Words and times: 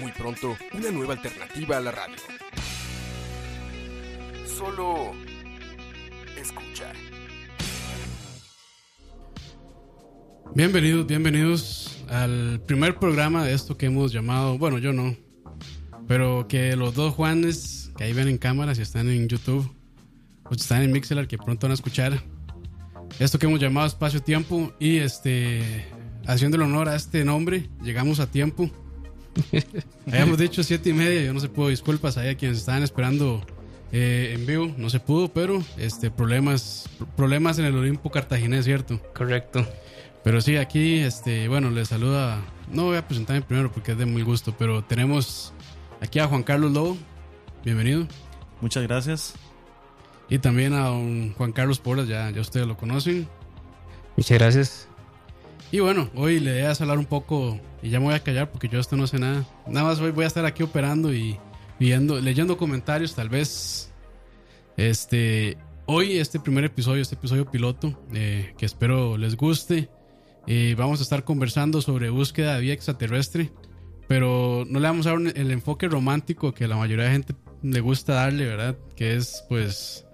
Muy 0.00 0.12
pronto, 0.12 0.56
una 0.72 0.90
nueva 0.90 1.14
alternativa 1.14 1.78
a 1.78 1.80
la 1.80 1.90
radio. 1.90 2.16
Solo 4.46 5.12
escucha. 6.36 6.92
Bienvenidos, 10.54 11.06
bienvenidos 11.06 12.04
al 12.08 12.60
primer 12.66 12.98
programa 12.98 13.44
de 13.44 13.52
esto 13.52 13.76
que 13.76 13.86
hemos 13.86 14.12
llamado, 14.12 14.58
bueno, 14.58 14.78
yo 14.78 14.92
no, 14.92 15.16
pero 16.06 16.46
que 16.48 16.76
los 16.76 16.94
dos 16.94 17.14
Juanes 17.14 17.92
que 17.96 18.04
ahí 18.04 18.12
ven 18.12 18.28
en 18.28 18.38
cámara, 18.38 18.74
si 18.74 18.82
están 18.82 19.08
en 19.08 19.28
YouTube 19.28 19.70
o 20.44 20.54
si 20.54 20.60
están 20.60 20.82
en 20.82 20.92
Mixelar, 20.92 21.26
que 21.26 21.38
pronto 21.38 21.66
van 21.66 21.72
a 21.72 21.74
escuchar 21.74 22.22
esto 23.18 23.38
que 23.38 23.46
hemos 23.46 23.60
llamado 23.60 23.86
Espacio 23.86 24.22
Tiempo 24.22 24.72
y 24.78 24.98
este, 24.98 25.86
haciendo 26.26 26.56
el 26.56 26.62
honor 26.62 26.88
a 26.88 26.96
este 26.96 27.24
nombre, 27.24 27.68
llegamos 27.82 28.20
a 28.20 28.30
tiempo. 28.30 28.70
Habíamos 30.06 30.38
dicho 30.38 30.62
siete 30.62 30.90
y 30.90 30.92
media, 30.92 31.22
yo 31.22 31.32
no 31.32 31.40
se 31.40 31.48
pudo, 31.48 31.68
disculpas 31.68 32.16
ahí 32.16 32.28
a 32.28 32.36
quienes 32.36 32.58
estaban 32.58 32.82
esperando 32.82 33.44
eh, 33.92 34.34
en 34.34 34.46
vivo, 34.46 34.74
no 34.76 34.90
se 34.90 35.00
pudo, 35.00 35.28
pero 35.28 35.62
este, 35.76 36.10
problemas, 36.10 36.88
problemas 37.16 37.58
en 37.58 37.66
el 37.66 37.76
Olimpo 37.76 38.10
cartaginés, 38.10 38.64
¿cierto? 38.64 39.00
Correcto. 39.14 39.66
Pero 40.24 40.40
sí, 40.40 40.56
aquí, 40.56 40.98
este, 40.98 41.46
bueno, 41.48 41.70
les 41.70 41.88
saluda. 41.88 42.42
No 42.72 42.84
voy 42.86 42.96
a 42.96 43.06
presentarme 43.06 43.42
primero 43.42 43.70
porque 43.70 43.92
es 43.92 43.98
de 43.98 44.06
muy 44.06 44.22
gusto, 44.22 44.54
pero 44.58 44.82
tenemos 44.82 45.52
aquí 46.00 46.18
a 46.18 46.26
Juan 46.26 46.42
Carlos 46.42 46.72
Lobo. 46.72 46.96
Bienvenido. 47.64 48.08
Muchas 48.60 48.82
gracias. 48.82 49.34
Y 50.28 50.38
también 50.38 50.72
a 50.72 50.86
don 50.86 51.32
Juan 51.34 51.52
Carlos 51.52 51.78
Porras, 51.78 52.08
ya, 52.08 52.30
ya 52.30 52.40
ustedes 52.40 52.66
lo 52.66 52.76
conocen. 52.76 53.28
Muchas 54.16 54.38
gracias. 54.38 54.85
Y 55.72 55.80
bueno, 55.80 56.08
hoy 56.14 56.38
le 56.38 56.52
voy 56.52 56.62
a 56.62 56.72
hablar 56.72 56.98
un 56.98 57.06
poco, 57.06 57.60
y 57.82 57.90
ya 57.90 57.98
me 57.98 58.06
voy 58.06 58.14
a 58.14 58.22
callar 58.22 58.50
porque 58.50 58.68
yo 58.68 58.78
esto 58.78 58.96
no 58.96 59.06
sé 59.06 59.18
nada. 59.18 59.44
Nada 59.66 59.86
más 59.86 60.00
hoy 60.00 60.12
voy 60.12 60.24
a 60.24 60.28
estar 60.28 60.44
aquí 60.44 60.62
operando 60.62 61.12
y 61.12 61.38
viendo, 61.80 62.20
leyendo 62.20 62.56
comentarios, 62.56 63.14
tal 63.14 63.28
vez. 63.28 63.92
Este, 64.76 65.58
hoy 65.86 66.18
este 66.18 66.38
primer 66.38 66.64
episodio, 66.64 67.02
este 67.02 67.16
episodio 67.16 67.50
piloto, 67.50 68.00
eh, 68.14 68.54
que 68.56 68.64
espero 68.64 69.18
les 69.18 69.36
guste. 69.36 69.90
Eh, 70.46 70.76
vamos 70.78 71.00
a 71.00 71.02
estar 71.02 71.24
conversando 71.24 71.82
sobre 71.82 72.10
búsqueda 72.10 72.54
de 72.54 72.60
vida 72.60 72.72
extraterrestre, 72.72 73.50
pero 74.06 74.64
no 74.68 74.78
le 74.78 74.86
vamos 74.86 75.06
a 75.08 75.10
dar 75.10 75.36
el 75.36 75.50
enfoque 75.50 75.88
romántico 75.88 76.54
que 76.54 76.68
la 76.68 76.76
mayoría 76.76 77.06
de 77.06 77.10
gente 77.10 77.34
le 77.62 77.80
gusta 77.80 78.14
darle, 78.14 78.46
¿verdad? 78.46 78.78
Que 78.94 79.16
es 79.16 79.44
pues 79.48 80.05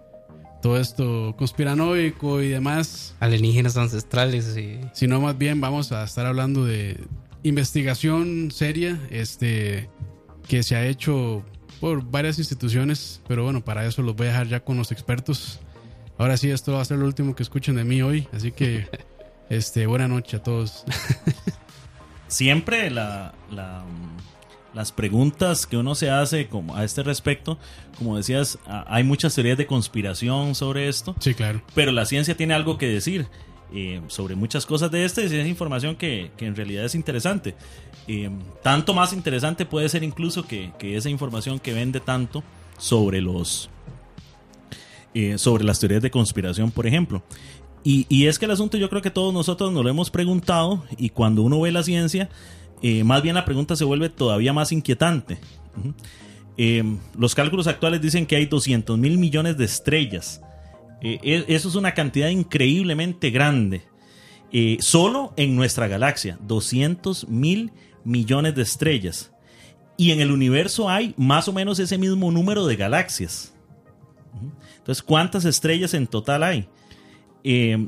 todo 0.62 0.78
esto 0.78 1.34
conspiranoico 1.36 2.40
y 2.40 2.48
demás, 2.48 3.14
Alienígenas 3.20 3.76
ancestrales 3.76 4.56
y... 4.56 4.80
sino 4.94 5.20
más 5.20 5.36
bien 5.36 5.60
vamos 5.60 5.92
a 5.92 6.04
estar 6.04 6.24
hablando 6.24 6.64
de 6.64 6.98
investigación 7.42 8.50
seria, 8.52 8.98
este, 9.10 9.90
que 10.48 10.62
se 10.62 10.76
ha 10.76 10.86
hecho 10.86 11.44
por 11.80 12.08
varias 12.08 12.38
instituciones, 12.38 13.20
pero 13.26 13.42
bueno, 13.42 13.64
para 13.64 13.84
eso 13.84 14.02
los 14.02 14.14
voy 14.14 14.28
a 14.28 14.30
dejar 14.30 14.46
ya 14.46 14.60
con 14.60 14.76
los 14.76 14.92
expertos. 14.92 15.58
Ahora 16.16 16.36
sí, 16.36 16.48
esto 16.48 16.74
va 16.74 16.80
a 16.80 16.84
ser 16.84 16.98
lo 16.98 17.06
último 17.06 17.34
que 17.34 17.42
escuchen 17.42 17.74
de 17.74 17.82
mí 17.82 18.00
hoy, 18.00 18.28
así 18.32 18.52
que 18.52 18.86
este, 19.50 19.86
buena 19.86 20.06
noche 20.06 20.36
a 20.36 20.42
todos. 20.42 20.84
Siempre 22.28 22.88
la, 22.88 23.34
la, 23.50 23.84
las 24.74 24.92
preguntas 24.92 25.66
que 25.66 25.76
uno 25.76 25.94
se 25.94 26.10
hace 26.10 26.48
como 26.48 26.74
a 26.76 26.84
este 26.84 27.02
respecto, 27.02 27.58
como 27.98 28.16
decías, 28.16 28.58
a- 28.66 28.84
hay 28.94 29.04
muchas 29.04 29.34
teorías 29.34 29.58
de 29.58 29.66
conspiración 29.66 30.54
sobre 30.54 30.88
esto, 30.88 31.14
Sí, 31.20 31.34
claro. 31.34 31.62
pero 31.74 31.92
la 31.92 32.06
ciencia 32.06 32.36
tiene 32.36 32.54
algo 32.54 32.78
que 32.78 32.86
decir 32.88 33.26
eh, 33.74 34.00
sobre 34.08 34.34
muchas 34.34 34.66
cosas 34.66 34.90
de 34.90 35.04
este 35.04 35.22
y 35.22 35.34
es 35.34 35.46
información 35.46 35.96
que, 35.96 36.30
que 36.36 36.46
en 36.46 36.54
realidad 36.56 36.84
es 36.84 36.94
interesante. 36.94 37.54
Eh, 38.08 38.30
tanto 38.62 38.92
más 38.94 39.12
interesante 39.12 39.64
puede 39.64 39.88
ser 39.88 40.02
incluso 40.02 40.46
que, 40.46 40.72
que 40.78 40.96
esa 40.96 41.08
información 41.08 41.58
que 41.58 41.72
vende 41.72 42.00
tanto 42.00 42.42
sobre 42.78 43.20
los 43.22 43.70
eh, 45.14 45.36
sobre 45.38 45.64
las 45.64 45.78
teorías 45.78 46.02
de 46.02 46.10
conspiración, 46.10 46.70
por 46.70 46.86
ejemplo. 46.86 47.22
Y, 47.84 48.06
y 48.08 48.26
es 48.26 48.38
que 48.38 48.44
el 48.46 48.50
asunto 48.52 48.76
yo 48.78 48.88
creo 48.88 49.02
que 49.02 49.10
todos 49.10 49.34
nosotros 49.34 49.72
nos 49.72 49.82
lo 49.84 49.90
hemos 49.90 50.10
preguntado 50.10 50.84
y 50.96 51.10
cuando 51.10 51.42
uno 51.42 51.60
ve 51.60 51.72
la 51.72 51.82
ciencia, 51.82 52.28
eh, 52.82 53.04
más 53.04 53.22
bien 53.22 53.36
la 53.36 53.44
pregunta 53.44 53.76
se 53.76 53.84
vuelve 53.84 54.08
todavía 54.08 54.52
más 54.52 54.72
inquietante. 54.72 55.38
Eh, 56.56 56.82
los 57.16 57.34
cálculos 57.34 57.68
actuales 57.68 58.02
dicen 58.02 58.26
que 58.26 58.36
hay 58.36 58.46
200 58.46 58.98
mil 58.98 59.18
millones 59.18 59.56
de 59.56 59.64
estrellas. 59.64 60.42
Eh, 61.00 61.18
e- 61.22 61.44
eso 61.48 61.68
es 61.68 61.76
una 61.76 61.94
cantidad 61.94 62.28
increíblemente 62.28 63.30
grande. 63.30 63.82
Solo 64.80 65.32
en 65.38 65.56
nuestra 65.56 65.88
galaxia, 65.88 66.38
200 66.42 67.26
mil 67.28 67.72
millones 68.04 68.54
de 68.54 68.60
estrellas. 68.60 69.32
Y 69.96 70.10
en 70.10 70.20
el 70.20 70.30
universo 70.30 70.90
hay 70.90 71.14
más 71.16 71.48
o 71.48 71.54
menos 71.54 71.78
ese 71.78 71.96
mismo 71.96 72.30
número 72.30 72.66
de 72.66 72.76
galaxias. 72.76 73.54
Entonces, 74.76 75.02
¿cuántas 75.02 75.46
estrellas 75.46 75.94
en 75.94 76.06
total 76.06 76.42
hay? 76.42 76.68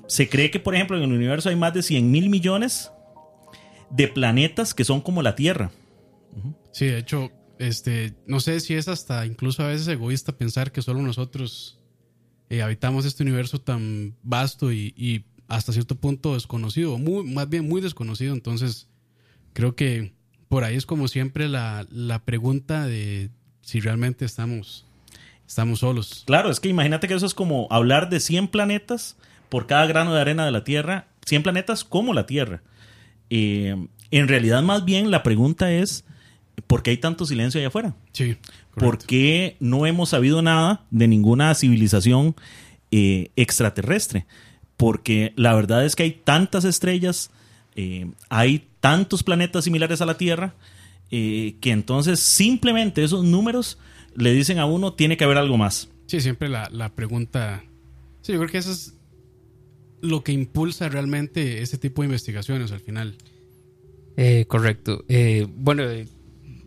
Se 0.07 0.29
cree 0.31 0.51
que, 0.51 0.59
por 0.59 0.75
ejemplo, 0.75 0.97
en 0.97 1.03
el 1.03 1.13
universo 1.13 1.51
hay 1.51 1.57
más 1.57 1.75
de 1.75 1.83
100 1.83 2.11
mil 2.11 2.31
millones 2.31 2.91
de 3.95 4.09
planetas 4.09 4.75
que 4.75 4.85
son 4.85 5.01
como 5.01 5.23
la 5.23 5.37
Tierra. 5.37 5.71
Sí, 6.73 6.87
de 6.87 6.99
hecho, 6.99 7.31
este, 7.59 8.15
no 8.27 8.41
sé 8.41 8.59
si 8.59 8.75
es 8.75 8.89
hasta 8.89 9.25
incluso 9.25 9.63
a 9.63 9.69
veces 9.69 9.87
egoísta 9.87 10.37
pensar 10.37 10.73
que 10.73 10.83
solo 10.83 11.01
nosotros 11.01 11.79
eh, 12.51 12.63
habitamos 12.63 13.05
este 13.05 13.23
universo 13.23 13.61
tan 13.61 14.17
vasto 14.25 14.73
y, 14.73 14.93
y 14.97 15.25
hasta 15.47 15.73
cierto 15.73 15.95
punto 15.95 16.35
desconocido, 16.35 16.99
muy, 16.99 17.25
más 17.25 17.49
bien 17.49 17.69
muy 17.69 17.81
desconocido. 17.81 18.35
Entonces, 18.35 18.89
creo 19.53 19.77
que 19.77 20.13
por 20.49 20.65
ahí 20.65 20.75
es 20.75 20.87
como 20.87 21.07
siempre 21.07 21.49
la, 21.49 21.87
la 21.91 22.25
pregunta 22.25 22.87
de 22.87 23.31
si 23.61 23.79
realmente 23.79 24.25
estamos, 24.25 24.87
estamos 25.47 25.79
solos. 25.81 26.25
Claro, 26.27 26.51
es 26.51 26.59
que 26.59 26.69
imagínate 26.69 27.07
que 27.07 27.15
eso 27.15 27.27
es 27.27 27.35
como 27.35 27.69
hablar 27.71 28.11
de 28.11 28.19
100 28.19 28.49
planetas 28.49 29.17
por 29.49 29.69
cada 29.69 29.87
grano 29.87 30.13
de 30.13 30.21
arena 30.21 30.45
de 30.45 30.51
la 30.51 30.65
Tierra, 30.65 31.07
100 31.27 31.45
planetas 31.45 31.85
como 31.85 32.13
la 32.13 32.27
Tierra. 32.27 32.63
Eh, 33.31 33.75
en 34.11 34.29
realidad, 34.29 34.63
más 34.63 34.85
bien 34.85 35.11
la 35.11 35.23
pregunta 35.23 35.73
es, 35.73 36.05
¿por 36.67 36.83
qué 36.83 36.91
hay 36.91 36.99
tanto 36.99 37.27
silencio 37.27 37.59
allá 37.59 37.69
afuera? 37.69 37.95
Sí, 38.13 38.37
¿Por 38.75 38.85
correcto. 38.85 39.07
qué 39.09 39.57
no 39.61 39.87
hemos 39.87 40.11
sabido 40.11 40.43
nada 40.43 40.85
de 40.91 41.09
ninguna 41.09 41.55
civilización 41.55 42.37
eh, 42.91 43.31
extraterrestre? 43.37 44.27
Porque 44.77 45.33
la 45.37 45.55
verdad 45.55 45.85
es 45.85 45.97
que 45.97 46.05
hay 46.05 46.13
tantas 46.13 46.65
estrellas, 46.65 47.31
eh, 47.77 48.11
hay 48.29 48.69
tantos 48.81 49.23
planetas 49.23 49.65
similares 49.65 50.01
a 50.01 50.07
la 50.07 50.17
Tierra, 50.17 50.55
eh, 51.11 51.57
que 51.61 51.71
entonces 51.71 52.21
simplemente 52.21 53.05
esos 53.05 53.25
números 53.25 53.79
le 54.17 54.33
dicen 54.33 54.59
a 54.59 54.67
uno, 54.67 54.93
tiene 54.93 55.17
que 55.17 55.25
haber 55.25 55.39
algo 55.39 55.57
más. 55.57 55.89
Sí, 56.07 56.21
siempre 56.21 56.49
la, 56.49 56.69
la 56.71 56.89
pregunta. 56.91 57.65
Sí, 58.23 58.33
yo 58.33 58.39
creo 58.39 58.51
que 58.51 58.59
eso 58.59 58.73
es 58.73 58.95
lo 60.05 60.23
que 60.23 60.33
impulsa 60.33 60.89
realmente 60.89 61.63
este 61.63 61.79
tipo 61.79 62.03
de 62.03 62.07
investigaciones 62.07 62.73
al 62.73 62.81
final. 62.81 63.17
Eh, 64.17 64.45
correcto. 64.47 65.05
Eh, 65.09 65.47
bueno, 65.57 65.83
eh, 65.85 66.07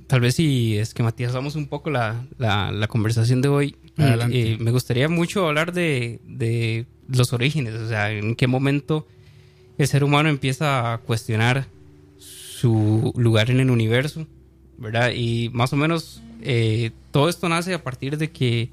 tal 0.08 0.22
vez 0.22 0.36
si 0.36 0.78
esquematizamos 0.78 1.56
un 1.56 1.68
poco 1.68 1.90
la, 1.90 2.26
la, 2.38 2.72
la 2.72 2.88
conversación 2.88 3.42
de 3.42 3.48
hoy, 3.48 3.76
eh, 3.98 4.58
me 4.60 4.72
gustaría 4.72 5.08
mucho 5.08 5.48
hablar 5.48 5.72
de, 5.72 6.20
de 6.26 6.88
los 7.08 7.32
orígenes, 7.32 7.76
o 7.76 7.88
sea, 7.88 8.12
en 8.12 8.36
qué 8.36 8.48
momento 8.48 9.08
el 9.78 9.88
ser 9.88 10.04
humano 10.04 10.30
empieza 10.30 10.94
a 10.94 10.98
cuestionar 10.98 11.68
su 12.18 13.14
lugar 13.16 13.52
en 13.52 13.60
el 13.60 13.70
universo, 13.70 14.28
¿verdad? 14.78 15.12
Y 15.16 15.50
más 15.54 15.74
o 15.74 15.76
menos 15.76 16.22
todo 17.12 17.30
esto 17.30 17.50
nace 17.50 17.74
a 17.74 17.84
partir 17.84 18.18
de 18.18 18.32
que 18.32 18.70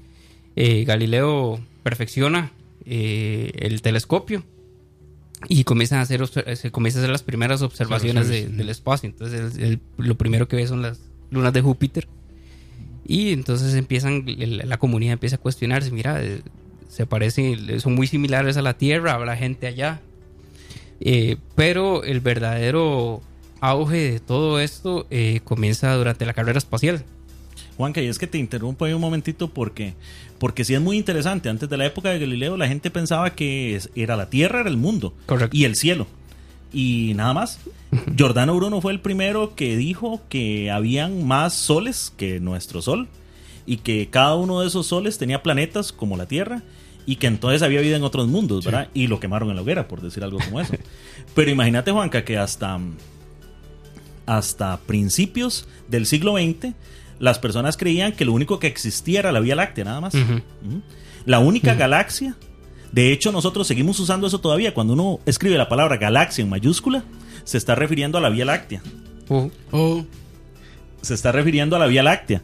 Galileo 0.55 1.59
perfecciona 1.83 2.51
el 2.85 3.81
telescopio 3.81 4.43
y 5.49 5.63
comienzan 5.63 5.99
a 5.99 6.01
hacer 6.03 6.21
obser- 6.21 6.55
se 6.55 6.71
comienzan 6.71 6.99
a 6.99 7.03
hacer 7.03 7.11
las 7.11 7.23
primeras 7.23 7.61
observaciones 7.61 8.27
de- 8.27 8.47
del 8.57 8.69
espacio. 8.69 9.09
Entonces, 9.09 9.55
él- 9.57 9.63
él 9.63 9.79
lo 9.97 10.15
primero 10.15 10.47
que 10.47 10.55
ve 10.55 10.67
son 10.67 10.81
las 10.81 10.99
lunas 11.31 11.53
de 11.53 11.61
Júpiter. 11.61 12.07
Y 13.07 13.33
entonces 13.33 13.73
empiezan, 13.75 14.23
el- 14.27 14.63
la 14.65 14.77
comunidad 14.77 15.13
empieza 15.13 15.35
a 15.35 15.39
cuestionarse, 15.39 15.91
mira, 15.91 16.23
eh, 16.23 16.41
se 16.87 17.05
parecen, 17.05 17.79
son 17.79 17.93
muy 17.95 18.07
similares 18.07 18.57
a 18.57 18.61
la 18.61 18.77
Tierra, 18.77 19.13
habrá 19.13 19.35
gente 19.37 19.67
allá. 19.67 20.01
Eh, 21.01 21.37
pero 21.55 22.03
el 22.03 22.19
verdadero 22.21 23.21
auge 23.59 24.11
de 24.13 24.19
todo 24.19 24.59
esto 24.59 25.05
eh, 25.11 25.41
comienza 25.43 25.93
durante 25.95 26.25
la 26.25 26.33
carrera 26.33 26.57
espacial. 26.57 27.03
Juanca, 27.77 28.01
y 28.01 28.07
es 28.07 28.17
que 28.17 28.27
te 28.27 28.37
interrumpo 28.37 28.85
ahí 28.85 28.93
un 28.93 29.01
momentito 29.01 29.49
porque, 29.49 29.93
porque 30.39 30.63
sí 30.63 30.73
es 30.73 30.81
muy 30.81 30.97
interesante. 30.97 31.49
Antes 31.49 31.69
de 31.69 31.77
la 31.77 31.85
época 31.85 32.09
de 32.09 32.19
Galileo, 32.19 32.57
la 32.57 32.67
gente 32.67 32.89
pensaba 32.89 33.35
que 33.35 33.79
era 33.95 34.15
la 34.15 34.29
Tierra, 34.29 34.61
era 34.61 34.69
el 34.69 34.77
mundo 34.77 35.13
Correcto. 35.25 35.55
y 35.55 35.65
el 35.65 35.75
cielo. 35.75 36.07
Y 36.73 37.13
nada 37.15 37.33
más. 37.33 37.59
Giordano 38.15 38.55
Bruno 38.55 38.81
fue 38.81 38.91
el 38.91 38.99
primero 38.99 39.55
que 39.55 39.77
dijo 39.77 40.21
que 40.27 40.71
habían 40.71 41.25
más 41.25 41.53
soles 41.53 42.11
que 42.17 42.39
nuestro 42.39 42.81
sol 42.81 43.07
y 43.65 43.77
que 43.77 44.09
cada 44.09 44.35
uno 44.35 44.61
de 44.61 44.67
esos 44.67 44.87
soles 44.87 45.17
tenía 45.17 45.41
planetas 45.41 45.91
como 45.91 46.17
la 46.17 46.27
Tierra 46.27 46.63
y 47.05 47.17
que 47.17 47.27
entonces 47.27 47.61
había 47.61 47.81
vida 47.81 47.95
en 47.95 48.03
otros 48.03 48.27
mundos, 48.27 48.65
¿verdad? 48.65 48.89
Y 48.93 49.07
lo 49.07 49.19
quemaron 49.19 49.49
en 49.49 49.55
la 49.55 49.61
hoguera, 49.61 49.87
por 49.87 50.01
decir 50.01 50.23
algo 50.23 50.39
como 50.39 50.59
eso. 50.59 50.73
Pero 51.35 51.51
imagínate, 51.51 51.91
Juanca, 51.91 52.25
que 52.25 52.37
hasta, 52.37 52.79
hasta 54.25 54.77
principios 54.81 55.67
del 55.87 56.05
siglo 56.05 56.33
XX 56.33 56.73
las 57.19 57.39
personas 57.39 57.77
creían 57.77 58.11
que 58.11 58.25
lo 58.25 58.33
único 58.33 58.59
que 58.59 58.67
existía 58.67 59.19
era 59.19 59.31
la 59.31 59.39
Vía 59.39 59.55
Láctea, 59.55 59.85
nada 59.85 60.01
más. 60.01 60.13
La 61.25 61.39
única 61.39 61.73
galaxia. 61.73 62.35
De 62.91 63.11
hecho, 63.11 63.31
nosotros 63.31 63.67
seguimos 63.67 63.99
usando 63.99 64.27
eso 64.27 64.39
todavía. 64.39 64.73
Cuando 64.73 64.93
uno 64.93 65.19
escribe 65.25 65.57
la 65.57 65.67
palabra 65.67 65.97
galaxia 65.97 66.43
en 66.43 66.49
mayúscula, 66.49 67.03
se 67.43 67.57
está 67.57 67.75
refiriendo 67.75 68.17
a 68.17 68.21
la 68.21 68.29
Vía 68.29 68.45
Láctea. 68.45 68.81
Uh, 69.27 69.49
O 69.71 70.05
Se 71.01 71.13
está 71.13 71.31
refiriendo 71.31 71.75
a 71.75 71.79
la 71.79 71.87
Vía 71.87 72.03
Láctea. 72.03 72.41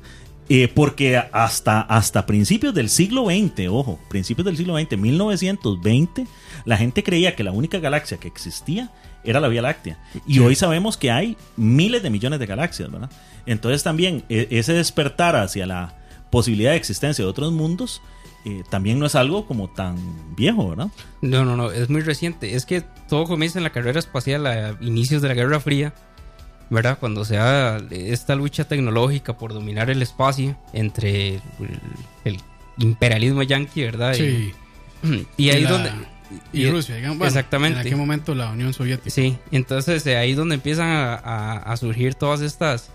Eh, 0.49 0.67
porque 0.67 1.17
hasta, 1.17 1.79
hasta 1.81 2.25
principios 2.25 2.73
del 2.73 2.89
siglo 2.89 3.27
XX, 3.27 3.69
ojo, 3.69 3.99
principios 4.09 4.45
del 4.45 4.57
siglo 4.57 4.77
XX, 4.77 4.97
1920, 4.97 6.27
la 6.65 6.77
gente 6.77 7.03
creía 7.03 7.35
que 7.35 7.43
la 7.43 7.51
única 7.51 7.79
galaxia 7.79 8.17
que 8.17 8.27
existía 8.27 8.89
era 9.23 9.39
la 9.39 9.47
Vía 9.47 9.61
Láctea. 9.61 9.97
Y 10.27 10.39
hoy 10.39 10.55
sabemos 10.55 10.97
que 10.97 11.11
hay 11.11 11.37
miles 11.57 12.01
de 12.03 12.09
millones 12.09 12.39
de 12.39 12.45
galaxias, 12.47 12.91
¿verdad? 12.91 13.09
Entonces 13.45 13.83
también 13.83 14.23
e- 14.29 14.47
ese 14.51 14.73
despertar 14.73 15.35
hacia 15.35 15.65
la 15.65 15.95
posibilidad 16.31 16.71
de 16.71 16.77
existencia 16.77 17.23
de 17.25 17.29
otros 17.29 17.51
mundos 17.51 18.01
eh, 18.45 18.63
también 18.71 18.97
no 18.97 19.05
es 19.05 19.13
algo 19.13 19.45
como 19.45 19.69
tan 19.69 19.97
viejo, 20.35 20.69
¿verdad? 20.69 20.87
no, 21.21 21.45
no, 21.45 21.55
no, 21.55 21.71
es 21.71 21.89
muy 21.91 22.01
reciente. 22.01 22.55
Es 22.55 22.65
que 22.65 22.81
todo 23.07 23.25
comienza 23.25 23.59
en 23.59 23.63
la 23.63 23.69
carrera 23.69 23.99
espacial 23.99 24.47
a 24.47 24.75
inicios 24.81 25.21
de 25.21 25.27
la 25.27 25.35
Guerra 25.35 25.59
Fría, 25.59 25.93
¿verdad? 26.71 26.97
Cuando 26.99 27.23
se 27.25 27.35
da 27.35 27.77
esta 27.91 28.33
lucha 28.35 28.63
tecnológica 28.67 29.37
por 29.37 29.53
dominar 29.53 29.91
el 29.91 30.01
espacio 30.01 30.57
entre 30.73 31.35
el, 31.35 31.41
el 32.25 32.37
imperialismo 32.79 33.43
yanqui, 33.43 33.83
¿verdad? 33.83 34.13
sí. 34.15 34.51
Y, 35.03 35.27
y 35.37 35.49
ahí 35.51 35.61
la- 35.63 35.69
donde... 35.69 35.91
Y, 36.53 36.69
Rusia, 36.69 36.95
digamos. 36.95 37.17
Bueno, 37.17 37.27
Exactamente. 37.29 37.79
En 37.81 37.85
aquel 37.87 37.97
momento 37.97 38.35
la 38.35 38.51
Unión 38.51 38.73
Soviética. 38.73 39.09
Sí, 39.09 39.37
entonces 39.51 40.05
eh, 40.07 40.17
ahí 40.17 40.31
es 40.31 40.37
donde 40.37 40.55
empiezan 40.55 40.87
a, 40.87 41.15
a- 41.15 41.57
a 41.57 41.77
surgir 41.77 42.15
todas 42.15 42.41
estas 42.41 42.89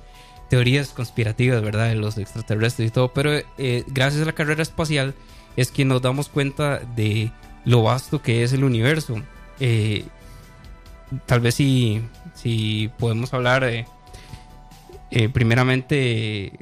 teorías 0.48 0.88
conspirativas, 0.90 1.60
¿verdad? 1.62 1.88
De 1.88 1.94
los 1.96 2.18
extraterrestres 2.18 2.88
y 2.88 2.90
todo. 2.92 3.12
Pero 3.12 3.32
eh, 3.58 3.84
gracias 3.88 4.22
a 4.22 4.26
la 4.26 4.32
carrera 4.32 4.62
espacial 4.62 5.14
es 5.56 5.70
que 5.70 5.84
nos 5.84 6.02
damos 6.02 6.28
cuenta 6.28 6.78
de 6.80 7.32
lo 7.64 7.82
vasto 7.82 8.22
que 8.22 8.42
es 8.44 8.52
el 8.52 8.62
universo. 8.64 9.16
Eh, 9.60 10.04
tal 11.26 11.40
vez 11.40 11.54
si, 11.56 12.02
si 12.34 12.90
podemos 12.98 13.32
hablar 13.34 13.64
eh, 13.64 15.28
primeramente 15.32 16.52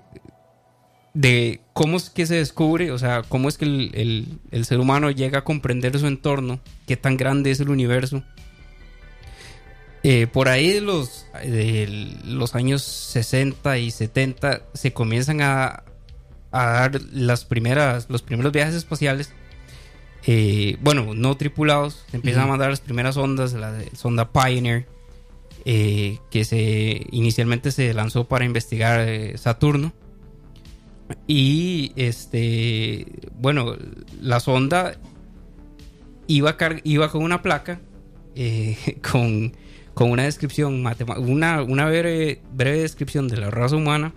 de 1.13 1.61
cómo 1.75 1.99
es 1.99 2.09
que 2.09 2.25
se 2.25 2.37
descubre, 2.37 2.91
o 2.91 2.99
sea, 2.99 3.23
cómo 3.29 3.49
es 3.51 3.59
que 3.59 3.67
el, 3.67 3.91
el- 3.95 4.27
el 4.51 4.65
ser 4.65 4.81
humano 4.81 5.11
llega 5.11 5.41
a 5.41 5.45
comprender 5.45 5.99
su 5.99 6.07
entorno, 6.07 6.61
qué 6.87 6.97
tan 6.97 7.17
grande 7.19 7.51
es 7.51 7.61
el 7.61 7.69
universo. 7.69 8.23
Eh, 10.03 10.27
por 10.27 10.49
ahí 10.49 10.71
de 10.71 10.81
los, 10.83 11.27
de 11.43 12.15
los 12.27 12.55
años 12.55 12.83
60 12.83 13.79
y 13.79 13.91
70 13.91 14.63
se 14.75 14.93
comienzan 14.93 15.41
a, 15.41 15.83
a 16.53 16.67
dar 16.67 17.01
las 17.13 17.45
primeras, 17.47 18.07
los 18.11 18.21
primeros 18.23 18.53
viajes 18.53 18.75
espaciales. 18.75 19.33
Eh, 20.27 20.77
bueno, 20.83 21.15
no 21.15 21.37
tripulados. 21.37 22.05
Se 22.11 22.17
empiezan 22.19 22.45
a 22.45 22.47
mandar 22.49 22.69
las 22.71 22.81
primeras 22.81 23.17
ondas, 23.17 23.55
la 23.55 23.75
sonda 23.97 24.31
Pioneer, 24.31 24.87
eh, 25.65 26.19
que 26.31 26.45
se 26.45 27.07
inicialmente 27.11 27.73
se 27.73 27.93
lanzó 27.95 28.29
para 28.29 28.45
investigar 28.45 29.09
Saturno. 29.39 29.93
Y 31.27 31.93
este, 31.97 33.07
bueno, 33.41 33.77
la 34.21 34.41
sonda 34.41 34.97
iba, 36.27 36.57
iba 36.85 37.11
con 37.11 37.23
una 37.23 37.43
placa 37.43 37.81
eh, 38.35 38.77
con, 39.13 39.53
con 39.95 40.11
una 40.11 40.25
descripción, 40.25 40.85
una, 41.19 41.63
una 41.63 41.87
breve, 41.87 42.41
breve 42.55 42.81
descripción 42.81 43.29
de 43.29 43.37
la 43.37 43.51
raza 43.51 43.77
humana, 43.77 44.13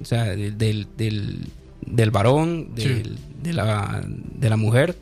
o 0.00 0.04
sea, 0.04 0.24
del, 0.24 0.58
del, 0.58 0.88
del- 0.96 1.46
del 1.84 2.10
varón, 2.10 2.74
del- 2.74 3.18
de, 3.42 3.52
la, 3.52 4.04
de 4.06 4.48
la 4.50 4.56
mujer, 4.56 4.96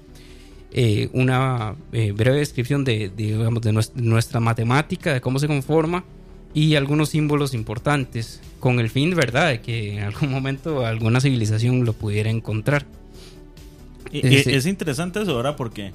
eh, 0.72 1.10
una 1.12 1.74
eh, 1.92 2.12
breve 2.12 2.38
descripción 2.38 2.84
de, 2.84 3.10
de, 3.10 3.24
digamos, 3.36 3.60
de 3.62 3.72
nues- 3.72 3.92
nuestra 3.94 4.40
matemática, 4.40 5.12
de 5.12 5.20
cómo 5.20 5.38
se 5.38 5.46
conforma 5.46 6.04
y 6.54 6.74
algunos 6.74 7.10
símbolos 7.10 7.54
importantes, 7.54 8.40
con 8.58 8.80
el 8.80 8.90
fin, 8.90 9.14
¿verdad?, 9.14 9.48
de 9.48 9.60
que 9.60 9.94
en 9.98 10.02
algún 10.04 10.30
momento 10.30 10.84
alguna 10.86 11.20
civilización 11.20 11.84
lo 11.84 11.92
pudiera 11.92 12.28
encontrar. 12.30 12.86
Es 14.12 14.66
interesante 14.66 15.22
eso, 15.22 15.36
¿verdad? 15.36 15.54
Porque 15.56 15.92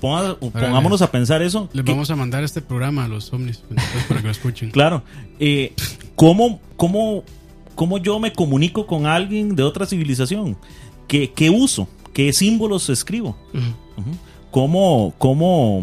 ponga- 0.00 0.36
pongámonos 0.38 1.02
a 1.02 1.10
pensar 1.10 1.42
eso. 1.42 1.68
Les 1.72 1.84
que- 1.84 1.92
vamos 1.92 2.10
a 2.10 2.16
mandar 2.16 2.42
este 2.44 2.60
programa 2.62 3.04
a 3.04 3.08
los 3.08 3.32
ovnis 3.32 3.62
después 3.68 4.04
para 4.08 4.20
que 4.20 4.26
lo 4.26 4.32
escuchen. 4.32 4.70
Claro. 4.72 5.02
Eh, 5.38 5.74
¿cómo, 6.16 6.60
cómo, 6.76 7.24
cómo 7.74 7.98
yo 7.98 8.18
me 8.18 8.32
comunico 8.32 8.86
con 8.86 9.06
alguien 9.06 9.54
de 9.54 9.62
otra 9.62 9.84
civilización? 9.86 10.56
¿Qué, 11.08 11.30
qué 11.34 11.50
uso? 11.50 11.88
¿Qué 12.14 12.32
símbolos 12.32 12.88
escribo? 12.88 13.36
Ujú. 13.52 14.00
Ujú. 14.00 14.16
¿Cómo, 14.50 15.14
cómo, 15.18 15.82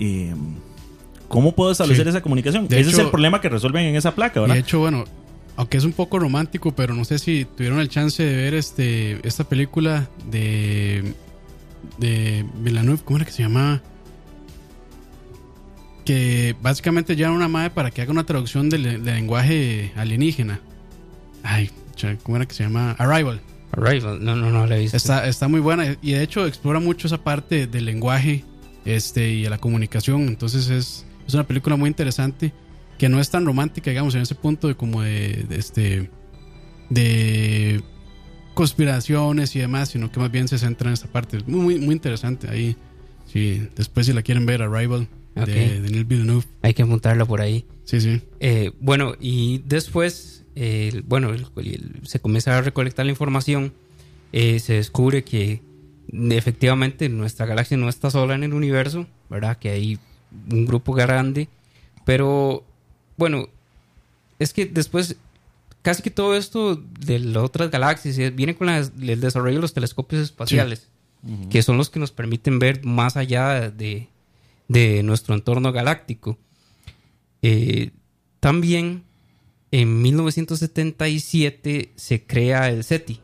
eh, 0.00 0.34
cómo 1.34 1.52
puedo 1.52 1.72
establecer 1.72 2.04
Sí. 2.06 2.10
esa 2.10 2.20
comunicación? 2.22 2.68
De 2.68 2.78
Ese 2.80 2.90
es 2.90 2.98
el 3.00 3.10
problema 3.10 3.40
que 3.40 3.48
resuelven 3.48 3.84
en 3.86 3.96
esa 3.96 4.14
placa, 4.14 4.40
¿verdad? 4.40 4.54
de 4.54 4.60
hecho, 4.60 4.78
bueno, 4.78 5.04
aunque 5.56 5.76
es 5.78 5.84
un 5.84 5.92
poco 5.92 6.18
romántico, 6.20 6.72
pero 6.72 6.94
no 6.94 7.04
sé 7.04 7.18
si 7.18 7.44
tuvieron 7.44 7.80
el 7.80 7.88
chance 7.88 8.22
de 8.22 8.36
ver 8.36 8.54
este 8.54 9.18
esta 9.26 9.42
película 9.44 10.08
de 10.30 11.12
de 11.98 12.44
Villeneuve, 12.60 13.00
¿cómo 13.04 13.16
era 13.18 13.26
que 13.26 13.32
se 13.32 13.42
llamaba? 13.42 13.82
Que 16.04 16.54
básicamente 16.62 17.16
llevan 17.16 17.32
una 17.34 17.48
madre 17.48 17.70
para 17.70 17.90
que 17.90 18.02
haga 18.02 18.12
una 18.12 18.24
traducción 18.24 18.68
del, 18.68 18.82
del 18.82 19.04
lenguaje 19.04 19.90
alienígena. 19.96 20.60
Ay, 21.42 21.70
¿cómo 22.22 22.36
era 22.36 22.46
que 22.46 22.54
se 22.54 22.62
llama? 22.62 22.92
Arrival. 22.92 23.40
Arrival, 23.72 24.22
no, 24.24 24.36
no, 24.36 24.50
no 24.50 24.66
la 24.66 24.76
he 24.76 24.80
visto. 24.80 24.96
Está, 24.96 25.26
está 25.26 25.48
muy 25.48 25.60
buena 25.60 25.96
y 26.00 26.12
de 26.12 26.22
hecho 26.22 26.46
explora 26.46 26.78
mucho 26.78 27.06
esa 27.08 27.18
parte 27.24 27.66
del 27.66 27.86
lenguaje 27.86 28.44
este, 28.84 29.30
y 29.30 29.42
de 29.42 29.50
la 29.50 29.58
comunicación. 29.58 30.28
Entonces 30.28 30.68
es, 30.68 31.04
es 31.26 31.34
una 31.34 31.46
película 31.46 31.76
muy 31.76 31.88
interesante 31.88 32.52
que 32.98 33.08
no 33.08 33.20
es 33.20 33.28
tan 33.30 33.44
romántica, 33.44 33.90
digamos, 33.90 34.14
en 34.14 34.22
ese 34.22 34.34
punto 34.34 34.68
de 34.68 34.74
como 34.76 35.02
de, 35.02 35.44
de 35.48 35.56
este 35.58 36.10
de 36.90 37.82
conspiraciones 38.54 39.56
y 39.56 39.60
demás, 39.60 39.88
sino 39.90 40.12
que 40.12 40.20
más 40.20 40.30
bien 40.30 40.46
se 40.48 40.58
centra 40.58 40.88
en 40.88 40.94
esta 40.94 41.08
parte. 41.08 41.38
Muy, 41.46 41.60
muy, 41.60 41.78
muy 41.78 41.94
interesante 41.94 42.48
ahí. 42.48 42.76
Sí, 43.26 43.66
después 43.74 44.06
si 44.06 44.12
la 44.12 44.22
quieren 44.22 44.46
ver, 44.46 44.62
Arrival 44.62 45.08
de, 45.34 45.80
de 45.80 45.90
Neil 45.90 46.04
Villeneuve. 46.04 46.44
Hay 46.62 46.74
que 46.74 46.82
apuntarla 46.82 47.24
por 47.24 47.40
ahí. 47.40 47.66
Sí, 47.84 48.00
sí. 48.00 48.20
Eh, 48.38 48.70
bueno, 48.80 49.14
y 49.18 49.58
después, 49.66 50.44
eh, 50.54 51.02
bueno, 51.06 51.30
el- 51.30 51.46
el- 51.56 52.00
se 52.04 52.20
comienza 52.20 52.56
a 52.56 52.60
recolectar 52.62 53.04
la 53.06 53.10
información. 53.10 53.72
eh, 54.36 54.58
se 54.58 54.74
descubre 54.74 55.22
que 55.22 55.62
efectivamente 56.30 57.08
nuestra 57.08 57.46
galaxia 57.46 57.76
no 57.76 57.88
está 57.88 58.10
sola 58.10 58.34
en 58.34 58.42
el 58.42 58.52
universo, 58.52 59.06
¿verdad? 59.30 59.58
Que 59.58 59.70
hay 59.70 59.98
un 60.50 60.66
grupo 60.66 60.92
grande. 60.92 61.48
Pero, 62.04 62.64
bueno, 63.16 63.48
es 64.38 64.52
que 64.52 64.66
después, 64.66 65.16
casi 65.82 66.02
que 66.02 66.10
todo 66.10 66.36
esto 66.36 66.76
de 66.76 67.18
las 67.18 67.42
otras 67.42 67.70
galaxias 67.70 68.18
eh, 68.18 68.30
viene 68.30 68.56
con 68.56 68.68
el 68.68 69.20
desarrollo 69.20 69.56
de 69.56 69.62
los 69.62 69.74
telescopios 69.74 70.22
espaciales, 70.22 70.88
que 71.50 71.62
son 71.62 71.78
los 71.78 71.88
que 71.88 72.00
nos 72.00 72.10
permiten 72.10 72.58
ver 72.58 72.84
más 72.84 73.16
allá 73.16 73.70
de, 73.70 74.08
de 74.68 75.02
nuestro 75.02 75.34
entorno 75.34 75.72
galáctico. 75.72 76.38
Eh, 77.42 77.90
también 78.40 79.04
en 79.70 80.02
1977 80.02 81.92
se 81.96 82.26
crea 82.26 82.68
el 82.70 82.84
SETI, 82.84 83.20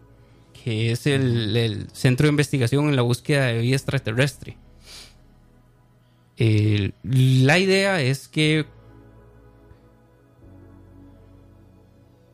que 0.65 0.93
es 0.93 1.07
el, 1.07 1.57
el 1.57 1.89
Centro 1.93 2.27
de 2.27 2.31
Investigación 2.31 2.89
en 2.89 2.97
la 2.97 3.03
Búsqueda 3.03 3.47
de 3.47 3.59
Vida 3.61 3.77
Extraterrestre. 3.77 4.57
Eh, 6.43 6.93
la 7.05 7.59
idea 7.59 8.01
es 8.01 8.27
que 8.29 8.65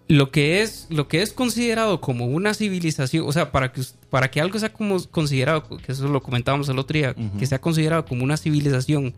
lo 0.08 0.30
que 0.30 0.62
es 0.62 0.86
lo 0.90 1.08
que 1.08 1.22
es 1.22 1.32
considerado 1.32 2.00
como 2.00 2.26
una 2.26 2.54
civilización, 2.54 3.26
o 3.26 3.32
sea, 3.32 3.50
para 3.50 3.72
que 3.72 3.82
para 4.08 4.30
que 4.30 4.40
algo 4.40 4.58
sea 4.60 4.72
como 4.72 5.02
considerado, 5.10 5.64
que 5.78 5.90
eso 5.92 6.06
lo 6.08 6.22
comentábamos 6.22 6.68
el 6.68 6.78
otro 6.78 6.96
día, 6.96 7.14
que 7.38 7.46
sea 7.46 7.60
considerado 7.60 8.04
como 8.04 8.22
una 8.22 8.36
civilización 8.36 9.14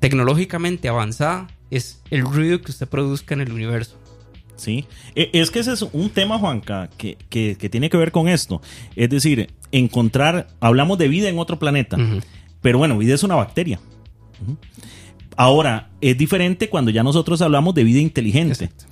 tecnológicamente 0.00 0.88
avanzada, 0.88 1.48
es 1.70 2.02
el 2.10 2.22
ruido 2.22 2.60
que 2.60 2.70
usted 2.70 2.86
produzca 2.86 3.34
en 3.34 3.40
el 3.40 3.52
universo. 3.52 3.96
Sí, 4.56 4.86
E- 5.14 5.30
es 5.32 5.50
que 5.50 5.60
ese 5.60 5.72
es 5.72 5.82
un 5.82 6.10
tema, 6.10 6.38
Juanca, 6.38 6.90
que, 6.98 7.16
que, 7.30 7.56
que 7.56 7.68
tiene 7.68 7.88
que 7.90 7.96
ver 7.96 8.12
con 8.12 8.28
esto. 8.28 8.60
Es 8.96 9.08
decir, 9.08 9.50
encontrar, 9.72 10.48
hablamos 10.60 10.98
de 10.98 11.08
vida 11.08 11.28
en 11.28 11.38
otro 11.38 11.58
planeta, 11.58 11.96
Ujú. 11.96 12.20
Pero 12.60 12.78
bueno, 12.78 12.98
vida 12.98 13.14
es 13.14 13.22
una 13.22 13.36
bacteria. 13.36 13.80
Ahora, 15.36 15.90
es 16.00 16.18
diferente 16.18 16.68
cuando 16.68 16.90
ya 16.90 17.02
nosotros 17.02 17.40
hablamos 17.42 17.74
de 17.74 17.84
vida 17.84 18.00
inteligente. 18.00 18.64
Exacto. 18.64 18.84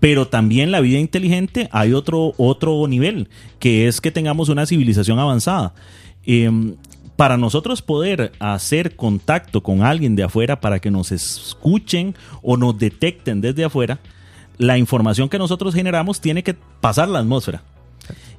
Pero 0.00 0.28
también 0.28 0.70
la 0.70 0.80
vida 0.80 0.98
inteligente 0.98 1.68
hay 1.72 1.92
otro, 1.92 2.34
otro 2.36 2.86
nivel, 2.86 3.28
que 3.58 3.88
es 3.88 4.00
que 4.00 4.10
tengamos 4.10 4.48
una 4.48 4.66
civilización 4.66 5.18
avanzada. 5.18 5.74
Em, 6.24 6.76
para 7.16 7.36
nosotros 7.36 7.82
poder 7.82 8.32
hacer 8.38 8.94
contacto 8.94 9.62
con 9.62 9.82
alguien 9.82 10.14
de 10.14 10.22
afuera 10.22 10.60
para 10.60 10.78
que 10.78 10.90
nos 10.90 11.10
escuchen 11.10 12.14
o 12.42 12.56
nos 12.56 12.78
detecten 12.78 13.40
desde 13.40 13.64
afuera, 13.64 13.98
la 14.56 14.78
información 14.78 15.28
que 15.28 15.38
nosotros 15.38 15.74
generamos 15.74 16.20
tiene 16.20 16.44
que 16.44 16.54
pasar 16.54 17.08
la 17.08 17.18
atmósfera. 17.18 17.62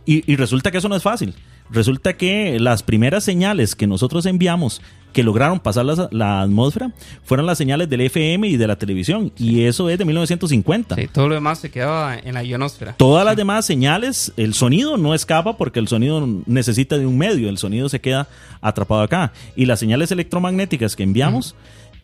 Y, 0.05 0.31
y 0.31 0.37
resulta 0.37 0.71
que 0.71 0.77
eso 0.77 0.87
no 0.87 0.95
es 0.95 1.03
fácil. 1.03 1.35
Resulta 1.71 2.13
que 2.13 2.59
las 2.59 2.83
primeras 2.83 3.23
señales 3.23 3.75
que 3.75 3.87
nosotros 3.87 4.25
enviamos 4.25 4.81
que 5.13 5.23
lograron 5.23 5.59
pasar 5.59 5.85
la, 5.85 6.07
la 6.11 6.41
atmósfera 6.41 6.91
fueron 7.23 7.45
las 7.45 7.57
señales 7.57 7.89
del 7.89 8.01
FM 8.01 8.47
y 8.47 8.57
de 8.57 8.67
la 8.67 8.75
televisión. 8.77 9.31
Y 9.37 9.63
eso 9.63 9.89
es 9.89 9.97
de 9.97 10.05
1950. 10.05 10.95
Sí, 10.95 11.07
todo 11.11 11.27
lo 11.27 11.35
demás 11.35 11.59
se 11.59 11.71
quedaba 11.71 12.17
en 12.17 12.33
la 12.33 12.43
ionosfera. 12.43 12.93
Todas 12.93 13.25
las 13.25 13.35
demás 13.35 13.65
señales, 13.65 14.33
el 14.37 14.53
sonido 14.53 14.97
no 14.97 15.13
escapa 15.13 15.57
porque 15.57 15.79
el 15.79 15.87
sonido 15.87 16.27
necesita 16.45 16.97
de 16.97 17.05
un 17.05 17.17
medio, 17.17 17.49
el 17.49 17.57
sonido 17.57 17.89
se 17.89 18.01
queda 18.01 18.27
atrapado 18.61 19.01
acá. 19.01 19.31
Y 19.55 19.65
las 19.65 19.79
señales 19.79 20.11
electromagnéticas 20.11 20.95
que 20.95 21.03
enviamos, 21.03 21.55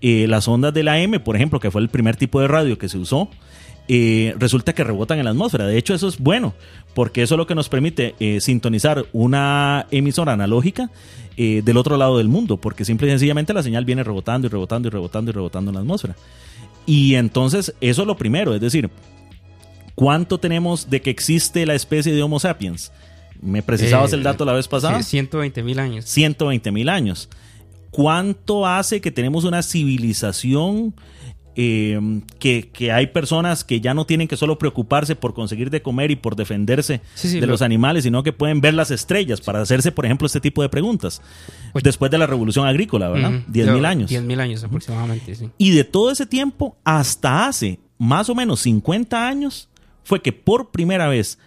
eh, 0.01 0.25
las 0.27 0.48
ondas 0.48 0.74
de 0.74 0.84
la 0.84 1.00
M, 1.00 1.19
por 1.19 1.36
ejemplo, 1.36 1.60
que 1.60 1.72
fue 1.72 1.81
el 1.81 1.89
primer 1.89 2.15
tipo 2.15 2.41
de 2.41 2.48
radio 2.48 2.77
que 2.77 2.89
se 2.89 2.98
usó, 2.98 3.29
eh, 3.88 4.34
resulta 4.39 4.74
que 4.74 4.84
rebotan 4.84 5.20
en 5.20 5.25
la 5.25 5.32
atmósfera. 5.32 5.68
De 5.68 5.77
hecho, 5.77 5.94
eso 5.94 6.08
es 6.08 6.18
bueno, 6.20 6.54
porque 6.94 7.22
eso 7.22 7.36
es 7.36 7.38
lo 7.38 7.48
que 7.48 7.56
nos 7.56 7.70
permite 7.70 8.15
eh, 8.20 8.42
sintonizar 8.42 9.06
una 9.13 9.86
emisora 9.92 10.34
analógica 10.34 10.89
eh, 11.38 11.62
del 11.63 11.77
otro 11.77 11.98
lado 11.98 12.18
del 12.18 12.27
mundo, 12.27 12.58
porque 12.58 12.86
simple 12.86 13.08
y 13.08 13.12
sencillamente 13.12 13.54
la 13.54 13.62
señal 13.62 13.86
viene 13.86 14.04
rebotando 14.04 14.48
y 14.48 14.50
rebotando 14.50 14.88
y 14.88 14.92
rebotando 14.92 15.32
y 15.32 15.34
rebotando 15.34 15.70
en 15.72 15.75
la 15.75 15.82
atmósfera. 15.82 16.15
Y 16.86 17.15
entonces, 17.15 17.75
eso 17.82 18.01
es 18.01 18.08
lo 18.08 18.18
primero, 18.18 18.56
es 18.56 18.62
decir, 18.62 18.89
¿cuánto 19.96 20.39
tenemos 20.39 20.89
de 20.89 21.01
que 21.01 21.10
existe 21.10 21.65
la 21.65 21.75
especie 21.75 22.13
de 22.13 22.24
Homo 22.24 22.39
sapiens? 22.39 22.92
¿Me 23.42 23.62
precisabas 23.62 24.13
Eh, 24.13 24.15
el 24.15 24.24
dato 24.24 24.46
la 24.46 24.54
vez 24.54 24.68
pasada? 24.68 25.01
Sí, 25.04 25.10
120 25.12 25.62
mil 25.62 25.80
años. 25.80 26.06
120 26.06 26.72
mil 26.72 26.89
años. 26.89 27.30
¿Cuánto 27.92 28.65
hace 28.65 29.00
que 29.00 29.12
tenemos 29.12 29.44
una 29.46 29.62
civilización 29.62 30.94
eh, 31.56 32.00
que, 32.40 32.70
que 32.74 32.92
hay 32.92 33.08
personas 33.08 33.64
que 33.64 33.80
ya 33.82 33.94
no 33.94 34.06
tienen 34.06 34.28
que 34.28 34.36
solo 34.38 34.58
preocuparse 34.58 35.16
por 35.16 35.34
conseguir 35.34 35.70
de 35.70 35.82
comer 35.82 36.12
y 36.12 36.16
por 36.16 36.36
defenderse 36.36 37.02
Sí, 37.14 37.30
sí, 37.30 37.40
de 37.40 37.46
lo- 37.48 37.54
los 37.54 37.62
animales, 37.62 38.04
sino 38.04 38.24
que 38.24 38.34
pueden 38.34 38.60
ver 38.62 38.74
las 38.74 38.92
estrellas 38.92 39.40
para 39.42 39.62
hacerse, 39.62 39.92
por 39.92 40.06
ejemplo, 40.06 40.26
este 40.28 40.42
tipo 40.42 40.62
de 40.62 40.70
preguntas? 40.70 41.22
Oye. 41.74 41.82
Después 41.84 42.12
de 42.12 42.18
la 42.18 42.28
revolución 42.28 42.68
agrícola, 42.68 43.10
¿verdad? 43.10 43.32
Ujú. 43.36 43.44
10 43.48 43.68
mil 43.72 43.86
años. 43.86 44.10
10 44.10 44.24
mil 44.24 44.40
años 44.40 44.64
aproximadamente, 44.64 45.34
sí. 45.36 45.50
Y 45.58 45.72
de 45.72 45.84
todo 45.86 46.12
ese 46.12 46.26
tiempo, 46.26 46.78
hasta 46.84 47.48
hace 47.48 47.80
más 47.98 48.30
o 48.30 48.36
menos 48.36 48.60
50 48.62 49.28
años, 49.28 49.70
fue 50.04 50.22
que 50.22 50.34
por 50.34 50.72
primera 50.72 51.08
vez 51.08 51.40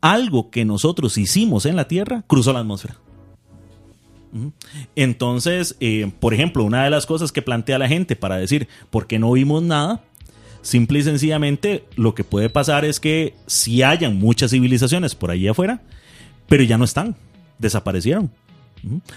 algo 0.00 0.50
que 0.50 0.64
nosotros 0.64 1.18
hicimos 1.18 1.66
en 1.66 1.76
la 1.76 1.86
Tierra 1.86 2.24
cruzó 2.26 2.52
la 2.54 2.60
atmósfera. 2.60 2.96
Entonces, 4.96 5.76
eh, 5.80 6.10
por 6.20 6.34
ejemplo, 6.34 6.64
una 6.64 6.84
de 6.84 6.90
las 6.90 7.06
cosas 7.06 7.32
que 7.32 7.42
plantea 7.42 7.78
la 7.78 7.88
gente 7.88 8.16
para 8.16 8.36
decir 8.36 8.68
por 8.90 9.06
qué 9.06 9.18
no 9.18 9.32
vimos 9.32 9.62
nada, 9.62 10.02
simple 10.62 10.98
y 10.98 11.02
sencillamente 11.02 11.84
lo 11.96 12.14
que 12.14 12.24
puede 12.24 12.48
pasar 12.48 12.84
es 12.84 13.00
que 13.00 13.34
si 13.46 13.82
hayan 13.82 14.16
muchas 14.18 14.50
civilizaciones 14.50 15.14
por 15.14 15.30
allí 15.30 15.48
afuera, 15.48 15.82
pero 16.48 16.62
ya 16.62 16.78
no 16.78 16.84
están, 16.84 17.16
desaparecieron. 17.58 18.30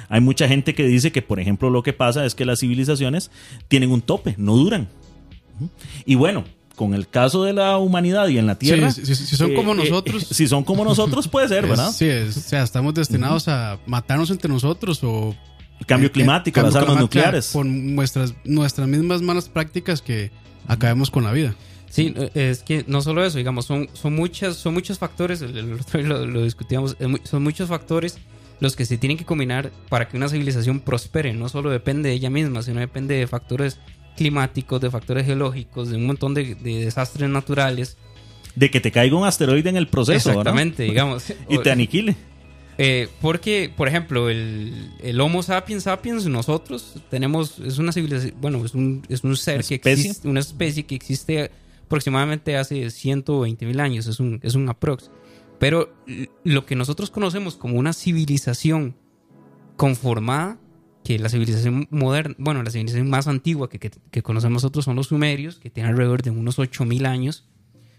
Hay 0.10 0.22
mucha 0.22 0.48
gente 0.48 0.75
que 0.75 0.86
dice 0.86 1.12
que, 1.12 1.22
por 1.22 1.39
ejemplo, 1.39 1.70
lo 1.70 1.84
que 1.84 1.93
pasa 1.93 2.25
es 2.25 2.36
que 2.36 2.46
las 2.46 2.60
civilizaciones 2.60 3.32
tienen 3.67 3.91
un 3.91 4.01
tope, 4.01 4.36
no 4.38 4.55
duran. 4.55 4.89
Y 6.05 6.15
bueno, 6.15 6.43
con 6.75 6.94
el 6.94 7.08
caso 7.08 7.44
de 7.44 7.53
la 7.53 7.77
humanidad 7.77 8.27
y 8.30 8.38
en 8.38 8.48
la 8.48 8.56
Tierra. 8.56 8.92
Sí, 8.92 9.06
si- 9.06 9.15
si 9.15 9.36
son 9.36 9.53
como 9.53 9.74
nosotros. 9.75 10.24
si 10.32 10.48
son 10.48 10.63
como 10.63 10.84
nosotros, 10.84 11.27
puede 11.27 11.48
ser, 11.48 11.63
Es- 11.65 11.70
¿verdad? 11.70 11.92
sí, 11.92 12.06
es- 12.08 12.38
o 12.38 12.39
sea, 12.42 12.63
estamos 12.63 12.94
destinados 12.94 13.48
a 13.48 13.80
matarnos 13.86 14.30
entre 14.32 14.50
nosotros 14.50 15.03
o... 15.03 15.36
El 15.80 15.86
cambio 15.86 16.08
eh, 16.08 16.12
climático, 16.12 16.56
cambio 16.56 16.74
las 16.74 16.82
armas 16.84 17.00
nucleares. 17.01 17.48
Por 17.51 17.65
nuestras, 17.65 18.34
nuestras 18.46 18.88
mismas 18.88 19.22
malas 19.22 19.50
prácticas 19.50 20.01
que 20.01 20.32
acabemos 20.68 21.10
con 21.12 21.24
la 21.24 21.32
vida. 21.32 21.56
Sí, 21.89 22.13
eh, 22.15 22.32
es 22.51 22.63
que 22.63 22.86
no 22.88 23.01
solo 23.01 23.24
eso, 23.25 23.38
digamos, 23.38 23.65
son, 23.65 23.89
son, 23.94 24.15
muchas, 24.15 24.56
son 24.56 24.74
muchos 24.74 24.98
factores, 24.98 25.42
el, 25.42 25.56
el 25.58 25.74
otro 25.74 26.00
día 26.00 26.08
lo, 26.10 26.25
lo 26.25 26.44
discutíamos, 26.44 26.96
son 27.24 27.44
muchos 27.44 27.70
factores 27.70 28.18
los 28.60 28.75
que 28.75 28.86
se 28.86 28.98
tienen 28.98 29.18
que 29.18 29.25
combinar 29.25 29.72
para 29.89 30.08
que 30.08 30.15
una 30.18 30.30
civilización 30.30 30.80
prospere. 30.80 31.34
No 31.34 31.50
solo 31.50 31.70
depende 31.70 32.10
de 32.10 32.15
ella 32.15 32.30
misma, 32.30 32.62
sino 32.63 32.80
depende 32.80 33.15
de 33.15 33.27
factores 33.27 33.77
climáticos, 34.15 34.82
de 34.82 34.89
factores 34.89 35.25
geológicos, 35.25 35.89
de 35.89 35.98
un 35.98 36.05
montón 36.05 36.34
de, 36.34 36.55
de 36.55 36.86
desastres 36.86 37.29
naturales. 37.29 37.98
De 38.55 38.70
que 38.70 38.79
te 38.79 38.91
caiga 38.91 39.15
un 39.15 39.25
asteroide 39.25 39.70
en 39.70 39.77
el 39.77 39.88
proceso, 39.88 40.29
¿verdad? 40.29 40.41
Exactamente, 40.41 40.84
digamos. 40.84 41.25
Y 41.50 41.58
te 41.60 41.72
aniquile. 41.72 42.15
Eh, 42.77 43.08
porque, 43.22 43.72
por 43.75 43.88
ejemplo, 43.88 44.29
el, 44.29 44.91
el 45.01 45.22
Homo 45.22 45.43
sapiens 45.43 45.84
sapiens, 45.84 46.25
nosotros 46.25 46.96
tenemos, 47.10 47.60
es 47.60 47.77
una 47.77 47.91
civilización, 47.91 48.36
bueno, 48.41 48.65
es 48.65 48.74
un, 48.74 49.03
es 49.10 49.24
un 49.24 49.38
ser 49.38 49.58
¿Una 49.58 49.67
que 49.67 49.75
existe, 49.75 50.27
una 50.27 50.39
especie 50.39 50.84
que 50.86 50.96
existe 50.96 51.51
aproximadamente 51.86 52.58
hace 52.58 52.89
120 52.89 53.65
mil 53.65 53.79
años, 53.79 54.08
es 54.08 54.20
un, 54.20 54.39
es 54.41 54.55
un 54.55 54.67
aprox. 54.70 55.12
Pero 55.60 55.93
lo 56.43 56.65
que 56.65 56.75
nosotros 56.75 57.12
conocemos 57.12 57.55
como 57.55 57.77
una 57.77 57.93
civilización 57.93 58.96
conformada, 59.77 60.58
que 61.03 61.19
la 61.19 61.29
civilización 61.29 61.88
moderna, 61.91 62.36
bueno, 62.38 62.63
la 62.63 62.72
civilización 62.72 63.10
más 63.10 63.27
antigua 63.27 63.69
que, 63.69 63.79
que- 63.79 63.91
que 64.12 64.22
conocemos 64.24 64.63
nosotros 64.63 64.86
son 64.86 64.95
los 64.95 65.07
sumerios, 65.07 65.60
que 65.60 65.69
tienen 65.69 65.91
alrededor 65.91 66.22
de 66.22 66.29
unos 66.31 66.57
8000 66.60 67.05
años. 67.05 67.50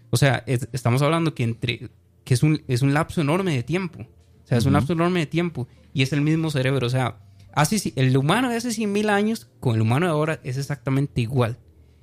O 0.09 0.17
sea, 0.17 0.43
es- 0.47 0.67
estamos 0.73 1.01
hablando 1.01 1.33
que 1.35 1.43
entre 1.43 1.89
que 2.23 2.33
es 2.33 2.41
un, 2.43 2.63
es 2.67 2.81
un 2.81 2.93
lapso 2.93 3.21
enorme 3.21 3.55
de 3.55 3.61
tiempo. 3.63 3.99
O 4.43 4.47
sea, 4.47 4.57
es 4.57 4.65
un 4.65 4.73
lapso 4.73 4.93
enorme 4.93 5.19
de 5.19 5.25
tiempo 5.27 5.67
y 5.93 6.01
es 6.01 6.11
el 6.13 6.21
mismo 6.21 6.49
cerebro. 6.49 6.87
O 6.87 6.89
sea, 6.89 7.19
hace, 7.53 7.93
el 7.95 8.15
humano 8.17 8.49
de 8.49 8.55
hace 8.57 8.69
100.000 8.69 9.09
años 9.09 9.47
con 9.59 9.75
el 9.75 9.81
humano 9.81 10.07
de 10.07 10.11
ahora 10.11 10.39
es 10.43 10.57
exactamente 10.57 11.21
igual. 11.21 11.57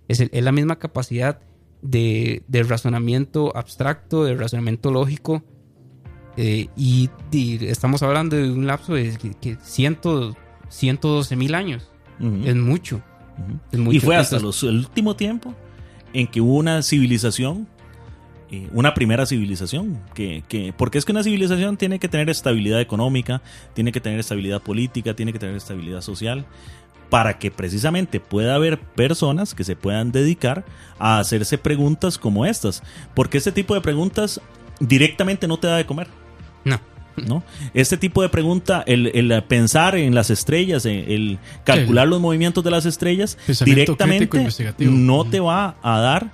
Es, 0.09 0.21
el- 0.21 0.30
es 0.32 0.44
la 0.44 0.52
misma 0.52 0.78
capacidad 0.78 1.40
de, 1.82 2.44
de 2.47 2.62
razonamiento 2.62 3.56
abstracto, 3.56 4.25
de 4.25 4.35
razonamiento 4.37 4.92
lógico. 4.92 5.42
eh, 6.37 6.68
y, 6.76 7.11
y 7.32 7.64
estamos 7.66 8.02
hablando 8.02 8.37
de 8.37 8.50
un 8.50 8.66
lapso 8.66 8.94
de 8.94 9.16
que, 9.18 9.35
que 9.35 9.56
100 9.62 9.97
112 10.73 11.37
mil 11.37 11.55
años. 11.55 11.88
Es 12.45 12.55
mucho. 12.55 13.02
Es 13.73 13.79
mucho. 13.79 13.97
Y 13.97 14.00
fue 14.00 14.17
hasta 14.17 14.38
los- 14.38 14.62
el 14.62 14.76
último 14.79 15.17
tiempo 15.17 15.55
en 16.12 16.26
que 16.26 16.41
hubo 16.41 16.57
una 16.57 16.83
civilización, 16.83 17.67
eh, 18.50 18.69
una 18.73 18.95
primera 18.95 19.25
civilización, 19.26 19.99
que, 20.14 20.45
que- 20.49 20.73
porque 20.76 20.99
es 20.99 21.05
que 21.05 21.12
una 21.12 21.23
civilización 21.23 21.76
tiene 21.76 21.99
que 21.99 22.09
tener 22.09 22.29
estabilidad 22.31 22.81
económica, 22.81 23.41
tiene 23.75 23.91
que 23.93 24.00
tener 24.00 24.21
estabilidad 24.21 24.62
política, 24.62 25.14
tiene 25.14 25.33
que 25.33 25.38
tener 25.38 25.57
estabilidad 25.57 26.00
social, 26.02 26.45
para 27.09 27.38
que 27.38 27.50
precisamente 27.50 28.21
pueda 28.21 28.55
haber 28.55 28.79
personas 28.81 29.55
que 29.55 29.64
se 29.64 29.76
puedan 29.76 30.12
dedicar 30.12 30.64
a 30.99 31.19
hacerse 31.19 31.59
preguntas 31.59 32.17
como 32.19 32.47
estas, 32.47 32.83
porque 33.14 33.38
este 33.38 33.52
tipo 33.52 33.75
de 33.75 33.81
preguntas 33.83 34.41
directamente 34.81 35.47
no 35.49 35.59
te 35.59 35.67
da 35.67 35.76
de 35.76 35.87
comer. 35.87 36.09
No. 36.64 36.81
¿No? 37.16 37.42
Este 37.75 37.97
tipo 37.97 38.23
de 38.23 38.28
pregunta, 38.28 38.83
el, 38.87 39.09
el 39.14 39.42
pensar 39.45 39.97
en 39.97 40.14
las 40.14 40.31
estrellas, 40.31 40.87
el, 40.87 41.04
el 41.09 41.38
calcular 41.64 42.09
los 42.09 42.21
movimientos 42.21 42.62
de 42.64 42.71
las 42.71 42.87
estrellas, 42.87 43.38
directamente 43.64 44.28
no 44.78 45.25
te 45.25 45.40
va 45.40 45.76
a 45.83 45.99
dar 46.00 46.31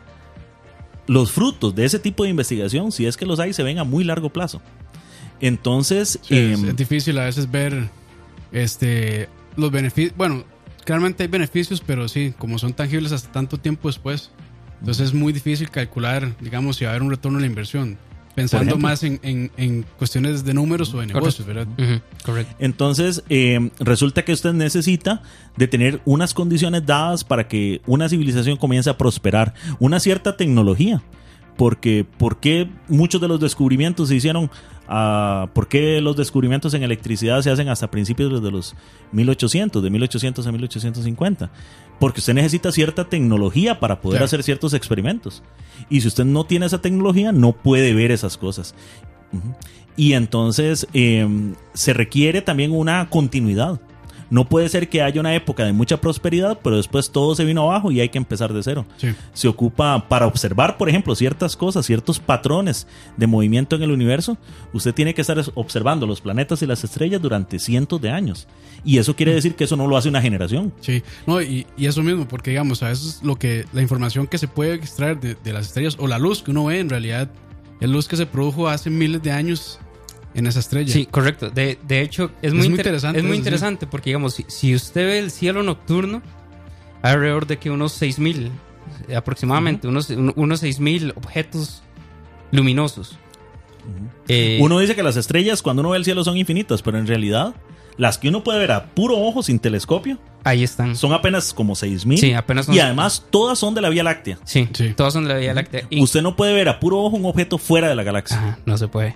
los 1.06 1.32
frutos 1.32 1.74
de 1.74 1.84
ese 1.84 1.98
tipo 1.98 2.24
de 2.24 2.30
investigación, 2.30 2.92
si 2.92 3.06
es 3.06 3.16
que 3.16 3.26
los 3.26 3.40
hay, 3.40 3.52
se 3.52 3.62
ven 3.62 3.78
a 3.78 3.84
muy 3.84 4.04
largo 4.04 4.30
plazo. 4.30 4.60
Entonces, 5.40 6.18
Sí, 6.22 6.36
es, 6.36 6.58
em, 6.58 6.68
es 6.68 6.76
difícil 6.76 7.18
a 7.18 7.24
veces 7.24 7.50
ver 7.50 7.88
este 8.52 9.28
los 9.56 9.70
beneficios. 9.70 10.16
Bueno, 10.16 10.44
claramente 10.84 11.22
hay 11.22 11.28
beneficios, 11.28 11.82
pero 11.84 12.08
sí, 12.08 12.34
como 12.38 12.58
son 12.58 12.72
tangibles 12.72 13.12
hasta 13.12 13.30
tanto 13.32 13.58
tiempo 13.58 13.88
después. 13.88 14.30
Entonces 14.80 15.08
es 15.08 15.14
muy 15.14 15.32
difícil 15.32 15.70
calcular, 15.70 16.36
digamos, 16.40 16.76
si 16.76 16.84
va 16.84 16.90
a 16.90 16.94
haber 16.94 17.02
un 17.02 17.10
retorno 17.10 17.38
a 17.38 17.40
la 17.40 17.46
inversión. 17.46 17.98
Pensando 18.38 18.76
más 18.78 19.02
en, 19.02 19.20
en- 19.22 19.50
en 19.56 19.84
cuestiones 19.98 20.44
de 20.44 20.54
números 20.54 20.92
o 20.94 21.00
de 21.00 21.06
negocios, 21.06 21.46
¿verdad? 21.46 21.66
Ujú, 21.78 22.00
correcto. 22.24 22.54
Entonces, 22.58 23.22
eh, 23.28 23.70
resulta 23.80 24.24
que 24.24 24.32
usted 24.32 24.52
necesita 24.52 25.22
de 25.56 25.66
tener 25.68 26.00
unas 26.04 26.34
condiciones 26.34 26.86
dadas 26.86 27.24
para 27.24 27.48
que 27.48 27.80
una 27.86 28.08
civilización 28.08 28.56
comience 28.56 28.88
a 28.90 28.96
prosperar, 28.98 29.54
una 29.78 30.00
cierta 30.00 30.36
tecnología. 30.36 31.02
Porque 31.58 32.06
¿por 32.16 32.38
qué 32.40 32.70
muchos 32.88 33.20
de 33.20 33.28
los 33.28 33.38
descubrimientos 33.40 34.08
se 34.08 34.14
hicieron? 34.14 34.50
ah, 34.88 35.48
¿Por 35.52 35.68
qué 35.68 36.00
los 36.00 36.16
descubrimientos 36.16 36.72
en 36.72 36.82
electricidad 36.82 37.42
se 37.42 37.50
hacen 37.50 37.68
hasta 37.68 37.90
principios 37.90 38.42
de 38.42 38.50
los 38.50 38.74
1800, 39.12 39.82
de 39.82 39.90
1800 39.90 40.46
a 40.46 40.52
1850? 40.52 41.50
Porque 42.00 42.20
usted 42.20 42.32
necesita 42.32 42.72
cierta 42.72 43.04
tecnología 43.04 43.80
para 43.80 44.00
poder 44.00 44.18
Claro. 44.18 44.24
hacer 44.26 44.42
ciertos 44.44 44.72
experimentos. 44.72 45.42
Y 45.90 46.00
si 46.00 46.08
usted 46.08 46.24
no 46.24 46.44
tiene 46.44 46.64
esa 46.66 46.80
tecnología, 46.80 47.32
no 47.32 47.52
puede 47.52 47.92
ver 47.92 48.12
esas 48.12 48.38
cosas. 48.38 48.74
Y 49.96 50.12
entonces 50.12 50.86
eh, 50.94 51.26
se 51.74 51.92
requiere 51.92 52.40
también 52.40 52.70
una 52.70 53.10
continuidad. 53.10 53.80
No 54.30 54.48
puede 54.48 54.68
ser 54.68 54.88
que 54.88 55.02
haya 55.02 55.20
una 55.20 55.34
época 55.34 55.64
de 55.64 55.72
mucha 55.72 56.00
prosperidad, 56.00 56.58
pero 56.62 56.76
después 56.76 57.10
todo 57.10 57.34
se 57.34 57.44
vino 57.44 57.62
abajo 57.62 57.90
y 57.90 58.00
hay 58.00 58.08
que 58.08 58.18
empezar 58.18 58.52
de 58.52 58.62
cero. 58.62 58.86
Sí. 58.96 59.14
Se 59.32 59.48
ocupa 59.48 60.06
para 60.08 60.26
observar, 60.26 60.76
por 60.76 60.88
ejemplo, 60.88 61.14
ciertas 61.14 61.56
cosas, 61.56 61.86
ciertos 61.86 62.18
patrones 62.18 62.86
de 63.16 63.26
movimiento 63.26 63.76
en 63.76 63.82
el 63.82 63.90
universo. 63.90 64.36
Usted 64.72 64.94
tiene 64.94 65.14
que 65.14 65.22
estar 65.22 65.42
observando 65.54 66.06
los 66.06 66.20
planetas 66.20 66.62
y 66.62 66.66
las 66.66 66.84
estrellas 66.84 67.22
durante 67.22 67.58
cientos 67.58 68.00
de 68.00 68.10
años. 68.10 68.46
Y 68.84 68.98
eso 68.98 69.16
quiere 69.16 69.34
decir 69.34 69.54
que 69.54 69.64
eso 69.64 69.76
no 69.76 69.86
lo 69.86 69.96
hace 69.96 70.08
una 70.08 70.20
generación. 70.20 70.72
Sí, 70.80 71.02
no, 71.26 71.40
y, 71.40 71.66
y 71.76 71.86
eso 71.86 72.02
mismo, 72.02 72.28
porque 72.28 72.50
digamos, 72.50 72.82
a 72.82 72.88
veces 72.88 73.20
lo 73.22 73.36
que, 73.36 73.64
la 73.72 73.82
información 73.82 74.26
que 74.26 74.38
se 74.38 74.48
puede 74.48 74.74
extraer 74.74 75.18
de, 75.20 75.34
de 75.34 75.52
las 75.52 75.68
estrellas 75.68 75.96
o 75.98 76.06
la 76.06 76.18
luz 76.18 76.42
que 76.42 76.50
uno 76.50 76.66
ve 76.66 76.80
en 76.80 76.88
realidad 76.88 77.30
es 77.80 77.88
luz 77.88 78.08
que 78.08 78.16
se 78.16 78.26
produjo 78.26 78.68
hace 78.68 78.90
miles 78.90 79.22
de 79.22 79.30
años 79.30 79.78
en 80.38 80.46
esa 80.46 80.60
estrella. 80.60 80.92
Sí, 80.92 81.06
correcto. 81.06 81.50
De, 81.50 81.78
de 81.86 82.00
hecho, 82.00 82.30
es 82.42 82.52
muy, 82.52 82.60
muy 82.60 82.66
inter- 82.68 82.86
interesante 82.86 83.18
Es 83.18 83.24
muy 83.24 83.32
sí. 83.34 83.38
interesante 83.38 83.86
porque, 83.86 84.10
digamos, 84.10 84.34
si, 84.34 84.44
si 84.48 84.74
usted 84.74 85.04
ve 85.06 85.18
el 85.18 85.30
cielo 85.30 85.62
nocturno, 85.62 86.22
hay 87.02 87.12
alrededor 87.14 87.46
de 87.46 87.58
que 87.58 87.70
unos 87.70 88.00
6.000, 88.00 88.50
eh, 89.08 89.16
aproximadamente, 89.16 89.86
unos, 89.88 90.10
un- 90.10 90.32
unos 90.36 90.62
6.000 90.62 91.12
objetos 91.16 91.82
luminosos. 92.52 93.18
Eh, 94.28 94.58
Uno 94.60 94.78
dice 94.78 94.94
que 94.94 95.02
las 95.02 95.16
estrellas 95.16 95.62
cuando 95.62 95.80
uno 95.80 95.90
ve 95.90 95.96
el 95.98 96.04
cielo 96.04 96.22
son 96.22 96.36
infinitas, 96.36 96.82
pero 96.82 96.98
en 96.98 97.06
realidad 97.06 97.54
las 97.96 98.18
que 98.18 98.28
uno 98.28 98.44
puede 98.44 98.58
ver 98.58 98.70
a 98.72 98.86
puro 98.86 99.16
ojo 99.18 99.42
sin 99.42 99.58
telescopio 99.58 100.18
ahí 100.44 100.62
están. 100.62 100.94
son 100.94 101.12
apenas 101.14 101.52
como 101.54 101.74
6000. 101.74 102.18
Sí, 102.18 102.32
apenas 102.34 102.66
son- 102.66 102.74
Y 102.74 102.80
además 102.80 103.24
todas 103.30 103.58
son 103.58 103.74
de 103.74 103.80
la 103.80 103.88
Vía 103.88 104.02
Láctea. 104.04 104.38
Sí, 104.44 104.68
Sí. 104.74 104.92
todas 104.94 105.14
son 105.14 105.24
de 105.24 105.30
la 105.32 105.38
Vía 105.40 105.54
Láctea. 105.54 105.82
Y- 105.90 106.02
Usted 106.02 106.20
no 106.22 106.36
puede 106.36 106.52
ver 106.52 106.68
a 106.68 106.78
puro 106.80 106.98
ojo 107.02 107.16
un 107.16 107.24
objeto 107.24 107.56
fuera 107.58 107.88
de 107.88 107.94
la 107.96 108.02
galaxia. 108.02 108.36
Ajá, 108.36 108.58
no 108.66 108.76
se 108.76 108.88
puede. 108.88 109.14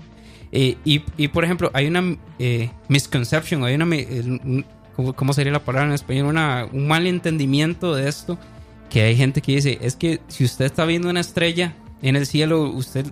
Eh, 0.52 0.76
y, 0.84 1.02
y, 1.16 1.28
por 1.28 1.44
ejemplo, 1.44 1.70
hay 1.72 1.86
una 1.86 2.16
eh, 2.38 2.70
misconception, 2.88 3.64
hay 3.64 3.74
una. 3.74 3.86
eh, 3.96 4.64
¿cómo, 4.94 5.32
sería 5.32 5.52
la 5.52 5.64
palabra 5.64 5.88
en 5.88 5.94
español? 5.94 6.26
Una, 6.26 6.68
un 6.70 6.86
mal 6.86 7.06
entendimiento 7.06 7.94
de 7.94 8.08
esto. 8.08 8.38
Que 8.90 9.02
hay 9.02 9.16
gente 9.16 9.40
que 9.40 9.52
dice: 9.52 9.78
es 9.80 9.96
que 9.96 10.20
si 10.28 10.44
usted 10.44 10.66
está 10.66 10.84
viendo 10.84 11.08
una 11.08 11.20
estrella 11.20 11.74
en 12.02 12.16
el 12.16 12.26
cielo, 12.26 12.70
usted. 12.70 13.06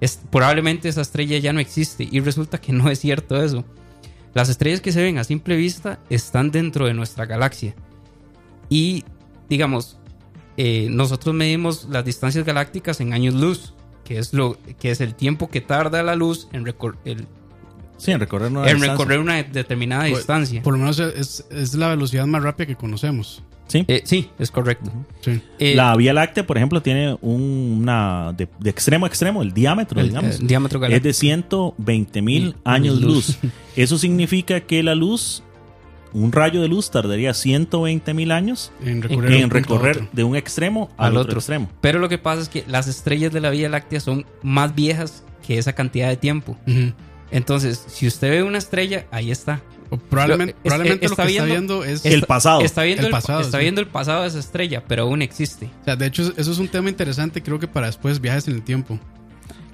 Es, 0.00 0.20
probablemente 0.30 0.88
esa 0.88 1.00
estrella 1.00 1.38
ya 1.38 1.52
no 1.54 1.60
existe. 1.60 2.06
Y 2.10 2.20
resulta 2.20 2.60
que 2.60 2.72
no 2.72 2.90
es 2.90 3.00
cierto 3.00 3.42
eso. 3.42 3.64
Las 4.34 4.48
estrellas 4.48 4.80
que 4.80 4.92
se 4.92 5.02
ven 5.02 5.16
a 5.16 5.24
simple 5.24 5.56
vista 5.56 6.00
están 6.10 6.50
dentro 6.50 6.86
de 6.86 6.92
nuestra 6.92 7.24
galaxia. 7.24 7.74
Y, 8.68 9.04
digamos, 9.48 9.98
eh, 10.56 10.88
nosotros 10.90 11.34
medimos 11.34 11.86
las 11.88 12.04
distancias 12.04 12.44
galácticas 12.44 13.00
en 13.00 13.12
años 13.12 13.34
luz, 13.34 13.73
que 14.04 14.18
es, 14.18 14.32
lo, 14.34 14.58
que 14.78 14.90
es 14.90 15.00
el 15.00 15.14
tiempo 15.14 15.48
que 15.50 15.60
tarda 15.60 16.02
la 16.02 16.14
luz 16.14 16.48
en, 16.52 16.64
recor- 16.64 16.96
el- 17.04 17.26
Sí, 17.96 18.10
en 18.10 18.20
recorrer 18.20 18.50
una 18.50 18.68
en 18.68 18.80
recorrer 18.80 19.18
una 19.20 19.42
determinada 19.42 20.06
Por- 20.08 20.16
distancia. 20.18 20.62
Por 20.62 20.74
lo 20.74 20.78
menos 20.80 20.98
es, 20.98 21.46
es 21.50 21.74
la 21.74 21.88
velocidad 21.88 22.26
más 22.26 22.42
rápida 22.42 22.66
que 22.66 22.76
conocemos. 22.76 23.42
Sí. 23.66 23.84
Eh, 23.88 24.02
sí, 24.04 24.28
es 24.38 24.50
correcto. 24.50 24.90
Sí. 25.22 25.40
Eh, 25.58 25.74
la 25.74 25.96
Vía 25.96 26.12
Láctea, 26.12 26.46
por 26.46 26.58
ejemplo, 26.58 26.82
tiene 26.82 27.16
un- 27.22 27.78
una 27.80 28.34
de, 28.36 28.46
de 28.58 28.68
extremo 28.70 29.06
a 29.06 29.08
extremo, 29.08 29.40
el 29.42 29.54
diámetro, 29.54 30.00
el, 30.00 30.08
digamos. 30.08 30.38
diámetro 30.46 30.84
es 30.84 31.02
de 31.02 31.12
120 31.14 32.20
mil 32.20 32.42
Mil 32.44 32.56
años 32.64 33.00
luz. 33.00 33.38
luz. 33.42 33.52
Eso 33.76 33.96
significa 33.96 34.60
que 34.60 34.82
la 34.82 34.94
luz, 34.94 35.42
un 36.14 36.32
rayo 36.32 36.62
de 36.62 36.68
luz 36.68 36.90
tardaría 36.90 37.34
120 37.34 38.14
mil 38.14 38.30
años 38.32 38.72
En 38.82 39.02
recorrer, 39.02 39.98
en 39.98 40.08
de 40.12 40.24
un 40.24 40.36
extremo 40.36 40.90
al, 40.96 41.08
Al 41.08 41.16
otro, 41.18 41.22
otro. 41.30 41.38
extremo. 41.40 41.68
Pero 41.82 41.98
lo 41.98 42.08
que 42.08 42.16
pasa 42.18 42.40
es 42.42 42.48
que 42.48 42.64
las 42.66 42.86
estrellas 42.88 43.32
de 43.32 43.40
la 43.40 43.50
Vía 43.50 43.68
Láctea 43.68 44.00
son 44.00 44.24
más 44.42 44.74
viejas 44.74 45.24
que 45.46 45.58
esa 45.58 45.72
cantidad 45.74 46.08
de 46.08 46.16
tiempo. 46.16 46.56
Entonces, 47.30 47.84
si 47.88 48.06
usted 48.06 48.30
ve 48.30 48.42
una 48.42 48.58
estrella, 48.58 49.06
ahí 49.10 49.30
está. 49.30 49.60
O 49.90 49.96
probablemente 49.96 50.52
Lo- 50.52 50.58
es- 50.58 50.62
probablemente 50.62 51.06
está 51.06 51.22
lo 51.22 51.26
que 51.26 51.32
está 51.34 51.44
viendo- 51.44 51.80
viendo 51.80 51.84
es... 51.84 52.06
El 52.06 52.22
pasado. 52.22 52.60
Está 52.62 52.82
viendo 52.84 53.00
El 53.02 53.06
el, 53.06 53.12
pasado, 53.12 53.40
está 53.40 53.58
sí. 53.58 53.62
viendo 53.64 53.80
el 53.80 53.86
pasado 53.88 54.22
de 54.22 54.28
esa 54.28 54.38
estrella, 54.38 54.82
pero 54.86 55.02
aún 55.02 55.20
existe. 55.20 55.66
o 55.82 55.84
sea, 55.84 55.96
de 55.96 56.06
hecho, 56.06 56.32
eso 56.36 56.52
es 56.52 56.58
un 56.58 56.68
tema 56.68 56.88
interesante, 56.88 57.42
creo 57.42 57.58
que 57.58 57.68
para 57.68 57.86
después 57.88 58.20
viajes 58.20 58.48
en 58.48 58.54
el 58.54 58.62
tiempo. 58.62 58.98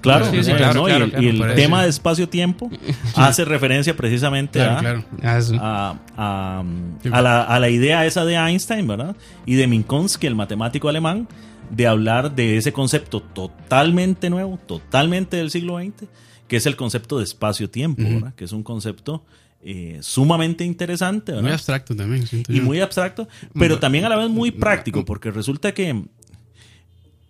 Claro, 0.00 0.30
Sí, 0.30 0.42
sí, 0.42 0.52
claro, 0.52 0.82
¿no? 0.82 0.88
y 0.88 0.92
el, 0.92 1.10
claro, 1.10 1.22
y 1.24 1.28
el 1.28 1.38
por 1.38 1.46
eso. 1.48 1.56
tema 1.56 1.82
de 1.82 1.88
espacio-tiempo 1.90 2.70
hace 3.16 3.44
referencia 3.44 3.94
precisamente 3.96 4.60
a. 4.62 5.04
Ah, 5.22 6.64
a, 7.12 7.20
la, 7.22 7.42
a 7.42 7.60
la 7.60 7.68
idea 7.68 8.06
esa 8.06 8.24
de 8.24 8.34
Einstein, 8.34 8.86
¿verdad? 8.86 9.16
Y 9.46 9.54
de 9.54 9.66
Minkowski, 9.66 10.26
el 10.26 10.34
matemático 10.34 10.88
alemán, 10.88 11.28
de 11.70 11.86
hablar 11.86 12.34
de 12.34 12.56
ese 12.56 12.72
concepto 12.72 13.20
totalmente 13.20 14.30
nuevo, 14.30 14.58
totalmente 14.66 15.36
del 15.36 15.50
siglo 15.50 15.78
XX, 15.78 16.08
que 16.48 16.56
es 16.56 16.66
el 16.66 16.76
concepto 16.76 17.18
de 17.18 17.24
espacio-tiempo. 17.24 18.02
¿verdad? 18.02 18.34
Que 18.34 18.44
es 18.44 18.52
un 18.52 18.62
concepto 18.62 19.24
eh, 19.62 19.98
sumamente 20.00 20.64
interesante, 20.64 21.32
¿verdad? 21.32 21.42
Muy 21.44 21.52
abstracto 21.52 21.94
también, 21.94 22.24
y 22.48 22.54
yo. 22.56 22.62
muy 22.62 22.80
abstracto, 22.80 23.28
pero 23.58 23.76
Mm. 23.76 23.80
también 23.80 24.04
a 24.06 24.08
la 24.08 24.16
vez 24.16 24.30
muy 24.30 24.50
práctico, 24.50 25.04
porque 25.04 25.30
resulta 25.30 25.72
que 25.72 26.04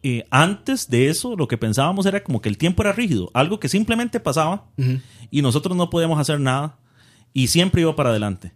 eh, 0.03 0.27
antes 0.31 0.89
de 0.89 1.09
eso 1.09 1.37
lo 1.37 1.47
que 1.47 1.59
pensábamos 1.59 2.07
era 2.07 2.25
como 2.25 2.41
que 2.41 2.49
el 2.49 2.57
tiempo 2.57 2.83
era 2.83 2.93
rígido, 2.93 3.31
algo 3.35 3.61
que 3.61 3.69
simplemente 3.69 4.21
pasaba 4.21 4.67
y 5.31 5.43
nosotros 5.43 5.77
no 5.77 5.91
podíamos 5.91 6.19
hacer 6.19 6.41
nada 6.41 6.79
y 7.33 7.49
siempre 7.49 7.83
iba 7.83 7.95
para 7.95 8.11
adelante. 8.11 8.53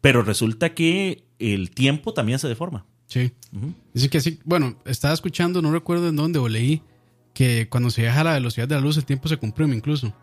Pero 0.00 0.22
resulta 0.22 0.74
que 0.74 1.24
el 1.38 1.70
tiempo 1.70 2.14
también 2.14 2.38
se 2.38 2.48
deforma. 2.48 2.86
Sí. 3.06 3.32
Ujú. 3.54 3.74
Dice 3.92 4.08
que 4.08 4.20
sí. 4.20 4.38
Bueno, 4.44 4.76
estaba 4.84 5.14
escuchando, 5.14 5.60
no 5.60 5.70
recuerdo 5.70 6.08
en 6.08 6.16
dónde, 6.16 6.38
o 6.38 6.48
leí 6.48 6.82
que 7.34 7.68
cuando 7.68 7.90
se 7.90 8.02
viaja 8.02 8.22
a 8.22 8.24
la 8.24 8.32
velocidad 8.32 8.66
de 8.66 8.74
la 8.74 8.80
luz, 8.80 8.96
el 8.96 9.04
tiempo 9.04 9.28
se 9.28 9.36
comprime 9.36 9.76
incluso. 9.76 10.14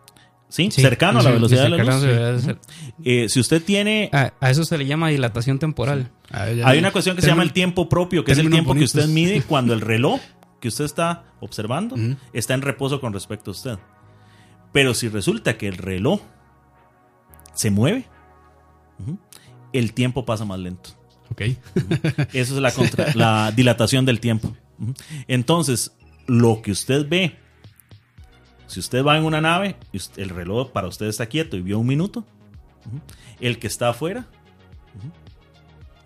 ¿Sí? 0.50 0.68
Sí, 0.70 0.82
cercano 0.82 1.20
a 1.20 1.22
la 1.22 1.30
sí, 1.30 1.34
velocidad 1.36 1.62
de 1.62 1.68
la 1.70 1.76
cercano 1.76 1.96
luz. 2.00 2.04
a 2.06 2.10
la 2.10 2.20
velocidad 2.30 2.58
de 2.98 3.24
Eh, 3.24 3.28
si 3.30 3.40
usted 3.40 3.62
tiene... 3.62 4.10
A, 4.12 4.32
a 4.40 4.50
eso 4.50 4.64
se 4.64 4.76
le 4.76 4.84
llama 4.84 5.08
dilatación 5.08 5.58
temporal. 5.58 6.10
Ah, 6.30 6.44
Hay 6.64 6.78
una 6.78 6.90
cuestión 6.92 7.16
que 7.16 7.22
se 7.22 7.28
llama 7.28 7.42
el 7.44 7.52
tiempo 7.52 7.88
propio, 7.88 8.24
que 8.24 8.32
es 8.32 8.38
el 8.38 8.50
tiempo 8.50 8.74
que 8.74 8.84
usted 8.84 9.06
mide 9.08 9.40
cuando 9.48 9.72
el 9.72 9.80
reloj 9.80 10.20
que 10.60 10.68
usted 10.68 10.84
está 10.84 11.24
observando 11.40 11.96
está 12.34 12.52
en 12.54 12.60
reposo 12.62 13.00
con 13.00 13.12
respecto 13.14 13.50
a 13.50 13.52
usted. 13.52 13.78
Pero 14.72 14.92
si 14.92 15.08
resulta 15.08 15.56
que 15.56 15.66
el 15.68 15.76
reloj 15.78 16.20
se 17.54 17.70
mueve, 17.70 18.04
el 19.72 19.92
tiempo 19.92 20.24
pasa 20.24 20.44
más 20.44 20.58
lento. 20.58 20.90
Ok. 21.30 21.42
Eso 22.32 22.54
es 22.56 22.60
la, 22.60 22.72
contra- 22.74 23.14
la 23.14 23.52
dilatación 23.52 24.04
del 24.04 24.20
tiempo. 24.20 24.54
Entonces, 25.28 25.92
lo 26.26 26.60
que 26.62 26.72
usted 26.72 27.08
ve, 27.08 27.36
si 28.70 28.80
usted 28.80 29.04
va 29.04 29.18
en 29.18 29.24
una 29.24 29.40
nave, 29.40 29.76
el 30.16 30.28
reloj 30.30 30.70
para 30.70 30.88
usted 30.88 31.06
está 31.06 31.26
quieto 31.26 31.56
y 31.56 31.62
vio 31.62 31.78
un 31.78 31.86
minuto, 31.86 32.24
el 33.40 33.58
que 33.58 33.66
está 33.66 33.90
afuera 33.90 34.26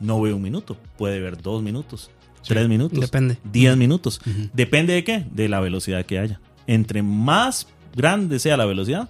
no 0.01 0.21
ve 0.21 0.33
un 0.33 0.43
minuto, 0.43 0.77
puede 0.99 1.21
ver 1.21 1.41
dos 1.41 1.63
minutos, 1.63 2.11
tres 2.47 2.69
minutos, 2.69 3.01
Depende. 3.01 3.39
diez 3.45 3.77
minutos. 3.77 4.21
Depende 4.53 4.93
de 4.95 5.05
qué? 5.05 5.25
De 5.31 5.49
la 5.49 5.61
velocidad 5.61 6.05
que 6.05 6.19
haya. 6.19 6.41
Entre 6.67 7.03
más 7.03 7.69
grande 7.95 8.39
sea 8.39 8.57
la 8.57 8.65
velocidad, 8.67 9.09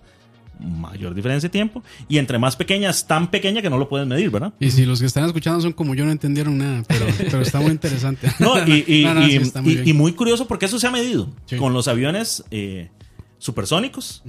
mayor 0.61 1.15
diferencia 1.15 1.49
de 1.49 1.53
tiempo. 1.53 1.83
Y 2.09 2.19
entre 2.19 2.39
más 2.39 2.55
pequeña, 2.55 2.91
es 2.91 3.07
tan 3.07 3.31
pequeña 3.31 3.61
que 3.63 3.71
no 3.71 3.79
lo 3.79 3.89
puedes 3.89 4.07
medir, 4.07 4.31
¿verdad? 4.31 4.53
Y 4.61 4.71
si 4.71 4.85
los 4.87 5.01
que 5.01 5.07
están 5.07 5.25
escuchando 5.25 5.61
son 5.61 5.73
como 5.73 5.95
yo, 5.95 6.05
no 6.05 6.13
entendieron 6.13 6.59
nada, 6.59 6.83
pero, 6.87 7.07
pero 7.19 7.41
está 7.41 7.61
muy 7.61 7.71
interesante. 7.73 8.29
No, 8.39 8.65
y, 8.67 8.85
y- 8.87 9.05
No, 9.05 9.15
no, 9.15 9.27
y- 9.27 9.31
sí, 9.33 9.37
está 9.39 9.63
muy 9.63 9.73
y 9.85 10.13
curioso 10.13 10.47
porque 10.47 10.67
eso 10.67 10.79
se 10.79 10.87
ha 10.87 10.91
medido 10.91 11.29
Sí. 11.47 11.57
con 11.57 11.73
los 11.73 11.89
aviones 11.89 12.45
eh, 12.53 12.91
supersónicos. 13.45 14.23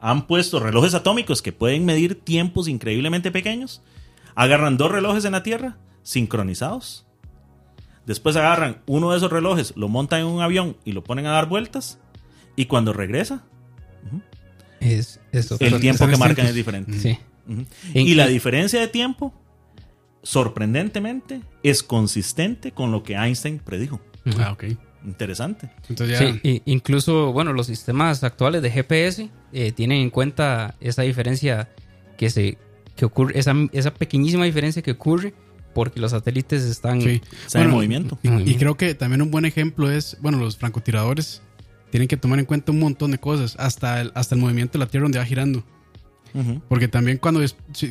Han 0.00 0.26
puesto 0.26 0.60
relojes 0.60 0.94
atómicos 0.94 1.42
que 1.42 1.52
pueden 1.52 1.84
medir 1.84 2.14
tiempos 2.18 2.68
increíblemente 2.68 3.30
pequeños. 3.30 3.82
Agarran 4.34 4.78
dos 4.78 4.90
relojes 4.90 5.26
en 5.26 5.32
la 5.32 5.42
Tierra 5.42 5.76
sincronizados. 6.02 7.04
Después 8.06 8.36
agarran 8.36 8.78
uno 8.86 9.10
de 9.10 9.18
esos 9.18 9.30
relojes, 9.30 9.74
lo 9.76 9.88
montan 9.88 10.20
en 10.20 10.26
un 10.26 10.40
avión 10.40 10.74
y 10.86 10.92
lo 10.92 11.04
ponen 11.04 11.26
a 11.26 11.32
dar 11.32 11.48
vueltas. 11.50 11.98
Y 12.56 12.64
cuando 12.64 12.94
regresa, 12.94 13.44
Es, 14.80 15.20
eso. 15.32 15.58
el 15.60 15.78
tiempo 15.78 16.06
que 16.08 16.16
marcan 16.16 16.46
es 16.46 16.54
diferente. 16.54 16.98
Sí. 16.98 17.18
Y 17.92 18.14
la 18.14 18.24
en- 18.26 18.32
diferencia 18.32 18.80
de 18.80 18.88
tiempo, 18.88 19.34
sorprendentemente, 20.22 21.42
es 21.62 21.82
consistente 21.82 22.72
con 22.72 22.90
lo 22.90 23.02
que 23.02 23.14
Einstein 23.16 23.58
predijo. 23.58 24.00
Ah, 24.38 24.52
ok. 24.52 24.64
Interesante. 25.04 25.70
Entonces 25.88 26.18
ya. 26.18 26.32
Sí, 26.32 26.40
y- 26.42 26.62
incluso, 26.66 27.32
bueno, 27.32 27.52
los 27.52 27.66
sistemas 27.66 28.22
actuales 28.24 28.62
de 28.62 28.70
GPS 28.70 29.30
eh, 29.52 29.72
tienen 29.72 30.02
en 30.02 30.10
cuenta 30.10 30.74
esa 30.80 31.02
diferencia 31.02 31.68
que 32.16 32.30
se 32.30 32.58
que 32.96 33.06
ocurre, 33.06 33.38
esa, 33.38 33.54
esa 33.72 33.94
pequeñísima 33.94 34.44
diferencia 34.44 34.82
que 34.82 34.90
ocurre 34.90 35.32
porque 35.74 36.00
los 36.00 36.10
satélites 36.10 36.64
están... 36.64 37.00
Sí. 37.00 37.22
En 37.54 37.70
movimiento. 37.70 38.18
Y, 38.22 38.56
creo 38.56 38.76
que 38.76 38.94
también 38.94 39.22
un 39.22 39.30
buen 39.30 39.44
ejemplo 39.44 39.90
es, 39.90 40.18
bueno, 40.20 40.38
los 40.38 40.56
francotiradores 40.56 41.42
tienen 41.90 42.08
que 42.08 42.16
tomar 42.16 42.38
en 42.38 42.44
cuenta 42.44 42.72
un 42.72 42.78
montón 42.78 43.12
de 43.12 43.18
cosas, 43.18 43.56
hasta 43.58 44.00
el, 44.00 44.12
hasta 44.14 44.34
el 44.34 44.40
movimiento 44.40 44.74
de 44.74 44.84
la 44.84 44.90
Tierra 44.90 45.04
donde 45.04 45.18
va 45.18 45.24
girando. 45.24 45.64
Porque 46.68 46.86
también 46.86 47.18
cuando, 47.18 47.40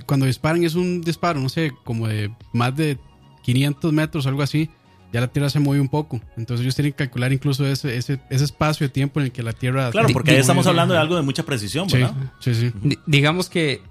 cuando 0.06 0.26
disparan 0.26 0.64
es 0.64 0.76
un 0.76 1.02
disparo, 1.02 1.42
no 1.42 1.50
sé, 1.50 1.72
como 1.84 2.08
de 2.08 2.34
más 2.54 2.76
de 2.76 2.98
500 3.44 3.92
metros 3.92 4.26
o 4.26 4.30
algo 4.30 4.44
así, 4.44 4.70
ya 5.12 5.22
la 5.22 5.28
Tierra 5.28 5.50
se 5.50 5.60
mueve 5.60 5.82
un 5.82 5.90
poco. 5.90 6.20
Entonces 6.38 6.64
ellos 6.64 6.76
tienen 6.76 6.92
que 6.94 6.98
calcular 6.98 7.32
incluso 7.34 7.66
ese, 7.66 7.98
ese, 7.98 8.20
ese 8.30 8.44
espacio 8.44 8.86
de 8.88 8.92
tiempo 8.94 9.20
en 9.20 9.28
el 9.28 9.32
que 9.32 9.42
la 9.44 9.54
Tierra... 9.54 9.90
Claro, 9.92 10.10
porque 10.14 10.32
ahí 10.32 10.38
estamos 10.38 10.68
hablando 10.68 10.94
de 10.94 11.00
algo 11.00 11.16
de 11.16 11.22
mucha 11.22 11.44
precisión, 11.44 11.90
Sí, 11.90 11.98
¿verdad? 11.98 12.14
sí, 12.40 12.54
sí. 12.56 12.72
Di- 12.84 13.00
digamos 13.08 13.50
que 13.50 13.82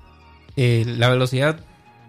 eh, 0.57 0.85
la 0.87 1.09
velocidad 1.09 1.61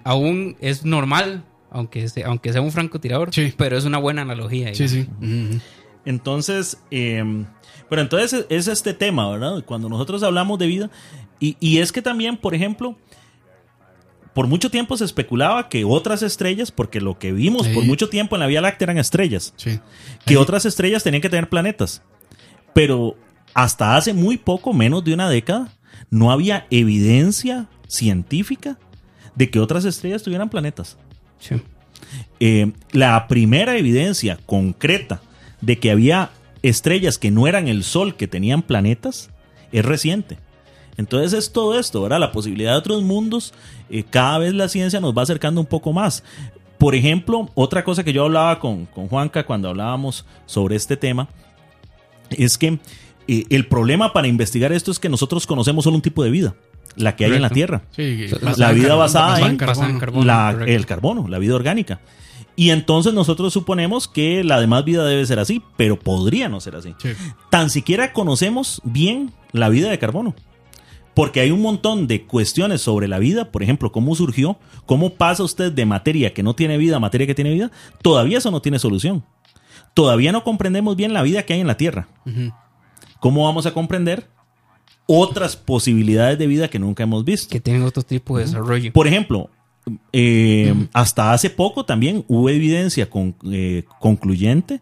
aún 0.03 0.55
es 0.61 0.85
normal, 0.85 1.43
aunque 1.71 2.07
sea, 2.09 2.27
aunque 2.27 2.51
sea 2.53 2.61
un 2.61 2.71
francotirador, 2.71 3.33
Sí. 3.33 3.53
pero 3.57 3.77
es 3.77 3.85
una 3.85 3.97
buena 3.97 4.21
analogía. 4.23 4.73
Sí, 4.75 4.87
digamos. 4.87 5.17
sí. 5.21 5.61
Entonces, 6.05 6.77
eh, 6.91 7.23
pero 7.89 8.01
entonces 8.01 8.45
es 8.49 8.67
este 8.67 8.93
tema, 8.93 9.29
¿verdad? 9.29 9.63
Cuando 9.65 9.89
nosotros 9.89 10.23
hablamos 10.23 10.57
de 10.59 10.67
vida, 10.67 10.89
y, 11.39 11.57
y 11.59 11.79
es 11.79 11.91
que 11.91 12.01
también, 12.01 12.37
por 12.37 12.55
ejemplo, 12.55 12.97
por 14.39 14.47
mucho 14.47 14.71
tiempo 14.71 14.95
se 14.95 15.04
especulaba 15.04 15.67
que 15.67 15.84
otras 15.84 16.21
estrellas, 16.21 16.71
porque 16.71 17.02
lo 17.02 17.19
que 17.19 17.34
vimos 17.34 17.67
por 17.67 17.84
mucho 17.84 18.08
tiempo 18.08 18.38
en 18.38 18.39
la 18.39 18.47
Vía 18.47 18.62
Láctea 18.62 18.86
eran 18.86 18.97
estrellas, 18.97 19.54
Sí. 19.58 19.82
que 20.25 20.38
otras 20.38 20.63
estrellas 20.63 21.04
tenían 21.04 21.21
que 21.21 21.30
tener 21.30 21.49
planetas. 21.49 22.04
Pero 22.73 23.17
hasta 23.54 23.97
hace 23.97 24.13
muy 24.13 24.38
poco, 24.38 24.71
menos 24.71 25.04
de 25.04 25.13
una 25.13 25.30
década, 25.30 25.73
no 26.10 26.32
había 26.32 26.67
evidencia 26.71 27.67
científica 27.89 28.80
de 29.36 29.49
que 29.49 29.60
otras 29.60 29.84
estrellas 29.84 30.23
tuvieran 30.23 30.47
planetas. 30.49 30.97
Eh, 32.39 32.71
la 32.93 33.28
primera 33.28 33.75
evidencia 33.78 34.39
concreta 34.45 35.21
de 35.60 35.80
que 35.80 35.91
había 35.91 36.30
estrellas 36.63 37.17
que 37.17 37.30
no 37.30 37.45
eran 37.45 37.67
el 37.67 37.84
Sol, 37.84 38.15
que 38.15 38.30
tenían 38.30 38.62
planetas, 38.62 39.32
es 39.73 39.84
reciente. 39.84 40.38
Entonces 40.97 41.32
es 41.32 41.54
todo 41.54 41.80
esto, 41.80 42.02
¿verdad? 42.02 42.19
La 42.19 42.34
posibilidad 42.34 42.71
de 42.73 42.78
otros 42.80 43.04
mundos, 43.04 43.54
eh, 43.89 44.04
cada 44.10 44.38
vez 44.39 44.54
la 44.54 44.69
ciencia 44.69 44.99
nos 44.99 45.17
va 45.17 45.23
acercando 45.23 45.60
un 45.62 45.67
poco 45.67 45.93
más. 45.93 46.23
Por 46.78 46.95
ejemplo, 46.95 47.49
otra 47.56 47.84
cosa 47.84 48.04
que 48.04 48.13
yo 48.13 48.23
hablaba 48.25 48.60
con, 48.60 48.86
con 48.86 49.08
Juanca 49.10 49.45
cuando 49.45 49.67
hablábamos 49.69 50.25
sobre 50.45 50.75
este 50.75 50.95
tema, 50.97 51.28
es 52.30 52.58
que 52.58 52.80
eh, 53.28 53.45
el 53.49 53.67
problema 53.67 54.13
para 54.13 54.28
investigar 54.28 54.71
esto 54.71 54.91
es 54.91 54.99
que 54.99 55.10
nosotros 55.10 55.45
conocemos 55.45 55.84
solo 55.84 55.95
un 55.97 56.02
tipo 56.02 56.23
de 56.23 56.30
vida, 56.30 56.56
la 56.95 57.15
que 57.15 57.25
hay 57.25 57.34
en 57.34 57.41
la. 57.41 57.49
Tierra 57.49 57.82
Sí, 57.95 58.28
La 58.58 58.71
vida 58.71 58.84
carbono, 58.89 58.97
basada 58.97 59.39
en- 59.39 59.45
en 59.52 59.58
carbono. 59.58 60.23
la- 60.25 60.58
el 60.65 60.86
carbono, 60.86 61.28
la 61.28 61.38
vida 61.39 61.56
orgánica. 61.56 61.99
Y 62.56 62.71
entonces 62.71 63.13
nosotros 63.13 63.54
suponemos 63.54 64.08
que 64.10 64.43
la 64.43 64.60
demás 64.60 64.84
vida 64.84 65.06
debe 65.06 65.25
ser 65.25 65.39
así, 65.39 65.62
pero 65.78 65.97
podría 65.97 66.49
no 66.49 66.60
ser 66.60 66.75
así. 66.75 66.93
Sí. 67.02 67.10
Tan 67.49 67.69
siquiera 67.69 68.12
conocemos 68.12 68.82
bien 68.84 69.32
la 69.54 69.69
vida 69.69 69.89
de 69.89 69.97
carbono. 69.99 70.36
Porque 71.19 71.41
hay 71.41 71.51
un 71.51 71.62
montón 71.62 72.08
de 72.08 72.23
cuestiones 72.25 72.79
sobre 72.79 73.10
la 73.10 73.19
vida, 73.19 73.51
por 73.51 73.62
ejemplo, 73.62 73.91
cómo 73.91 74.15
surgió, 74.15 74.58
cómo 74.86 75.15
pasa 75.15 75.43
usted 75.43 75.69
de 75.69 75.86
materia 75.86 76.34
que 76.34 76.43
no 76.43 76.53
tiene 76.55 76.77
vida 76.77 76.95
a 76.95 76.99
materia 77.01 77.27
que 77.27 77.36
tiene 77.36 77.51
vida, 77.51 77.71
todavía 78.01 78.38
eso 78.38 78.51
no 78.51 78.62
tiene 78.62 78.79
solución. 78.79 79.25
Todavía 79.93 80.32
no 80.32 80.45
comprendemos 80.45 80.95
bien 80.95 81.12
la 81.12 81.21
vida 81.21 81.43
que 81.43 81.53
hay 81.55 81.60
en 81.60 81.67
la 81.67 81.75
Tierra. 81.75 82.08
¿Cómo 83.19 83.43
vamos 83.43 83.65
a 83.65 83.73
comprender 83.73 84.29
otras 85.08 85.58
posibilidades 85.58 86.39
de 86.39 86.47
vida 86.47 86.69
que 86.69 86.79
nunca 86.79 87.03
hemos 87.03 87.25
visto? 87.25 87.49
Que 87.51 87.60
tienen 87.60 87.84
otro 87.84 88.03
tipo 88.03 88.38
de 88.38 88.45
desarrollo. 88.45 88.93
Por 88.93 89.05
ejemplo, 89.05 89.49
eh, 90.13 90.73
hasta 90.93 91.34
hace 91.34 91.49
poco 91.49 91.84
también 91.84 92.23
hubo 92.29 92.49
evidencia 92.49 93.10
con- 93.10 93.36
eh, 93.51 93.84
concluyente 93.99 94.79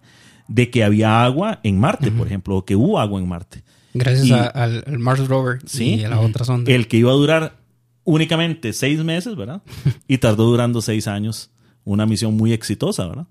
de 0.47 0.69
que 0.69 0.83
había 0.83 1.23
agua 1.23 1.59
en 1.63 1.79
Marte, 1.79 2.11
por 2.11 2.27
ejemplo, 2.27 2.57
o 2.57 2.63
que 2.63 2.75
hubo 2.75 2.99
agua 2.99 3.19
en 3.19 3.27
Marte. 3.27 3.63
Gracias 3.97 4.25
y- 4.27 4.31
a- 4.31 4.45
al, 4.47 4.83
al 4.87 4.99
Mars 4.99 5.27
Rover 5.27 5.59
Sí. 5.65 5.95
y 5.95 6.03
a 6.03 6.09
la 6.09 6.19
otra 6.19 6.45
sonda. 6.45 6.71
El 6.71 6.87
que 6.87 6.97
iba 6.97 7.11
a 7.11 7.15
durar 7.15 7.57
únicamente 8.03 8.73
seis 8.73 9.03
meses, 9.03 9.35
¿verdad? 9.35 9.61
Y 10.07 10.17
tardó 10.19 10.45
durando 10.45 10.81
seis 10.81 11.07
años. 11.07 11.51
Una 11.83 12.05
misión 12.05 12.35
muy 12.35 12.51
exitosa, 12.53 13.07
¿verdad? 13.07 13.27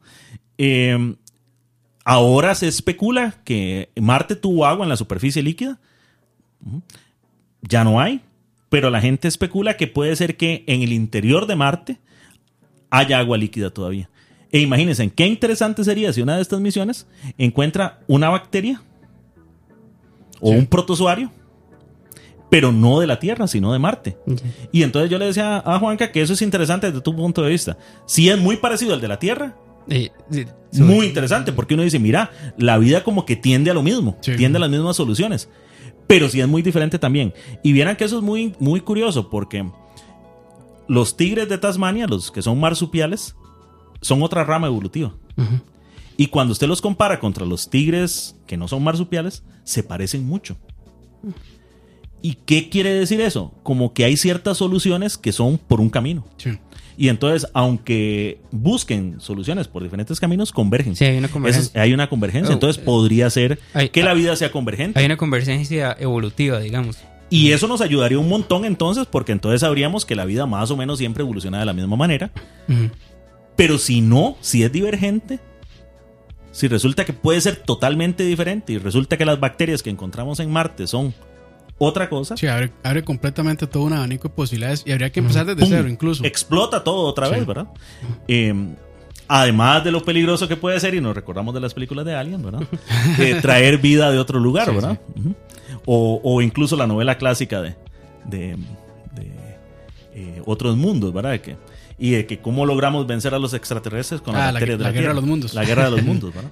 Eh, 0.58 1.14
ahora 2.04 2.54
se 2.54 2.68
especula 2.68 3.34
que 3.44 3.90
Marte 4.00 4.34
tuvo 4.36 4.64
agua 4.66 4.84
en 4.84 4.88
la 4.88 4.96
superficie 4.96 5.42
líquida. 5.42 5.78
Ya 7.62 7.84
no 7.84 8.00
hay. 8.00 8.20
Pero 8.68 8.90
la 8.90 9.00
gente 9.00 9.28
especula 9.28 9.76
que 9.76 9.86
puede 9.86 10.16
ser 10.16 10.36
que 10.36 10.64
en 10.66 10.82
el 10.82 10.92
interior 10.92 11.46
de 11.46 11.56
Marte 11.56 11.98
haya 12.90 13.18
agua 13.18 13.38
líquida 13.38 13.70
todavía. 13.70 14.10
E 14.50 14.60
imagínense, 14.60 15.08
qué 15.10 15.26
interesante 15.26 15.84
sería 15.84 16.12
si 16.12 16.22
una 16.22 16.36
de 16.36 16.42
estas 16.42 16.60
misiones 16.60 17.06
encuentra 17.38 18.00
una 18.06 18.28
bacteria 18.28 18.82
o 20.40 20.50
un 20.50 20.66
protozoario 20.66 21.30
pero 22.48 22.70
no 22.70 23.00
de 23.00 23.08
la 23.08 23.18
Tierra, 23.18 23.48
sino 23.48 23.72
de 23.72 23.80
Marte. 23.80 24.16
Y 24.70 24.84
entonces 24.84 25.10
yo 25.10 25.18
le 25.18 25.26
decía 25.26 25.58
a 25.66 25.78
Juanca 25.80 26.12
que 26.12 26.22
eso 26.22 26.32
es 26.32 26.42
interesante 26.42 26.86
desde 26.86 27.00
tu 27.00 27.14
punto 27.14 27.42
de 27.42 27.50
vista. 27.50 27.76
Si 28.06 28.28
es 28.28 28.38
muy 28.38 28.56
parecido 28.56 28.94
al 28.94 29.00
de 29.00 29.08
la 29.08 29.18
Tierra, 29.18 29.56
Eh, 29.88 30.10
eh, 30.32 30.46
muy 30.72 31.06
interesante, 31.06 31.52
porque 31.52 31.74
uno 31.74 31.82
dice, 31.82 31.98
mira, 31.98 32.30
la 32.56 32.76
vida 32.78 33.02
como 33.04 33.24
que 33.26 33.36
tiende 33.36 33.70
a 33.70 33.74
lo 33.74 33.82
mismo, 33.82 34.16
Sí. 34.20 34.36
tiende 34.36 34.58
a 34.58 34.60
las 34.60 34.70
mismas 34.70 34.96
soluciones. 34.96 35.48
Pero 36.06 36.28
sí 36.28 36.40
es 36.40 36.46
muy 36.48 36.62
diferente 36.62 36.98
también. 36.98 37.34
Y 37.62 37.72
vieran 37.72 37.96
que 37.96 38.04
eso 38.04 38.16
es 38.18 38.22
muy, 38.22 38.54
muy 38.58 38.80
curioso, 38.80 39.28
porque 39.28 39.68
los 40.88 41.16
tigres 41.16 41.48
de 41.48 41.58
Tasmania, 41.58 42.06
los 42.06 42.30
que 42.30 42.42
son 42.42 42.58
marsupiales, 42.60 43.34
son 44.00 44.22
otra 44.22 44.44
rama 44.44 44.68
evolutiva. 44.68 45.14
Y 46.16 46.28
cuando 46.28 46.52
usted 46.52 46.66
los 46.66 46.80
compara 46.80 47.20
contra 47.20 47.44
los 47.44 47.68
tigres 47.68 48.36
que 48.46 48.56
no 48.56 48.68
son 48.68 48.82
marsupiales, 48.82 49.42
se 49.64 49.82
parecen 49.82 50.24
mucho. 50.26 50.56
¿Y 52.22 52.34
qué 52.46 52.68
quiere 52.68 52.92
decir 52.94 53.20
eso? 53.20 53.52
Como 53.62 53.92
que 53.92 54.04
hay 54.04 54.16
ciertas 54.16 54.56
soluciones 54.58 55.18
que 55.18 55.32
son 55.32 55.58
por 55.58 55.80
un 55.80 55.90
camino. 55.90 56.24
Sí. 56.38 56.58
Y 56.98 57.08
entonces, 57.08 57.48
aunque 57.52 58.40
busquen 58.50 59.20
soluciones 59.20 59.68
por 59.68 59.82
diferentes 59.82 60.18
caminos, 60.18 60.50
convergen. 60.50 60.96
Sí, 60.96 61.04
hay 61.04 61.18
una 61.18 61.28
convergencia. 61.28 61.70
es- 61.70 61.76
hay 61.76 61.92
una 61.92 62.08
convergencia. 62.08 62.50
Oh, 62.50 62.54
Entonces, 62.54 62.80
eh, 62.82 62.86
podría 62.86 63.28
ser 63.28 63.58
hay- 63.74 63.90
que 63.90 64.02
la 64.02 64.14
vida 64.14 64.34
sea 64.34 64.50
convergente. 64.50 64.98
Hay 64.98 65.04
una 65.04 65.18
convergencia 65.18 65.94
evolutiva, 66.00 66.58
digamos. 66.58 66.96
Y 67.28 67.52
eso 67.52 67.68
nos 67.68 67.80
ayudaría 67.82 68.18
un 68.18 68.28
montón 68.30 68.64
entonces, 68.64 69.06
porque 69.10 69.32
entonces 69.32 69.60
sabríamos 69.60 70.06
que 70.06 70.14
la 70.14 70.24
vida 70.24 70.46
más 70.46 70.70
o 70.70 70.76
menos 70.76 70.96
siempre 70.98 71.22
evoluciona 71.22 71.58
de 71.58 71.66
la 71.66 71.74
misma 71.74 71.96
manera. 71.96 72.30
Pero 73.56 73.76
si 73.78 74.00
no, 74.00 74.36
si 74.40 74.62
es 74.62 74.72
divergente, 74.72 75.38
si 76.56 76.68
resulta 76.68 77.04
que 77.04 77.12
puede 77.12 77.40
ser 77.42 77.56
totalmente 77.56 78.24
diferente 78.24 78.72
y 78.72 78.78
resulta 78.78 79.18
que 79.18 79.26
las 79.26 79.38
bacterias 79.38 79.82
que 79.82 79.90
encontramos 79.90 80.40
en 80.40 80.50
Marte 80.50 80.86
son 80.86 81.12
otra 81.78 82.08
cosa, 82.08 82.34
Sí, 82.36 82.46
abre, 82.46 82.70
abre 82.82 83.04
completamente 83.04 83.66
todo 83.66 83.82
un 83.82 83.92
abanico 83.92 84.28
de 84.28 84.34
posibilidades 84.34 84.82
y 84.86 84.92
habría 84.92 85.12
que 85.12 85.20
empezar 85.20 85.44
desde 85.44 85.60
¡pum! 85.60 85.68
cero 85.68 85.88
incluso. 85.88 86.24
explota 86.24 86.82
todo 86.82 87.02
otra 87.06 87.26
Sí. 87.26 87.34
vez, 87.34 87.46
¿verdad? 87.46 87.66
Eh, 88.26 88.54
además 89.28 89.84
de 89.84 89.90
lo 89.92 90.02
peligroso 90.02 90.48
que 90.48 90.56
puede 90.56 90.80
ser, 90.80 90.94
y 90.94 91.00
nos 91.02 91.14
recordamos 91.14 91.52
de 91.52 91.60
las 91.60 91.74
películas 91.74 92.06
de 92.06 92.14
Alien, 92.14 92.42
¿verdad? 92.42 92.62
Eh, 93.20 93.38
traer 93.42 93.76
vida 93.76 94.10
de 94.10 94.18
otro 94.18 94.38
lugar, 94.40 94.66
Sí, 94.68 94.74
¿verdad? 94.74 94.98
O 95.84 96.40
incluso 96.40 96.74
la 96.76 96.86
novela 96.86 97.18
clásica 97.18 97.60
de, 97.60 97.74
de- 98.24 98.56
de, 99.14 99.30
eh, 100.14 100.42
otros 100.46 100.76
mundos, 100.78 101.12
¿verdad? 101.12 101.38
Que, 101.40 101.56
y 101.98 102.10
de 102.10 102.26
que 102.26 102.40
cómo 102.40 102.66
logramos 102.66 103.06
vencer 103.06 103.34
a 103.34 103.38
los 103.38 103.54
extraterrestres 103.54 104.20
con 104.20 104.34
Ah, 104.36 104.38
las 104.38 104.46
la- 104.46 104.52
bacterias 104.54 104.78
de 104.78 104.84
la 104.84 104.90
la 104.90 104.94
guerra 104.94 105.08
de 105.08 105.14
los 105.14 105.24
mundos. 105.24 105.54
La 105.54 105.64
guerra 105.64 105.84
de 105.86 105.90
los 105.92 106.02
mundos, 106.04 106.34
¿verdad? 106.34 106.50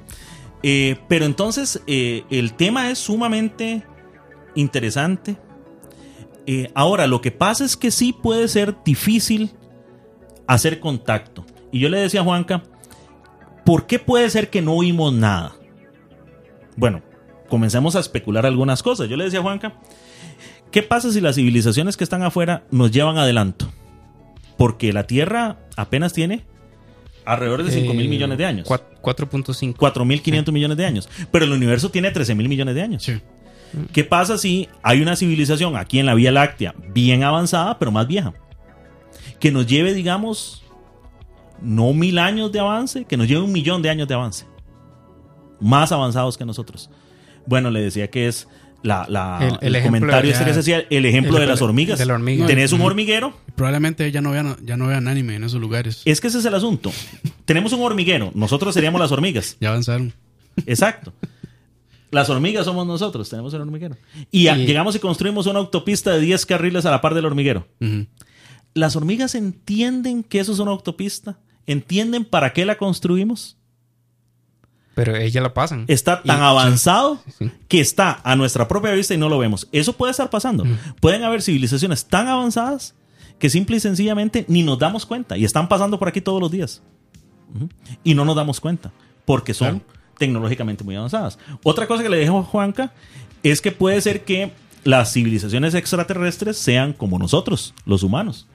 Eh, 0.62 0.96
pero 1.09 1.26
entonces, 1.26 1.83
eh, 1.87 2.24
el 2.30 2.54
tema 2.54 2.90
es 2.90 2.98
sumamente 2.98 3.85
interesante. 4.54 5.37
Eh, 6.46 6.70
ahora, 6.74 7.07
lo 7.07 7.20
que 7.20 7.30
pasa 7.30 7.64
es 7.64 7.76
que 7.76 7.90
sí 7.90 8.12
puede 8.14 8.48
ser 8.48 8.74
difícil 8.85 9.50
hacer 10.46 10.80
contacto. 10.80 11.44
Y 11.72 11.80
yo 11.80 11.88
le 11.88 11.98
decía 11.98 12.20
a 12.20 12.24
Juanca, 12.24 12.62
¿por 13.64 13.87
qué 13.87 13.98
puede 13.98 14.30
ser 14.30 14.48
que 14.50 14.62
no 14.62 14.78
vimos 14.78 15.12
nada? 15.12 15.52
Bueno, 16.76 17.02
comencemos 17.48 17.94
a 17.96 18.00
especular 18.00 18.46
algunas 18.46 18.83
cosas. 18.83 19.09
Yo 19.09 19.16
le 19.16 19.24
decía 19.24 19.40
a 19.40 19.42
Juanca, 19.42 19.74
¿qué 20.70 20.83
pasa 20.83 21.11
si 21.12 21.20
las 21.20 21.37
civilizaciones 21.37 21.96
que 21.96 22.04
están 22.04 22.22
afuera 22.22 22.64
nos 22.70 22.90
llevan 22.90 23.18
adelanto? 23.18 23.70
Porque 24.57 24.93
la 24.93 25.07
Tierra 25.07 25.59
apenas 25.77 26.12
tiene 26.12 26.45
alrededor 27.25 27.62
de 27.64 27.71
5 27.73 27.95
mil 27.95 28.07
Eh, 28.07 28.09
millones 28.11 28.38
de 28.38 28.45
años. 28.47 28.69
cua- 28.69 28.83
4.5. 29.03 29.77
4.500 29.77 30.53
millones 30.53 30.77
de 30.77 30.87
años. 30.87 31.09
Pero 31.31 31.45
el 31.45 31.53
universo 31.53 31.90
tiene 31.90 32.11
13 32.11 32.35
mil 32.35 32.49
millones 32.49 32.75
de 32.75 32.83
años. 32.83 33.03
Sí. 33.03 33.21
¿Qué 33.93 34.05
pasa 34.05 34.38
si 34.38 34.69
hay 34.83 35.01
una 35.03 35.17
civilización 35.17 35.77
aquí 35.77 35.99
en 35.99 36.07
la 36.07 36.14
Vía 36.14 36.31
Láctea 36.31 36.75
bien 36.93 37.25
avanzada, 37.25 37.79
pero 37.79 37.90
más 37.90 38.07
vieja? 38.07 38.33
Que 39.40 39.51
nos 39.51 39.67
lleve, 39.67 39.95
digamos, 39.95 40.62
no 41.61 41.93
mil 41.93 42.19
años 42.19 42.53
de 42.53 42.61
avance, 42.61 43.05
que 43.05 43.17
nos 43.17 43.27
lleve 43.27 43.40
un 43.43 43.51
millón 43.53 43.83
de 43.83 43.90
años 43.90 44.07
de 44.07 44.14
avance. 44.14 44.47
Más 45.61 45.90
avanzados 45.93 46.37
que 46.38 46.45
nosotros. 46.45 46.88
Bueno, 47.47 47.71
le 47.71 47.81
decía 47.81 48.09
que 48.09 48.29
es 48.29 48.47
la, 48.85 49.07
la- 49.09 49.38
El- 49.40 49.49
el, 49.49 49.59
el 49.62 49.75
ejemplo 49.77 50.01
comentario 50.01 50.31
este 50.31 50.44
que 50.44 50.55
se 50.55 50.61
hacía, 50.61 50.85
el 50.88 51.05
ejemplo 51.07 51.35
el- 51.37 51.40
de 51.40 51.47
las 51.49 51.61
hormigas. 51.61 51.99
de 51.99 52.07
la 52.07 52.14
hormiga. 52.14 52.47
Tenés 52.47 52.70
un 52.73 52.81
hormiguero, 52.83 53.37
Probablemente 53.57 54.11
ya 54.12 54.20
no 54.20 54.31
vean, 54.31 54.57
ya 54.64 54.77
no 54.77 54.87
vean 54.87 55.09
anime 55.09 55.35
en 55.37 55.44
esos 55.44 55.61
lugares. 55.61 56.03
es 56.05 56.20
que 56.20 56.29
ese 56.29 56.38
es 56.38 56.44
el 56.44 56.55
asunto. 56.55 56.92
Tenemos 57.44 57.73
un 57.73 57.83
hormiguero, 57.83 58.31
nosotros 58.35 58.73
seríamos 58.75 59.01
las 59.01 59.11
hormigas. 59.11 59.57
Ya 59.61 59.70
avanzaron. 59.70 60.12
Exacto. 60.66 61.12
Las 62.11 62.31
hormigas 62.31 62.64
somos 62.64 62.87
nosotros, 62.87 63.29
tenemos 63.29 63.53
el 63.55 63.61
hormiguero. 63.62 63.97
Y, 64.31 64.47
a- 64.47 64.57
Y- 64.57 64.66
llegamos 64.66 64.94
y 64.94 65.01
construimos 65.01 65.47
una 65.49 65.59
autopista 65.59 66.12
de 66.12 66.20
10 66.20 66.47
carriles 66.47 66.87
a 66.87 66.90
la 66.92 67.01
par 67.01 67.14
del 67.14 67.25
hormiguero. 67.27 67.66
¿Las 68.75 68.94
hormigas 68.97 69.35
entienden 69.35 70.23
que 70.23 70.40
eso 70.40 70.53
es 70.53 70.59
una 70.59 70.70
autopista? 70.73 71.38
¿Entienden 71.66 72.25
para 72.25 72.53
qué 72.53 72.64
la 72.66 72.77
construimos? 72.77 73.57
Pero 74.94 75.16
ellas 75.16 75.42
la 75.42 75.52
pasan. 75.54 75.85
Está 75.88 76.22
tan 76.22 76.38
Y- 76.38 76.42
avanzado 76.42 77.18
sí. 77.38 77.50
que 77.68 77.80
está 77.80 78.20
a 78.22 78.37
nuestra 78.37 78.68
propia 78.68 78.92
vista 78.92 79.14
y 79.14 79.18
no 79.18 79.28
lo 79.28 79.38
vemos. 79.38 79.68
Eso 79.72 79.92
puede 79.94 80.12
estar 80.12 80.30
pasando. 80.30 80.64
Pueden 81.00 81.24
haber 81.24 81.42
civilizaciones 81.42 82.04
tan 82.07 82.28
avanzadas 82.28 82.94
que 83.38 83.50
simple 83.50 83.76
y 83.76 83.80
sencillamente 83.80 84.44
ni 84.48 84.62
nos 84.62 84.78
damos 84.78 85.04
cuenta 85.04 85.37
y 85.37 85.44
están 85.44 85.68
pasando 85.68 85.98
por 85.98 86.07
aquí 86.09 86.20
todos 86.20 86.40
los 86.40 86.50
días. 86.50 86.80
Y 88.02 88.14
no 88.14 88.24
nos 88.24 88.37
damos 88.37 88.61
cuenta 88.61 88.92
porque 89.24 89.54
son 89.54 89.83
tecnológicamente 90.18 90.85
muy 90.85 90.96
avanzadas. 90.96 91.38
Otra 91.62 91.87
cosa 91.87 92.02
que 92.02 92.09
le 92.09 92.18
dejo 92.18 92.38
a 92.38 92.42
Juanca 92.44 92.92
es 93.42 93.61
que 93.61 93.72
puede 93.72 94.00
ser 94.00 94.24
que 94.24 94.52
las 94.85 95.12
civilizaciones 95.12 95.74
extraterrestres 95.74 96.57
sean 96.59 96.92
como 96.92 97.18
nosotros, 97.18 97.74
los 97.87 98.02
humanos. 98.02 98.46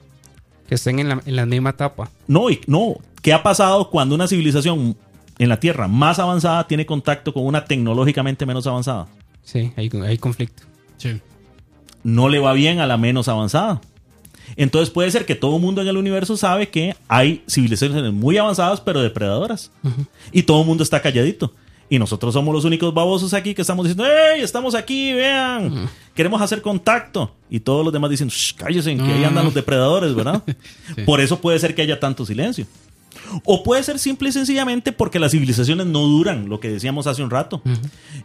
Que 0.68 0.76
estén 0.76 0.98
en 1.00 1.08
la, 1.08 1.20
en 1.26 1.36
la 1.36 1.44
misma 1.46 1.70
etapa. 1.70 2.10
No, 2.28 2.48
y, 2.50 2.60
no. 2.66 2.94
¿Qué 3.22 3.32
ha 3.32 3.42
pasado 3.42 3.90
cuando 3.90 4.14
una 4.14 4.28
civilización 4.28 4.96
en 5.40 5.48
la 5.48 5.58
Tierra 5.58 5.88
más 5.88 6.18
avanzada 6.18 6.66
tiene 6.68 6.84
contacto 6.84 7.32
con 7.32 7.46
una 7.46 7.64
tecnológicamente 7.64 8.44
menos 8.44 8.66
avanzada? 8.66 9.08
Sí, 9.42 9.72
hay, 9.76 9.90
hay 10.06 10.18
conflicto. 10.18 10.64
Sí. 10.98 11.18
No 12.04 12.28
le 12.28 12.38
va 12.38 12.52
bien 12.52 12.78
a 12.78 12.86
la 12.86 12.98
menos 12.98 13.26
avanzada. 13.26 13.80
Entonces 14.56 14.90
puede 14.90 15.10
ser 15.10 15.24
que 15.24 15.34
todo 15.34 15.56
el 15.56 15.62
mundo 15.62 15.80
en 15.80 15.88
el 15.88 15.96
universo 15.96 16.36
sabe 16.36 16.68
que 16.68 16.94
hay 17.08 17.42
civilizaciones 17.48 18.12
muy 18.12 18.36
avanzadas 18.36 18.82
pero 18.82 19.00
depredadoras. 19.00 19.70
Y 20.30 20.42
todo 20.42 20.60
el 20.60 20.66
mundo 20.66 20.82
está 20.82 21.00
calladito. 21.00 21.54
Y 21.88 21.98
nosotros 21.98 22.34
somos 22.34 22.54
los 22.54 22.64
únicos 22.66 22.92
babosos 22.92 23.32
aquí 23.32 23.54
que 23.54 23.62
estamos 23.62 23.86
diciendo, 23.86 24.04
¡Ey, 24.06 24.42
estamos 24.42 24.74
aquí, 24.74 25.12
vean! 25.14 25.88
Queremos 26.14 26.40
hacer 26.42 26.60
contacto. 26.60 27.34
Y 27.48 27.60
todos 27.60 27.82
los 27.82 27.92
demás 27.92 28.10
dicen, 28.10 28.28
"Shh, 28.28 28.54
cállense, 28.56 28.94
que 28.94 29.02
ahí 29.02 29.24
andan 29.24 29.46
los 29.46 29.54
depredadores, 29.54 30.14
¿verdad? 30.14 30.42
Sí. 30.94 31.02
Por 31.06 31.20
eso 31.20 31.40
puede 31.40 31.58
ser 31.58 31.74
que 31.74 31.82
haya 31.82 31.98
tanto 31.98 32.26
silencio. 32.26 32.66
O 33.44 33.62
puede 33.62 33.82
ser 33.82 33.98
simple 33.98 34.28
y 34.28 34.32
sencillamente 34.32 34.92
porque 34.92 35.18
las 35.18 35.32
civilizaciones 35.32 35.86
no 35.86 36.00
duran, 36.00 36.48
lo 36.48 36.60
que 36.60 36.70
decíamos 36.70 37.06
hace 37.06 37.22
un 37.22 37.30
rato. 37.30 37.62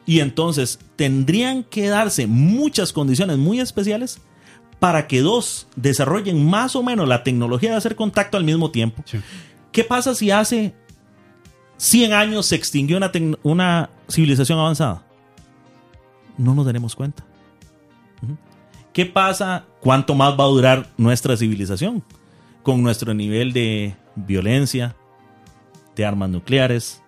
Y 0.06 0.20
entonces 0.20 0.80
tendrían 0.96 1.64
que 1.64 1.88
darse 1.88 2.28
muchas 2.28 2.94
condiciones 2.94 3.38
muy 3.38 3.60
especiales 3.60 4.20
para 4.80 5.08
que 5.08 5.22
dos 5.22 5.68
desarrollen 5.76 6.46
más 6.46 6.76
o 6.76 6.84
menos 6.84 7.08
la 7.08 7.24
tecnología 7.24 7.72
de 7.72 7.78
hacer 7.78 7.96
contacto 7.96 8.38
al 8.38 8.44
mismo 8.44 8.72
tiempo. 8.72 9.04
Sí. 9.06 9.20
¿Qué 9.72 9.84
pasa 9.84 10.16
si 10.16 10.32
hace 10.32 10.74
100 11.78 12.14
años 12.14 12.46
se 12.46 12.56
extinguió 12.56 12.98
una, 12.98 13.12
una 13.44 13.90
civilización 14.10 14.60
avanzada? 14.60 15.04
No 16.38 16.54
nos 16.54 16.66
daremos 16.66 16.96
cuenta. 16.96 17.24
¿Qué 18.94 19.06
pasa? 19.06 19.66
¿Cuánto 19.82 20.16
más 20.16 20.40
va 20.40 20.46
a 20.46 20.48
durar 20.48 20.88
nuestra 20.98 21.36
civilización? 21.36 22.02
Con 22.64 22.82
nuestro 22.82 23.14
nivel 23.14 23.52
de 23.52 23.96
violencia, 24.16 24.96
de 25.96 26.06
armas 26.06 26.30
nucleares, 26.30 27.02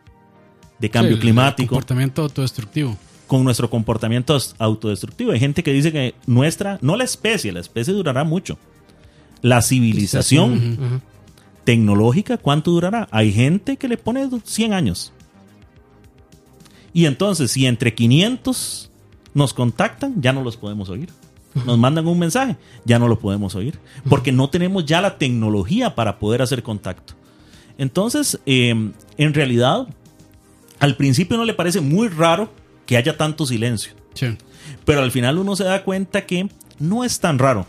de 0.79 0.89
cambio 0.89 1.15
Sí, 1.15 1.21
climático 1.21 1.69
Comportamiento 1.69 2.21
autodestructivo. 2.21 2.97
con 3.27 3.43
nuestro 3.43 3.69
comportamiento 3.69 4.37
autodestructivo. 4.59 5.31
Hay 5.31 5.39
gente 5.39 5.63
que 5.63 5.73
dice 5.73 5.91
que 5.91 6.15
nuestra, 6.25 6.77
no 6.81 6.95
la 6.95 7.03
especie, 7.03 7.51
la 7.51 7.59
especie 7.59 7.93
durará 7.93 8.23
mucho. 8.23 8.57
La 9.41 9.61
civilización 9.61 11.01
tecnológica, 11.63 12.37
¿cuánto 12.37 12.71
durará? 12.71 13.07
Hay 13.11 13.31
gente 13.33 13.77
que 13.77 13.87
le 13.87 13.97
pone 13.97 14.27
100 14.43 14.73
años. 14.73 15.11
Y 16.93 17.05
entonces, 17.05 17.51
si 17.51 17.65
entre 17.65 17.93
500 17.93 18.89
nos 19.33 19.53
contactan, 19.53 20.21
ya 20.21 20.33
no 20.33 20.43
los 20.43 20.57
podemos 20.57 20.89
oír. 20.89 21.09
Nos 21.65 21.77
mandan 21.77 22.07
un 22.07 22.19
mensaje, 22.19 22.55
ya 22.85 22.99
no 22.99 23.07
lo 23.07 23.19
podemos 23.19 23.55
oír. 23.55 23.79
Porque 24.09 24.31
no 24.31 24.49
tenemos 24.49 24.85
ya 24.85 25.01
la 25.01 25.17
tecnología 25.17 25.95
para 25.95 26.19
poder 26.19 26.41
hacer 26.41 26.63
contacto. 26.63 27.13
Entonces, 27.77 28.39
eh, 28.45 28.91
en 29.17 29.33
realidad, 29.33 29.87
al 30.79 30.95
principio 30.95 31.37
no 31.37 31.45
le 31.45 31.53
parece 31.53 31.81
muy 31.81 32.07
raro 32.07 32.51
que 32.85 32.97
haya 32.97 33.17
tanto 33.17 33.45
silencio. 33.45 33.93
Sí. 34.13 34.35
Pero 34.85 35.01
al 35.01 35.11
final 35.11 35.37
uno 35.37 35.55
se 35.55 35.63
da 35.63 35.83
cuenta 35.83 36.25
que 36.25 36.49
no 36.79 37.03
es 37.03 37.19
tan 37.19 37.37
raro, 37.39 37.65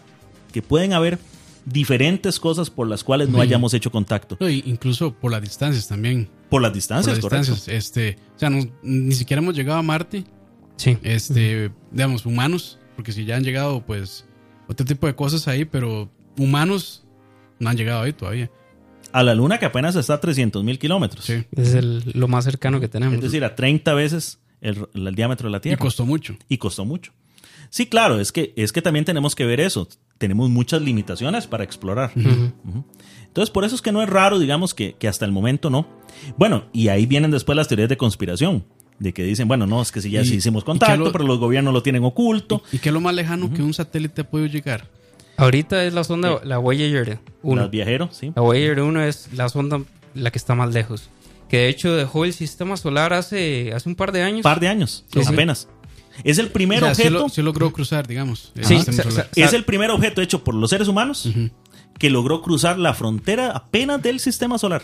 que 0.52 0.62
pueden 0.62 0.92
haber 0.92 1.18
diferentes 1.64 2.40
cosas 2.40 2.70
por 2.70 2.86
las 2.88 3.04
cuales 3.04 3.28
no 3.28 3.36
Sí. 3.38 3.42
hayamos 3.42 3.74
hecho 3.74 3.90
contacto. 3.90 4.38
Incluso 4.48 5.12
por 5.12 5.30
las 5.30 5.42
distancias 5.42 5.86
también. 5.88 6.28
Por 6.48 6.62
las 6.62 6.70
Por 6.70 6.76
distancias, 6.76 7.16
las 7.16 7.22
correcto. 7.22 7.52
distancias. 7.52 7.76
Este, 7.76 8.16
o 8.36 8.38
sea, 8.38 8.48
no- 8.48 8.66
ni 8.82 9.14
siquiera 9.14 9.42
hemos 9.42 9.54
llegado 9.54 9.78
a 9.78 9.82
Marte. 9.82 10.24
Sí. 10.76 10.96
Este, 11.02 11.70
digamos, 11.90 12.24
humanos. 12.24 12.77
Porque 12.98 13.12
si 13.12 13.24
ya 13.24 13.36
han 13.36 13.44
llegado, 13.44 13.86
pues, 13.86 14.24
otro 14.66 14.84
tipo 14.84 15.06
de 15.06 15.14
cosas 15.14 15.46
ahí, 15.46 15.64
pero 15.64 16.10
humanos 16.36 17.04
no 17.60 17.70
han 17.70 17.76
llegado 17.76 18.02
ahí 18.02 18.12
todavía. 18.12 18.50
A 19.12 19.22
la 19.22 19.36
luna 19.36 19.60
que 19.60 19.66
apenas 19.66 19.94
está 19.94 20.14
a 20.14 20.20
300 20.20 20.64
mil 20.64 20.80
kilómetros. 20.80 21.24
Sí. 21.24 21.44
Es 21.54 21.74
el- 21.74 22.02
lo 22.14 22.26
más 22.26 22.44
cercano 22.44 22.80
que 22.80 22.88
tenemos. 22.88 23.14
Es 23.14 23.20
decir, 23.22 23.44
a 23.44 23.54
30 23.54 23.94
veces 23.94 24.40
el, 24.60 24.88
el 24.94 25.14
diámetro 25.14 25.46
de 25.46 25.52
la 25.52 25.58
Y 25.58 25.60
Tierra. 25.60 25.78
costó 25.78 26.06
mucho. 26.06 26.34
Y 26.48 26.58
costó 26.58 26.84
mucho. 26.84 27.12
Sí, 27.70 27.86
claro, 27.86 28.18
es 28.18 28.32
que, 28.32 28.52
es 28.56 28.72
que 28.72 28.82
también 28.82 29.04
tenemos 29.04 29.36
que 29.36 29.46
ver 29.46 29.60
eso. 29.60 29.86
Tenemos 30.18 30.50
muchas 30.50 30.82
limitaciones 30.82 31.46
para 31.46 31.62
explorar. 31.62 32.10
Entonces, 32.16 33.50
por 33.50 33.64
eso 33.64 33.76
es 33.76 33.80
que 33.82 33.92
no 33.92 34.02
es 34.02 34.08
raro, 34.08 34.40
digamos, 34.40 34.74
que, 34.74 34.94
que 34.98 35.06
hasta 35.06 35.24
el 35.24 35.30
momento 35.30 35.70
no. 35.70 35.86
Bueno, 36.36 36.64
y 36.72 36.88
ahí 36.88 37.06
vienen 37.06 37.30
después 37.30 37.54
las 37.54 37.68
teorías 37.68 37.88
de 37.88 37.96
conspiración. 37.96 38.64
De 38.98 39.12
que 39.14 39.22
dicen, 39.22 39.46
bueno, 39.46 39.66
no, 39.66 39.80
es 39.80 39.92
que 39.92 40.00
si 40.00 40.10
ya 40.10 40.22
Y- 40.22 40.26
sí 40.26 40.34
hicimos 40.36 40.64
contacto, 40.64 40.96
lo- 41.04 41.12
pero 41.12 41.24
los 41.24 41.38
gobiernos 41.38 41.72
lo 41.72 41.82
tienen 41.82 42.02
oculto. 42.04 42.62
¿Y 42.72 42.78
qué 42.78 42.88
es 42.88 42.92
lo 42.92 43.00
más 43.00 43.14
lejano 43.14 43.52
que 43.52 43.62
un 43.62 43.72
satélite 43.74 44.22
ha 44.22 44.24
podido 44.30 44.48
llegar? 44.48 44.88
Ahorita 45.36 45.84
es 45.84 45.94
la 45.94 46.02
sonda, 46.02 46.40
la 46.42 46.58
Voyager 46.58 47.20
1. 47.42 47.62
Los 47.62 47.70
viajeros, 47.70 48.16
sí. 48.16 48.32
La 48.34 48.42
Voyager 48.42 48.80
1 48.82 49.02
es 49.04 49.28
la 49.34 49.48
sonda 49.48 49.80
la 50.14 50.30
que 50.32 50.38
está 50.38 50.56
más 50.56 50.74
lejos. 50.74 51.10
Que 51.48 51.58
de 51.58 51.68
hecho 51.68 51.94
dejó 51.94 52.24
el 52.24 52.32
sistema 52.32 52.76
solar 52.76 53.12
hace, 53.12 53.72
hace 53.72 53.88
un 53.88 53.94
par 53.94 54.10
de 54.10 54.22
años. 54.22 54.38
Un 54.38 54.42
par 54.42 54.58
de 54.58 54.66
años, 54.68 55.04
Sí, 55.12 55.22
sí. 55.22 55.32
apenas. 55.32 55.68
Es 56.24 56.38
el 56.38 56.48
primer 56.50 56.82
O 56.82 56.86
sea, 56.86 56.94
sí, 56.96 57.02
objeto. 57.02 57.22
lo- 57.22 57.28
sí 57.28 57.40
logró 57.42 57.72
cruzar, 57.72 58.08
digamos. 58.08 58.50
el 58.56 58.64
Sí, 58.64 58.74
Es 59.36 59.52
el 59.52 59.64
primer 59.64 59.90
objeto 59.92 60.20
hecho 60.20 60.42
por 60.42 60.54
los 60.54 60.68
seres 60.70 60.88
humanos 60.88 61.28
que 61.98 62.10
logró 62.10 62.42
cruzar 62.42 62.76
la 62.78 62.92
frontera 62.94 63.52
apenas 63.52 64.02
del 64.02 64.18
sistema 64.18 64.58
solar. 64.58 64.82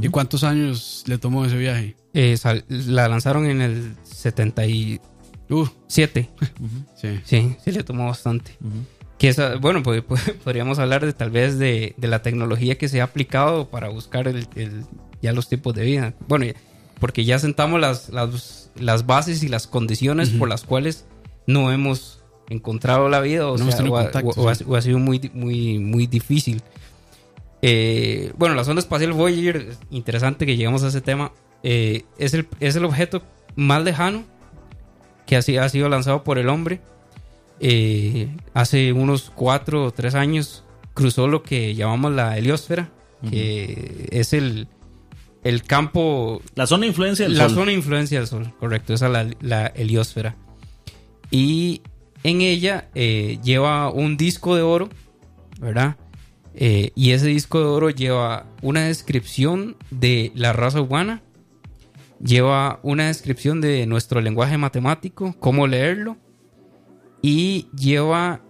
¿Y 0.00 0.08
cuántos 0.08 0.44
años 0.44 1.02
le 1.06 1.18
tomó 1.18 1.44
ese 1.44 1.56
viaje? 1.56 1.96
Eh, 2.20 2.36
sal- 2.36 2.64
la 2.68 3.06
lanzaron 3.08 3.46
en 3.46 3.60
el 3.60 3.94
77. 4.02 5.00
Uh, 5.50 5.66
sí. 6.96 7.20
Sí, 7.24 7.56
sí 7.64 7.70
le 7.72 7.82
tomó 7.84 8.06
bastante. 8.06 8.52
Que 9.18 9.28
esa, 9.28 9.56
bueno, 9.56 9.82
pues, 9.82 10.02
pues, 10.02 10.22
podríamos 10.44 10.78
hablar 10.78 11.04
de 11.06 11.12
tal 11.12 11.30
vez 11.30 11.58
de, 11.58 11.94
de 11.96 12.08
la 12.08 12.22
tecnología 12.22 12.76
que 12.76 12.88
se 12.88 13.00
ha 13.00 13.04
aplicado 13.04 13.68
para 13.68 13.88
buscar 13.88 14.28
el, 14.28 14.46
el- 14.56 14.84
ya 15.22 15.32
los 15.32 15.48
tipos 15.48 15.74
de 15.74 15.84
vida. 15.84 16.14
Bueno, 16.28 16.46
porque 17.00 17.24
ya 17.24 17.38
sentamos 17.38 17.80
las, 17.80 18.08
las, 18.10 18.70
las 18.76 19.06
bases 19.06 19.42
y 19.42 19.48
las 19.48 19.66
condiciones 19.66 20.30
por 20.30 20.48
las 20.48 20.62
cuales 20.64 21.04
no 21.46 21.72
hemos 21.72 22.20
encontrado 22.48 23.08
la 23.08 23.20
vida 23.20 23.46
o, 23.48 23.56
No 23.58 23.70
sea, 23.70 23.84
o 23.84 23.96
ha, 23.96 24.02
contacto, 24.04 24.40
o 24.40 24.48
ha- 24.48 24.54
sí. 24.54 24.64
o 24.66 24.74
ha 24.76 24.82
sido 24.82 24.98
muy, 24.98 25.30
muy, 25.34 25.78
muy 25.78 26.06
difícil. 26.06 26.62
Eh, 27.62 28.32
bueno, 28.36 28.54
la 28.54 28.64
sonda 28.64 28.80
espacial 28.80 29.12
Voyager, 29.12 29.76
interesante 29.90 30.46
que 30.46 30.56
llegamos 30.56 30.82
a 30.84 30.88
ese 30.88 31.00
tema, 31.00 31.32
eh, 31.62 32.04
es, 32.18 32.34
el, 32.34 32.46
es 32.60 32.76
el 32.76 32.84
objeto 32.84 33.22
más 33.56 33.82
lejano 33.82 34.24
que 35.26 35.36
ha, 35.36 35.38
ha 35.38 35.68
sido 35.68 35.88
lanzado 35.88 36.24
por 36.24 36.38
el 36.38 36.48
hombre. 36.48 36.80
Eh, 37.60 38.28
hace 38.54 38.92
unos 38.92 39.30
cuatro 39.34 39.84
o 39.86 39.90
tres 39.90 40.14
años 40.14 40.64
cruzó 40.94 41.26
lo 41.28 41.42
que 41.42 41.74
llamamos 41.74 42.12
la 42.12 42.38
heliosfera, 42.38 42.88
que 43.30 44.06
es 44.12 44.32
el, 44.32 44.68
el 45.44 45.62
campo, 45.64 46.40
La 46.54 46.66
zona 46.66 46.82
de 46.82 46.88
influencia 46.88 47.26
del 47.28 47.36
la 47.36 47.46
Sol. 47.48 47.54
zona 47.58 47.66
de 47.66 47.76
influencia 47.76 48.18
del 48.18 48.28
Sol, 48.28 48.52
correcto, 48.60 48.94
esa 48.94 49.06
es 49.06 49.12
la, 49.12 49.30
la 49.40 49.66
heliosfera. 49.66 50.36
Y 51.30 51.82
en 52.22 52.40
ella 52.40 52.88
eh, 52.94 53.38
lleva 53.42 53.90
un 53.90 54.16
disco 54.16 54.54
de 54.56 54.62
oro, 54.62 54.88
¿verdad? 55.60 55.96
Eh, 56.54 56.90
y 56.94 57.10
ese 57.10 57.26
disco 57.28 57.58
de 57.60 57.66
oro 57.66 57.90
lleva 57.90 58.46
una 58.62 58.84
descripción 58.86 59.76
de 59.90 60.32
la 60.34 60.52
raza 60.52 60.80
humana, 60.80 61.22
lleva 62.22 62.80
una 62.82 63.06
descripción 63.08 63.60
de 63.60 63.86
nuestro 63.86 64.20
lenguaje 64.20 64.58
matemático, 64.58 65.34
cómo 65.38 65.66
leerlo, 65.66 66.16
y 67.22 67.66
lleva 67.76 68.40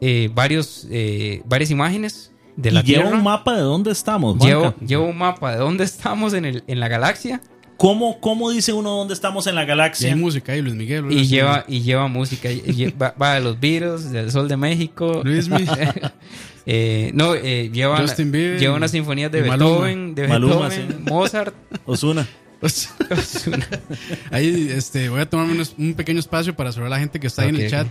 eh, 0.00 0.30
varios, 0.34 0.86
eh, 0.90 1.42
varias 1.46 1.70
imágenes 1.70 2.32
de 2.56 2.70
la 2.70 2.80
y 2.80 2.84
lleva 2.84 3.02
Tierra. 3.04 3.16
un 3.18 3.24
mapa 3.24 3.54
de 3.54 3.62
dónde 3.62 3.90
estamos. 3.92 4.38
Lleva, 4.38 4.74
lleva 4.84 5.04
un 5.04 5.18
mapa 5.18 5.52
de 5.52 5.58
dónde 5.58 5.84
estamos 5.84 6.32
en, 6.34 6.44
el, 6.44 6.64
en 6.66 6.80
la 6.80 6.88
galaxia 6.88 7.40
¿Cómo, 7.78 8.20
¿Cómo 8.22 8.50
dice 8.50 8.72
uno 8.72 8.88
dónde 8.96 9.12
estamos 9.12 9.46
en 9.46 9.54
la 9.54 9.64
Y 9.64 9.66
galaxia? 9.66 10.08
hay 10.08 10.14
música 10.18 10.52
ahí, 10.52 10.62
Luis 10.62 10.74
Miguel. 10.74 11.12
y 11.12 11.26
lleva, 11.26 11.66
y 11.68 11.82
lleva 11.82 12.08
música. 12.08 12.50
y- 12.50 12.62
y 12.66 12.90
va, 12.90 13.14
va 13.20 13.34
de 13.34 13.42
los 13.42 13.60
Beatles, 13.60 14.10
del 14.12 14.30
Sol 14.30 14.48
de 14.48 14.56
México. 14.56 15.20
Luis 15.24 15.50
Eh, 16.68 17.10
no, 17.14 17.34
eh, 17.34 17.70
lleva, 17.72 17.98
Justin 18.00 18.32
Bieber 18.32 18.58
lleva 18.58 18.74
y- 18.74 18.76
unas 18.78 18.90
sinfonías 18.90 19.30
de 19.30 19.40
y 19.40 19.42
Maluma. 19.42 19.70
Beethoven, 19.72 20.14
de 20.14 20.26
Maluma, 20.26 20.68
Beethoven, 20.68 20.88
sí. 21.04 21.10
Mozart. 21.10 21.54
Osuna. 21.84 22.26
Osuna. 22.60 23.66
Ahí 24.30 24.68
este, 24.70 25.08
voy 25.08 25.20
a 25.20 25.28
tomarme 25.28 25.62
un 25.78 25.94
pequeño 25.94 26.18
espacio 26.18 26.56
para 26.56 26.72
saludar 26.72 26.92
a 26.92 26.96
la 26.96 27.00
gente 27.00 27.20
que 27.20 27.26
está 27.26 27.42
ahí 27.42 27.50
en 27.50 27.56
el 27.56 27.70
chat. 27.70 27.86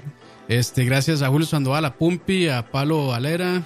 Este, 0.47 0.86
gracias 0.86 1.21
a 1.21 1.30
Julio 1.30 1.47
Sandoval, 1.47 1.86
a 1.86 1.95
Pumpi, 1.95 2.47
a 2.49 2.69
Palo 2.71 3.08
Valera. 3.08 3.63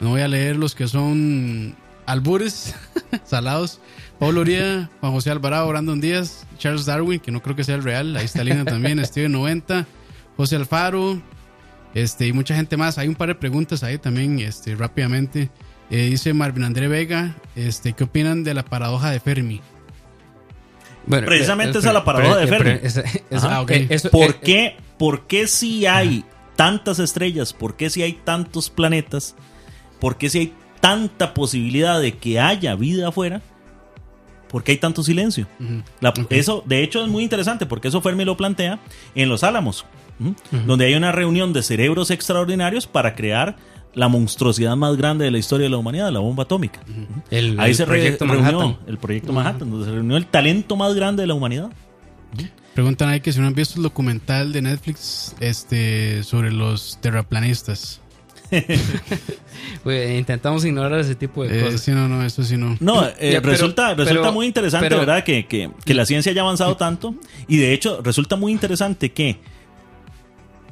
No 0.00 0.10
voy 0.10 0.20
a 0.20 0.28
leer 0.28 0.56
los 0.56 0.74
que 0.74 0.88
son 0.88 1.74
albures, 2.06 2.74
salados. 3.24 3.80
Pablo 4.18 4.40
Uría, 4.40 4.90
Juan 5.00 5.12
José 5.12 5.30
Alvarado, 5.30 5.68
Brandon 5.68 6.00
Díaz, 6.00 6.46
Charles 6.58 6.86
Darwin, 6.86 7.20
que 7.20 7.30
no 7.30 7.42
creo 7.42 7.54
que 7.54 7.64
sea 7.64 7.74
el 7.74 7.82
real. 7.82 8.16
Ahí 8.16 8.24
está 8.24 8.44
Lina 8.44 8.64
también, 8.64 9.04
Steven 9.04 9.32
90, 9.32 9.86
José 10.36 10.56
Alfaro, 10.56 11.20
este, 11.94 12.26
y 12.26 12.32
mucha 12.32 12.56
gente 12.56 12.76
más. 12.76 12.98
Hay 12.98 13.08
un 13.08 13.14
par 13.14 13.28
de 13.28 13.34
preguntas 13.34 13.82
ahí 13.82 13.98
también, 13.98 14.38
este, 14.38 14.74
rápidamente. 14.74 15.50
Eh, 15.90 16.08
dice 16.08 16.32
Marvin 16.32 16.64
André 16.64 16.88
Vega, 16.88 17.36
este, 17.54 17.92
¿qué 17.92 18.04
opinan 18.04 18.42
de 18.42 18.54
la 18.54 18.64
paradoja 18.64 19.10
de 19.10 19.20
Fermi? 19.20 19.60
Bueno, 21.06 21.26
Precisamente 21.26 21.78
eh, 21.78 21.80
esa 21.80 21.88
es 21.88 21.94
la 21.94 22.04
paradoja 22.04 22.36
de 22.38 22.46
Fermi. 22.48 22.64
pero 22.74 22.86
esa- 22.86 23.02
esa- 23.30 23.56
Ah, 23.56 23.60
ok. 23.62 23.70
eso- 23.88 24.10
¿Por 24.10 24.30
eh, 24.30 24.36
qué, 24.42 24.76
por 24.98 25.26
qué 25.26 25.46
si 25.46 25.86
hay 25.86 26.24
tantas 26.56 26.98
estrellas? 26.98 27.52
¿Por 27.52 27.76
qué 27.76 27.90
si 27.90 28.02
hay 28.02 28.12
tantos 28.14 28.70
planetas? 28.70 29.36
¿Por 30.00 30.16
qué 30.18 30.28
si 30.30 30.38
hay 30.38 30.54
tanta 30.80 31.32
posibilidad 31.34 32.00
de 32.00 32.16
que 32.18 32.40
haya 32.40 32.74
vida 32.74 33.08
afuera? 33.08 33.40
¿Por 34.48 34.62
qué 34.64 34.72
hay 34.72 34.78
tanto 34.78 35.02
silencio? 35.02 35.46
La- 36.00 36.14
Eso, 36.30 36.62
de 36.66 36.82
hecho, 36.82 37.02
es 37.02 37.08
muy 37.08 37.22
interesante 37.24 37.66
porque 37.66 37.88
eso 37.88 38.00
Fermi 38.00 38.24
lo 38.24 38.36
plantea 38.36 38.78
en 39.14 39.28
Los 39.28 39.42
Álamos, 39.44 39.84
donde 40.66 40.86
hay 40.86 40.94
una 40.94 41.12
reunión 41.12 41.52
de 41.52 41.62
cerebros 41.62 42.10
extraordinarios 42.10 42.86
para 42.86 43.14
crear 43.14 43.56
la 43.96 44.06
monstruosidad 44.08 44.76
más 44.76 44.96
grande 44.96 45.24
de 45.24 45.30
la 45.32 45.38
historia 45.38 45.64
de 45.64 45.70
la 45.70 45.78
humanidad, 45.78 46.12
la 46.12 46.20
bomba 46.20 46.44
atómica. 46.44 46.80
el, 47.30 47.58
Ahí 47.58 47.70
el 47.70 47.76
se 47.76 47.84
re- 47.86 48.16
reunió 48.20 48.36
Manhattan. 48.60 48.76
el 48.86 48.98
proyecto 48.98 49.32
Manhattan, 49.32 49.70
donde 49.70 49.86
se 49.86 49.90
reunió 49.92 50.16
el 50.18 50.26
talento 50.26 50.76
más 50.76 50.94
grande 50.94 51.22
de 51.22 51.26
la 51.26 51.34
humanidad. 51.34 51.70
Preguntan 52.74 53.08
ahí 53.08 53.20
que 53.20 53.32
si 53.32 53.40
no 53.40 53.46
han 53.46 53.54
visto 53.54 53.76
el 53.78 53.82
documental 53.82 54.52
de 54.52 54.60
Netflix 54.62 55.34
este, 55.40 56.22
sobre 56.24 56.52
los 56.52 56.98
terraplanistas. 57.00 58.02
Intentamos 60.18 60.64
ignorar 60.64 61.00
ese 61.00 61.14
tipo 61.14 61.42
de 61.44 61.58
Eh, 61.58 61.64
cosas. 61.64 61.80
sí, 61.80 61.90
no, 61.92 62.08
no, 62.08 62.24
eso 62.24 62.42
sí 62.44 62.56
no. 62.56 62.76
No, 62.80 63.04
eh, 63.06 63.32
Ya, 63.32 63.40
pero- 63.40 63.52
resulta, 63.52 63.94
resulta 63.94 64.20
pero- 64.22 64.32
muy 64.32 64.46
interesante, 64.46 64.86
pero- 64.88 64.98
¿verdad? 65.00 65.24
Que, 65.24 65.46
que- 65.46 65.70
que 65.84 65.94
la 65.94 66.04
ciencia 66.06 66.32
haya 66.32 66.42
avanzado 66.42 66.76
tanto. 66.76 67.14
Y 67.48 67.56
de 67.56 67.72
hecho, 67.72 68.00
resulta 68.02 68.36
muy 68.36 68.52
interesante 68.52 69.10
que 69.12 69.38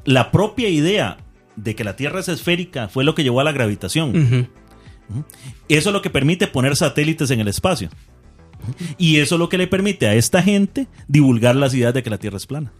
la 0.05 0.31
propia 0.31 0.69
idea 0.69 1.17
de 1.57 1.75
que 1.75 1.85
la 1.85 1.97
Tierra 1.97 2.21
es 2.21 2.29
esférica 2.29 2.89
fue 2.89 3.05
lo 3.05 3.15
que 3.15 3.23
llevó 3.23 3.41
a 3.41 3.45
la 3.45 3.53
gravitación. 3.53 4.49
Eso 5.69 5.89
es 5.91 5.93
lo 5.93 6.03
que 6.03 6.11
permite 6.11 6.47
poner 6.47 6.77
satélites 6.77 7.31
en 7.31 7.41
el 7.41 7.49
espacio. 7.49 7.91
Y 8.97 9.19
eso 9.19 9.35
es 9.35 9.39
lo 9.39 9.51
que 9.51 9.59
le 9.59 9.67
permite 9.67 10.07
a 10.07 10.15
esta 10.15 10.43
gente 10.43 10.87
divulgar 11.07 11.55
las 11.55 11.75
ideas 11.75 11.93
de 11.93 12.03
que 12.03 12.09
la 12.09 12.17
Tierra 12.17 12.39
es 12.39 12.47
plana. 12.47 12.73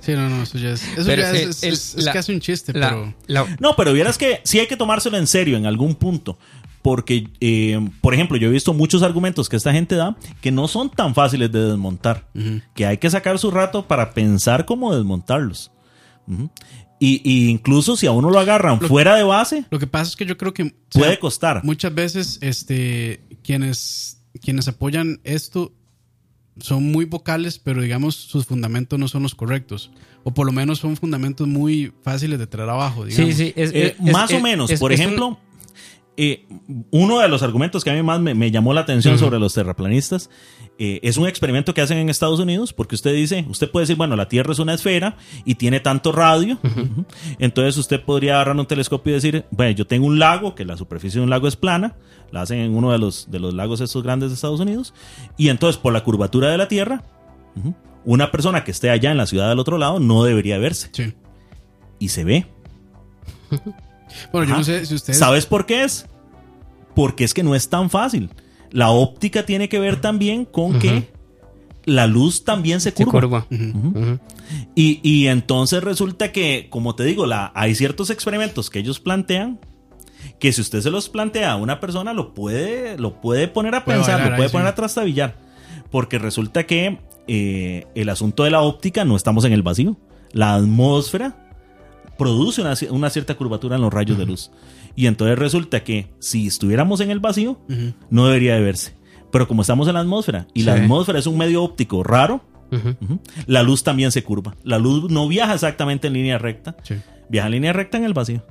Sí, 0.00 0.12
no, 0.12 0.30
no, 0.30 0.42
eso 0.44 0.56
ya 0.56 0.70
es. 0.70 0.82
Eso 0.96 1.04
Pero 1.04 1.20
ya 1.22 1.30
es, 1.32 1.48
es, 1.48 1.62
el- 1.64 1.72
es- 1.74 1.94
es 1.96 2.04
la- 2.06 2.12
casi 2.14 2.32
un 2.32 2.40
chiste, 2.40 2.72
La- 2.72 2.88
pero. 2.88 3.14
la- 3.26 3.56
No, 3.60 3.76
pero 3.76 3.92
vieras 3.92 4.16
que 4.16 4.40
sí 4.44 4.58
hay 4.58 4.66
que 4.66 4.76
tomárselo 4.78 5.18
en 5.18 5.26
serio 5.26 5.58
en 5.58 5.66
algún 5.66 5.94
punto. 5.96 6.38
Porque, 6.80 7.28
eh, 7.40 7.78
por 8.00 8.12
ejemplo, 8.14 8.36
yo 8.38 8.48
he 8.48 8.50
visto 8.50 8.72
muchos 8.74 9.02
argumentos 9.02 9.48
que 9.50 9.56
esta 9.56 9.70
gente 9.72 9.94
da 9.96 10.16
que 10.40 10.50
no 10.50 10.66
son 10.66 10.90
tan 10.90 11.14
fáciles 11.14 11.52
de 11.52 11.60
desmontar. 11.68 12.26
Que 12.74 12.86
hay 12.86 12.96
que 12.96 13.10
sacar 13.10 13.38
su 13.38 13.50
rato 13.50 13.86
para 13.86 14.12
pensar 14.14 14.64
cómo 14.64 14.96
desmontarlos. 14.96 15.70
Y, 17.04 17.20
y 17.24 17.48
incluso 17.50 17.96
si 17.96 18.06
a 18.06 18.12
uno 18.12 18.30
lo 18.30 18.38
agarran 18.38 18.80
fuera 18.80 19.16
de 19.16 19.24
base, 19.24 19.64
Lo 19.70 19.78
que 19.78 19.86
pasa 19.86 20.10
es 20.10 20.16
que 20.16 20.24
yo 20.26 20.36
creo 20.38 20.54
que. 20.54 20.62
o 20.62 20.66
sea, 20.90 21.00
puede 21.02 21.18
costar. 21.18 21.64
Muchas 21.64 21.94
veces, 21.94 22.38
este, 22.42 23.20
quienes, 23.42 24.18
quienes 24.40 24.68
apoyan 24.68 25.20
esto 25.24 25.72
son 26.60 26.84
muy 26.92 27.06
vocales, 27.06 27.58
pero 27.58 27.80
digamos 27.82 28.14
sus 28.14 28.44
fundamentos 28.46 28.98
no 28.98 29.08
son 29.08 29.22
los 29.22 29.34
correctos. 29.34 29.90
O 30.24 30.32
por 30.32 30.46
lo 30.46 30.52
menos 30.52 30.78
son 30.78 30.96
fundamentos 30.96 31.48
muy 31.48 31.92
fáciles 32.02 32.38
de 32.38 32.46
traer 32.46 32.68
abajo. 32.70 33.04
Digamos. 33.06 33.34
sí, 33.34 33.46
sí. 33.46 33.52
es- 33.56 33.72
Eh, 33.72 33.96
es- 34.04 34.12
más 34.12 34.30
es- 34.30 34.36
o 34.38 34.40
menos. 34.40 34.70
es- 34.70 34.78
por 34.78 34.92
es 34.92 35.00
un- 35.00 35.04
ejemplo, 35.06 35.38
eh, 36.16 36.46
uno 36.90 37.20
de 37.20 37.28
los 37.28 37.42
argumentos 37.42 37.84
que 37.84 37.90
a 37.90 37.94
mí 37.94 38.02
más 38.02 38.20
me, 38.20 38.34
me 38.34 38.50
llamó 38.50 38.74
la 38.74 38.82
atención 38.82 39.18
sobre 39.18 39.38
los 39.38 39.54
terraplanistas 39.54 40.28
eh, 40.78 41.00
es 41.02 41.16
un 41.16 41.26
experimento 41.26 41.74
que 41.74 41.80
hacen 41.80 41.98
en 41.98 42.08
Estados 42.08 42.40
Unidos, 42.40 42.72
porque 42.72 42.94
usted 42.94 43.14
dice, 43.14 43.44
usted 43.48 43.70
puede 43.70 43.84
decir, 43.84 43.96
bueno, 43.96 44.16
la 44.16 44.28
Tierra 44.28 44.52
es 44.52 44.58
una 44.58 44.74
esfera 44.74 45.16
y 45.44 45.54
tiene 45.56 45.80
tanto 45.80 46.12
radio, 46.12 46.58
entonces 47.38 47.76
usted 47.76 48.02
podría 48.02 48.34
agarrar 48.34 48.56
un 48.56 48.66
telescopio 48.66 49.12
y 49.12 49.14
decir, 49.14 49.44
bueno, 49.50 49.70
yo 49.72 49.86
tengo 49.86 50.06
un 50.06 50.18
lago, 50.18 50.54
que 50.54 50.64
la 50.64 50.76
superficie 50.76 51.18
de 51.20 51.24
un 51.24 51.30
lago 51.30 51.46
es 51.46 51.56
plana, 51.56 51.96
la 52.30 52.42
hacen 52.42 52.58
en 52.58 52.74
uno 52.74 52.90
de 52.90 52.98
los, 52.98 53.30
de 53.30 53.38
los 53.38 53.52
lagos 53.54 53.80
estos 53.80 54.02
grandes 54.02 54.30
de 54.30 54.34
Estados 54.34 54.60
Unidos, 54.60 54.94
y 55.36 55.48
entonces 55.50 55.80
por 55.80 55.92
la 55.92 56.02
curvatura 56.04 56.48
de 56.50 56.58
la 56.58 56.68
Tierra, 56.68 57.04
una 58.04 58.30
persona 58.30 58.64
que 58.64 58.70
esté 58.70 58.88
allá 58.90 59.10
en 59.12 59.18
la 59.18 59.26
ciudad 59.26 59.48
del 59.50 59.58
otro 59.58 59.76
lado 59.78 60.00
no 60.00 60.24
debería 60.24 60.58
verse, 60.58 60.88
Sí. 60.92 61.12
y 61.98 62.08
se 62.08 62.24
ve. 62.24 62.46
Bueno, 64.32 64.46
yo 64.48 64.52
Ajá. 64.54 64.58
no 64.60 64.64
sé 64.64 64.86
si 64.86 64.94
ustedes. 64.94 65.18
¿Sabes 65.18 65.46
por 65.46 65.66
qué 65.66 65.84
es? 65.84 66.06
Porque 66.94 67.24
es 67.24 67.34
que 67.34 67.42
no 67.42 67.54
es 67.54 67.68
tan 67.68 67.90
fácil. 67.90 68.30
La 68.70 68.90
óptica 68.90 69.44
tiene 69.44 69.68
que 69.68 69.78
ver 69.78 70.00
también 70.00 70.44
con 70.44 70.78
que 70.78 71.10
la 71.84 72.06
luz 72.06 72.44
también 72.44 72.80
se 72.80 72.90
Se 72.90 73.04
curva. 73.04 73.20
curva. 73.20 73.46
Ujú. 73.50 74.18
Y, 74.74 75.00
y 75.02 75.26
entonces 75.28 75.82
resulta 75.82 76.32
que, 76.32 76.68
como 76.70 76.94
te 76.94 77.04
digo, 77.04 77.26
la, 77.26 77.50
hay 77.54 77.74
ciertos 77.74 78.10
experimentos 78.10 78.70
que 78.70 78.78
ellos 78.78 79.00
plantean 79.00 79.58
que 80.38 80.52
si 80.52 80.60
usted 80.60 80.80
se 80.80 80.90
los 80.90 81.08
plantea 81.08 81.52
a 81.52 81.56
una 81.56 81.80
persona 81.80 82.12
lo 82.12 82.34
puede, 82.34 82.96
lo 82.98 83.20
puede 83.20 83.48
poner 83.48 83.74
a 83.74 83.84
Puede 83.84 83.98
pensar, 83.98 84.14
bailar 84.14 84.30
lo 84.32 84.36
puede 84.36 84.46
ahí, 84.48 84.52
poner 84.52 84.66
sí. 84.68 84.70
a 84.70 84.74
trastabillar. 84.74 85.36
Porque 85.90 86.18
resulta 86.18 86.64
que 86.66 86.98
eh, 87.28 87.86
el 87.94 88.08
asunto 88.08 88.44
de 88.44 88.50
la 88.50 88.60
óptica 88.62 89.04
no 89.04 89.16
estamos 89.16 89.44
en 89.44 89.52
el 89.52 89.62
vacío. 89.62 89.96
La 90.32 90.54
atmósfera 90.54 91.51
produce 92.18 92.60
una, 92.60 92.74
una 92.90 93.10
cierta 93.10 93.34
curvatura 93.36 93.76
en 93.76 93.82
los 93.82 93.92
rayos 93.92 94.18
de 94.18 94.26
luz. 94.26 94.50
Y 94.94 95.06
entonces 95.06 95.38
resulta 95.38 95.82
que 95.84 96.10
si 96.18 96.46
estuviéramos 96.46 97.00
en 97.00 97.10
el 97.10 97.20
vacío, 97.20 97.58
no 98.10 98.26
debería 98.26 98.54
de 98.54 98.60
verse. 98.62 98.94
Pero 99.30 99.48
como 99.48 99.62
estamos 99.62 99.88
en 99.88 99.94
la 99.94 100.00
atmósfera 100.00 100.46
y 100.54 100.62
la 100.62 100.74
atmósfera 100.74 101.18
es 101.18 101.26
un 101.26 101.38
medio 101.38 101.62
óptico 101.62 102.02
raro, 102.02 102.42
la 103.46 103.62
luz 103.62 103.82
también 103.82 104.12
se 104.12 104.22
curva. 104.22 104.54
La 104.64 104.78
luz 104.78 105.10
no 105.10 105.26
viaja 105.28 105.54
exactamente 105.54 106.06
en 106.08 106.14
línea 106.14 106.38
recta, 106.38 106.76
Sí. 106.82 106.96
viaja 107.28 107.46
en 107.48 107.52
línea 107.52 107.72
recta 107.72 107.96
en 107.98 108.04
el 108.04 108.12
vacío. 108.14 108.44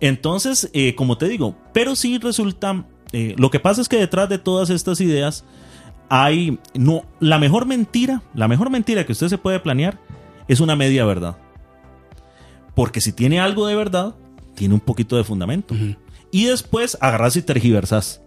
Entonces, 0.00 0.70
eh, 0.72 0.94
como 0.94 1.16
te 1.18 1.28
digo, 1.28 1.56
pero 1.72 1.96
sí 1.96 2.18
resulta, 2.18 2.84
eh, 3.12 3.34
lo 3.38 3.50
que 3.50 3.60
pasa 3.60 3.80
es 3.80 3.88
que 3.88 3.96
detrás 3.96 4.28
de 4.28 4.38
todas 4.38 4.70
estas 4.70 5.00
ideas 5.00 5.44
hay, 6.08 6.58
no, 6.74 7.04
la 7.20 7.38
mejor 7.38 7.64
mentira, 7.66 8.22
la 8.34 8.48
mejor 8.48 8.70
mentira 8.70 9.06
que 9.06 9.12
usted 9.12 9.28
se 9.28 9.38
puede 9.38 9.60
planear 9.60 9.98
es 10.48 10.60
una 10.60 10.76
media 10.76 11.04
verdad. 11.04 11.36
Porque 12.74 13.00
si 13.00 13.12
tiene 13.12 13.40
algo 13.40 13.66
de 13.66 13.74
verdad, 13.74 14.14
tiene 14.54 14.74
un 14.74 14.80
poquito 14.80 15.16
de 15.16 15.24
fundamento. 15.24 15.74
Y 16.30 16.46
después 16.46 16.98
agarras 17.00 17.36
y 17.36 17.42
tergiversas. 17.42 18.20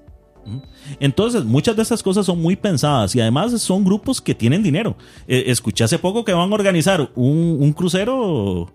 ¿Mm? 0.45 0.57
Entonces, 0.99 1.43
muchas 1.43 1.75
de 1.75 1.81
estas 1.81 2.01
cosas 2.01 2.25
son 2.25 2.41
muy 2.41 2.55
pensadas 2.55 3.13
y 3.15 3.21
además 3.21 3.61
son 3.61 3.83
grupos 3.83 4.21
que 4.21 4.33
tienen 4.33 4.63
dinero. 4.63 4.95
Eh, 5.27 5.45
escuché 5.47 5.83
hace 5.83 5.99
poco 5.99 6.23
que 6.23 6.33
van 6.33 6.49
a 6.51 6.55
organizar 6.55 7.11
un, 7.15 7.57
un 7.59 7.73
crucero 7.73 8.71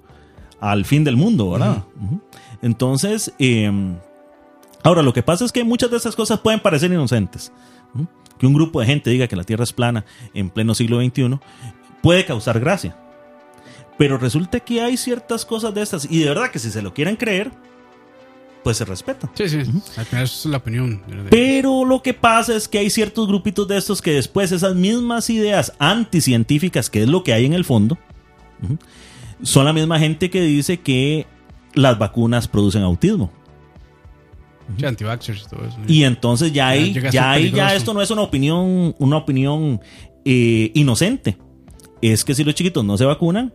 al 0.60 0.84
fin 0.84 1.02
del 1.02 1.16
mundo, 1.16 1.50
¿verdad? 1.50 1.84
Entonces, 2.60 3.32
eh, 3.38 3.70
ahora 4.84 5.02
lo 5.02 5.12
que 5.12 5.22
pasa 5.22 5.44
es 5.44 5.50
que 5.50 5.64
muchas 5.64 5.90
de 5.90 5.96
estas 5.96 6.14
cosas 6.14 6.40
pueden 6.40 6.60
parecer 6.60 6.92
inocentes. 6.92 7.52
¿Mm? 7.94 8.04
Que 8.38 8.46
un 8.46 8.54
grupo 8.54 8.80
de 8.80 8.86
gente 8.86 9.10
diga 9.10 9.26
que 9.26 9.36
la 9.36 9.44
Tierra 9.44 9.64
es 9.64 9.72
plana 9.72 10.04
en 10.34 10.50
pleno 10.50 10.74
siglo 10.74 11.02
XXI 11.02 11.38
puede 12.02 12.24
causar 12.24 12.60
gracia. 12.60 12.96
Pero 13.98 14.18
resulta 14.18 14.60
que 14.60 14.80
hay 14.80 14.96
ciertas 14.96 15.44
cosas 15.44 15.74
de 15.74 15.82
estas 15.82 16.06
y 16.10 16.20
de 16.20 16.26
verdad 16.26 16.50
que 16.50 16.58
si 16.58 16.70
se 16.70 16.82
lo 16.82 16.94
quieren 16.94 17.16
creer, 17.16 17.50
pues 18.62 18.76
se 18.76 18.84
respeta. 18.84 19.30
Sí, 19.34 19.48
sí. 19.48 19.58
Al 19.96 20.04
final 20.06 20.24
es 20.24 20.46
la 20.46 20.58
opinión. 20.58 21.02
Pero 21.30 21.84
lo 21.84 22.02
que 22.02 22.14
pasa 22.14 22.56
es 22.56 22.68
que 22.68 22.78
hay 22.78 22.90
ciertos 22.90 23.26
grupitos 23.26 23.66
de 23.68 23.76
estos 23.76 24.00
que 24.00 24.12
después 24.12 24.52
esas 24.52 24.74
mismas 24.74 25.30
ideas 25.30 25.72
anticientíficas, 25.78 26.88
que 26.88 27.02
es 27.02 27.08
lo 27.08 27.22
que 27.24 27.32
hay 27.32 27.44
en 27.44 27.54
el 27.54 27.64
fondo, 27.64 27.98
son 29.42 29.64
la 29.64 29.72
misma 29.72 29.98
gente 29.98 30.30
que 30.30 30.40
dice 30.42 30.80
que 30.80 31.26
las 31.74 31.98
vacunas 31.98 32.48
producen 32.48 32.82
autismo. 32.82 33.32
Sí, 34.78 34.86
anti-vaxxers 34.86 35.42
y 35.42 35.48
todo 35.48 35.66
eso. 35.66 35.76
Y 35.86 36.04
entonces 36.04 36.52
ya 36.52 36.68
a 36.68 36.76
ya, 36.76 37.10
ya 37.10 37.34
peligroso. 37.34 37.74
esto 37.74 37.94
no 37.94 38.02
es 38.02 38.10
una 38.10 38.22
opinión, 38.22 38.94
una 38.98 39.16
opinión 39.16 39.80
eh, 40.24 40.70
inocente. 40.74 41.36
Es 42.00 42.24
que 42.24 42.34
si 42.34 42.44
los 42.44 42.54
chiquitos 42.54 42.84
no 42.84 42.96
se 42.96 43.04
vacunan, 43.04 43.52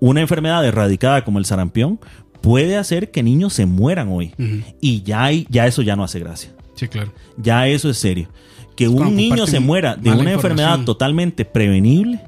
una 0.00 0.20
enfermedad 0.20 0.64
erradicada 0.66 1.24
como 1.24 1.38
el 1.38 1.44
sarampión 1.44 1.98
puede 2.40 2.76
hacer 2.76 3.10
que 3.10 3.22
niños 3.22 3.52
se 3.54 3.66
mueran 3.66 4.08
hoy. 4.10 4.34
Y 4.80 5.02
ya, 5.02 5.24
hay, 5.24 5.46
ya 5.50 5.66
eso 5.66 5.82
ya 5.82 5.96
no 5.96 6.04
hace 6.04 6.20
gracia. 6.20 6.50
Sí, 6.74 6.86
claro. 6.88 7.12
Ya 7.36 7.66
eso 7.66 7.90
es 7.90 7.98
serio. 7.98 8.28
Que 8.76 8.86
un 8.88 9.16
niño 9.16 9.46
se 9.48 9.58
muera 9.58 9.96
de 9.96 10.10
una 10.12 10.32
enfermedad 10.32 10.78
totalmente 10.84 11.44
prevenible, 11.44 12.20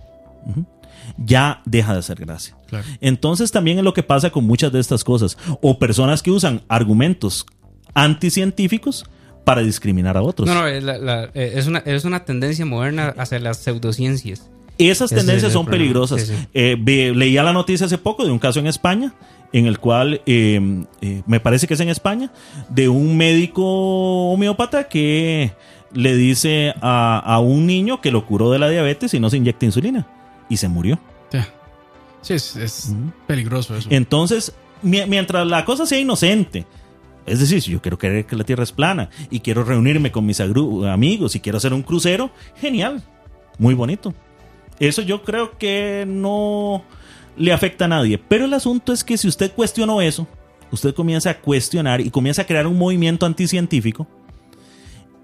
ya 1.16 1.62
deja 1.64 1.93
de 1.93 1.99
hacer 2.01 2.18
gracia. 2.18 2.57
Claro. 2.66 2.85
Entonces 3.01 3.53
también 3.53 3.79
es 3.79 3.85
lo 3.85 3.95
que 3.95 4.03
pasa 4.03 4.31
con 4.31 4.45
muchas 4.47 4.73
de 4.73 4.81
estas 4.81 5.05
cosas. 5.05 5.37
O 5.61 5.79
personas 5.79 6.23
que 6.23 6.31
usan 6.33 6.62
argumentos 6.68 7.47
anticientíficos 7.95 9.05
para 9.45 9.62
discriminar 9.62 10.16
a 10.16 10.23
otros. 10.23 10.49
No, 10.49 10.55
no, 10.55 10.66
es, 10.66 10.83
la- 10.83 10.99
la- 10.99 11.25
eh, 11.35 11.53
es 11.55 11.66
una, 11.66 11.79
es 11.81 12.05
una 12.05 12.25
tendencia 12.25 12.66
moderna 12.66 13.14
hacia 13.16 13.39
las 13.39 13.59
pseudociencias. 13.59 14.51
Esas 14.89 15.11
tendencias 15.11 15.53
son 15.53 15.66
peligrosas. 15.66 16.22
Sí, 16.22 16.35
sí. 16.35 16.47
Eh, 16.55 17.12
leía 17.14 17.43
la 17.43 17.53
noticia 17.53 17.87
hace 17.87 17.99
poco 17.99 18.24
de 18.24 18.31
un 18.31 18.39
caso 18.39 18.61
en 18.61 18.66
España, 18.66 19.12
en 19.53 19.66
el 19.66 19.78
cual 19.78 20.22
eh, 20.26 20.85
eh, 21.01 21.22
me 21.26 21.41
parece 21.41 21.66
que 21.66 21.74
es 21.74 21.81
en 21.81 21.89
España, 21.89 22.33
de 22.68 22.89
un 22.89 23.16
médico 23.16 24.31
homeópata 24.33 24.89
que 24.89 25.53
le 25.93 26.14
dice 26.16 26.72
a, 26.81 27.18
a 27.18 27.41
un 27.41 27.66
niño 27.66 28.01
que 28.01 28.11
lo 28.12 28.24
curó 28.26 28.51
de 28.53 28.59
la 28.61 28.68
diabetes 28.68 29.12
y 29.14 29.20
no 29.20 29.28
se 29.28 29.37
inyecta 29.39 29.66
insulina. 29.66 30.07
Y 30.49 30.57
se 30.57 30.68
murió. 30.68 30.99
Sí, 32.22 32.35
es, 32.35 32.93
peligroso 33.26 33.74
eso. 33.76 33.89
Entonces, 33.91 34.53
mi- 34.83 35.07
mientras 35.07 35.47
la 35.47 35.64
cosa 35.64 35.87
sea 35.87 35.99
inocente, 35.99 36.66
es 37.24 37.41
decir, 37.41 37.62
si 37.62 37.70
yo 37.70 37.81
quiero 37.81 37.97
creer 37.99 38.26
que 38.26 38.37
la 38.37 38.45
Tierra 38.45 38.62
es 38.62 38.72
plana 38.72 39.09
y 39.31 39.41
quiero 39.41 39.64
reunirme 39.64 40.12
con 40.12 40.26
mis 40.26 40.39
amigos 40.41 41.35
y 41.35 41.41
quiero 41.41 41.57
hacer 41.57 41.72
un 41.72 41.83
crucero, 41.83 42.31
genial, 42.61 43.03
muy 43.59 43.72
bonito. 43.72 44.12
Eso 44.81 45.03
yo 45.03 45.22
creo 45.22 45.57
que 45.59 46.05
no 46.09 46.83
le 47.37 47.53
afecta 47.53 47.85
a 47.85 47.89
nadie. 47.89 48.18
Pero 48.18 48.47
el 48.47 48.55
asunto 48.55 48.93
es 48.93 49.05
que 49.05 49.16
si 49.16 49.28
usted 49.28 49.53
cuestionó 49.53 50.01
eso, 50.01 50.26
usted 50.72 50.95
comienza 50.95 51.31
a 51.31 51.39
cuestionar 51.39 52.01
y 52.01 52.11
comienza 52.11 52.43
a 52.43 52.47
crear 52.47 52.66
un 52.66 52.78
movimiento 52.78 53.26
anticientífico 53.26 54.09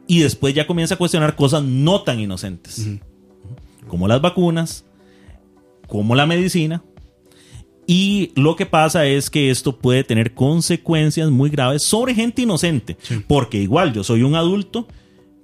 y 0.06 0.20
después 0.20 0.54
ya 0.54 0.66
comienza 0.66 0.94
a 0.94 0.98
cuestionar 0.98 1.36
cosas 1.36 1.62
no 1.64 2.02
tan 2.02 2.20
inocentes, 2.20 2.88
como 3.88 4.06
las 4.06 4.20
vacunas, 4.20 4.84
como 5.88 6.14
la 6.14 6.26
medicina. 6.26 6.84
Y 7.88 8.32
lo 8.34 8.56
que 8.56 8.66
pasa 8.66 9.06
es 9.06 9.30
que 9.30 9.50
esto 9.50 9.78
puede 9.78 10.02
tener 10.02 10.34
consecuencias 10.34 11.30
muy 11.30 11.50
graves 11.50 11.84
sobre 11.84 12.14
gente 12.14 12.42
inocente. 12.42 12.96
Porque 13.28 13.58
igual 13.58 13.92
yo 13.92 14.02
soy 14.02 14.22
un 14.22 14.34
adulto 14.34 14.88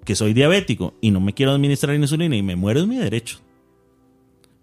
que 0.04 0.16
soy 0.16 0.32
diabético 0.34 0.94
y 1.00 1.12
no 1.12 1.20
me 1.20 1.34
quiero 1.34 1.52
administrar 1.52 1.94
insulina 1.94 2.36
y 2.36 2.42
me 2.42 2.56
muero 2.56 2.80
es 2.80 2.86
mi 2.86 2.96
derecho. 2.96 3.38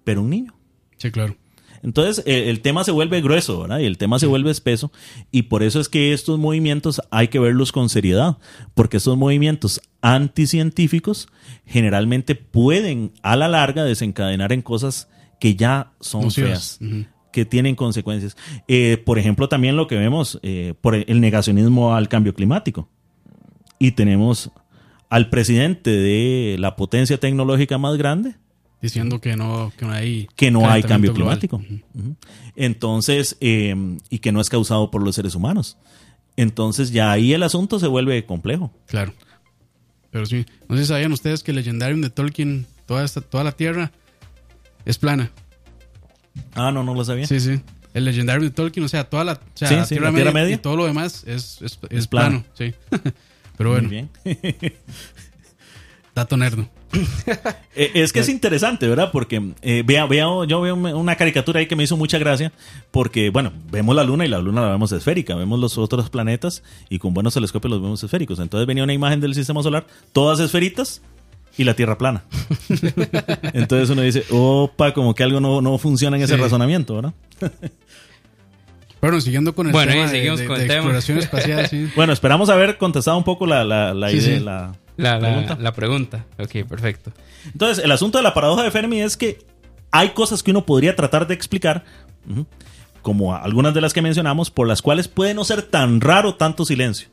Pero 0.04 0.22
un 0.22 0.30
niño. 0.30 0.56
Sí, 0.98 1.12
claro. 1.12 1.36
Entonces 1.82 2.24
eh, 2.26 2.50
el 2.50 2.62
tema 2.62 2.84
se 2.84 2.92
vuelve 2.92 3.22
grueso, 3.22 3.62
¿verdad? 3.62 3.80
Y 3.80 3.86
el 3.86 3.98
tema 3.98 4.20
se 4.20 4.28
vuelve 4.28 4.52
espeso. 4.52 4.92
Y 5.32 5.44
por 5.44 5.64
eso 5.64 5.80
es 5.80 5.90
que 5.90 6.14
estos 6.14 6.40
movimientos 6.40 7.02
hay 7.12 7.30
que 7.30 7.40
verlos 7.40 7.72
con 7.72 7.90
seriedad. 7.90 8.38
Porque 8.74 8.98
estos 8.98 9.18
movimientos 9.18 9.82
anticientíficos 10.02 11.28
generalmente 11.66 12.36
pueden 12.36 13.14
a 13.22 13.36
la 13.36 13.48
larga 13.48 13.84
desencadenar 13.84 14.52
en 14.52 14.62
cosas 14.62 15.10
que 15.40 15.56
ya 15.56 15.94
son 16.00 16.32
feas 16.32 16.80
que 17.32 17.46
tienen 17.46 17.76
consecuencias. 17.76 18.36
Eh, 18.68 19.02
por 19.06 19.20
ejemplo, 19.20 19.48
también 19.48 19.76
lo 19.76 19.88
que 19.88 19.96
vemos 19.96 20.40
eh, 20.42 20.74
por 20.82 20.96
el 20.96 21.22
negacionismo 21.22 21.96
al 21.96 22.10
cambio 22.10 22.34
climático. 22.34 22.90
Y 23.78 23.92
tenemos 23.92 24.52
al 25.10 25.30
presidente 25.30 25.92
de 25.92 26.58
la 26.60 26.76
potencia 26.76 27.20
tecnológica 27.20 27.78
más 27.78 27.98
grande 27.98 28.36
Diciendo 28.82 29.20
que 29.20 29.36
no, 29.36 29.74
que 29.78 29.86
no 29.86 29.92
hay, 29.92 30.28
que 30.38 30.52
no 30.52 30.70
hay 30.70 30.84
cambio 30.84 31.14
global. 31.14 31.38
climático. 31.40 31.62
Entonces, 32.56 33.36
eh, 33.42 33.76
y 34.10 34.20
que 34.20 34.32
no 34.32 34.40
es 34.40 34.50
causado 34.50 34.90
por 34.90 35.04
los 35.04 35.16
seres 35.16 35.36
humanos. 35.36 35.78
Entonces 36.38 36.92
ya 36.92 37.12
ahí 37.12 37.34
el 37.34 37.44
asunto 37.44 37.80
se 37.80 37.88
vuelve 37.88 38.26
complejo. 38.26 38.72
Claro. 38.88 39.14
Pero 40.12 40.26
sí, 40.26 40.46
no 40.70 40.76
sé 40.78 40.84
si 40.84 40.88
sabían 40.88 41.12
ustedes 41.12 41.44
que 41.44 41.52
el 41.52 41.58
Legendarium 41.58 42.02
de 42.02 42.10
Tolkien, 42.10 42.66
toda, 42.86 43.04
esta, 43.04 43.20
toda 43.22 43.44
la 43.44 43.52
Tierra, 43.52 43.92
es 44.86 44.98
plana. 44.98 45.30
Ah, 46.54 46.72
no, 46.72 46.84
no 46.84 46.94
lo 46.94 47.04
sabía. 47.04 47.28
Sí, 47.28 47.40
sí. 47.42 47.60
El 47.94 48.06
Legendarium 48.06 48.46
de 48.46 48.52
Tolkien, 48.52 48.86
o 48.86 48.88
sea, 48.88 49.04
toda 49.10 49.24
la, 49.26 49.34
o 49.34 49.40
sea, 49.56 49.68
Sí, 49.68 49.76
la 49.76 49.84
sí, 49.86 49.90
tierra, 49.96 50.06
la 50.06 50.12
media, 50.12 50.32
Media. 50.32 50.56
y 50.56 50.58
todo 50.60 50.78
lo 50.78 50.86
demás 50.86 51.24
es, 51.28 51.62
es, 51.62 51.80
es 51.84 51.92
Es 51.92 52.08
plano. 52.08 52.44
plano. 52.44 52.46
Sí. 52.54 52.74
Pero 53.58 53.72
bueno, 53.72 53.90
Muy 53.90 53.98
bien. 53.98 54.10
dato 56.20 56.38
nerdo. 56.38 56.68
Eh, 57.76 57.92
es 57.94 58.12
que 58.12 58.20
es 58.20 58.28
interesante, 58.30 58.88
¿verdad? 58.88 59.10
Porque 59.14 59.54
eh, 59.62 59.84
vea, 59.86 60.06
vea, 60.06 60.26
yo 60.48 60.60
veo 60.60 60.76
una 60.76 61.16
caricatura 61.16 61.60
ahí 61.62 61.66
que 61.68 61.76
me 61.78 61.84
hizo 61.84 61.96
mucha 61.96 62.18
gracia, 62.18 62.52
porque, 62.92 63.30
bueno, 63.30 63.54
vemos 63.72 63.96
la 63.96 64.04
luna 64.04 64.26
y 64.26 64.28
la 64.28 64.40
luna 64.40 64.62
la 64.62 64.70
vemos 64.72 64.92
esférica, 64.92 65.36
vemos 65.36 65.60
los 65.60 65.78
otros 65.78 66.10
planetas 66.10 66.62
y 66.90 67.00
con 67.00 67.14
buenos 67.14 67.36
telescopios 67.36 67.72
los 67.72 67.82
vemos 67.82 68.04
esféricos. 68.04 68.40
Entonces 68.40 68.68
venía 68.68 68.84
una 68.84 68.92
imagen 68.94 69.22
del 69.22 69.34
sistema 69.36 69.64
solar, 69.64 69.86
todas 70.12 70.40
esferitas 70.42 71.02
y 71.58 71.64
la 71.64 71.74
Tierra 71.74 71.98
plana. 71.98 72.24
Entonces 73.54 73.90
uno 73.92 74.02
dice, 74.02 74.26
opa, 74.32 74.94
como 74.94 75.16
que 75.16 75.24
algo 75.24 75.40
no, 75.40 75.62
no 75.62 75.78
funciona 75.78 76.18
en 76.18 76.24
ese 76.24 76.36
Sí. 76.36 76.42
razonamiento, 76.42 76.96
¿verdad? 76.96 77.14
Bueno, 79.02 79.22
siguiendo 79.22 79.56
con 79.56 79.68
el 79.68 79.72
Bueno, 79.72 79.92
tema 79.94 80.04
de, 80.06 80.10
seguimos 80.10 80.40
de- 80.40 80.46
con 80.48 80.56
de 80.58 80.62
el 80.64 80.68
tema. 80.68 80.80
exploración 80.80 81.18
espacial, 81.20 81.68
sí. 81.70 81.88
Bueno, 81.96 82.12
esperamos 82.12 82.50
haber 82.50 82.78
contestado 82.78 83.18
un 83.18 83.24
poco 83.24 83.46
la, 83.46 83.64
la, 83.64 83.94
la 83.94 84.10
Sí, 84.10 84.18
idea. 84.18 84.38
sí. 84.40 84.44
La, 84.44 84.74
La, 85.02 85.14
la- 85.20 85.20
pregunta. 85.20 85.58
la 85.60 85.74
pregunta. 85.74 86.26
Ok, 86.38 86.68
perfecto. 86.68 87.12
Entonces, 87.46 87.84
el 87.84 87.92
asunto 87.92 88.18
de 88.18 88.24
la 88.24 88.34
paradoja 88.34 88.64
de 88.64 88.72
Fermi 88.72 89.02
es 89.02 89.16
que 89.18 89.40
hay 89.92 90.10
cosas 90.10 90.44
que 90.44 90.52
uno 90.52 90.66
podría 90.66 90.96
tratar 90.96 91.26
de 91.28 91.34
explicar, 91.34 91.84
como 93.02 93.34
algunas 93.36 93.74
de 93.74 93.82
las 93.82 93.94
que 93.94 94.02
mencionamos, 94.02 94.52
por 94.52 94.68
las 94.68 94.82
cuales 94.82 95.08
puede 95.08 95.34
no 95.34 95.44
ser 95.44 95.62
tan 95.64 96.02
raro 96.02 96.36
tanto 96.36 96.66
silencio. 96.66 97.08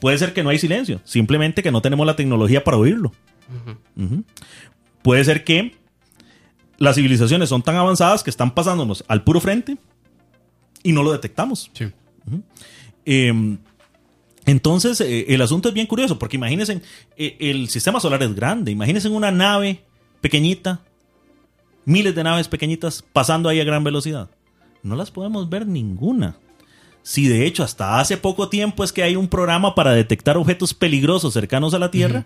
Puede 0.00 0.16
ser 0.18 0.32
que 0.32 0.42
no 0.42 0.50
hay 0.50 0.58
silencio, 0.58 1.00
simplemente 1.04 1.62
que 1.62 1.70
no 1.72 1.82
tenemos 1.82 2.06
la 2.06 2.16
tecnología 2.16 2.62
para 2.62 2.76
oírlo. 2.76 3.12
Puede 5.02 5.24
ser 5.24 5.44
que 5.44 5.76
las 6.78 6.96
civilizaciones 6.96 7.48
son 7.48 7.62
tan 7.62 7.76
avanzadas 7.76 8.22
que 8.22 8.30
están 8.30 8.52
pasándonos 8.54 9.04
al 9.08 9.22
puro 9.24 9.40
frente 9.40 9.76
y 10.82 10.92
no 10.92 11.02
lo 11.02 11.12
detectamos. 11.12 11.70
Sí. 11.74 11.86
Eh, 13.06 13.56
entonces, 14.46 15.00
eh, 15.00 15.26
el 15.28 15.40
asunto 15.42 15.68
es 15.68 15.74
bien 15.74 15.86
curioso, 15.86 16.18
porque 16.18 16.36
imagínense, 16.36 16.82
eh, 17.16 17.36
el 17.40 17.68
sistema 17.68 18.00
solar 18.00 18.22
es 18.22 18.34
grande, 18.34 18.70
imagínense 18.72 19.08
una 19.08 19.30
nave 19.30 19.82
pequeñita, 20.20 20.80
miles 21.84 22.14
de 22.14 22.24
naves 22.24 22.48
pequeñitas 22.48 23.04
pasando 23.12 23.48
ahí 23.48 23.60
a 23.60 23.64
gran 23.64 23.84
velocidad. 23.84 24.30
No 24.82 24.96
las 24.96 25.10
podemos 25.10 25.48
ver 25.48 25.66
ninguna. 25.66 26.36
Si 27.02 27.26
de 27.28 27.46
hecho 27.46 27.62
hasta 27.62 28.00
hace 28.00 28.16
poco 28.16 28.48
tiempo 28.48 28.84
es 28.84 28.92
que 28.92 29.02
hay 29.02 29.16
un 29.16 29.28
programa 29.28 29.74
para 29.74 29.92
detectar 29.92 30.36
objetos 30.36 30.72
peligrosos 30.74 31.34
cercanos 31.34 31.74
a 31.74 31.78
la 31.78 31.90
Tierra, 31.90 32.24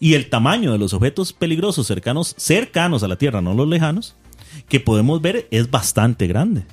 y 0.00 0.14
el 0.14 0.28
tamaño 0.30 0.72
de 0.72 0.78
los 0.78 0.94
objetos 0.94 1.32
peligrosos 1.32 1.86
cercanos, 1.86 2.34
cercanos 2.36 3.02
a 3.02 3.08
la 3.08 3.16
Tierra, 3.16 3.40
no 3.40 3.54
los 3.54 3.68
lejanos, 3.68 4.16
que 4.68 4.80
podemos 4.80 5.20
ver 5.22 5.46
es 5.50 5.70
bastante 5.70 6.26
grande. 6.26 6.66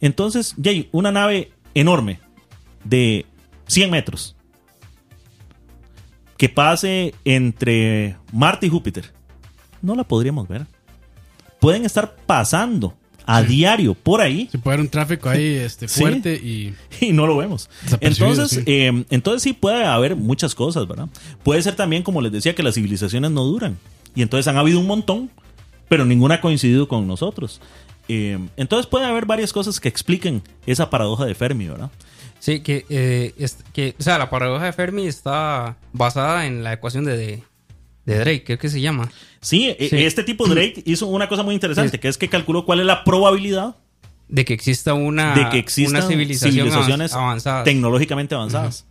Entonces, 0.00 0.54
Jay, 0.62 0.88
una 0.92 1.10
nave 1.12 1.52
enorme 1.74 2.20
de 2.84 3.26
100 3.70 3.90
metros 3.90 4.36
que 6.36 6.48
pase 6.48 7.14
entre 7.24 8.16
Marte 8.32 8.66
y 8.66 8.70
Júpiter, 8.70 9.12
no 9.82 9.94
la 9.94 10.04
podríamos 10.04 10.48
ver. 10.48 10.66
Pueden 11.60 11.84
estar 11.84 12.16
pasando 12.26 12.94
a 13.26 13.42
diario 13.42 13.92
por 13.94 14.22
ahí 14.22 14.48
Se 14.50 14.58
puede 14.58 14.74
haber 14.74 14.86
un 14.86 14.90
tráfico 14.90 15.28
ahí 15.28 15.44
este, 15.56 15.86
Sí. 15.88 16.00
fuerte 16.00 16.34
y 16.34 16.74
y 17.00 17.12
no 17.12 17.26
lo 17.26 17.36
vemos. 17.36 17.68
Entonces, 18.00 18.50
sí. 18.50 18.62
eh, 18.66 19.04
entonces 19.10 19.42
sí 19.42 19.52
puede 19.52 19.84
haber 19.84 20.16
muchas 20.16 20.54
cosas, 20.54 20.88
¿verdad? 20.88 21.08
Puede 21.42 21.60
ser 21.62 21.76
también, 21.76 22.02
como 22.02 22.22
les 22.22 22.32
decía, 22.32 22.54
que 22.54 22.62
las 22.62 22.74
civilizaciones 22.74 23.30
no 23.30 23.44
duran. 23.44 23.78
Y 24.14 24.22
entonces 24.22 24.48
han 24.48 24.56
habido 24.56 24.80
un 24.80 24.86
montón, 24.86 25.30
pero 25.88 26.04
ninguna 26.06 26.36
ha 26.36 26.40
coincidido 26.40 26.88
con 26.88 27.06
nosotros. 27.06 27.60
Eh, 28.08 28.38
entonces 28.56 28.86
puede 28.86 29.04
haber 29.04 29.26
varias 29.26 29.52
cosas 29.52 29.78
que 29.78 29.88
expliquen 29.88 30.42
esa 30.66 30.88
paradoja 30.90 31.26
de 31.26 31.34
Fermi, 31.34 31.68
¿verdad? 31.68 31.90
Sí, 32.40 32.60
que, 32.60 32.84
eh, 32.88 33.32
es- 33.38 33.58
que, 33.72 33.94
o 33.98 34.02
sea, 34.02 34.18
la 34.18 34.28
paradoja 34.30 34.64
de 34.64 34.72
Fermi 34.72 35.06
está 35.06 35.76
basada 35.92 36.46
en 36.46 36.64
la 36.64 36.72
ecuación 36.72 37.04
de, 37.04 37.16
de, 37.16 37.42
de 38.06 38.18
Drake, 38.18 38.42
creo 38.44 38.58
que 38.58 38.68
se 38.68 38.80
llama. 38.80 39.10
Sí, 39.40 39.74
Sí. 39.78 39.88
este 40.04 40.24
tipo 40.24 40.46
Drake 40.48 40.82
hizo 40.86 41.06
una 41.06 41.28
cosa 41.28 41.42
muy 41.42 41.54
interesante, 41.54 42.00
que 42.00 42.08
es 42.08 42.18
que 42.18 42.28
calculó 42.28 42.64
cuál 42.64 42.80
es 42.80 42.86
la 42.86 43.04
probabilidad 43.04 43.76
De 44.28 44.44
que 44.44 44.54
exista 44.54 44.94
una, 44.94 45.34
de 45.34 45.48
que 45.50 45.58
existan 45.58 46.02
una 46.02 46.08
civilización 46.08 46.52
civilizaciones 46.52 47.12
avanzada. 47.14 47.62
tecnológicamente 47.64 48.34
avanzadas. 48.34 48.86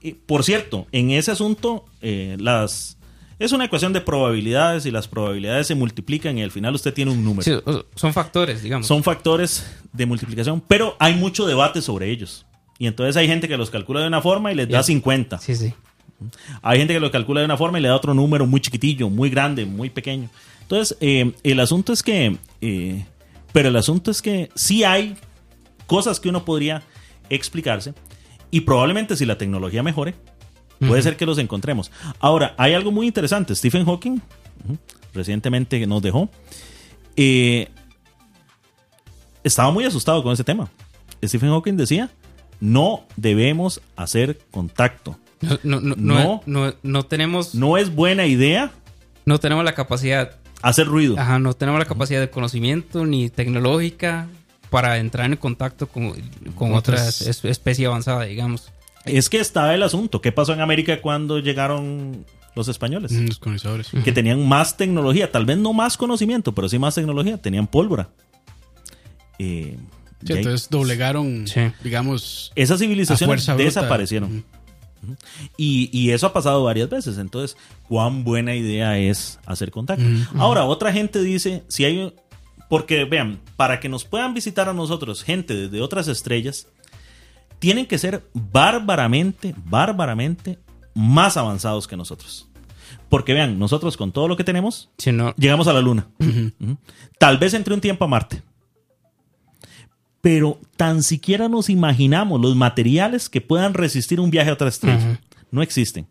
Y, 0.00 0.12
por 0.12 0.44
cierto, 0.44 0.86
en 0.92 1.10
ese 1.10 1.30
asunto, 1.32 1.84
eh, 2.02 2.36
las 2.38 2.96
es 3.38 3.50
una 3.50 3.64
ecuación 3.64 3.92
de 3.92 4.00
probabilidades 4.00 4.86
y 4.86 4.92
las 4.92 5.08
probabilidades 5.08 5.66
se 5.66 5.74
multiplican 5.74 6.38
y 6.38 6.42
al 6.44 6.52
final 6.52 6.74
usted 6.76 6.94
tiene 6.94 7.10
un 7.10 7.24
número. 7.24 7.42
Sí, 7.42 7.82
son 7.96 8.12
factores, 8.12 8.62
digamos. 8.62 8.86
Son 8.86 9.02
factores 9.02 9.66
de 9.92 10.06
multiplicación, 10.06 10.60
pero 10.68 10.94
hay 11.00 11.16
mucho 11.16 11.46
debate 11.46 11.82
sobre 11.82 12.10
ellos. 12.10 12.46
Y 12.78 12.86
entonces 12.86 13.16
hay 13.16 13.26
gente 13.28 13.48
que 13.48 13.56
los 13.56 13.70
calcula 13.70 14.00
de 14.00 14.06
una 14.08 14.20
forma 14.20 14.50
y 14.52 14.54
les 14.54 14.68
da 14.68 14.78
Ya. 14.78 14.82
50. 14.82 15.38
Sí, 15.38 15.54
sí. 15.54 15.74
Hay 16.62 16.78
gente 16.78 16.94
que 16.94 17.00
lo 17.00 17.10
calcula 17.10 17.40
de 17.40 17.46
una 17.46 17.56
forma 17.56 17.78
y 17.78 17.82
le 17.82 17.88
da 17.88 17.96
otro 17.96 18.14
número 18.14 18.46
muy 18.46 18.60
chiquitillo, 18.60 19.10
muy 19.10 19.30
grande, 19.30 19.64
muy 19.66 19.90
pequeño. 19.90 20.28
Entonces, 20.62 20.96
eh, 21.00 21.32
el 21.42 21.60
asunto 21.60 21.92
es 21.92 22.02
que, 22.02 22.36
eh, 22.60 23.04
pero 23.52 23.68
el 23.68 23.76
asunto 23.76 24.10
es 24.10 24.22
que 24.22 24.48
sí 24.54 24.84
hay 24.84 25.16
cosas 25.86 26.20
que 26.20 26.28
uno 26.28 26.44
podría 26.44 26.82
explicarse 27.28 27.94
y 28.50 28.60
probablemente 28.60 29.16
si 29.16 29.26
la 29.26 29.36
tecnología 29.38 29.82
mejore, 29.82 30.14
puede 30.78 31.02
ser 31.02 31.16
que 31.16 31.26
los 31.26 31.38
encontremos. 31.38 31.90
Ahora, 32.20 32.54
hay 32.58 32.74
algo 32.74 32.90
muy 32.90 33.06
interesante. 33.06 33.54
Stephen 33.54 33.84
Hawking, 33.84 34.20
recientemente 35.14 35.86
nos 35.86 36.02
dejó, 36.02 36.28
eh, 37.16 37.68
estaba 39.44 39.70
muy 39.70 39.84
asustado 39.84 40.22
con 40.22 40.32
ese 40.32 40.44
tema. 40.44 40.70
Stephen 41.24 41.50
Hawking 41.50 41.76
decía, 41.76 42.10
no 42.62 43.04
debemos 43.16 43.82
hacer 43.96 44.38
contacto 44.52 45.18
No, 45.40 45.58
no, 45.64 45.80
no, 45.80 45.94
No. 45.96 46.14
no, 46.46 46.66
no- 46.68 46.74
no 46.84 47.02
tenemos, 47.02 47.54
No 47.56 47.76
es 47.76 47.92
buena 47.94 48.26
idea 48.26 48.70
no 49.26 49.38
tenemos 49.40 49.64
la 49.64 49.74
capacidad, 49.74 50.36
hacer 50.62 50.86
ruido. 50.86 51.18
ajá, 51.18 51.38
no 51.40 51.52
tenemos 51.54 51.78
la 51.80 51.84
capacidad 51.86 52.20
de 52.20 52.30
conocimiento 52.30 53.04
ni 53.04 53.28
tecnológica 53.30 54.28
para 54.70 54.98
entrar 54.98 55.26
en 55.30 55.36
contacto 55.36 55.86
con, 55.88 56.12
con 56.54 56.72
Otras- 56.74 57.20
otra 57.20 57.30
es- 57.30 57.44
especie 57.44 57.86
avanzada, 57.86 58.22
digamos. 58.24 58.70
Es 59.04 59.28
que 59.28 59.40
está 59.40 59.74
el 59.74 59.82
asunto. 59.82 60.20
¿Qué 60.20 60.30
pasó 60.32 60.52
en 60.52 60.60
América 60.60 61.00
cuando 61.02 61.40
llegaron 61.40 62.24
los 62.54 62.68
españoles? 62.68 63.10
Mm, 63.12 63.26
Los 63.26 63.38
colonizadores. 63.40 63.90
Que 64.04 64.12
tenían 64.12 64.46
más 64.48 64.76
tecnología, 64.76 65.30
tal 65.32 65.44
vez 65.44 65.58
no 65.58 65.72
más 65.72 65.96
conocimiento, 65.96 66.54
pero 66.54 66.68
sí 66.68 66.78
más 66.78 66.94
tecnología. 66.94 67.36
Tenían 67.38 67.66
pólvora. 67.66 68.08
Eh, 69.38 69.76
Sí, 70.24 70.32
entonces 70.32 70.68
doblegaron, 70.70 71.46
Sí. 71.46 71.60
digamos, 71.82 72.52
esas 72.54 72.78
civilizaciones 72.80 73.46
desaparecieron. 73.56 74.44
Y, 75.56 75.90
y 75.92 76.10
eso 76.12 76.26
ha 76.28 76.32
pasado 76.32 76.62
varias 76.64 76.88
veces. 76.88 77.18
Entonces, 77.18 77.56
¿cuán 77.88 78.22
buena 78.24 78.54
idea 78.54 78.98
es 78.98 79.40
hacer 79.46 79.70
contacto? 79.70 80.04
Ahora, 80.36 80.64
otra 80.64 80.92
gente 80.92 81.20
dice, 81.22 81.64
si 81.68 81.84
hay... 81.84 82.14
Porque, 82.68 83.04
vean, 83.04 83.40
para 83.56 83.80
que 83.80 83.88
nos 83.88 84.04
puedan 84.04 84.32
visitar 84.32 84.68
a 84.68 84.72
nosotros 84.72 85.22
gente 85.24 85.54
desde 85.54 85.82
otras 85.82 86.08
estrellas, 86.08 86.68
tienen 87.58 87.86
que 87.86 87.98
ser 87.98 88.24
bárbaramente, 88.32 89.54
bárbaramente 89.64 90.58
más 90.94 91.36
avanzados 91.36 91.86
que 91.86 91.96
nosotros. 91.96 92.48
Porque 93.08 93.34
vean, 93.34 93.58
nosotros 93.58 93.96
con 93.96 94.10
todo 94.12 94.26
lo 94.26 94.36
que 94.36 94.44
tenemos, 94.44 94.88
Si 94.96 95.12
no, 95.12 95.34
llegamos 95.36 95.66
a 95.68 95.72
la 95.74 95.80
Luna. 95.82 96.06
Tal 97.18 97.36
vez 97.38 97.52
entre 97.54 97.74
un 97.74 97.80
tiempo 97.80 98.04
a 98.04 98.08
Marte. 98.08 98.42
Pero 100.22 100.58
tan 100.76 101.02
siquiera 101.02 101.48
nos 101.50 101.68
imaginamos 101.68 102.40
los 102.40 102.56
materiales 102.56 103.28
que 103.28 103.40
puedan 103.42 103.74
resistir 103.74 104.18
un 104.20 104.30
viaje 104.30 104.48
a 104.48 104.54
otra 104.54 104.68
estrella. 104.68 105.20
No 105.50 105.60
existen. 105.62 106.06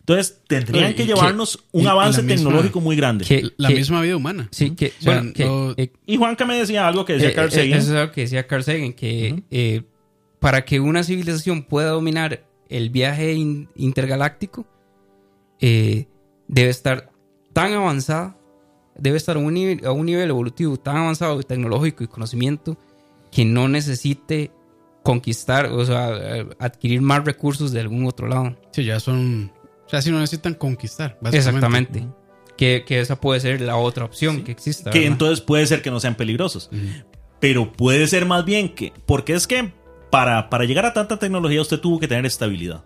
Entonces, 0.00 0.40
tendrían 0.48 0.94
que 0.94 1.06
llevarnos 1.06 1.58
que- 1.58 1.62
un 1.78 1.86
avance 1.86 2.22
misma- 2.22 2.36
tecnológico 2.36 2.80
muy 2.80 2.96
grande. 2.96 3.24
que- 3.24 3.50
la 3.58 3.68
que- 3.68 3.74
misma 3.74 4.00
vida 4.00 4.16
humana. 4.16 4.48
Sí, 4.50 4.70
que, 4.70 4.86
O 4.98 5.02
sea, 5.02 5.14
bueno, 5.20 5.32
que, 5.34 5.44
no- 5.44 5.74
eh, 5.76 5.92
Y 6.06 6.16
Juanca 6.16 6.44
me 6.46 6.56
decía 6.56 6.88
algo 6.88 7.04
que 7.04 7.12
decía 7.12 7.28
Eh, 7.28 7.34
Carl 7.34 7.48
eh, 7.48 7.50
Sagan. 7.52 7.72
Eso 7.74 7.90
es 7.92 7.96
algo 8.00 8.12
que 8.12 8.20
decía 8.22 8.46
Carl 8.46 8.64
Sagan, 8.64 8.92
que 8.94 9.42
eh, 9.50 9.82
para 10.40 10.64
que 10.64 10.80
una 10.80 11.04
civilización 11.04 11.62
pueda 11.62 11.90
dominar 11.90 12.44
el 12.70 12.88
viaje 12.90 13.34
in- 13.34 13.68
intergaláctico, 13.76 14.66
eh, 15.60 16.08
debe 16.48 16.70
estar 16.70 17.12
tan 17.52 17.72
avanzada, 17.74 18.36
debe 18.96 19.16
estar 19.16 19.36
a 19.36 19.40
un, 19.40 19.54
nivel, 19.54 19.84
a 19.84 19.92
un 19.92 20.06
nivel 20.06 20.28
evolutivo 20.28 20.76
tan 20.76 20.96
avanzado, 20.96 21.42
tecnológico 21.42 22.04
y 22.04 22.08
conocimiento, 22.08 22.76
que 23.30 23.44
no 23.44 23.68
necesite 23.68 24.50
conquistar, 25.02 25.66
o 25.66 25.84
sea, 25.84 26.46
adquirir 26.58 27.00
más 27.00 27.24
recursos 27.24 27.72
de 27.72 27.80
algún 27.80 28.06
otro 28.06 28.28
lado. 28.28 28.56
Sí, 28.72 28.84
ya 28.84 29.00
son. 29.00 29.52
O 29.86 29.88
sea, 29.88 30.02
si 30.02 30.10
no 30.10 30.18
necesitan 30.18 30.54
conquistar, 30.54 31.18
básicamente. 31.20 31.38
Exactamente. 31.38 32.06
Que, 32.56 32.84
que 32.86 33.00
esa 33.00 33.18
puede 33.20 33.40
ser 33.40 33.60
la 33.62 33.76
otra 33.76 34.04
opción 34.04 34.42
que 34.42 34.52
exista. 34.52 34.90
que 34.90 34.98
¿verdad? 34.98 35.12
entonces 35.12 35.40
puede 35.40 35.66
ser 35.66 35.80
que 35.80 35.90
no 35.90 35.98
sean 35.98 36.14
peligrosos. 36.14 36.70
Pero 37.40 37.72
puede 37.72 38.06
ser 38.06 38.26
más 38.26 38.44
bien 38.44 38.74
que, 38.74 38.92
porque 39.06 39.32
es 39.32 39.46
que 39.46 39.72
para, 40.10 40.50
para 40.50 40.64
llegar 40.64 40.84
a 40.84 40.92
tanta 40.92 41.18
tecnología 41.18 41.62
usted 41.62 41.80
tuvo 41.80 41.98
que 41.98 42.06
tener 42.06 42.26
estabilidad. 42.26 42.84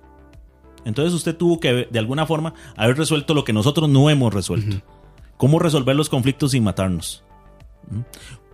Entonces 0.85 1.13
usted 1.13 1.35
tuvo 1.37 1.59
que, 1.59 1.89
de 1.91 1.99
alguna 1.99 2.27
forma, 2.27 2.55
haber 2.77 2.97
resuelto 2.97 3.35
lo 3.35 3.45
que 3.45 3.53
nosotros 3.53 3.89
no 3.89 4.11
hemos 4.11 4.33
resuelto. 4.33 4.77
Cómo 5.37 5.59
resolver 5.59 5.97
los 5.97 6.09
conflictos 6.09 6.53
sin 6.53 6.65
matarnos. 6.65 7.25
¿Mm? 7.91 8.01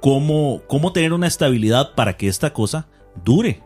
Cómo, 0.01 0.63
cómo 0.67 0.93
tener 0.93 1.13
una 1.13 1.27
estabilidad 1.27 1.95
para 1.95 2.17
que 2.17 2.29
esta 2.29 2.53
cosa 2.53 2.87
dure. 3.25 3.63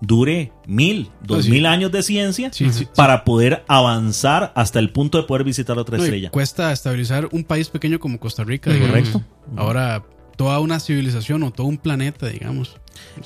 Dure 0.00 0.50
mil, 0.66 1.10
dos 1.22 1.44
sí. 1.44 1.50
mil 1.52 1.64
años 1.64 1.92
de 1.92 2.02
ciencia 2.02 2.52
Sí, 2.52 2.72
sí, 2.72 2.88
para 2.96 3.22
poder 3.22 3.62
avanzar 3.68 4.52
hasta 4.56 4.80
el 4.80 4.90
punto 4.90 5.16
de 5.18 5.24
poder 5.24 5.44
visitar 5.44 5.78
otra 5.78 5.96
No, 5.96 6.02
estrella. 6.02 6.30
cuesta 6.30 6.72
estabilizar 6.72 7.28
un 7.30 7.44
país 7.44 7.68
pequeño 7.68 8.00
como 8.00 8.18
Costa 8.18 8.42
Rica, 8.42 8.72
digamos. 8.72 8.90
Correcto. 8.90 9.22
Ahora, 9.54 10.02
toda 10.36 10.58
una 10.58 10.80
civilización 10.80 11.44
o 11.44 11.52
todo 11.52 11.68
un 11.68 11.78
planeta, 11.78 12.26
digamos. 12.26 12.76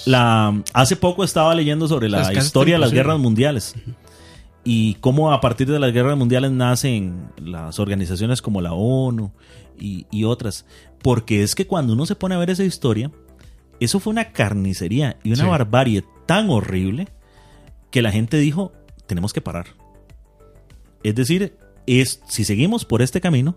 La, 0.04 0.62
hace 0.74 0.96
poco 0.96 1.24
estaba 1.24 1.54
leyendo 1.54 1.88
sobre 1.88 2.10
la 2.10 2.30
historia 2.34 2.74
de 2.74 2.80
las 2.80 2.92
guerras 2.92 3.18
mundiales 3.18 3.74
y 4.68 4.94
cómo 4.94 5.32
a 5.32 5.40
partir 5.40 5.70
de 5.70 5.78
las 5.78 5.92
guerras 5.92 6.18
mundiales 6.18 6.50
nacen 6.50 7.30
las 7.42 7.78
organizaciones 7.78 8.42
como 8.42 8.60
la 8.60 8.72
ONU 8.72 9.30
y, 9.78 10.06
y 10.10 10.24
otras. 10.24 10.66
Porque 11.02 11.42
es 11.44 11.54
que 11.54 11.68
cuando 11.68 11.92
uno 11.92 12.04
se 12.04 12.16
pone 12.16 12.34
a 12.34 12.38
ver 12.38 12.50
esa 12.50 12.64
historia, 12.64 13.12
eso 13.78 14.00
fue 14.00 14.10
una 14.10 14.32
carnicería 14.32 15.18
y 15.22 15.28
una 15.32 15.44
Sí. 15.44 15.48
barbarie 15.48 16.04
tan 16.26 16.50
horrible 16.50 17.06
que 17.92 18.02
la 18.02 18.10
gente 18.10 18.38
dijo, 18.38 18.72
tenemos 19.06 19.32
que 19.32 19.40
parar. 19.40 19.66
Es 21.04 21.14
decir, 21.14 21.56
es, 21.86 22.20
si 22.26 22.44
seguimos 22.44 22.84
por 22.84 23.02
este 23.02 23.20
camino, 23.20 23.54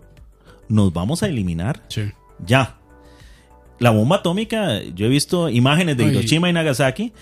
nos 0.68 0.92
vamos 0.92 1.24
a 1.24 1.28
eliminar 1.28 1.82
Sí. 1.88 2.02
ya. 2.46 2.76
La 3.80 3.90
bomba 3.90 4.16
atómica, 4.16 4.80
yo 4.94 5.06
he 5.06 5.08
visto 5.08 5.48
imágenes 5.48 5.96
de. 5.96 6.04
Hiroshima 6.04 6.48
y 6.48 6.52
Nagasaki 6.52 7.12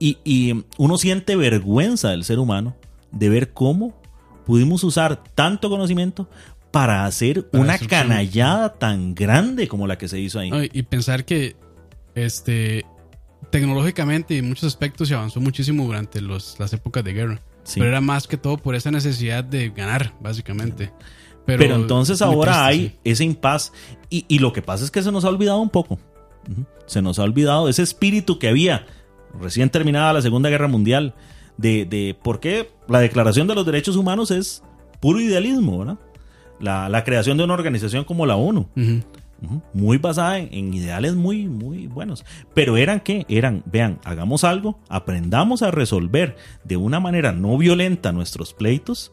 y, 0.00 0.18
y 0.24 0.64
uno 0.78 0.96
siente 0.98 1.36
vergüenza 1.36 2.08
del 2.10 2.24
ser 2.24 2.38
humano 2.40 2.74
de 3.18 3.28
ver 3.28 3.52
cómo 3.52 4.00
pudimos 4.44 4.84
usar 4.84 5.22
tanto 5.34 5.68
conocimiento 5.68 6.28
para 6.70 7.06
hacer 7.06 7.48
Para 7.48 7.64
una 7.64 7.78
canallada 7.78 8.74
tan 8.74 9.14
grande 9.14 9.68
como 9.68 9.86
la 9.86 9.98
que 9.98 10.08
se 10.08 10.20
hizo 10.20 10.38
ahí. 10.38 10.50
No, 10.50 10.62
y- 10.62 10.82
pensar 10.82 11.24
que 11.24 11.56
este 12.14 12.84
tecnológicamente 13.50 14.34
y 14.34 14.38
en 14.38 14.48
muchos 14.48 14.64
aspectos 14.64 15.08
se 15.08 15.14
avanzó 15.14 15.40
muchísimo 15.40 15.84
durante 15.84 16.20
los, 16.20 16.58
las 16.58 16.72
épocas 16.72 17.04
de 17.04 17.12
guerra. 17.12 17.42
Sí. 17.64 17.80
Pero 17.80 17.90
era 17.90 18.00
más 18.00 18.26
que 18.26 18.36
todo 18.36 18.58
por 18.58 18.74
esa 18.74 18.90
necesidad 18.90 19.42
de 19.42 19.70
ganar, 19.70 20.14
básicamente. 20.20 20.92
Pero, 21.46 21.76
entonces 21.76 22.22
ahora 22.22 22.52
triste, 22.52 22.64
hay 22.64 22.88
sí. 22.88 22.98
ese 23.04 23.24
impas 23.24 23.72
y, 24.10 24.24
y 24.28 24.40
lo 24.40 24.52
que 24.52 24.62
pasa 24.62 24.84
es 24.84 24.90
que 24.90 25.02
se 25.02 25.12
nos 25.12 25.24
ha 25.24 25.28
olvidado 25.28 25.60
un 25.60 25.70
poco. 25.70 25.98
Se 26.86 27.02
nos 27.02 27.18
ha 27.18 27.22
olvidado 27.22 27.68
ese 27.68 27.82
espíritu 27.82 28.38
que 28.38 28.48
había 28.48 28.86
recién 29.40 29.70
terminada 29.70 30.12
la 30.12 30.22
Segunda 30.22 30.50
Guerra 30.50 30.68
Mundial 30.68 31.14
de, 31.56 31.84
de 31.84 32.16
por 32.22 32.40
qué 32.40 32.70
la 32.88 33.00
Declaración 33.00 33.46
de 33.46 33.54
los 33.54 33.66
Derechos 33.66 33.96
Humanos 33.96 34.30
es 34.30 34.62
puro 35.00 35.20
idealismo, 35.20 35.78
¿verdad? 35.78 35.98
La, 36.60 36.88
la 36.88 37.04
creación 37.04 37.36
de 37.36 37.44
una 37.44 37.54
organización 37.54 38.04
como 38.04 38.24
la 38.26 38.36
ONU, 38.36 38.68
muy 39.74 39.98
basada 39.98 40.38
en, 40.38 40.48
en 40.52 40.72
ideales 40.72 41.14
muy, 41.14 41.46
muy 41.46 41.86
buenos. 41.86 42.24
Pero 42.54 42.76
eran 42.78 43.00
qué? 43.00 43.26
Eran, 43.28 43.62
vean, 43.66 43.98
hagamos 44.04 44.44
algo, 44.44 44.78
aprendamos 44.88 45.62
a 45.62 45.70
resolver 45.70 46.36
de 46.64 46.78
una 46.78 47.00
manera 47.00 47.32
no 47.32 47.58
violenta 47.58 48.12
nuestros 48.12 48.54
pleitos, 48.54 49.12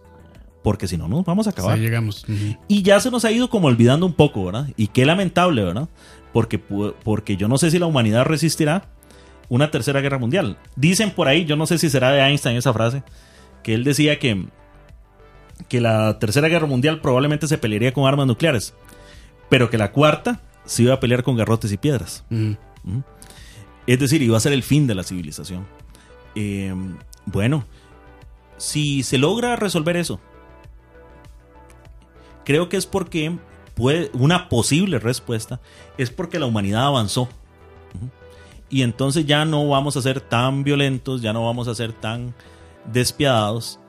porque 0.64 0.88
si 0.88 0.98
no 0.98 1.10
nos 1.10 1.26
vamos 1.26 1.48
a 1.48 1.50
acabar. 1.50 1.78
llegamos. 1.78 2.26
Y 2.70 2.84
ya 2.84 3.02
se 3.02 3.12
nos 3.12 3.26
ha 3.26 3.32
ido 3.32 3.50
como 3.50 3.68
olvidando 3.68 4.06
un 4.06 4.14
poco, 4.14 4.46
¿verdad? 4.46 4.70
Y 4.78 4.88
qué 4.88 5.06
lamentable, 5.06 5.62
¿verdad? 5.64 5.90
Porque, 6.32 6.58
porque 6.58 7.36
yo 7.36 7.50
no 7.50 7.58
sé 7.58 7.70
si 7.70 7.78
la 7.78 7.86
humanidad 7.86 8.24
resistirá 8.24 8.90
una 9.50 9.72
tercera 9.72 10.02
guerra 10.02 10.18
mundial. 10.18 10.58
Dicen 10.76 11.12
por 11.12 11.28
ahí, 11.28 11.46
yo 11.46 11.56
no 11.56 11.66
sé 11.66 11.78
si 11.78 11.90
será 11.90 12.12
de 12.12 12.22
Einstein 12.22 12.58
esa 12.58 12.74
frase, 12.74 13.04
que 13.64 13.74
él 13.74 13.84
decía 13.84 14.20
que, 14.20 14.46
que 15.68 15.82
la 15.82 16.20
tercera 16.20 16.48
guerra 16.48 16.68
mundial 16.68 17.02
probablemente 17.02 17.48
se 17.48 17.58
pelearía 17.58 17.94
con 17.94 18.06
armas 18.06 18.28
nucleares, 18.28 18.74
pero 19.50 19.70
que 19.70 19.78
la 19.78 19.92
cuarta 19.92 20.42
se 20.66 20.84
iba 20.84 20.94
a 20.94 21.00
pelear 21.00 21.24
con 21.24 21.36
garrotes 21.36 21.72
y 21.72 21.78
piedras. 21.78 22.24
Ujú. 22.30 22.58
¿Mm? 22.84 23.00
Es 23.88 24.00
decir, 24.00 24.22
iba 24.22 24.38
a 24.38 24.42
ser 24.42 24.54
el 24.54 24.64
fin 24.64 24.88
de 24.88 24.96
la 24.96 25.04
civilización. 25.04 25.66
Eh, 26.36 26.74
bueno, 27.26 27.66
si 28.58 29.04
se 29.04 29.18
logra 29.18 29.56
resolver 29.56 29.98
eso, 29.98 30.20
creo 32.46 32.70
que 32.70 32.78
es 32.78 32.86
porque 32.86 33.38
puede, 33.76 34.10
una 34.14 34.50
posible 34.50 35.00
respuesta 35.00 35.60
es 35.98 36.10
porque 36.10 36.40
la 36.40 36.46
humanidad 36.46 36.86
avanzó. 36.86 37.30
Y 38.74 38.82
entonces 38.82 39.28
ya 39.28 39.46
no 39.46 39.70
vamos 39.70 39.98
a 39.98 40.02
ser 40.02 40.20
tan 40.20 40.64
violentos, 40.64 41.22
ya 41.22 41.32
no 41.32 41.46
vamos 41.46 41.68
a 41.68 41.76
ser 41.76 41.94
tan 41.94 42.34
despiadados. 42.92 43.80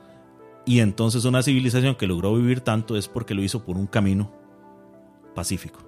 Y 0.63 0.79
entonces 0.79 1.25
una 1.25 1.41
civilización 1.41 1.95
que 1.95 2.05
logró 2.05 2.35
vivir 2.35 2.59
tanto 2.61 2.95
es 2.95 3.07
porque 3.07 3.33
lo 3.33 3.41
hizo 3.41 3.65
por 3.65 3.77
un 3.77 3.87
camino 3.87 4.31
pacífico. 5.33 5.83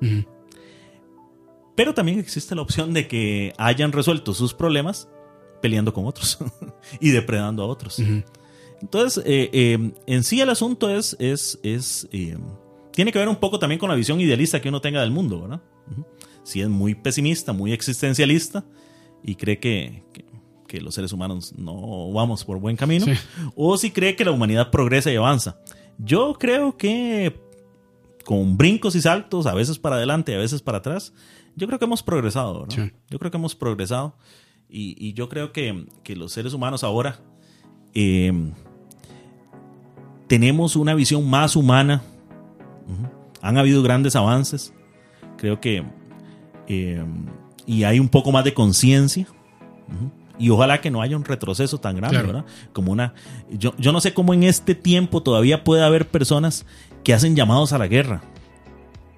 Pero 1.76 1.94
también 1.94 2.18
existe 2.18 2.56
la 2.56 2.64
opción 2.64 2.92
de 2.92 3.08
que 3.08 3.54
hayan 3.60 3.92
resuelto 3.92 4.34
sus 4.34 4.56
problemas 4.56 5.08
peleando 5.62 5.94
con 5.94 6.08
otros 6.08 6.40
y 7.00 7.12
depredando 7.12 7.62
a 7.62 7.68
otros. 7.68 8.02
Entonces, 8.82 9.24
eh, 9.28 9.52
eh, 9.54 9.92
en 10.08 10.24
sí 10.24 10.42
el 10.42 10.50
asunto 10.50 10.90
es, 10.90 11.16
es, 11.20 11.60
es 11.62 12.08
eh, 12.12 12.36
tiene 12.94 13.12
que 13.12 13.20
ver 13.20 13.30
un 13.30 13.36
poco 13.36 13.60
también 13.60 13.78
con 13.78 13.90
la 13.90 13.96
visión 13.96 14.20
idealista 14.20 14.60
que 14.60 14.70
uno 14.70 14.82
tenga 14.82 15.02
del 15.02 15.12
mundo, 15.12 15.42
¿verdad? 15.42 15.62
Si 16.42 16.62
es 16.62 16.68
muy 16.68 16.96
pesimista, 16.96 17.54
muy 17.54 17.74
existencialista 17.74 18.66
y 19.24 19.36
cree 19.36 19.60
que, 19.60 20.04
que- 20.14 20.26
que 20.68 20.82
los 20.82 20.96
seres 20.96 21.14
humanos 21.14 21.54
no 21.58 22.12
vamos 22.12 22.44
por 22.44 22.60
buen 22.60 22.76
camino, 22.76 23.06
Sí. 23.06 23.14
o 23.56 23.78
si 23.78 23.92
cree 23.92 24.16
que 24.18 24.26
la 24.26 24.32
humanidad 24.32 24.70
progresa 24.70 25.10
y 25.12 25.16
avanza. 25.16 25.58
Yo 25.98 26.34
creo 26.34 26.76
que 26.78 27.40
con 28.26 28.58
brincos 28.58 28.94
y 28.96 29.02
saltos, 29.02 29.46
a 29.46 29.54
veces 29.54 29.80
para 29.80 29.96
adelante 29.96 30.36
a 30.36 30.40
veces 30.40 30.62
para 30.62 30.80
atrás, 30.80 31.14
yo 31.56 31.68
creo 31.68 31.80
que 31.80 31.86
hemos 31.86 32.04
progresado, 32.04 32.62
¿verdad? 32.68 32.76
Sí. 32.76 32.92
Yo 33.10 33.18
creo 33.18 33.32
que 33.32 33.38
hemos 33.38 33.56
progresado 33.56 34.16
y, 34.70 34.96
y 35.00 35.14
yo 35.14 35.30
creo 35.30 35.54
que, 35.54 35.88
que 36.04 36.18
los 36.18 36.34
seres 36.34 36.54
humanos 36.54 36.84
ahora 36.84 37.22
eh, 37.94 38.34
tenemos 40.28 40.76
una 40.76 40.94
visión 40.94 41.30
más 41.30 41.56
humana. 41.56 42.02
Ujú. 42.88 43.08
Han 43.42 43.58
habido 43.58 43.82
grandes 43.84 44.16
avances. 44.16 44.74
Creo 45.38 45.62
que... 45.62 45.86
eh, 46.68 47.06
y 47.68 47.84
hay 47.84 48.00
un 48.00 48.10
poco 48.10 48.32
más 48.32 48.44
de 48.44 48.54
conciencia. 48.56 49.28
Y 50.40 50.50
ojalá 50.50 50.82
que 50.82 50.90
no 50.92 51.02
haya 51.02 51.16
un 51.18 51.26
retroceso 51.26 51.78
tan 51.80 51.96
grande, 51.96 52.18
Claro. 52.18 52.28
¿verdad? 52.28 52.46
Como 52.74 52.92
una... 52.92 53.14
Yo, 53.52 53.74
yo 53.78 53.92
no 53.92 54.02
sé 54.02 54.14
cómo 54.14 54.34
en 54.34 54.44
este 54.44 54.74
tiempo 54.76 55.22
todavía 55.24 55.64
puede 55.64 55.84
haber 55.84 56.08
personas 56.08 56.66
que 57.04 57.14
hacen 57.14 57.36
llamados 57.36 57.74
a 57.74 57.78
la 57.78 57.88
guerra. 57.88 58.22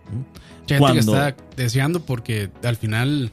Gente 0.07 0.29
que 0.67 0.77
Cuando- 0.77 0.99
está 1.15 1.35
deseando 1.55 2.01
porque 2.05 2.49
al 2.63 2.75
final 2.77 3.31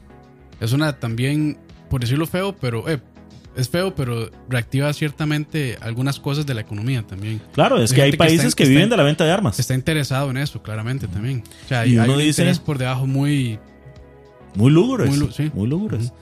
es 0.61 0.73
una 0.73 0.99
también, 0.99 1.59
por 1.91 2.01
decirlo 2.01 2.27
feo, 2.27 2.57
pero 2.57 2.89
eh, 2.89 2.99
es 3.57 3.69
feo, 3.69 3.95
pero 3.95 4.31
reactiva 4.49 4.93
ciertamente 4.93 5.79
algunas 5.81 6.19
cosas 6.19 6.45
de 6.47 6.55
la 6.55 6.63
economía 6.63 7.03
también. 7.07 7.41
Claro, 7.53 7.79
es 7.79 7.93
Hay 7.93 7.97
que 7.97 8.03
hay 8.03 8.11
gente 8.11 8.19
que 8.19 8.25
está 8.25 8.37
países 8.43 8.55
que, 8.55 8.59
que 8.59 8.63
está 8.65 8.71
viven 8.71 8.85
en- 8.85 8.91
de 8.91 8.97
la 8.97 9.03
venta 9.05 9.25
de 9.25 9.31
armas. 9.33 9.59
Está 9.61 9.75
interesado 9.75 10.31
en 10.31 10.39
eso, 10.39 10.63
claramente 10.63 11.07
también. 11.09 11.45
O 11.65 11.69
sea, 11.69 11.87
Y 11.87 11.91
hay, 11.93 11.99
hay 11.99 12.05
uno 12.09 12.15
un 12.15 12.19
dice- 12.25 12.43
interés 12.43 12.59
por 12.59 12.79
debajo 12.79 13.07
muy... 13.07 13.59
Muy 14.57 14.73
lúgubres. 14.73 15.55
Muy 15.55 15.69
lúgubres. 15.69 16.13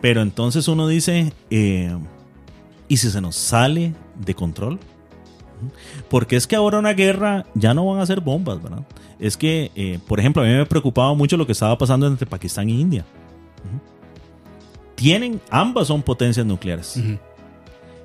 Pero 0.00 0.22
entonces 0.22 0.66
uno 0.68 0.88
dice, 0.88 1.32
eh, 1.50 1.96
¿y 2.88 2.96
si 2.96 3.10
se 3.10 3.20
nos 3.20 3.36
sale 3.36 3.94
de 4.18 4.34
control? 4.34 4.78
Porque 6.08 6.36
es 6.36 6.46
que 6.46 6.56
ahora 6.56 6.78
una 6.78 6.92
guerra 6.94 7.46
ya 7.54 7.74
no 7.74 7.86
van 7.86 8.00
a 8.00 8.06
ser 8.06 8.20
bombas, 8.20 8.60
¿verdad? 8.62 8.84
Es 9.20 9.36
que, 9.36 9.70
eh, 9.76 10.00
por 10.08 10.18
ejemplo, 10.18 10.42
a 10.42 10.46
mí 10.46 10.52
me 10.52 10.66
preocupaba 10.66 11.14
mucho 11.14 11.36
lo 11.36 11.46
que 11.46 11.52
estaba 11.52 11.78
pasando 11.78 12.06
entre 12.06 12.26
Pakistán 12.26 12.68
e 12.68 12.72
India. 12.72 13.04
Tienen, 14.96 15.40
ambas 15.50 15.88
son 15.88 16.02
potencias 16.02 16.46
nucleares. 16.46 17.00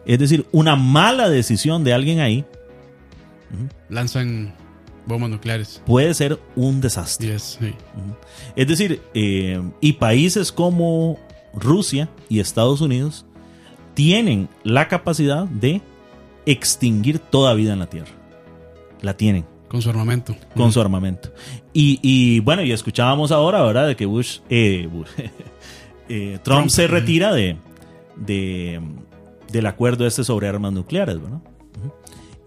Es 0.05 0.19
decir, 0.19 0.45
una 0.51 0.75
mala 0.75 1.29
decisión 1.29 1.83
de 1.83 1.93
alguien 1.93 2.19
ahí 2.19 2.45
Lanzan 3.89 4.53
bombas 5.07 5.29
nucleares. 5.29 5.81
puede 5.85 6.13
ser 6.13 6.39
un 6.55 6.81
desastre. 6.81 7.39
Sí. 7.39 7.73
Es 8.55 8.67
decir, 8.67 9.01
eh, 9.13 9.61
y 9.81 9.93
países 9.93 10.51
como 10.51 11.17
Rusia 11.53 12.09
y 12.29 12.39
Estados 12.39 12.81
Unidos 12.81 13.25
tienen 13.93 14.47
la 14.63 14.87
capacidad 14.87 15.45
de 15.45 15.81
extinguir 16.45 17.19
toda 17.19 17.53
vida 17.55 17.73
en 17.73 17.79
la 17.79 17.89
Tierra. 17.89 18.11
La 19.01 19.15
tienen 19.17 19.45
Con 19.67 19.81
su 19.81 19.89
armamento. 19.89 20.35
con 20.55 20.71
su 20.71 20.79
armamento. 20.81 21.31
Y, 21.73 21.99
y, 22.01 22.39
bueno, 22.41 22.63
y 22.63 22.71
escuchábamos 22.71 23.31
ahora, 23.31 23.61
¿verdad? 23.63 23.87
De 23.87 23.95
que 23.95 24.05
Bush, 24.05 24.39
eh, 24.49 24.87
Bush, 24.91 25.07
eh, 26.09 26.39
Trump, 26.43 26.43
Trump, 26.43 26.69
se 26.69 26.87
retira 26.87 27.33
de, 27.33 27.57
de- 28.15 28.81
del 29.51 29.65
acuerdo 29.65 30.05
este 30.05 30.23
sobre 30.23 30.47
armas 30.47 30.73
nucleares, 30.73 31.21
¿verdad? 31.21 31.39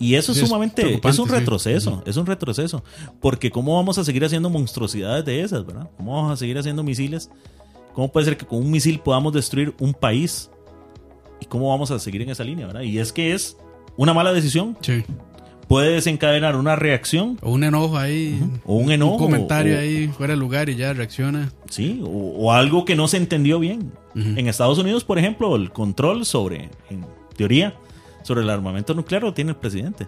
Y 0.01 0.15
eso 0.15 0.33
Sí, 0.35 0.41
es 0.41 0.49
sumamente, 0.49 0.99
es 1.05 1.19
un 1.19 1.29
sí. 1.29 1.35
retroceso, 1.35 1.91
Ujú. 1.93 2.03
es 2.07 2.17
un 2.17 2.27
retroceso. 2.27 2.83
Porque 3.21 3.51
¿cómo 3.51 3.77
vamos 3.77 3.99
a 3.99 4.05
seguir 4.05 4.25
haciendo 4.25 4.49
monstruosidades 4.51 5.25
de 5.27 5.43
esas, 5.43 5.65
verdad? 5.67 5.89
¿Cómo 5.99 6.15
vamos 6.17 6.33
a 6.33 6.37
seguir 6.37 6.57
haciendo 6.59 6.83
misiles? 6.83 7.31
¿Cómo 7.95 8.11
puede 8.11 8.25
ser 8.25 8.37
que 8.37 8.47
con 8.47 8.59
un 8.61 8.71
misil 8.71 8.99
podamos 9.01 9.33
destruir 9.35 9.75
un 9.79 9.93
país? 9.93 10.51
¿Y 11.41 11.45
cómo 11.47 11.69
vamos 11.69 11.91
a 11.91 11.99
seguir 11.99 12.23
en 12.23 12.31
esa 12.31 12.45
línea, 12.45 12.67
verdad? 12.67 12.81
Y 12.81 12.99
es 12.99 13.13
que 13.13 13.35
es 13.35 13.57
una 13.97 14.15
mala 14.15 14.33
decisión, 14.33 14.77
Sí. 14.81 15.03
puede 15.69 15.91
desencadenar 15.93 16.57
una 16.57 16.77
reacción 16.77 17.39
O 17.43 17.53
un 17.53 17.63
enojo 17.65 17.99
ahí. 17.99 18.41
o 18.65 18.77
un 18.77 18.91
enojo. 18.91 19.13
Un 19.17 19.19
comentario 19.21 19.77
o- 19.77 19.81
ahí 19.81 20.09
fuera 20.09 20.33
de 20.33 20.39
lugar 20.41 20.69
y 20.71 20.77
ya 20.77 20.93
reacciona. 20.95 21.53
Sí, 21.69 22.01
o, 22.03 22.09
o 22.09 22.53
algo 22.53 22.85
que 22.87 22.97
no 22.97 23.07
se 23.07 23.19
entendió 23.19 23.59
bien. 23.59 23.93
Ujú. 24.17 24.29
En 24.39 24.49
Estados 24.49 24.79
Unidos, 24.79 25.05
por 25.05 25.19
ejemplo, 25.19 25.55
el 25.57 25.71
control 25.73 26.25
sobre, 26.25 26.71
en 26.89 27.05
teoría, 27.37 27.75
sobre 28.31 28.43
el 28.43 28.51
armamento 28.51 28.95
nuclear 28.95 29.25
lo 29.25 29.35
tiene 29.35 29.51
el 29.51 29.57
presidente. 29.57 30.07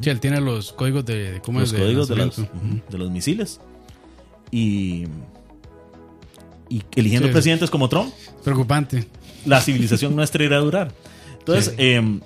Sí, 0.00 0.08
él 0.08 0.18
tiene 0.18 0.40
los 0.40 0.72
códigos 0.72 1.04
de, 1.04 1.42
cómo 1.44 1.60
los 1.60 1.74
es 1.74 1.78
códigos 1.78 2.08
de 2.08 2.16
los, 2.16 2.36
de 2.38 2.96
los 2.98 3.10
misiles. 3.10 3.60
Y, 4.50 5.04
y 6.70 6.82
eligiendo 6.96 7.28
Sí. 7.28 7.32
presidentes 7.34 7.68
como 7.68 7.90
Trump, 7.90 8.10
Preocupante. 8.42 9.06
la 9.44 9.60
civilización 9.60 10.16
nuestra 10.16 10.42
irá 10.42 10.56
a 10.56 10.60
durar. 10.60 10.92
Entonces, 11.38 11.66
Sí. 11.66 11.74
eh, 11.76 12.20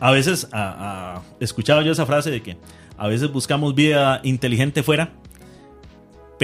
a 0.00 0.10
veces 0.10 0.48
a- 0.52 1.22
escuchaba 1.40 1.80
yo 1.82 1.92
esa 1.92 2.04
frase 2.04 2.30
de 2.30 2.42
que 2.42 2.58
a 2.98 3.08
veces 3.08 3.32
buscamos 3.32 3.74
vida 3.74 4.20
inteligente 4.22 4.82
fuera, 4.82 5.14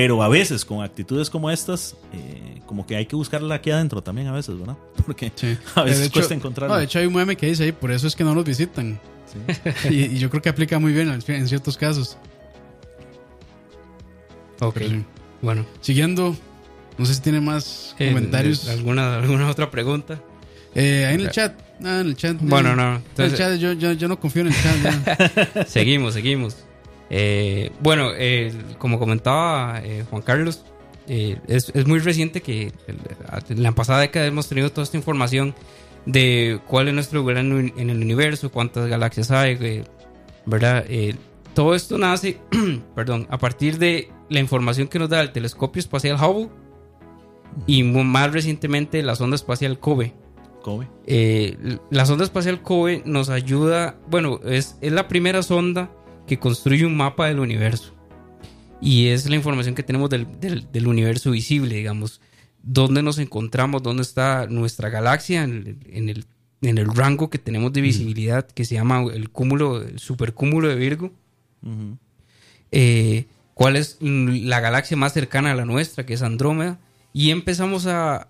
pero 0.00 0.22
a 0.22 0.28
veces 0.30 0.64
con 0.64 0.82
actitudes 0.82 1.28
como 1.28 1.50
estas, 1.50 1.94
eh, 2.14 2.62
como 2.64 2.86
que 2.86 2.96
hay 2.96 3.04
que 3.04 3.14
buscarla 3.16 3.56
aquí 3.56 3.70
adentro 3.70 4.02
también 4.02 4.28
a 4.28 4.32
veces, 4.32 4.58
¿verdad? 4.58 4.78
Porque 5.04 5.30
Sí. 5.34 5.58
a 5.74 5.82
veces 5.82 6.06
hecho- 6.06 6.14
cuesta 6.14 6.32
encontrarla. 6.32 6.74
no, 6.74 6.78
de 6.78 6.86
hecho, 6.86 7.00
hay 7.00 7.04
un 7.04 7.12
meme 7.12 7.36
que 7.36 7.44
dice 7.48 7.64
ahí, 7.64 7.72
por 7.72 7.90
eso 7.92 8.06
es 8.06 8.16
que 8.16 8.24
no 8.24 8.34
nos 8.34 8.42
visitan. 8.46 8.98
y, 9.90 10.06
y 10.06 10.18
yo 10.18 10.30
creo 10.30 10.40
que 10.40 10.48
aplica 10.48 10.78
muy 10.78 10.94
bien 10.94 11.20
en, 11.28 11.48
ciertos 11.48 11.76
casos. 11.76 12.16
Ok. 14.60 14.78
Sí. 14.78 15.04
Bueno. 15.42 15.66
Siguiendo, 15.82 16.34
no 16.96 17.04
sé 17.04 17.14
si 17.16 17.20
tiene 17.20 17.42
más 17.42 17.94
eh, 17.98 18.08
comentarios. 18.08 18.70
¿Alguna, 18.70 19.18
¿Alguna 19.18 19.50
otra 19.50 19.70
pregunta? 19.70 20.18
Eh, 20.74 21.04
ahí 21.06 21.16
en 21.16 21.20
el 21.20 21.30
chat. 21.30 21.52
Ah, 21.84 22.00
en 22.00 22.06
el 22.06 22.16
chat. 22.16 22.38
Bueno, 22.40 22.70
eh, 22.70 22.76
no. 22.76 22.82
en 22.82 22.88
el 22.94 23.02
Entonces, 23.10 23.38
chat, 23.38 23.58
yo, 23.58 23.74
yo, 23.74 23.92
yo 23.92 24.08
no 24.08 24.18
confío 24.18 24.46
en 24.46 24.48
el 24.48 24.54
chat. 24.54 25.66
seguimos, 25.68 26.14
seguimos. 26.14 26.56
Eh, 27.10 27.70
bueno, 27.80 28.10
eh, 28.16 28.52
como 28.78 28.98
comentaba 28.98 29.80
eh, 29.82 30.04
Juan 30.08 30.22
Carlos, 30.22 30.64
es, 31.08 31.72
es 31.74 31.86
muy 31.88 31.98
reciente 31.98 32.40
que 32.40 32.72
en 33.48 33.62
la 33.64 33.72
pasada 33.72 33.98
década 34.00 34.26
hemos 34.26 34.48
tenido 34.48 34.70
toda 34.70 34.84
esta 34.84 34.96
información 34.96 35.56
de 36.06 36.60
cuál 36.68 36.86
es 36.86 36.94
nuestro 36.94 37.18
lugar 37.20 37.38
en, 37.38 37.50
el- 37.52 37.72
en 37.76 37.90
el 37.90 37.96
universo, 38.00 38.52
cuántas 38.52 38.86
galaxias 38.88 39.30
hay, 39.32 39.82
¿verdad? 40.46 40.84
Todo 41.52 41.74
esto 41.74 41.98
nace, 41.98 42.38
perdón, 42.94 43.26
a 43.28 43.38
partir 43.38 43.78
de 43.78 44.08
la 44.28 44.38
información 44.38 44.86
que 44.86 45.00
nos 45.00 45.08
da 45.08 45.20
el 45.20 45.32
telescopio 45.32 45.80
espacial 45.80 46.16
Hubble 46.16 46.48
y 47.66 47.82
más 47.82 48.32
recientemente 48.32 49.02
la 49.02 49.16
sonda 49.16 49.34
espacial 49.34 49.80
COBE. 49.80 50.14
Come. 50.62 50.88
Eh, 51.06 51.78
la 51.90 52.06
sonda 52.06 52.22
espacial 52.22 52.62
COBE 52.62 53.02
nos 53.04 53.30
ayuda, 53.30 53.96
bueno, 54.08 54.38
es, 54.44 54.76
es 54.80 54.92
la 54.92 55.08
primera 55.08 55.42
sonda 55.42 55.90
que 56.30 56.38
construye 56.38 56.86
un 56.86 56.96
mapa 56.96 57.26
del 57.26 57.40
universo. 57.40 57.92
Y 58.80 59.08
es 59.08 59.28
la 59.28 59.34
información 59.34 59.74
que 59.74 59.82
tenemos 59.82 60.08
del, 60.10 60.40
del- 60.40 60.70
del 60.70 60.86
universo 60.86 61.32
visible, 61.32 61.74
digamos. 61.74 62.20
Dónde 62.62 63.02
nos 63.02 63.18
encontramos, 63.18 63.82
dónde 63.82 64.02
está 64.02 64.46
nuestra 64.46 64.90
galaxia 64.90 65.42
en, 65.42 65.50
el- 65.52 65.78
en 65.96 66.08
el, 66.08 66.24
en 66.62 66.78
el 66.78 66.86
rango 66.94 67.30
que 67.30 67.38
tenemos 67.38 67.72
de 67.72 67.80
visibilidad, 67.80 68.46
que 68.46 68.64
se 68.64 68.76
llama 68.76 69.02
el 69.12 69.30
cúmulo, 69.30 69.82
el 69.82 69.98
supercúmulo 69.98 70.68
de 70.68 70.76
Virgo. 70.76 71.10
Ujú. 71.62 71.98
Eh, 72.70 73.26
cuál 73.54 73.74
es 73.74 73.98
la 74.00 74.60
galaxia 74.60 74.96
más 74.96 75.12
cercana 75.12 75.50
a 75.50 75.54
la 75.56 75.64
nuestra, 75.64 76.06
que 76.06 76.14
es 76.14 76.22
Andrómeda. 76.22 76.78
Y 77.12 77.30
empezamos 77.30 77.86
a... 77.86 78.28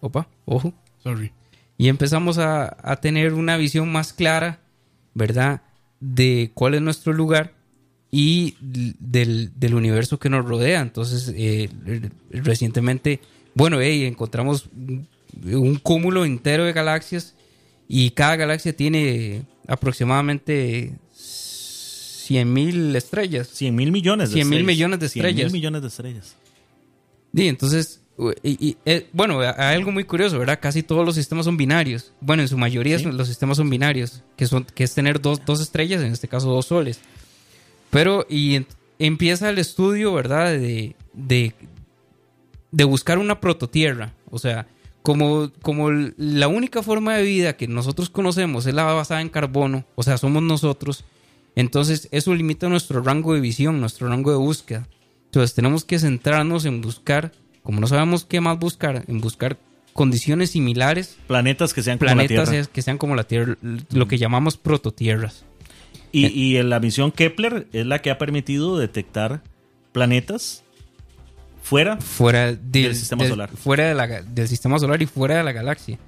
Opa, 0.00 0.28
ojo 0.44 0.74
Sorry. 1.02 1.32
y 1.78 1.88
empezamos 1.88 2.36
a, 2.38 2.76
a 2.82 2.96
tener 2.96 3.32
una 3.32 3.56
visión 3.56 3.90
más 3.90 4.12
clara, 4.12 4.60
¿verdad? 5.14 5.62
De 6.00 6.50
cuál 6.54 6.74
es 6.74 6.82
nuestro 6.82 7.12
lugar 7.12 7.54
y 8.10 8.54
del, 8.60 9.52
del 9.58 9.74
universo 9.74 10.18
que 10.18 10.30
nos 10.30 10.44
rodea. 10.46 10.80
Entonces, 10.80 11.32
eh, 11.36 11.68
recientemente, 12.30 13.20
bueno, 13.54 13.80
hey, 13.80 14.04
encontramos 14.04 14.68
un- 14.72 15.76
cúmulo 15.82 16.24
entero 16.24 16.64
de 16.64 16.72
galaxias 16.72 17.34
y 17.88 18.10
cada 18.10 18.36
galaxia 18.36 18.74
tiene 18.74 19.42
aproximadamente 19.66 20.92
100 21.14 22.52
mil 22.52 22.94
estrellas. 22.96 23.48
100 23.48 23.74
mil 23.74 23.90
millones 23.92 24.30
de 24.30 24.34
100 24.34 24.48
mil 24.48 24.58
estrellas. 24.60 24.74
millones 24.76 25.00
de 25.00 25.08
100 25.08 25.22
mil 25.24 25.30
estrellas. 25.30 25.52
millones 25.52 25.82
de 25.82 25.88
estrellas. 25.88 26.36
Y 27.34 27.46
entonces, 27.48 28.00
y- 28.42 28.68
y, 28.68 28.76
eh, 28.84 29.08
bueno, 29.12 29.40
hay 29.40 29.76
algo 29.76 29.92
muy 29.92 30.04
curioso, 30.04 30.38
¿verdad? 30.38 30.58
Casi 30.60 30.82
todos 30.82 31.04
los 31.06 31.14
sistemas 31.14 31.44
son 31.44 31.56
binarios. 31.56 32.12
Bueno, 32.20 32.42
en 32.42 32.48
su 32.48 32.58
mayoría 32.58 32.98
Sí. 32.98 33.04
los 33.04 33.28
sistemas 33.28 33.56
son 33.58 33.70
binarios, 33.70 34.22
que, 34.36 34.46
son, 34.46 34.64
que 34.64 34.84
es 34.84 34.94
tener 34.94 35.20
dos, 35.20 35.40
dos 35.46 35.60
estrellas, 35.60 36.02
en 36.02 36.12
este 36.12 36.26
caso 36.28 36.50
dos 36.50 36.66
soles. 36.66 37.00
Pero, 37.90 38.26
y 38.28 38.66
empieza 38.98 39.48
el 39.50 39.58
estudio, 39.58 40.12
¿verdad? 40.14 40.50
De, 40.52 40.96
de, 41.12 41.54
de 42.72 42.84
buscar 42.84 43.18
una 43.18 43.40
prototierra. 43.40 44.12
O 44.30 44.38
sea, 44.38 44.66
como, 45.02 45.50
como 45.62 45.90
la 45.90 46.48
única 46.48 46.82
forma 46.82 47.14
de 47.16 47.22
vida 47.22 47.56
que 47.56 47.68
nosotros 47.68 48.10
conocemos 48.10 48.66
es 48.66 48.74
la 48.74 48.82
basada 48.84 49.20
en 49.22 49.28
carbono, 49.30 49.84
o 49.94 50.02
sea, 50.02 50.18
somos 50.18 50.42
nosotros, 50.42 51.04
entonces 51.56 52.08
eso 52.10 52.34
limita 52.34 52.68
nuestro 52.68 53.00
rango 53.02 53.32
de 53.32 53.40
visión, 53.40 53.80
nuestro 53.80 54.08
rango 54.08 54.30
de 54.32 54.36
búsqueda. 54.36 54.86
Entonces 55.26 55.54
tenemos 55.54 55.84
que 55.84 55.98
centrarnos 55.98 56.64
en 56.66 56.80
buscar, 56.82 57.32
como 57.68 57.80
no 57.82 57.86
sabemos 57.86 58.24
qué 58.24 58.40
más 58.40 58.58
buscar, 58.58 59.04
en 59.08 59.20
buscar 59.20 59.58
condiciones 59.92 60.52
similares, 60.52 61.18
Planetas 61.26 61.74
que 61.74 61.82
sean 61.82 61.98
como 61.98 62.06
la 62.08 62.14
planetas 62.14 62.48
Tierra. 62.48 62.66
que 62.72 62.80
sean 62.80 62.96
como 62.96 63.14
la 63.14 63.24
Tierra, 63.24 63.58
lo 63.90 64.08
que 64.08 64.16
llamamos 64.16 64.56
prototierras. 64.56 65.44
Y, 66.12 66.28
y 66.28 66.56
en 66.56 66.70
la 66.70 66.80
misión 66.80 67.12
Kepler 67.12 67.66
es 67.74 67.84
la 67.84 68.00
que 68.00 68.10
ha 68.10 68.16
permitido 68.16 68.78
detectar 68.78 69.42
planetas 69.92 70.64
fuera. 71.62 71.98
fuera 71.98 72.46
del, 72.46 72.62
Del 72.70 72.96
sistema 72.96 73.24
del- 73.24 73.32
solar. 73.32 73.50
Fuera 73.54 73.86
de 73.86 73.94
la 73.94 74.06
ga- 74.08 74.24
del 74.24 74.48
sistema 74.48 74.78
solar 74.78 75.02
y 75.02 75.06
fuera 75.06 75.36
de 75.36 75.42
la 75.44 75.52
galaxia. 75.52 75.98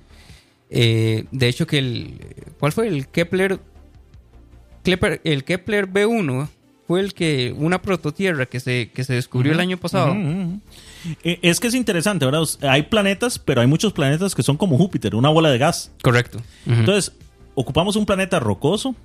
Eh, 0.71 1.27
de 1.31 1.49
hecho, 1.49 1.67
que 1.67 1.77
el. 1.77 2.21
¿Cuál 2.59 2.73
fue 2.73 2.89
el 2.89 3.07
Kepler? 3.09 3.61
Kepler, 4.83 5.21
el 5.25 5.45
Kepler 5.45 5.87
B1 5.93 6.49
fue 6.91 6.99
el 7.03 7.15
que, 7.15 7.55
una 7.57 7.81
prototierra 7.81 8.47
que 8.47 8.59
se, 8.59 8.91
que 8.93 9.05
se 9.05 9.15
descubrió 9.15 9.53
el 9.53 9.61
año 9.61 9.77
pasado. 9.77 10.13
Eh, 11.23 11.39
Es 11.41 11.61
que 11.61 11.69
es 11.69 11.75
interesante, 11.77 12.25
¿verdad? 12.25 12.43
Hay 12.63 12.83
planetas, 12.83 13.39
pero 13.39 13.61
hay 13.61 13.69
muchos 13.69 13.93
planetas 13.93 14.35
que 14.35 14.43
son 14.43 14.57
como 14.57 14.77
Júpiter, 14.77 15.15
una 15.15 15.29
bola 15.29 15.51
de 15.53 15.59
gas. 15.59 15.93
Correcto. 16.03 16.41
Entonces, 16.67 17.13
ocupamos 17.55 17.95
un 17.95 18.07
planeta 18.07 18.41
rocoso 18.41 18.97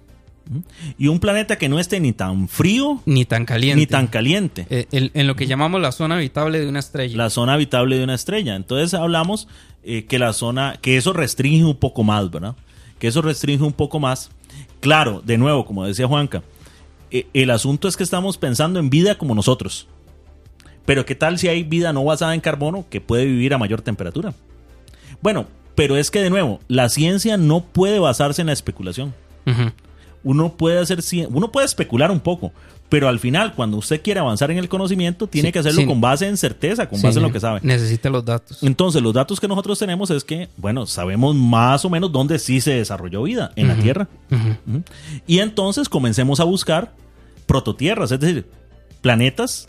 y 0.97 1.09
un 1.09 1.19
planeta 1.19 1.59
que 1.59 1.69
no 1.69 1.79
esté 1.79 1.99
ni 1.99 2.11
tan 2.11 2.47
frío 2.47 3.03
ni 3.05 3.23
tan 3.23 3.45
caliente. 3.45 3.79
ni 3.79 3.85
tan 3.85 4.07
caliente. 4.07 4.65
Eh, 4.71 4.87
el- 4.91 5.11
en 5.13 5.27
lo 5.27 5.35
que 5.35 5.45
llamamos 5.45 5.79
la 5.79 5.91
zona 5.91 6.15
habitable 6.15 6.59
de 6.59 6.67
una 6.67 6.79
estrella. 6.79 7.15
La 7.15 7.29
zona 7.29 7.53
habitable 7.53 7.99
de 7.99 8.03
una 8.03 8.15
estrella. 8.15 8.55
Entonces 8.55 8.95
hablamos 8.95 9.47
eh, 9.83 10.05
que 10.05 10.17
la 10.17 10.33
zona, 10.33 10.79
que 10.81 10.97
eso 10.97 11.13
restringe 11.13 11.63
un 11.65 11.77
poco 11.77 12.03
más, 12.03 12.31
¿verdad? 12.31 12.55
Que 12.97 13.09
eso 13.09 13.21
restringe 13.21 13.63
un 13.63 13.73
poco 13.73 13.99
más. 13.99 14.31
Claro, 14.79 15.21
de 15.23 15.37
nuevo, 15.37 15.67
como 15.67 15.85
decía 15.85 16.07
Juanca, 16.07 16.41
el 17.33 17.49
asunto 17.51 17.87
es 17.87 17.97
que 17.97 18.03
estamos 18.03 18.37
pensando 18.37 18.79
en 18.79 18.89
vida 18.89 19.17
como 19.17 19.35
nosotros. 19.35 19.87
Pero 20.85 21.05
¿qué 21.05 21.15
tal 21.15 21.39
si 21.39 21.47
hay 21.47 21.63
vida 21.63 21.93
no 21.93 22.03
basada 22.03 22.33
en 22.35 22.41
carbono 22.41 22.85
que 22.89 23.01
puede 23.01 23.25
vivir 23.25 23.53
a 23.53 23.57
mayor 23.57 23.81
temperatura? 23.81 24.33
Bueno, 25.21 25.47
pero 25.73 25.97
es 25.97 26.11
que 26.11 26.21
de 26.21 26.29
nuevo, 26.29 26.59
la 26.67 26.89
ciencia 26.89 27.37
no 27.37 27.61
puede 27.63 27.99
basarse 27.99 28.41
en 28.41 28.47
la 28.47 28.53
especulación. 28.53 29.13
Uno 30.23 30.53
puede 30.53 30.79
hacer 30.79 30.99
uno 31.29 31.51
puede 31.51 31.65
especular 31.67 32.09
un 32.11 32.19
poco, 32.19 32.51
pero 32.89 33.07
al 33.07 33.19
final 33.19 33.53
cuando 33.53 33.77
usted 33.77 34.01
quiere 34.01 34.19
avanzar 34.19 34.49
en 34.51 34.57
el 34.57 34.69
conocimiento 34.69 35.27
tiene 35.27 35.49
Sí, 35.49 35.53
que 35.53 35.59
hacerlo 35.59 35.81
sí. 35.81 35.87
con 35.87 36.01
base 36.01 36.27
en 36.27 36.37
certeza, 36.37 36.87
con 36.89 36.99
Sí, 36.99 37.05
base 37.05 37.19
en 37.19 37.23
lo 37.23 37.31
que 37.31 37.39
sabe. 37.39 37.59
Necesita 37.63 38.09
los 38.09 38.25
datos. 38.25 38.61
Entonces, 38.63 39.01
los 39.03 39.13
datos 39.13 39.39
que 39.39 39.47
nosotros 39.47 39.77
tenemos 39.77 40.09
es 40.11 40.23
que, 40.23 40.49
bueno, 40.57 40.85
sabemos 40.87 41.35
más 41.35 41.85
o 41.85 41.89
menos 41.89 42.11
dónde 42.11 42.39
sí 42.39 42.61
se 42.61 42.73
desarrolló 42.73 43.23
vida 43.23 43.51
en 43.55 43.67
la 43.67 43.75
Tierra. 43.75 44.07
Y 45.27 45.39
entonces 45.39 45.89
comencemos 45.89 46.39
a 46.39 46.43
buscar 46.43 46.93
prototierras, 47.45 48.11
es 48.11 48.19
decir, 48.19 48.45
planetas 49.01 49.67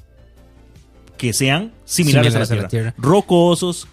que 1.17 1.33
sean 1.33 1.73
similares, 1.85 2.33
Similares 2.33 2.51
a, 2.51 2.55
a 2.55 2.63
la 2.63 2.69
Tierra. 2.69 2.95
Rocosos, 2.99 3.89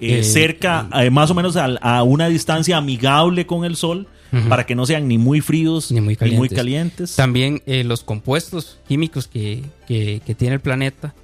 eh, 0.00 0.20
Eh, 0.20 0.24
cerca, 0.24 0.88
eh, 0.94 1.10
más 1.10 1.30
o 1.30 1.34
menos 1.34 1.56
al- 1.56 1.78
a, 1.82 2.02
una 2.02 2.28
distancia 2.28 2.76
amigable 2.76 3.46
con 3.46 3.64
el 3.64 3.76
Sol, 3.76 4.06
para 4.50 4.66
que 4.66 4.74
no 4.74 4.84
sean 4.84 5.08
ni 5.08 5.16
muy 5.16 5.40
fríos 5.40 5.90
Ni 5.90 6.02
muy 6.02 6.14
calientes. 6.14 6.54
calientes. 6.54 7.16
También 7.16 7.62
eh, 7.64 7.82
los 7.82 8.04
compuestos 8.04 8.78
químicos 8.86 9.26
que, 9.26 9.62
que- 9.86 10.20
que 10.26 10.34
tiene 10.34 10.54
el 10.56 10.60
planeta. 10.60 11.14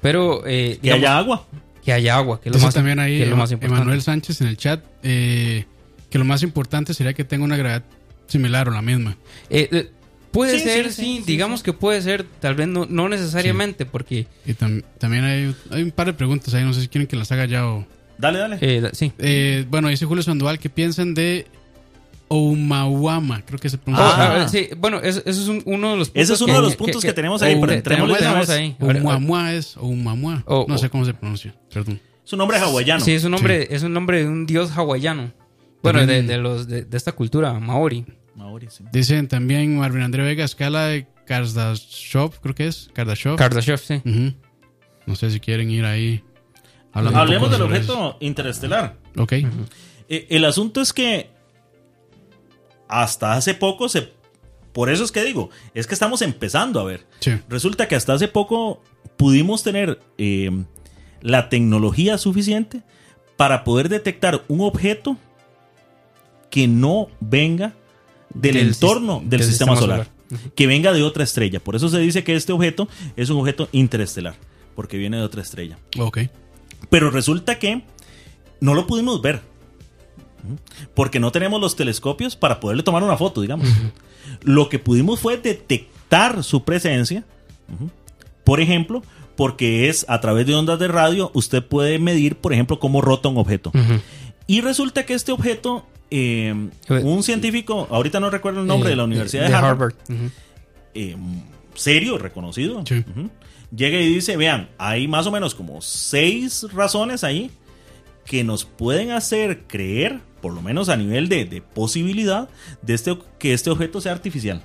Pero 0.00 0.42
eh, 0.46 0.78
que 0.80 0.94
digamos, 0.94 1.02
haya 1.04 1.18
agua. 1.18 1.46
que 1.84 1.92
haya 1.92 2.16
agua, 2.16 2.40
que 2.40 2.48
es 2.48 2.54
lo 2.56 2.62
más, 2.62 2.72
también 2.74 2.98
ahí 2.98 3.18
que 3.18 3.24
es 3.24 3.28
lo 3.28 3.36
más 3.36 3.52
importante. 3.52 3.82
Emanuel 3.82 4.00
Sánchez 4.00 4.40
en 4.40 4.46
el 4.46 4.56
chat 4.56 4.82
eh, 5.02 5.66
que 6.08 6.18
lo 6.18 6.24
más 6.24 6.42
importante 6.42 6.94
sería 6.94 7.12
que 7.12 7.24
tenga 7.24 7.44
una 7.44 7.58
gravedad 7.58 7.82
similar 8.26 8.68
o 8.68 8.72
la 8.72 8.80
misma. 8.82 9.18
Eh, 9.50 9.68
eh, 9.70 9.90
puede 10.36 10.58
Sí, 10.58 10.64
ser, 10.64 10.84
sí, 10.86 10.90
sí, 10.92 11.02
sí, 11.16 11.16
sí, 11.18 11.22
digamos 11.26 11.62
que 11.62 11.72
puede 11.72 12.00
ser, 12.02 12.24
tal 12.40 12.54
vez 12.54 12.68
no, 12.68 12.86
no 12.88 13.08
necesariamente, 13.08 13.86
porque 13.86 14.26
Y 14.46 14.52
tam- 14.52 14.84
también 14.98 15.24
hay, 15.24 15.54
hay 15.70 15.82
un 15.82 15.90
par 15.90 16.06
de 16.06 16.12
preguntas 16.12 16.52
ahí, 16.54 16.62
no 16.64 16.72
sé 16.72 16.82
si 16.82 16.88
quieren 16.88 17.06
que 17.08 17.16
las 17.16 17.32
haga 17.32 17.46
ya 17.46 17.66
o... 17.66 17.84
Dale, 18.18 18.38
dale. 18.38 18.58
eh, 18.60 18.80
da- 18.80 18.90
sí. 18.94 19.12
Eh, 19.18 19.64
bueno, 19.68 19.88
dice 19.88 20.04
Julio 20.06 20.22
Sandoval 20.22 20.58
que 20.58 20.70
piensan 20.70 21.14
de 21.14 21.46
Oumawama, 22.28 23.42
creo 23.46 23.58
que 23.58 23.68
se 23.70 23.78
pronuncia. 23.78 24.06
Ah. 24.08 24.16
Ah, 24.18 24.42
ah, 24.44 24.48
sí, 24.48 24.68
bueno, 24.76 24.98
eso, 25.00 25.20
eso 25.24 25.42
es 25.42 25.48
un- 25.48 25.62
uno 25.64 25.92
de 25.92 25.96
los 25.96 26.08
puntos 26.08 26.22
Ese 26.24 26.32
es 26.34 26.40
uno 26.40 26.54
de 26.54 26.60
los 26.62 26.76
puntos 26.76 27.02
que 27.04 27.12
tenemos 27.12 27.40
ahí, 27.42 27.56
pero 27.60 27.82
tenemos- 27.82 28.18
tenemos 28.18 28.48
ahí. 28.50 28.76
Oumuamua 28.80 29.52
es 29.54 29.76
Oumamua. 29.76 30.42
O- 30.46 30.66
no 30.68 30.76
sé 30.78 30.90
cómo 30.90 31.04
se 31.04 31.14
pronuncia, 31.14 31.54
perdón. 31.72 32.00
Es 32.24 32.32
un 32.32 32.38
nombre 32.40 32.58
hawaiano. 32.58 33.04
Sí, 33.04 33.12
es 33.12 33.22
un 33.24 33.30
nombre, 33.30 33.68
es 33.70 33.82
un 33.84 33.92
nombre 33.92 34.18
de 34.24 34.28
un 34.28 34.46
dios 34.46 34.70
hawaiano. 34.76 35.32
Bueno, 35.82 36.04
de, 36.04 36.22
de 36.24 36.38
los 36.38 36.66
de, 36.66 36.84
de 36.84 36.96
esta 36.96 37.12
cultura 37.12 37.52
maori. 37.60 38.04
Maori, 38.36 38.68
sí. 38.70 38.84
Dicen 38.92 39.28
también 39.28 39.78
Marvin 39.78 40.02
André 40.02 40.22
Vega, 40.22 40.44
escala 40.44 40.86
de 40.86 41.06
Kardashev, 41.26 42.38
creo 42.40 42.54
que 42.54 42.66
es. 42.66 42.90
Kardashev. 42.92 43.36
Kardashev, 43.36 43.78
sí. 43.78 44.02
No 45.06 45.16
sé 45.16 45.30
si 45.30 45.40
quieren 45.40 45.70
ir 45.70 45.84
ahí. 45.84 46.22
Hablemos 46.92 47.50
del 47.50 47.62
objeto 47.62 48.16
interestelar. 48.20 48.96
Ok. 49.16 49.32
Eh, 50.08 50.26
el 50.30 50.44
asunto 50.44 50.80
es 50.80 50.92
que 50.92 51.30
hasta 52.88 53.34
hace 53.34 53.54
poco 53.54 53.88
se... 53.88 54.12
Por 54.72 54.90
eso 54.90 55.04
es 55.04 55.10
que 55.10 55.24
digo, 55.24 55.50
es 55.72 55.86
que 55.86 55.94
estamos 55.94 56.20
empezando 56.20 56.80
a 56.80 56.84
ver. 56.84 57.06
Sí. 57.20 57.32
Resulta 57.48 57.88
que 57.88 57.96
hasta 57.96 58.12
hace 58.12 58.28
poco 58.28 58.82
pudimos 59.16 59.62
tener 59.62 60.00
eh, 60.18 60.50
la 61.22 61.48
tecnología 61.48 62.18
suficiente 62.18 62.82
para 63.36 63.64
poder 63.64 63.88
detectar 63.88 64.44
un 64.48 64.60
objeto 64.60 65.16
que 66.50 66.68
no 66.68 67.08
venga 67.20 67.74
del, 68.40 68.54
Del 68.54 68.66
entorno 68.68 69.20
del, 69.20 69.30
del 69.30 69.42
sistema, 69.44 69.72
sistema 69.74 69.76
solar, 69.96 70.10
solar. 70.28 70.52
que 70.54 70.66
venga 70.66 70.92
de 70.92 71.02
otra 71.02 71.24
estrella. 71.24 71.60
Por 71.60 71.76
eso 71.76 71.88
se 71.88 71.98
dice 71.98 72.24
que 72.24 72.34
este 72.36 72.52
objeto 72.52 72.88
es 73.16 73.30
un 73.30 73.38
objeto 73.40 73.68
interestelar, 73.72 74.34
porque 74.74 74.96
viene 74.98 75.16
de 75.16 75.22
otra 75.22 75.42
estrella. 75.42 75.78
Ok. 75.98 76.18
Pero 76.90 77.10
resulta 77.10 77.58
que 77.58 77.82
no 78.60 78.74
lo 78.74 78.86
pudimos 78.86 79.20
ver. 79.22 79.40
Porque 80.94 81.18
no 81.18 81.32
tenemos 81.32 81.60
los 81.60 81.74
telescopios 81.74 82.36
para 82.36 82.60
poderle 82.60 82.82
tomar 82.84 83.02
una 83.02 83.16
foto, 83.16 83.40
digamos. 83.40 83.68
Lo 84.42 84.68
que 84.68 84.78
pudimos 84.78 85.18
fue 85.20 85.36
detectar 85.38 86.44
su 86.44 86.62
presencia. 86.64 87.24
Por 88.44 88.60
ejemplo, 88.60 89.02
porque 89.34 89.88
es 89.88 90.06
a 90.08 90.20
través 90.20 90.46
de 90.46 90.54
ondas 90.54 90.78
de 90.78 90.86
radio, 90.88 91.30
usted 91.34 91.64
puede 91.64 91.98
medir, 91.98 92.36
por 92.36 92.52
ejemplo, 92.52 92.78
cómo 92.78 93.00
rota 93.00 93.28
un 93.28 93.38
objeto. 93.38 93.72
Y 94.46 94.60
resulta 94.60 95.04
que 95.04 95.14
este 95.14 95.32
objeto, 95.32 95.86
eh, 96.10 96.54
Eh, 96.88 97.00
un 97.02 97.22
científico, 97.22 97.88
ahorita 97.90 98.20
no 98.20 98.30
recuerdo 98.30 98.60
el 98.60 98.66
nombre, 98.66 98.88
Eh, 98.88 98.92
de 98.92 98.96
la 98.96 99.04
Universidad 99.04 99.48
de, 99.48 99.54
Harvard, 99.54 99.94
eh, 100.94 101.16
serio, 101.74 102.18
reconocido, 102.18 102.82
Sí. 102.86 103.04
llega 103.74 104.00
y 104.00 104.08
dice, 104.14 104.36
vean, 104.36 104.68
hay 104.78 105.08
más 105.08 105.26
o 105.26 105.30
menos 105.30 105.54
como 105.54 105.82
seis 105.82 106.66
razones 106.72 107.24
ahí 107.24 107.50
que 108.24 108.44
nos 108.44 108.64
pueden 108.64 109.10
hacer 109.10 109.64
creer, 109.66 110.20
por 110.40 110.52
lo 110.54 110.62
menos 110.62 110.88
a 110.88 110.96
nivel 110.96 111.28
de, 111.28 111.44
de 111.44 111.60
posibilidad, 111.60 112.48
de 112.82 112.94
este, 112.94 113.16
que 113.38 113.52
este 113.52 113.70
objeto 113.70 114.00
sea 114.00 114.12
artificial. 114.12 114.62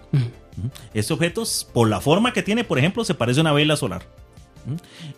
Este 0.93 1.13
objeto, 1.13 1.43
por 1.73 1.89
la 1.89 2.01
forma 2.01 2.34
que 2.34 2.43
tiene, 2.43 2.63
por 2.63 2.77
ejemplo, 2.77 3.03
se 3.03 3.13
parece 3.13 3.39
a 3.39 3.41
una 3.41 3.53
vela 3.53 3.75
solar. 3.75 4.03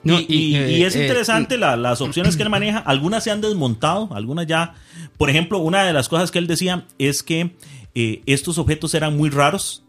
No, 0.03 0.19
y, 0.19 0.25
y, 0.29 0.35
y- 0.35 0.55
eh, 0.55 0.71
y 0.79 0.83
es 0.83 0.95
eh, 0.95 1.01
interesante 1.03 1.57
la- 1.57 1.75
las 1.77 2.01
opciones 2.01 2.35
que 2.37 2.43
él 2.43 2.49
maneja. 2.49 2.79
Algunas 2.79 3.23
se 3.23 3.31
han 3.31 3.41
desmontado, 3.41 4.09
algunas 4.13 4.47
ya. 4.47 4.75
Por 5.17 5.29
ejemplo, 5.29 5.59
una 5.59 5.83
de 5.83 5.93
las 5.93 6.09
cosas 6.09 6.31
que 6.31 6.39
él 6.39 6.47
decía 6.47 6.85
es 6.97 7.23
que 7.23 7.55
eh, 7.95 8.21
estos 8.25 8.57
objetos 8.57 8.93
eran 8.93 9.15
muy 9.17 9.29
raros. 9.29 9.83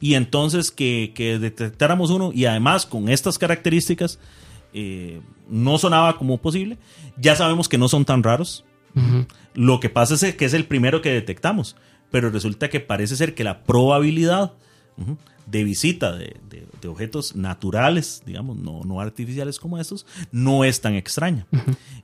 Y 0.00 0.14
entonces 0.14 0.70
que, 0.70 1.12
que 1.14 1.38
detectáramos 1.38 2.10
uno 2.10 2.30
y 2.34 2.44
además 2.46 2.86
con 2.86 3.08
estas 3.08 3.38
características 3.38 4.18
no 5.48 5.78
sonaba 5.78 6.16
como 6.18 6.38
posible. 6.38 6.78
Ya 7.16 7.36
sabemos 7.36 7.68
que 7.68 7.78
no 7.78 7.88
son 7.88 8.04
tan 8.04 8.22
raros. 8.22 8.64
Lo 9.54 9.80
que 9.80 9.88
pasa 9.90 10.14
es 10.14 10.34
que 10.34 10.44
es 10.44 10.54
el 10.54 10.64
primero 10.66 11.00
que 11.02 11.10
detectamos, 11.10 11.76
pero 12.10 12.30
resulta 12.30 12.68
que 12.70 12.80
parece 12.80 13.16
ser 13.16 13.34
que 13.34 13.44
la 13.44 13.62
probabilidad 13.64 14.52
de 15.52 15.64
visita 15.64 16.16
de, 16.16 16.36
de- 16.50 16.66
de 16.80 16.88
objetos 16.88 17.36
naturales, 17.36 18.22
digamos, 18.26 18.56
no, 18.56 18.80
no 18.84 19.00
artificiales 19.00 19.60
como 19.60 19.78
estos, 19.78 20.04
no 20.32 20.64
es 20.64 20.80
tan 20.80 20.94
extraña. 20.96 21.46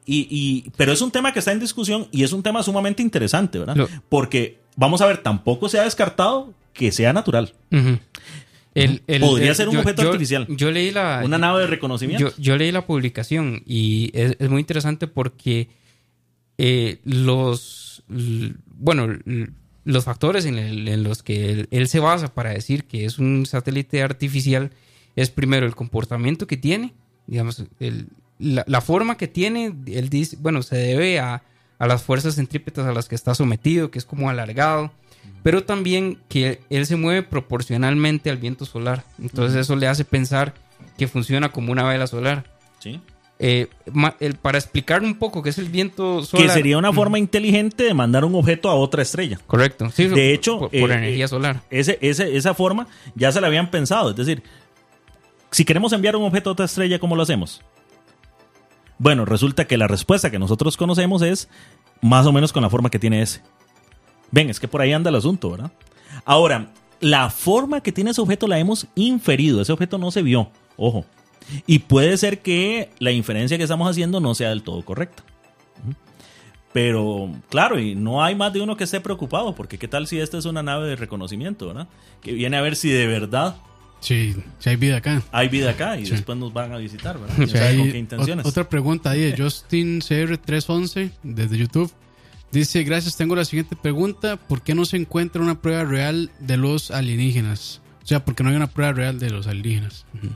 y, 0.06 0.28
y- 0.30 0.70
pero 0.76 0.92
es 0.92 1.00
un 1.00 1.10
tema 1.10 1.32
que 1.32 1.40
está 1.40 1.50
en 1.52 1.58
discusión 1.60 2.06
y 2.12 2.22
es 2.22 2.32
un 2.32 2.42
tema 2.42 2.62
sumamente 2.62 3.02
interesante, 3.02 3.58
¿verdad? 3.58 3.74
Lo- 3.76 3.88
Porque, 4.08 4.60
vamos 4.76 5.00
a 5.00 5.06
ver, 5.06 5.18
tampoco 5.22 5.68
se 5.68 5.78
ha 5.80 5.82
descartado 5.84 6.52
que 6.72 6.92
sea 6.92 7.12
natural. 7.12 7.54
Ujú. 7.72 7.98
El- 8.74 9.02
el- 9.08 9.20
Podría 9.22 9.48
el- 9.50 9.56
ser 9.56 9.68
un 9.68 9.74
yo- 9.74 9.80
objeto 9.80 10.02
yo- 10.02 10.08
artificial. 10.10 10.46
Yo 10.50 10.70
leí 10.70 10.92
la. 10.92 11.22
Una 11.24 11.38
nave 11.38 11.62
de 11.62 11.66
reconocimiento. 11.66 12.28
Yo, 12.28 12.34
yo 12.40 12.56
leí 12.56 12.70
la 12.70 12.86
publicación 12.86 13.62
y 13.66 14.10
es, 14.14 14.36
es 14.38 14.48
muy 14.50 14.60
interesante 14.60 15.08
porque 15.08 15.70
eh, 16.58 17.00
los, 17.04 18.04
bueno, 18.06 19.08
los 19.92 20.04
factores 20.04 20.44
en, 20.44 20.58
el- 20.58 20.86
en 20.88 21.02
los 21.02 21.22
que 21.22 21.50
él, 21.50 21.68
él 21.70 21.88
se 21.88 21.98
basa 22.00 22.34
para 22.34 22.50
decir 22.50 22.84
que 22.84 23.04
es 23.04 23.18
un 23.18 23.46
satélite 23.46 24.02
artificial 24.02 24.70
es 25.16 25.30
primero 25.30 25.66
el 25.66 25.74
comportamiento 25.74 26.46
que 26.46 26.56
tiene, 26.56 26.92
digamos, 27.26 27.64
el- 27.80 28.08
la, 28.38 28.64
la 28.68 28.80
forma 28.80 29.16
que 29.16 29.26
tiene, 29.28 29.74
él 29.86 30.08
dice, 30.10 30.36
bueno, 30.40 30.62
se 30.62 30.76
debe 30.76 31.18
a, 31.18 31.42
a 31.78 31.86
las 31.86 32.02
fuerzas 32.02 32.34
centrípetas 32.36 32.86
a 32.86 32.92
las 32.92 33.08
que 33.08 33.14
está 33.14 33.34
sometido, 33.34 33.90
que 33.90 33.98
es 33.98 34.04
como 34.04 34.28
alargado, 34.30 34.92
pero 35.42 35.64
también 35.64 36.18
que 36.28 36.60
él 36.70 36.84
se 36.86 36.96
mueve 36.96 37.22
proporcionalmente 37.22 38.30
al 38.30 38.36
viento 38.38 38.64
solar. 38.64 39.04
Entonces 39.20 39.58
eso 39.58 39.74
le 39.74 39.86
hace 39.88 40.04
pensar 40.04 40.54
que 40.96 41.08
funciona 41.08 41.48
como 41.50 41.72
una 41.72 41.84
vela 41.84 42.06
solar. 42.06 42.44
¿sí? 42.78 43.00
Eh, 43.40 43.68
el- 44.18 44.34
para 44.34 44.58
explicar 44.58 45.02
un 45.02 45.14
poco 45.14 45.42
qué 45.42 45.50
es 45.50 45.58
el 45.58 45.68
viento 45.68 46.24
solar. 46.24 46.46
Que 46.48 46.52
sería 46.52 46.76
una 46.76 46.92
forma 46.92 47.18
inteligente 47.20 47.84
de 47.84 47.94
mandar 47.94 48.24
un 48.24 48.34
objeto 48.34 48.68
a 48.68 48.74
otra 48.74 49.02
estrella. 49.02 49.38
Correcto. 49.46 49.90
Sí, 49.94 50.08
De 50.08 50.32
hecho, 50.34 50.58
por, 50.58 50.70
por 50.70 50.90
eh, 50.90 50.94
energía 50.94 51.26
eh, 51.26 51.28
solar. 51.28 51.62
Ese, 51.70 51.98
ese- 52.00 52.36
esa 52.36 52.54
forma 52.54 52.88
ya 53.14 53.30
se 53.30 53.40
la 53.40 53.46
habían 53.46 53.70
pensado. 53.70 54.10
Es 54.10 54.16
decir, 54.16 54.42
si 55.52 55.64
queremos 55.64 55.92
enviar 55.92 56.16
un 56.16 56.24
objeto 56.24 56.50
a 56.50 56.52
otra 56.54 56.64
estrella, 56.66 56.98
¿cómo 56.98 57.14
lo 57.14 57.22
hacemos? 57.22 57.62
Bueno, 58.98 59.24
resulta 59.24 59.66
que 59.66 59.78
la 59.78 59.86
respuesta 59.86 60.30
que 60.30 60.38
nosotros 60.40 60.76
conocemos 60.76 61.22
es 61.22 61.48
más 62.00 62.26
o 62.26 62.32
menos 62.32 62.52
con 62.52 62.62
la 62.62 62.70
forma 62.70 62.90
que 62.90 62.98
tiene 62.98 63.22
ese. 63.22 63.40
Ven, 64.32 64.50
es 64.50 64.58
que 64.58 64.66
por 64.68 64.80
ahí 64.80 64.92
anda 64.92 65.10
el 65.10 65.16
asunto, 65.16 65.50
¿verdad? 65.50 65.70
Ahora, 66.24 66.72
la 67.00 67.30
forma 67.30 67.80
que 67.80 67.92
tiene 67.92 68.10
ese 68.10 68.20
objeto 68.20 68.48
la 68.48 68.58
hemos 68.58 68.88
inferido. 68.96 69.60
Ese 69.62 69.72
objeto 69.72 69.96
no 69.98 70.10
se 70.10 70.22
vio, 70.22 70.50
ojo. 70.76 71.06
Y 71.66 71.80
puede 71.80 72.16
ser 72.18 72.40
que 72.40 72.90
la 72.98 73.10
inferencia 73.12 73.56
que 73.56 73.62
estamos 73.64 73.90
haciendo 73.90 74.20
no 74.20 74.34
sea 74.34 74.50
del 74.50 74.62
todo 74.62 74.84
correcta. 74.84 75.22
Pero 76.72 77.32
claro, 77.48 77.78
y 77.80 77.94
no 77.94 78.22
hay 78.22 78.34
más 78.34 78.52
de 78.52 78.60
uno 78.60 78.76
que 78.76 78.84
esté 78.84 79.00
preocupado, 79.00 79.54
porque 79.54 79.78
qué 79.78 79.88
tal 79.88 80.06
si 80.06 80.20
esta 80.20 80.36
es 80.38 80.44
una 80.44 80.62
nave 80.62 80.86
de 80.88 80.96
reconocimiento, 80.96 81.66
¿verdad? 81.68 81.88
Que 82.20 82.32
viene 82.32 82.56
a 82.56 82.60
ver 82.60 82.76
si 82.76 82.90
de 82.90 83.06
verdad 83.06 83.56
Sí, 84.00 84.36
si 84.58 84.68
hay 84.70 84.76
vida 84.76 84.98
acá. 84.98 85.22
hay 85.32 85.48
vida 85.48 85.70
acá 85.70 85.98
y 85.98 86.04
Sí. 86.04 86.12
después 86.12 86.36
nos 86.38 86.52
van 86.52 86.72
a 86.72 86.76
visitar, 86.76 87.18
¿verdad? 87.18 87.34
O 87.34 87.36
¿Quién 87.36 87.48
sea, 87.48 87.62
sabe 87.62 87.78
con 87.78 87.90
qué 87.92 87.98
intenciones? 87.98 88.44
ot- 88.44 88.48
Otra 88.50 88.68
pregunta 88.68 89.10
ahí 89.10 89.20
de 89.22 89.42
Justin 89.42 90.00
CR311 90.02 91.10
desde 91.22 91.56
YouTube. 91.56 91.90
Dice, 92.52 92.82
gracias, 92.84 93.16
tengo 93.16 93.34
la 93.34 93.44
siguiente 93.44 93.74
pregunta. 93.74 94.36
¿Por 94.36 94.62
qué 94.62 94.74
no 94.74 94.84
se 94.84 94.98
encuentra 94.98 95.42
una 95.42 95.60
prueba 95.60 95.84
real 95.84 96.30
de 96.38 96.56
los 96.58 96.90
alienígenas? 96.90 97.80
O 98.04 98.06
sea, 98.06 98.24
¿por 98.24 98.34
qué 98.34 98.42
no 98.44 98.50
hay 98.50 98.56
una 98.56 98.68
prueba 98.70 98.92
real 98.92 99.18
de 99.18 99.30
los 99.30 99.46
alienígenas? 99.46 100.04
Ujú. 100.14 100.28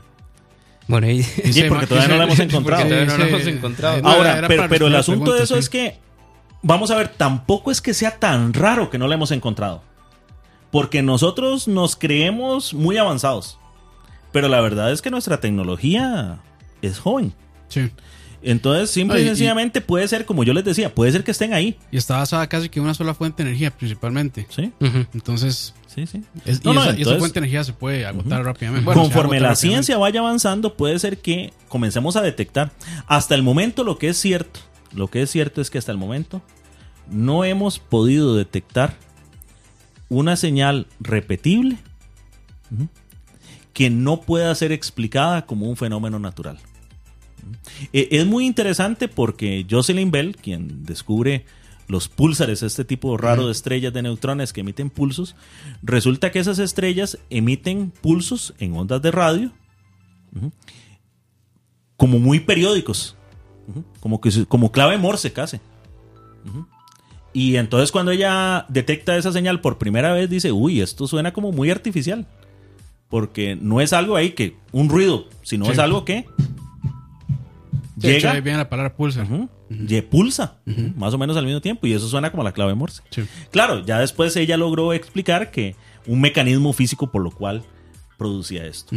Bueno, 0.87 1.07
ahí... 1.07 1.23
Sí, 1.23 1.63
porque 1.69 1.87
todavía 1.87 2.09
no 2.09 2.17
la 2.17 2.23
hemos 2.25 2.39
encontrado. 2.39 2.83
Porque 2.83 2.95
todavía 2.95 3.17
no 3.17 3.17
la 3.23 3.29
hemos 3.29 3.47
encontrado. 3.47 4.07
Ahora, 4.07 4.47
pero, 4.47 4.87
el 4.87 4.95
asunto 4.95 5.33
de 5.33 5.43
eso 5.43 5.55
sí. 5.55 5.59
es 5.59 5.69
que, 5.69 5.97
vamos 6.61 6.91
a 6.91 6.95
ver, 6.95 7.09
tampoco 7.09 7.71
es 7.71 7.81
que 7.81 7.93
sea 7.93 8.19
tan 8.19 8.53
raro 8.53 8.89
que 8.89 8.97
no 8.97 9.07
la 9.07 9.15
hemos 9.15 9.31
encontrado. 9.31 9.81
Porque 10.71 11.01
nosotros 11.01 11.67
nos 11.67 11.95
creemos 11.95 12.73
muy 12.73 12.97
avanzados. 12.97 13.59
Pero 14.31 14.47
la 14.47 14.59
verdad 14.61 14.91
es 14.91 15.01
que 15.01 15.11
nuestra 15.11 15.39
tecnología 15.39 16.39
es 16.81 16.99
joven. 16.99 17.33
Sí. 17.67 17.91
Entonces, 18.41 18.89
simple 18.89 19.19
y 19.21 19.23
y- 19.23 19.27
sencillamente 19.27 19.79
puede 19.79 20.07
ser, 20.07 20.25
como 20.25 20.43
yo 20.43 20.53
les 20.53 20.65
decía, 20.65 20.93
puede 20.93 21.11
ser 21.11 21.23
que 21.23 21.31
estén 21.31 21.53
ahí. 21.53 21.77
Y 21.91 21.97
está 21.97 22.17
basada 22.17 22.47
casi 22.47 22.67
que 22.69 22.79
en 22.79 22.85
una 22.85 22.93
sola 22.93 23.13
fuente 23.13 23.43
de 23.43 23.49
energía, 23.49 23.71
principalmente. 23.71 24.47
Sí. 24.49 24.73
Entonces, 25.13 25.73
sí, 25.93 26.07
sí. 26.07 26.21
es- 26.45 26.63
No, 26.63 26.71
y, 26.71 26.75
no, 26.75 26.81
esa, 26.83 26.91
entonces- 26.91 27.19
fuente 27.19 27.39
de 27.39 27.45
energía 27.45 27.63
se 27.63 27.73
puede 27.73 28.05
agotar 28.05 28.43
rápidamente. 28.43 28.85
Bueno, 28.85 29.01
Conforme 29.01 29.37
agota 29.37 29.49
la 29.51 29.55
ciencia 29.55 29.97
vaya 29.97 30.19
avanzando, 30.19 30.75
puede 30.75 30.97
ser 30.99 31.19
que 31.19 31.53
comencemos 31.67 32.15
a 32.15 32.21
detectar. 32.21 32.71
Hasta 33.07 33.35
el 33.35 33.43
momento, 33.43 33.83
lo 33.83 33.97
que 33.97 34.09
es 34.09 34.17
cierto, 34.17 34.59
lo 34.93 35.07
que 35.09 35.21
es 35.23 35.29
cierto 35.31 35.61
es 35.61 35.69
que 35.69 35.77
hasta 35.77 35.91
el 35.91 35.97
momento 35.97 36.41
no 37.09 37.43
hemos 37.43 37.79
podido 37.79 38.35
detectar 38.35 38.95
una 40.09 40.35
señal 40.35 40.87
repetible 40.99 41.77
que 43.73 43.89
no 43.89 44.21
pueda 44.21 44.53
ser 44.55 44.71
explicada 44.71 45.45
como 45.45 45.67
un 45.67 45.75
fenómeno 45.75 46.19
natural. 46.19 46.59
Eh, 47.91 48.07
Es 48.11 48.25
muy 48.25 48.45
interesante 48.45 49.07
porque 49.07 49.65
Jocelyn 49.69 50.11
Bell, 50.11 50.35
quien 50.37 50.85
descubre 50.85 51.45
los 51.87 52.07
púlsares, 52.07 52.63
este 52.63 52.85
tipo 52.85 53.17
raro 53.17 53.45
de 53.47 53.51
estrellas 53.51 53.93
de 53.93 54.01
neutrones 54.01 54.53
que 54.53 54.61
emiten 54.61 54.89
pulsos, 54.89 55.35
resulta 55.81 56.31
que 56.31 56.39
esas 56.39 56.59
estrellas 56.59 57.17
emiten 57.29 57.91
pulsos 57.91 58.53
en 58.59 58.75
ondas 58.75 59.01
de 59.01 59.11
radio 59.11 59.51
como 61.97 62.19
muy 62.19 62.39
periódicos, 62.39 63.15
como, 63.99 64.19
que, 64.19 64.45
como 64.45 64.71
clave 64.71 64.97
morse 64.97 65.31
casi. 65.31 65.59
Y 67.31 67.55
entonces 67.55 67.91
cuando 67.91 68.11
ella 68.11 68.65
detecta 68.69 69.17
esa 69.17 69.31
señal 69.31 69.61
por 69.61 69.77
primera 69.77 70.13
vez 70.13 70.29
dice, 70.29 70.51
uy, 70.51 70.81
esto 70.81 71.07
suena 71.07 71.33
como 71.33 71.51
muy 71.51 71.71
artificial. 71.71 72.27
Porque 73.09 73.55
no 73.55 73.79
es 73.79 73.93
algo 73.93 74.15
ahí 74.15 74.31
que 74.31 74.55
un 74.71 74.89
ruido, 74.89 75.27
sino 75.43 75.65
Sí. 75.65 75.71
es 75.73 75.79
algo 75.79 76.03
que 76.03 76.25
De 78.07 78.17
hecho, 78.17 78.27
llega 78.27 78.31
ahí 78.33 78.41
viene 78.41 78.57
la 78.59 78.69
palabra 78.69 78.95
pulsar. 78.95 79.25
Ujú. 79.25 79.49
Y 79.69 80.01
pulsa, 80.01 80.61
más 80.95 81.13
o 81.13 81.17
menos 81.17 81.35
al 81.37 81.45
mismo 81.45 81.61
tiempo, 81.61 81.87
y 81.87 81.93
eso 81.93 82.07
suena 82.07 82.29
como 82.31 82.43
la 82.43 82.51
clave 82.51 82.75
Morse. 82.75 83.01
Sí. 83.09 83.23
Claro, 83.51 83.83
ya 83.85 83.99
después 83.99 84.35
ella 84.35 84.57
logró 84.57 84.93
explicar 84.93 85.49
que 85.49 85.75
un 86.05 86.21
mecanismo 86.21 86.73
físico 86.73 87.11
por 87.11 87.23
lo 87.23 87.31
cual 87.31 87.63
producía 88.17 88.65
esto. 88.65 88.95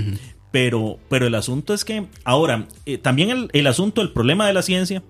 pero, 0.51 0.99
pero 1.09 1.27
el 1.27 1.35
asunto 1.35 1.73
es 1.73 1.85
que, 1.85 2.07
ahora, 2.25 2.67
eh, 2.85 2.99
también 2.99 3.31
el, 3.31 3.49
el 3.53 3.67
asunto, 3.67 4.03
el 4.03 4.13
problema 4.13 4.47
de 4.47 4.53
la 4.53 4.63
ciencia 4.63 5.03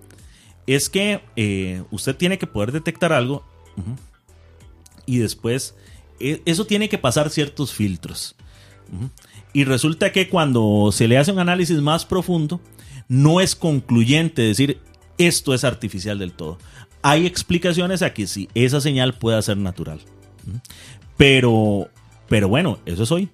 es 0.67 0.89
que 0.89 1.21
eh, 1.37 1.83
usted 1.91 2.17
tiene 2.17 2.39
que 2.39 2.47
poder 2.47 2.73
detectar 2.73 3.13
algo 3.13 3.45
y 5.05 5.19
después 5.19 5.77
eh, 6.19 6.43
eso 6.45 6.67
tiene 6.67 6.89
que 6.89 6.99
pasar 6.99 7.31
ciertos 7.31 7.73
filtros. 7.73 8.37
Y 9.53 9.65
resulta 9.65 10.13
que 10.13 10.29
cuando 10.29 10.91
se 10.93 11.09
le 11.09 11.19
hace 11.19 11.33
un 11.33 11.39
análisis 11.39 11.81
más 11.81 12.05
profundo, 12.05 12.61
no 13.09 13.41
es 13.41 13.55
concluyente 13.55 14.43
decir 14.43 14.81
esto 15.19 15.55
es 15.55 15.65
artificial 15.65 16.19
del 16.19 16.33
todo. 16.33 16.59
Hay 17.03 17.27
explicaciones 17.27 18.03
a 18.03 18.13
que 18.13 18.27
sí, 18.27 18.49
esa 18.55 18.81
señal 18.81 19.15
pueda 19.15 19.41
ser 19.43 19.57
natural. 19.57 20.01
Pero, 21.17 21.89
pero 22.29 22.49
bueno, 22.49 22.79
eso 22.85 23.05
es 23.05 23.13
hoy. 23.13 23.31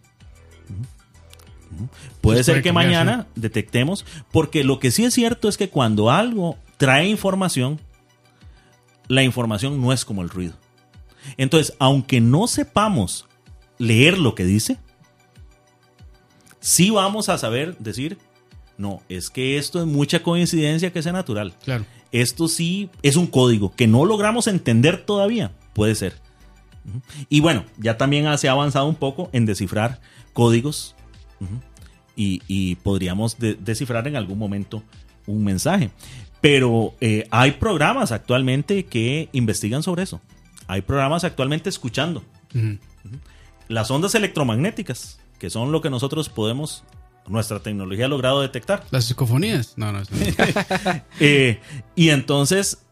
Puede 2.20 2.44
ser 2.44 2.54
puede 2.54 2.62
que 2.62 2.72
mañana 2.72 3.26
detectemos, 3.34 4.04
porque 4.30 4.62
lo 4.62 4.78
que 4.78 4.90
sí 4.90 5.04
es 5.04 5.14
cierto 5.14 5.48
es 5.48 5.56
que 5.56 5.70
cuando 5.70 6.10
algo 6.10 6.58
trae 6.76 7.08
información, 7.08 7.80
la 9.08 9.22
información 9.22 9.80
no 9.80 9.92
es 9.92 10.04
como 10.04 10.22
el 10.22 10.28
ruido. 10.28 10.54
Entonces, 11.36 11.74
aunque 11.78 12.20
no 12.20 12.46
sepamos 12.46 13.26
leer 13.78 14.18
lo 14.18 14.34
que 14.34 14.44
dice, 14.44 14.78
sí 16.60 16.90
vamos 16.90 17.28
a 17.28 17.38
saber 17.38 17.76
decir, 17.78 18.18
no, 18.82 19.00
es 19.08 19.30
que 19.30 19.56
esto 19.56 19.80
es 19.80 19.86
mucha 19.86 20.22
coincidencia 20.22 20.92
que 20.92 21.02
sea 21.02 21.12
natural. 21.12 21.54
Claro. 21.64 21.84
Esto 22.10 22.48
sí 22.48 22.90
es 23.02 23.16
un 23.16 23.26
código 23.28 23.72
que 23.74 23.86
no 23.86 24.04
logramos 24.04 24.46
entender 24.48 25.06
todavía. 25.06 25.52
Puede 25.72 25.94
ser. 25.94 26.14
Y 27.28 27.40
bueno, 27.40 27.64
ya 27.78 27.96
también 27.96 28.26
se 28.38 28.48
ha 28.48 28.52
avanzado 28.52 28.86
un 28.86 28.96
poco 28.96 29.30
en 29.32 29.46
descifrar 29.46 30.00
códigos 30.32 30.94
y, 32.16 32.42
y 32.48 32.74
podríamos 32.76 33.38
de- 33.38 33.54
descifrar 33.54 34.06
en 34.08 34.16
algún 34.16 34.38
momento 34.38 34.82
un 35.26 35.44
mensaje. 35.44 35.90
Pero 36.40 36.94
eh, 37.00 37.28
hay 37.30 37.52
programas 37.52 38.10
actualmente 38.10 38.84
que 38.86 39.28
investigan 39.32 39.82
sobre 39.84 40.02
eso. 40.02 40.20
Hay 40.66 40.82
programas 40.82 41.22
actualmente 41.22 41.68
escuchando 41.70 42.24
las 43.68 43.90
ondas 43.90 44.14
electromagnéticas, 44.16 45.20
que 45.38 45.50
son 45.50 45.70
lo 45.72 45.80
que 45.80 45.88
nosotros 45.88 46.28
podemos, 46.28 46.82
nuestra 47.28 47.60
tecnología 47.60 48.06
ha 48.06 48.08
logrado 48.08 48.40
detectar. 48.40 48.84
Las 48.90 49.04
psicofonías. 49.04 49.74
No, 49.76 49.92
no. 49.92 50.00
no. 50.00 50.06
Eh, 51.20 51.60
y 51.94 52.08
entonces, 52.10 52.84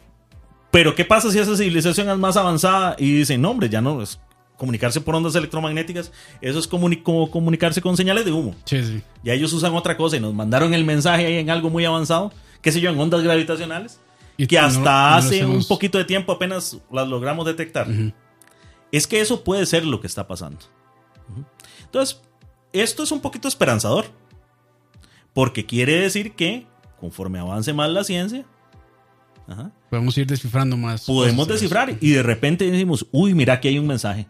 pero 0.70 0.94
¿qué 0.94 1.04
pasa 1.04 1.30
si 1.30 1.38
esa 1.38 1.56
civilización 1.56 2.08
es 2.10 2.18
más 2.18 2.36
avanzada 2.36 2.94
y 2.98 3.12
dicen, 3.12 3.40
no, 3.42 3.50
hombre, 3.50 3.68
ya 3.68 3.80
no 3.80 4.02
es 4.02 4.20
comunicarse 4.56 5.00
por 5.00 5.14
ondas 5.14 5.34
electromagnéticas, 5.34 6.12
eso 6.42 6.58
es 6.58 6.70
comuni- 6.70 7.02
como 7.02 7.30
comunicarse 7.30 7.80
con 7.80 7.96
señales 7.96 8.26
de 8.26 8.32
humo. 8.32 8.54
Sí, 8.66 8.84
sí. 8.84 9.02
Ya 9.24 9.32
ellos 9.32 9.52
usan 9.54 9.74
otra 9.74 9.96
cosa 9.96 10.18
y 10.18 10.20
nos 10.20 10.34
mandaron 10.34 10.74
el 10.74 10.84
mensaje 10.84 11.24
ahí 11.26 11.36
en 11.38 11.48
algo 11.48 11.70
muy 11.70 11.84
avanzado, 11.86 12.30
qué 12.60 12.70
sé 12.70 12.78
yo, 12.80 12.90
en 12.90 13.00
ondas 13.00 13.22
gravitacionales, 13.22 13.98
Y 14.36 14.46
que 14.46 14.58
hasta 14.58 14.80
no 14.82 15.16
hace 15.16 15.46
un 15.46 15.64
poquito 15.64 15.96
de 15.96 16.04
tiempo 16.04 16.32
apenas 16.32 16.76
las 16.92 17.08
logramos 17.08 17.46
detectar. 17.46 17.88
Es 18.92 19.06
que 19.06 19.20
eso 19.22 19.42
puede 19.44 19.64
ser 19.64 19.86
lo 19.86 19.98
que 20.00 20.06
está 20.06 20.26
pasando. 20.28 20.58
Entonces, 21.84 22.20
esto 22.74 23.02
es 23.02 23.12
un 23.12 23.20
poquito 23.20 23.48
esperanzador. 23.48 24.06
Porque 25.32 25.66
quiere 25.66 26.00
decir 26.00 26.32
que, 26.32 26.66
conforme 26.98 27.38
avance 27.38 27.72
más 27.72 27.90
la 27.90 28.04
ciencia, 28.04 28.44
ajá, 29.46 29.72
Podemos 29.88 30.16
ir 30.18 30.26
descifrando 30.26 30.76
más. 30.76 31.04
podemos 31.06 31.48
descifrar 31.48 31.96
y 32.00 32.10
de 32.10 32.22
repente 32.22 32.70
decimos, 32.70 33.06
uy, 33.10 33.34
mira, 33.34 33.54
aquí 33.54 33.68
hay 33.68 33.78
un 33.78 33.86
mensaje. 33.86 34.26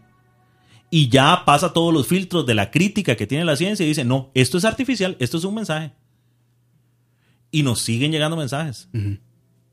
Y 0.89 1.07
ya 1.09 1.43
pasa 1.45 1.71
todos 1.71 1.93
los 1.93 2.07
filtros 2.07 2.45
de 2.45 2.53
la 2.53 2.69
crítica 2.71 3.15
que 3.15 3.27
tiene 3.27 3.45
la 3.45 3.55
ciencia 3.55 3.85
y 3.85 3.89
dice, 3.89 4.03
no, 4.03 4.29
esto 4.33 4.57
es 4.57 4.65
artificial, 4.65 5.15
esto 5.19 5.37
es 5.37 5.43
un 5.43 5.55
mensaje. 5.55 5.93
Y 7.49 7.63
nos 7.63 7.81
siguen 7.81 8.11
llegando 8.11 8.35
mensajes. 8.35 8.89
Ujú. 8.93 9.17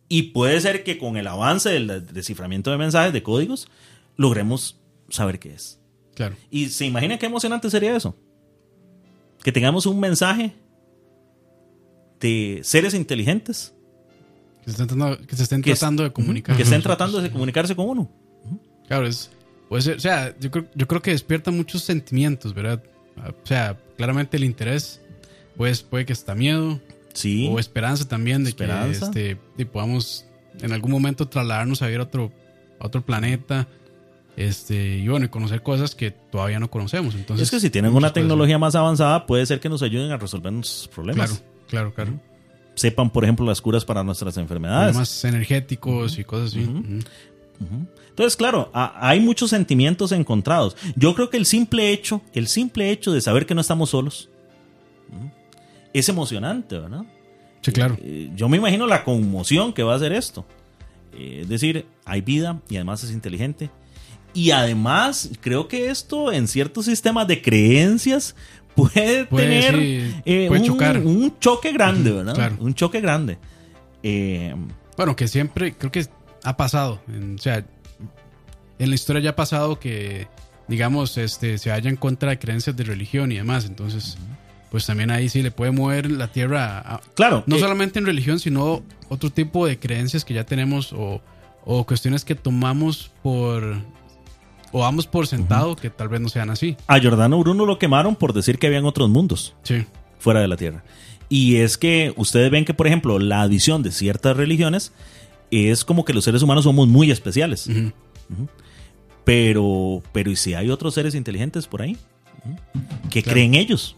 Y 0.09 0.23
puede 0.31 0.61
ser 0.61 0.85
que 0.85 0.99
con 0.99 1.17
el 1.17 1.27
avance 1.27 1.71
del 1.71 2.07
desciframiento 2.07 2.71
de 2.71 2.79
mensajes, 2.79 3.13
de 3.13 3.23
códigos, 3.23 3.69
logremos 4.17 4.81
saber 5.09 5.39
qué 5.39 5.55
es. 5.55 5.81
Claro. 6.15 6.37
Y 6.51 6.69
se 6.69 6.87
imagina 6.87 7.19
qué 7.19 7.27
emocionante 7.27 7.71
sería 7.71 7.97
eso. 7.97 8.17
Que 9.43 9.53
tengamos 9.53 9.87
un 9.87 10.01
mensaje 10.01 10.55
de 12.21 12.61
seres 12.63 12.95
inteligentes 12.95 13.75
Que 14.65 14.71
se 14.71 14.71
estén 14.73 14.87
tratando, 14.89 15.27
que 15.27 15.37
se 15.37 15.43
estén 15.45 15.63
que, 15.63 15.71
tratando 15.73 16.03
de 16.03 16.13
comunicar. 16.13 16.57
que 16.57 16.63
estén 16.63 16.83
tratando 16.83 17.21
de 17.21 17.31
comunicarse 17.31 17.75
con 17.77 17.89
uno. 17.89 18.11
Claro, 18.87 19.07
es. 19.07 19.31
Puede 19.69 19.83
ser, 19.83 19.97
o 19.97 20.01
sea, 20.01 20.35
yo 20.39 20.51
creo, 20.51 20.67
yo 20.75 20.89
creo 20.89 21.03
que 21.03 21.11
despierta 21.11 21.51
muchos 21.51 21.83
sentimientos, 21.83 22.55
¿verdad? 22.55 22.83
O 23.19 23.47
sea, 23.47 23.79
claramente 23.97 24.37
el 24.39 24.45
interés, 24.45 25.03
pues 25.57 25.83
puede 25.83 26.07
que 26.07 26.13
está 26.15 26.35
miedo 26.35 26.81
Sí. 27.13 27.49
o 27.51 27.59
esperanza 27.59 28.07
también 28.09 28.45
de 28.45 28.51
Esperanza. 28.51 29.11
que 29.11 29.33
este, 29.33 29.41
y 29.59 29.65
podamos 29.65 30.25
en 30.61 30.73
algún 30.73 30.91
momento 30.93 31.29
trasladarnos 31.29 31.83
a 31.83 31.91
ir 31.91 31.99
a 32.01 32.05
otro, 32.05 32.33
a 32.81 32.87
otro 32.87 33.05
planeta. 33.05 33.67
Este, 34.37 34.99
y 34.99 35.09
bueno, 35.09 35.27
y 35.27 35.29
conocer 35.29 35.63
cosas 35.63 35.95
que 35.97 36.13
todavía 36.13 36.61
no 36.61 36.71
conocemos. 36.71 37.15
Entonces, 37.17 37.45
es 37.49 37.51
que 37.51 37.59
si 37.59 37.71
tienen 37.71 37.93
una 37.95 38.13
tecnología 38.13 38.57
más 38.59 38.77
avanzada, 38.77 39.27
puede 39.27 39.45
ser 39.47 39.59
que 39.59 39.69
nos 39.69 39.83
ayuden 39.83 40.13
a 40.13 40.17
resolver 40.17 40.53
nuestros 40.53 40.87
problemas. 40.89 41.31
Claro, 41.31 41.45
claro, 41.69 41.95
claro. 41.95 42.21
Sepan, 42.75 43.11
por 43.11 43.25
ejemplo, 43.25 43.45
las 43.45 43.61
curas 43.61 43.85
para 43.85 44.03
nuestras 44.05 44.37
enfermedades. 44.37 44.91
Problemas 44.91 45.25
energéticos 45.25 46.19
y 46.19 46.25
cosas 46.25 46.51
así. 46.51 46.65
Ujú. 46.65 46.79
Ujú. 46.79 47.87
Entonces, 48.11 48.37
claro, 48.37 48.71
hay 48.73 49.21
muchos 49.21 49.51
sentimientos 49.51 50.11
encontrados. 50.13 50.77
Yo 50.97 51.15
creo 51.15 51.31
que 51.31 51.37
el 51.37 51.47
simple 51.47 51.93
hecho, 51.93 52.21
el 52.33 52.49
simple 52.49 52.91
hecho 52.91 53.13
de 53.13 53.21
saber 53.21 53.47
que 53.47 53.55
no 53.55 53.61
estamos 53.61 53.91
solos, 53.91 54.29
es 55.93 56.09
emocionante, 56.09 56.79
¿verdad? 56.79 57.03
Sí, 57.63 57.73
claro. 57.73 57.97
Eh, 58.01 58.31
yo 58.35 58.49
me 58.49 58.57
imagino 58.57 58.87
la 58.87 59.05
conmoción 59.05 59.73
que 59.73 59.83
va 59.83 59.93
a 59.93 59.97
hacer 59.97 60.13
esto. 60.13 60.45
Eh, 61.13 61.41
es 61.43 61.49
decir, 61.49 61.87
hay 62.05 62.21
vida 62.21 62.61
y 62.69 62.77
además 62.77 63.03
es 63.05 63.13
inteligente. 63.13 63.71
Y 64.35 64.51
además, 64.51 65.31
creo 65.41 65.69
que 65.69 65.89
esto 65.89 66.33
en 66.33 66.49
ciertos 66.49 66.85
sistemas 66.85 67.27
de 67.27 67.41
creencias 67.41 68.37
puede, 68.93 69.27
tener 69.27 69.75
eh, 70.25 70.49
un, 70.51 70.63
chocar. 70.63 70.99
un, 70.99 71.39
choque 71.39 71.73
grande, 71.73 72.13
¿verdad? 72.13 72.53
Un 72.59 72.75
choque 72.75 73.01
grande. 73.01 73.39
bueno, 74.97 75.17
que 75.17 75.29
siempre, 75.29 75.75
creo 75.75 75.91
que 75.91 76.07
ha 76.45 76.57
pasado. 76.57 77.01
o 77.35 77.39
sea, 77.39 77.65
en 78.79 78.89
la 78.89 78.95
historia 78.95 79.23
ya 79.23 79.31
ha 79.31 79.37
pasado 79.37 79.79
que, 79.79 80.29
digamos, 80.69 81.19
este, 81.19 81.59
se 81.59 81.73
haya 81.73 81.91
en 81.91 81.97
contra 81.97 82.31
de 82.31 82.39
creencias 82.39 82.77
de 82.77 82.85
religión 82.85 83.33
y 83.33 83.37
demás. 83.37 83.65
Entonces, 83.65 84.17
pues 84.71 84.87
también 84.87 85.11
ahí 85.11 85.29
sí 85.29 85.43
le 85.43 85.51
puede 85.51 85.71
mover 85.73 86.11
la 86.11 86.29
tierra. 86.29 87.01
claro. 87.15 87.45
No 87.47 87.59
solamente 87.59 87.99
en 87.99 88.07
religión, 88.07 88.39
sino 88.39 88.83
otro 89.09 89.31
tipo 89.31 89.67
de 89.67 89.79
creencias 89.79 90.25
que 90.25 90.35
ya 90.35 90.45
tenemos 90.45 90.93
o, 90.93 91.21
cuestiones 91.87 92.25
que 92.25 92.35
tomamos 92.35 93.11
por. 93.23 93.77
O 94.73 94.83
damos 94.83 95.07
por 95.07 95.27
sentado 95.27 95.77
que 95.77 95.91
tal 95.91 96.09
vez 96.09 96.21
no 96.21 96.29
sean 96.29 96.51
así. 96.51 96.77
A 96.87 96.99
Giordano 96.99 97.39
Bruno 97.39 97.65
lo 97.67 97.79
quemaron 97.79 98.17
por 98.17 98.33
decir 98.33 98.59
que 98.59 98.67
habían 98.67 98.85
otros 98.85 99.09
mundos. 99.09 99.55
Sí. 99.63 99.87
Fuera 100.19 100.41
de 100.41 100.49
la 100.49 100.57
tierra. 100.57 100.85
Y 101.29 101.57
es 101.57 101.79
que 101.79 102.13
ustedes 102.17 102.51
ven 102.51 102.65
que, 102.65 102.75
por 102.75 102.87
ejemplo, 102.87 103.19
la 103.19 103.43
adición 103.43 103.83
de 103.83 103.93
ciertas 103.93 104.37
religiones 104.37 104.93
es 105.51 105.85
como 105.85 106.05
que 106.05 106.15
los 106.15 106.25
seres 106.25 106.43
humanos 106.43 106.65
somos 106.65 106.89
muy 106.89 107.11
especiales. 107.11 107.69
Pero, 109.25 110.03
pero 110.13 110.31
¿y 110.31 110.37
si 110.37 110.55
hay 110.55 110.71
otros 110.71 110.95
seres 110.95 111.15
inteligentes 111.15 111.67
por 111.67 111.83
ahí? 111.83 111.97
¿Qué 113.11 113.23
creen 113.23 113.55
ellos? 113.55 113.97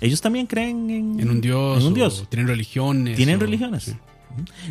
Ellos 0.00 0.20
también 0.20 0.46
creen 0.46 0.90
en, 0.90 1.28
un 1.28 1.40
Dios. 1.40 1.82
un 1.82 1.94
Dios. 1.94 2.26
tienen 2.28 2.46
religiones. 2.46 3.16
Tienen 3.16 3.40
religiones. 3.40 3.96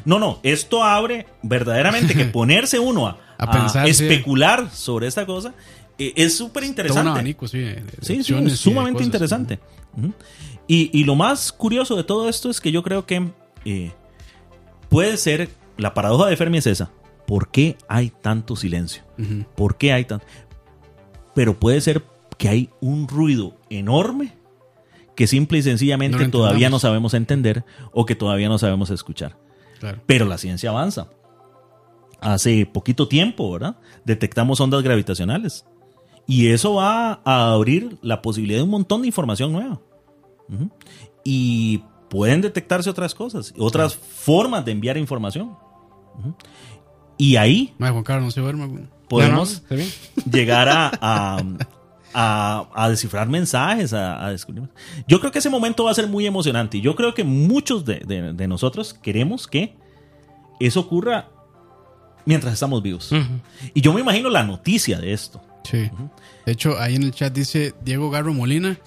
No, 0.05 0.19
no, 0.19 0.39
esto 0.43 0.83
abre 0.83 1.27
verdaderamente 1.41 2.13
que 2.13 2.25
ponerse 2.25 2.79
uno 2.79 3.07
a, 3.07 3.17
a, 3.37 3.87
especular 3.87 4.69
sobre 4.71 5.07
esta 5.07 5.25
cosa 5.25 5.53
eh, 5.97 6.13
es 6.15 6.37
súper 6.37 6.63
interesante. 6.63 7.35
sí, 8.01 8.23
sí, 8.23 8.33
es 8.33 8.59
sumamente 8.59 9.03
interesante. 9.03 9.59
y, 10.67 11.03
lo 11.03 11.15
más 11.15 11.51
curioso 11.51 11.95
de 11.95 12.03
todo 12.03 12.29
esto 12.29 12.49
es 12.49 12.61
que 12.61 12.71
yo 12.71 12.83
creo 12.83 13.05
que 13.05 13.31
eh, 13.65 13.91
puede 14.89 15.17
ser, 15.17 15.49
la 15.77 15.93
paradoja 15.93 16.27
de 16.27 16.37
Fermi 16.37 16.59
es 16.59 16.67
esa, 16.67 16.91
¿por 17.25 17.49
qué 17.49 17.77
hay 17.87 18.11
tanto 18.21 18.55
silencio? 18.55 19.03
¿Por 19.55 19.77
qué 19.77 19.93
hay 19.93 20.05
tanto? 20.05 20.25
Pero 21.33 21.59
puede 21.59 21.81
ser 21.81 22.03
que 22.37 22.49
hay 22.49 22.69
un 22.81 23.07
ruido 23.07 23.57
enorme 23.69 24.33
que 25.15 25.25
simple 25.25 25.57
y 25.57 25.63
sencillamente 25.63 26.27
todavía 26.27 26.69
no 26.69 26.77
sabemos 26.77 27.15
entender 27.15 27.63
o 27.91 28.05
que 28.05 28.15
todavía 28.15 28.49
no 28.49 28.59
sabemos 28.59 28.91
escuchar. 28.91 29.35
Pero 30.05 30.25
la 30.25 30.37
ciencia 30.37 30.69
avanza. 30.69 31.07
Hace 32.19 32.65
poquito 32.65 33.07
tiempo, 33.07 33.51
¿verdad? 33.51 33.77
Detectamos 34.05 34.59
ondas 34.59 34.81
gravitacionales. 34.83 35.65
Y 36.25 36.49
eso 36.49 36.75
va 36.75 37.21
a 37.23 37.51
abrir 37.53 37.97
la 38.01 38.21
posibilidad 38.21 38.59
de 38.59 38.63
un 38.63 38.69
montón 38.69 39.01
de 39.01 39.07
información 39.07 39.51
nueva. 39.53 39.79
Y 41.23 41.83
pueden 42.09 42.41
detectarse 42.41 42.89
otras 42.89 43.13
cosas, 43.13 43.53
otras 43.57 43.95
formas 43.95 44.65
de 44.65 44.71
enviar 44.71 44.97
información. 44.97 45.55
Y 47.17 47.35
ahí 47.35 47.73
podemos 49.07 49.63
llegar 50.29 50.67
a, 50.69 50.91
a, 51.01 51.43
descifrar 52.89 53.27
mensajes, 53.27 53.93
a, 53.93 54.29
descubrir. 54.29 54.67
Yo 55.07 55.19
creo 55.19 55.31
que 55.31 55.39
ese 55.39 55.49
momento 55.49 55.83
va 55.83 55.91
a 55.91 55.93
ser 55.93 56.07
muy 56.07 56.25
emocionante 56.25 56.77
y 56.77 56.81
yo 56.81 56.95
creo 56.95 57.13
que 57.13 57.23
muchos 57.23 57.85
de, 57.85 58.47
nosotros 58.47 58.93
queremos 58.93 59.47
que 59.47 59.75
eso 60.59 60.79
ocurra 60.79 61.29
mientras 62.25 62.53
estamos 62.53 62.81
vivos. 62.81 63.11
Y 63.73 63.81
yo 63.81 63.93
me 63.93 64.01
imagino 64.01 64.29
la 64.29 64.43
noticia 64.43 64.99
de 64.99 65.13
esto. 65.13 65.41
Sí. 65.63 65.89
De 66.45 66.51
hecho, 66.51 66.79
ahí 66.79 66.95
en 66.95 67.03
el 67.03 67.11
chat 67.11 67.33
dice 67.33 67.73
Diego 67.83 68.09
Garro 68.09 68.33
Molina. 68.33 68.77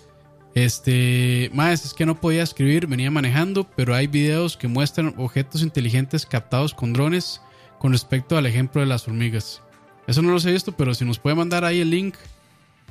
Este, 0.54 1.48
más 1.54 1.84
es 1.84 1.94
que 1.94 2.04
no 2.04 2.20
podía 2.20 2.42
escribir, 2.42 2.88
venía 2.88 3.10
manejando, 3.10 3.68
pero 3.76 3.94
hay 3.94 4.08
videos 4.08 4.56
que 4.56 4.66
muestran 4.66 5.14
objetos 5.16 5.62
inteligentes 5.62 6.26
captados 6.26 6.74
con 6.74 6.92
drones 6.92 7.40
con 7.78 7.92
respecto 7.92 8.36
al 8.36 8.46
ejemplo 8.46 8.80
de 8.80 8.88
las 8.88 9.06
hormigas. 9.06 9.62
Eso 10.06 10.22
no 10.22 10.32
lo 10.32 10.38
he 10.38 10.52
visto, 10.52 10.72
pero 10.72 10.92
si 10.94 11.04
nos 11.04 11.20
puede 11.20 11.36
mandar 11.36 11.64
ahí 11.64 11.80
el 11.80 11.90
link 11.90 12.16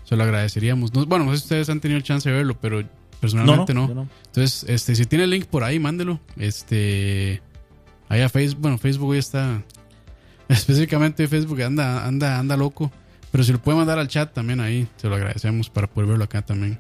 se 0.10 0.16
lo 0.16 0.24
agradeceríamos. 0.24 0.92
bueno, 0.92 1.26
no 1.26 1.32
sé 1.32 1.38
si 1.38 1.44
ustedes 1.44 1.70
han 1.70 1.80
tenido 1.80 1.98
el 1.98 2.04
chance 2.04 2.28
de 2.28 2.36
verlo, 2.36 2.58
pero 2.60 2.84
personalmente 3.20 3.76
no. 3.76 4.08
Entonces, 4.26 4.66
este, 4.68 4.96
si 4.96 5.06
tiene 5.06 5.26
el 5.26 5.30
link 5.30 5.46
por 5.46 5.64
ahí, 5.64 5.78
mándelo. 5.78 6.20
Este, 6.36 7.44
ahí 8.08 8.22
a 8.22 8.30
Facebook, 8.30 8.60
bueno, 8.60 8.80
Facebook 8.80 9.10
hoy 9.10 9.20
está, 9.20 9.62
específicamente 10.50 11.28
Facebook 11.28 11.62
anda, 11.62 12.08
anda, 12.08 12.40
anda 12.40 12.58
loco. 12.58 12.92
Pero 13.32 13.44
si 13.44 13.52
lo 13.52 13.62
puede 13.62 13.78
mandar 13.78 14.00
al 14.00 14.08
chat 14.08 14.34
también 14.34 14.60
ahí, 14.62 14.88
se 14.98 15.08
lo 15.08 15.14
agradecemos 15.14 15.70
para 15.70 15.86
poder 15.86 16.10
verlo 16.10 16.24
acá 16.24 16.42
también. 16.42 16.80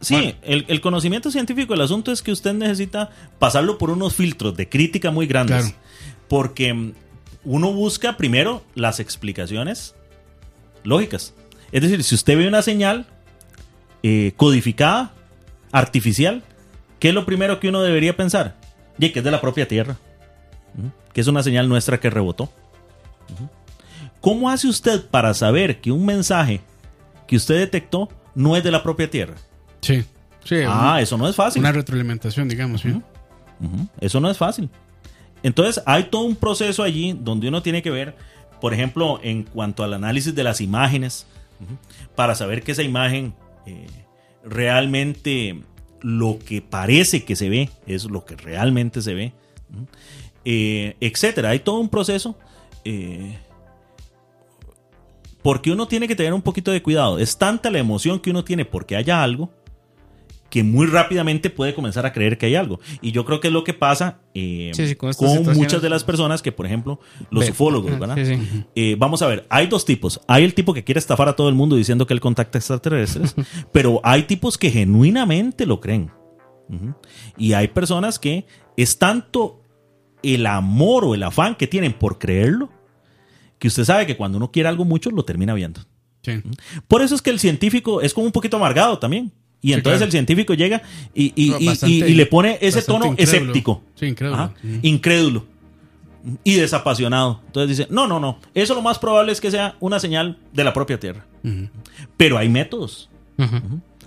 Sí, 0.00 0.36
el, 0.42 0.80
conocimiento 0.80 1.32
científico 1.32 1.72
del 1.72 1.82
asunto 1.82 2.12
es 2.12 2.22
que 2.22 2.30
usted 2.30 2.54
necesita 2.54 3.10
pasarlo 3.40 3.76
por 3.76 3.90
unos 3.90 4.14
filtros 4.14 4.56
de 4.56 4.68
crítica 4.68 5.10
muy 5.10 5.26
grandes. 5.26 5.74
Porque 6.28 6.92
uno 7.42 7.72
busca 7.72 8.16
primero 8.16 8.62
las 8.76 9.00
explicaciones 9.00 9.96
lógicas. 10.84 11.34
Es 11.72 11.82
decir, 11.82 12.02
si 12.02 12.14
usted 12.14 12.36
ve 12.36 12.48
una 12.48 12.62
señal 12.62 13.06
eh, 14.02 14.32
codificada, 14.36 15.12
artificial, 15.72 16.42
¿qué 16.98 17.10
es 17.10 17.14
lo 17.14 17.26
primero 17.26 17.60
que 17.60 17.68
uno 17.68 17.82
debería 17.82 18.16
pensar? 18.16 18.56
Y 18.98 19.10
que 19.10 19.20
es 19.20 19.24
de 19.24 19.30
la 19.30 19.40
propia 19.40 19.66
Tierra, 19.66 19.96
que 21.12 21.20
es 21.20 21.26
una 21.26 21.42
señal 21.42 21.68
nuestra 21.68 22.00
que 22.00 22.10
rebotó. 22.10 22.52
¿Cómo 24.20 24.50
hace 24.50 24.68
usted 24.68 25.06
para 25.06 25.32
saber 25.32 25.80
que 25.80 25.90
un 25.90 26.04
mensaje 26.04 26.60
que 27.26 27.36
usted 27.36 27.58
detectó 27.58 28.08
no 28.34 28.56
es 28.56 28.64
de 28.64 28.70
la 28.70 28.82
propia 28.82 29.08
Tierra? 29.08 29.36
Sí. 29.80 30.04
sí 30.44 30.56
ah, 30.66 31.00
eso 31.00 31.16
no 31.16 31.28
es 31.28 31.36
fácil. 31.36 31.60
Una 31.60 31.72
retroalimentación, 31.72 32.48
digamos. 32.48 32.82
Eso 34.00 34.20
no 34.20 34.30
es 34.30 34.36
fácil. 34.36 34.68
Entonces 35.42 35.82
hay 35.86 36.04
todo 36.04 36.22
un 36.22 36.36
proceso 36.36 36.82
allí 36.82 37.16
donde 37.18 37.48
uno 37.48 37.62
tiene 37.62 37.82
que 37.82 37.90
ver, 37.90 38.14
por 38.60 38.74
ejemplo, 38.74 39.20
en 39.22 39.44
cuanto 39.44 39.82
al 39.82 39.94
análisis 39.94 40.34
de 40.34 40.44
las 40.44 40.60
imágenes, 40.60 41.26
para 42.14 42.34
saber 42.34 42.62
que 42.62 42.72
esa 42.72 42.82
imagen 42.82 43.34
eh, 43.66 43.86
realmente 44.44 45.60
lo 46.00 46.38
que 46.38 46.62
parece 46.62 47.24
que 47.24 47.36
se 47.36 47.48
ve 47.48 47.70
es 47.86 48.04
lo 48.04 48.24
que 48.24 48.36
realmente 48.36 49.02
se 49.02 49.14
ve, 49.14 49.32
eh, 50.44 50.96
etcétera. 51.00 51.50
Hay 51.50 51.60
todo 51.60 51.78
un 51.78 51.88
proceso. 51.88 52.36
Eh, 52.84 53.36
porque 55.42 55.70
uno 55.70 55.88
tiene 55.88 56.06
que 56.06 56.16
tener 56.16 56.34
un 56.34 56.42
poquito 56.42 56.70
de 56.70 56.82
cuidado. 56.82 57.18
Es 57.18 57.38
tanta 57.38 57.70
la 57.70 57.78
emoción 57.78 58.20
que 58.20 58.30
uno 58.30 58.44
tiene 58.44 58.64
porque 58.64 58.96
haya 58.96 59.22
algo 59.22 59.50
que 60.50 60.64
muy 60.64 60.86
rápidamente 60.86 61.48
puede 61.48 61.74
comenzar 61.74 62.04
a 62.04 62.12
creer 62.12 62.36
que 62.36 62.46
hay 62.46 62.56
algo. 62.56 62.80
Y 63.00 63.12
yo 63.12 63.24
creo 63.24 63.40
que 63.40 63.48
es 63.48 63.54
lo 63.54 63.64
que 63.64 63.72
pasa 63.72 64.18
eh, 64.34 64.72
con, 64.96 65.54
muchas 65.54 65.80
de 65.80 65.88
las 65.88 66.04
personas 66.04 66.42
que, 66.42 66.52
por 66.52 66.66
ejemplo, 66.66 67.00
los 67.30 67.48
ufólogos, 67.48 67.98
¿verdad? 67.98 68.18
Eh, 68.74 68.96
vamos 68.98 69.22
a 69.22 69.28
ver, 69.28 69.46
hay 69.48 69.68
dos 69.68 69.84
tipos. 69.84 70.20
Hay 70.26 70.44
el 70.44 70.54
tipo 70.54 70.74
que 70.74 70.84
quiere 70.84 70.98
estafar 70.98 71.28
a 71.28 71.36
todo 71.36 71.48
el 71.48 71.54
mundo 71.54 71.76
diciendo 71.76 72.06
que 72.06 72.14
él 72.14 72.20
contacta 72.20 72.58
extraterrestres, 72.58 73.34
pero 73.72 74.00
hay 74.02 74.24
tipos 74.24 74.58
que 74.58 74.70
genuinamente 74.70 75.64
lo 75.64 75.80
creen. 75.80 76.10
Y 77.36 77.54
hay 77.54 77.68
personas 77.68 78.18
que 78.18 78.46
es 78.76 78.98
tanto 78.98 79.62
el 80.22 80.46
amor 80.46 81.04
o 81.04 81.14
el 81.14 81.22
afán 81.22 81.54
que 81.54 81.66
tienen 81.66 81.92
por 81.92 82.18
creerlo, 82.18 82.70
que 83.58 83.68
usted 83.68 83.84
sabe 83.84 84.06
que 84.06 84.16
cuando 84.16 84.38
uno 84.38 84.52
quiere 84.52 84.68
algo 84.68 84.84
mucho, 84.84 85.10
lo 85.10 85.24
termina 85.24 85.54
viendo. 85.54 85.80
Por 86.86 87.02
eso 87.02 87.14
es 87.14 87.22
que 87.22 87.30
el 87.30 87.40
científico 87.40 88.00
es 88.00 88.14
como 88.14 88.26
un 88.26 88.32
poquito 88.32 88.56
amargado 88.56 88.98
también. 88.98 89.32
Y 89.62 89.72
entonces 89.74 90.02
el 90.02 90.10
científico 90.10 90.54
llega 90.54 90.82
y, 91.14 91.32
y, 91.36 92.14
le 92.14 92.26
pone 92.26 92.58
ese 92.60 92.82
tono 92.82 93.14
escéptico. 93.16 93.82
incrédulo. 94.00 94.54
incrédulo. 94.82 95.46
Y 96.44 96.54
desapasionado. 96.54 97.40
Entonces 97.46 97.76
dice, 97.76 97.88
no, 97.90 98.06
no, 98.06 98.20
no. 98.20 98.38
Eso 98.54 98.74
lo 98.74 98.82
más 98.82 98.98
probable 98.98 99.32
es 99.32 99.40
que 99.40 99.50
sea 99.50 99.76
una 99.80 100.00
señal 100.00 100.38
de 100.52 100.64
la 100.64 100.72
propia 100.72 100.98
Tierra. 100.98 101.26
Pero 102.16 102.38
hay 102.38 102.48
métodos. 102.48 103.10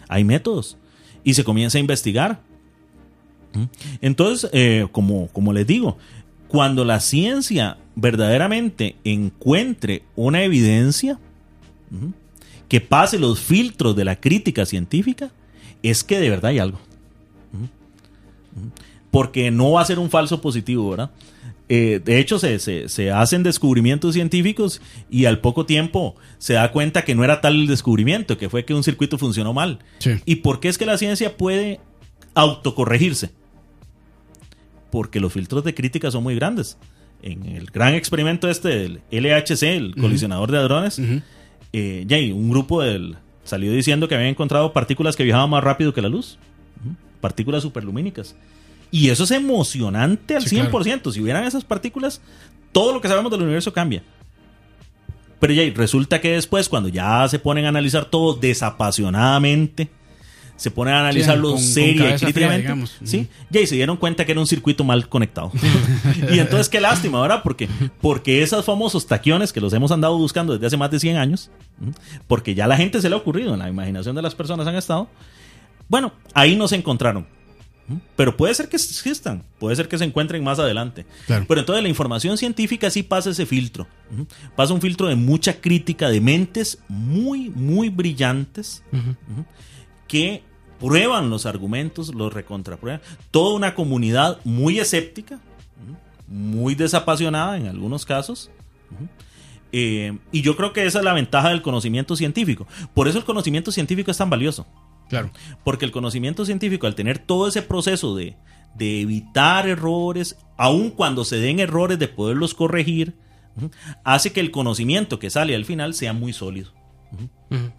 Hay 0.07 0.23
métodos. 0.23 0.77
Y 1.23 1.33
se 1.33 1.43
comienza 1.43 1.77
a 1.77 1.81
investigar. 1.81 2.39
Entonces, 4.01 4.49
eh, 4.53 4.87
como, 4.91 5.27
como 5.27 5.53
les 5.53 5.67
digo, 5.67 5.97
cuando 6.47 6.85
la 6.85 6.99
ciencia 6.99 7.77
verdaderamente 7.95 8.95
encuentre 9.03 10.03
una 10.15 10.43
evidencia 10.43 11.19
que 12.67 12.81
pase 12.81 13.19
los 13.19 13.39
filtros 13.39 13.95
de 13.95 14.05
la 14.05 14.15
crítica 14.19 14.65
científica, 14.65 15.31
es 15.84 16.03
que 16.03 16.19
de 16.19 16.29
verdad 16.29 16.51
hay 16.51 16.59
algo. 16.59 16.79
porque 19.11 19.51
no 19.51 19.73
va 19.73 19.81
a 19.81 19.86
ser 19.86 19.99
un 19.99 20.09
falso 20.09 20.41
positivo, 20.41 20.89
¿verdad? 20.89 21.11
Eh, 21.69 22.01
de 22.03 22.19
hecho, 22.19 22.39
se, 22.39 22.59
se, 22.59 22.89
se, 22.89 23.11
hacen 23.11 23.43
descubrimientos 23.43 24.15
científicos 24.15 24.81
y 25.09 25.25
al 25.25 25.39
poco 25.39 25.65
tiempo 25.65 26.15
se 26.38 26.53
da 26.53 26.71
cuenta 26.71 27.03
que 27.03 27.15
no 27.15 27.23
era 27.23 27.39
tal 27.39 27.61
el 27.61 27.67
descubrimiento, 27.67 28.38
que 28.38 28.49
fue 28.49 28.65
que 28.65 28.73
un 28.73 28.84
circuito 28.84 29.17
funcionó 29.17 29.53
mal. 29.53 29.79
Sí. 29.99 30.11
¿Y 30.25 30.38
por 30.38 30.59
qué 30.59 30.67
es 30.67 30.77
que 30.77 30.86
la 30.86 30.97
ciencia 30.97 31.38
puede 31.38 31.79
autocorregirse? 32.36 33.31
Porque 34.91 35.19
los 35.19 35.31
filtros 35.31 35.63
de 35.63 35.73
crítica 35.73 36.11
son 36.11 36.23
muy 36.23 36.36
grandes. 36.36 36.77
En 37.21 37.45
el 37.45 37.67
gran 37.67 37.93
experimento 37.93 38.49
este 38.49 38.69
del 38.69 39.01
LHC, 39.09 39.63
el 39.63 39.95
colisionador 39.95 40.51
de 40.51 40.57
hadrones, 40.57 40.99
eh, 41.71 42.03
ya, 42.05 42.19
y 42.19 42.31
un 42.31 42.49
grupo 42.49 42.81
del, 42.81 43.15
salió 43.43 43.71
diciendo 43.71 44.07
que 44.07 44.15
habían 44.15 44.29
encontrado 44.29 44.73
partículas 44.73 45.15
que 45.15 45.23
viajaban 45.23 45.49
más 45.49 45.63
rápido 45.63 45.93
que 45.93 46.01
la 46.01 46.09
luz. 46.09 46.37
Partículas 47.21 47.63
superlumínicas. 47.63 48.35
Y 48.91 49.09
eso 49.09 49.23
es 49.23 49.31
emocionante 49.31 50.35
al 50.35 50.43
Sí, 50.43 50.57
100%. 50.57 51.11
Si 51.11 51.21
hubieran 51.21 51.45
esas 51.45 51.63
partículas, 51.63 52.21
todo 52.71 52.93
lo 52.93 53.01
que 53.01 53.07
sabemos 53.07 53.31
del 53.31 53.41
universo 53.41 53.73
cambia. 53.73 54.03
Pero 55.39 55.53
ya, 55.53 55.63
resulta 55.75 56.21
que 56.21 56.33
después, 56.33 56.69
cuando 56.69 56.89
ya 56.89 57.27
se 57.27 57.39
ponen 57.39 57.65
a 57.65 57.69
analizar 57.69 58.05
todo 58.05 58.33
desapasionadamente, 58.33 59.89
se 60.55 60.71
ponen 60.71 60.93
a 60.93 60.99
analizarlo 60.99 61.51
con 61.51 61.59
seria 61.59 61.91
y 61.91 61.95
fría, 61.95 62.17
críticamente, 62.17 62.61
digamos. 62.61 62.95
¿sí? 63.03 63.27
ya, 63.49 63.61
y 63.61 63.67
se 63.67 63.75
dieron 63.75 63.97
cuenta 63.97 64.25
que 64.25 64.31
era 64.31 64.41
un 64.41 64.47
circuito 64.47 64.83
mal 64.83 65.09
conectado. 65.09 65.51
y 66.31 66.39
entonces, 66.39 66.69
qué 66.69 66.79
lástima, 66.79 67.21
¿verdad? 67.21 67.41
Porque, 67.43 67.67
porque 68.01 68.43
esos 68.43 68.63
famosos 68.65 69.07
taquiones 69.07 69.51
que 69.51 69.59
los 69.59 69.73
hemos 69.73 69.91
andado 69.91 70.17
buscando 70.17 70.53
desde 70.53 70.67
hace 70.67 70.77
más 70.77 70.91
de 70.91 70.99
100 70.99 71.17
años, 71.17 71.49
porque 72.27 72.55
ya 72.55 72.67
la 72.67 72.77
gente 72.77 73.01
se 73.01 73.09
le 73.09 73.15
ha 73.15 73.17
ocurrido, 73.17 73.53
en 73.53 73.59
la 73.59 73.69
imaginación 73.69 74.15
de 74.15 74.21
las 74.21 74.35
personas 74.35 74.67
han 74.67 74.75
estado, 74.75 75.09
bueno, 75.89 76.13
ahí 76.33 76.55
no 76.55 76.67
se 76.67 76.75
encontraron. 76.75 77.25
Pero 78.15 78.37
puede 78.37 78.53
ser 78.55 78.69
que 78.69 78.77
existan, 78.77 79.43
puede 79.59 79.75
ser 79.75 79.89
que 79.89 79.97
se 79.97 80.05
encuentren 80.05 80.41
más 80.41 80.57
adelante. 80.57 81.05
Claro. 81.25 81.45
Pero 81.47 81.59
entonces 81.59 81.83
la 81.83 81.89
información 81.89 82.37
científica 82.37 82.89
sí 82.89 83.03
pasa 83.03 83.31
ese 83.31 83.45
filtro. 83.45 83.87
Pasa 84.55 84.73
un 84.73 84.79
filtro 84.79 85.07
de 85.07 85.15
mucha 85.15 85.59
crítica 85.59 86.09
de 86.09 86.21
mentes 86.21 86.79
muy, 86.87 87.49
muy 87.49 87.89
brillantes 87.89 88.83
Ujú. 88.93 89.45
Que 90.14 90.43
prueban 90.80 91.32
los 91.32 91.47
argumentos, 91.47 92.14
los 92.14 92.32
recontraprueban. 92.32 93.01
Toda 93.32 93.55
una 93.55 93.74
comunidad 93.74 94.38
muy 94.43 94.80
escéptica, 94.80 95.39
muy 96.28 96.76
desapasionada 96.76 97.57
en 97.57 97.66
algunos 97.66 98.05
casos. 98.05 98.51
Eh, 99.72 100.16
y 100.32 100.43
yo 100.43 100.55
creo 100.55 100.72
que 100.72 100.86
esa 100.86 100.99
es 100.99 101.03
la 101.03 101.14
ventaja 101.14 101.49
del 101.49 101.64
conocimiento 101.64 102.16
científico. 102.16 102.68
Por 102.93 103.07
eso 103.07 103.18
el 103.18 103.24
conocimiento 103.24 103.72
científico 103.72 104.11
es 104.11 104.18
tan 104.18 104.30
valioso. 104.30 104.68
Claro. 105.09 105.32
Porque 105.64 105.86
el 105.86 105.91
conocimiento 105.91 106.45
científico, 106.45 106.86
al 106.86 106.93
tener 106.93 107.18
todo 107.18 107.47
ese 107.47 107.64
proceso 107.64 108.16
de, 108.16 108.38
de 108.76 109.01
evitar 109.01 109.68
errores, 109.68 110.38
aun 110.57 110.91
cuando 110.91 111.26
se 111.26 111.38
den 111.38 111.59
errores, 111.59 111.97
de 111.97 112.07
poderlos 112.07 112.53
corregir, 112.53 113.16
hace 114.03 114.32
que 114.32 114.41
el 114.41 114.51
conocimiento 114.51 115.18
que 115.18 115.32
sale 115.32 115.55
al 115.55 115.66
final 115.66 115.95
sea 115.95 116.14
muy 116.14 116.34
sólido. 116.34 116.72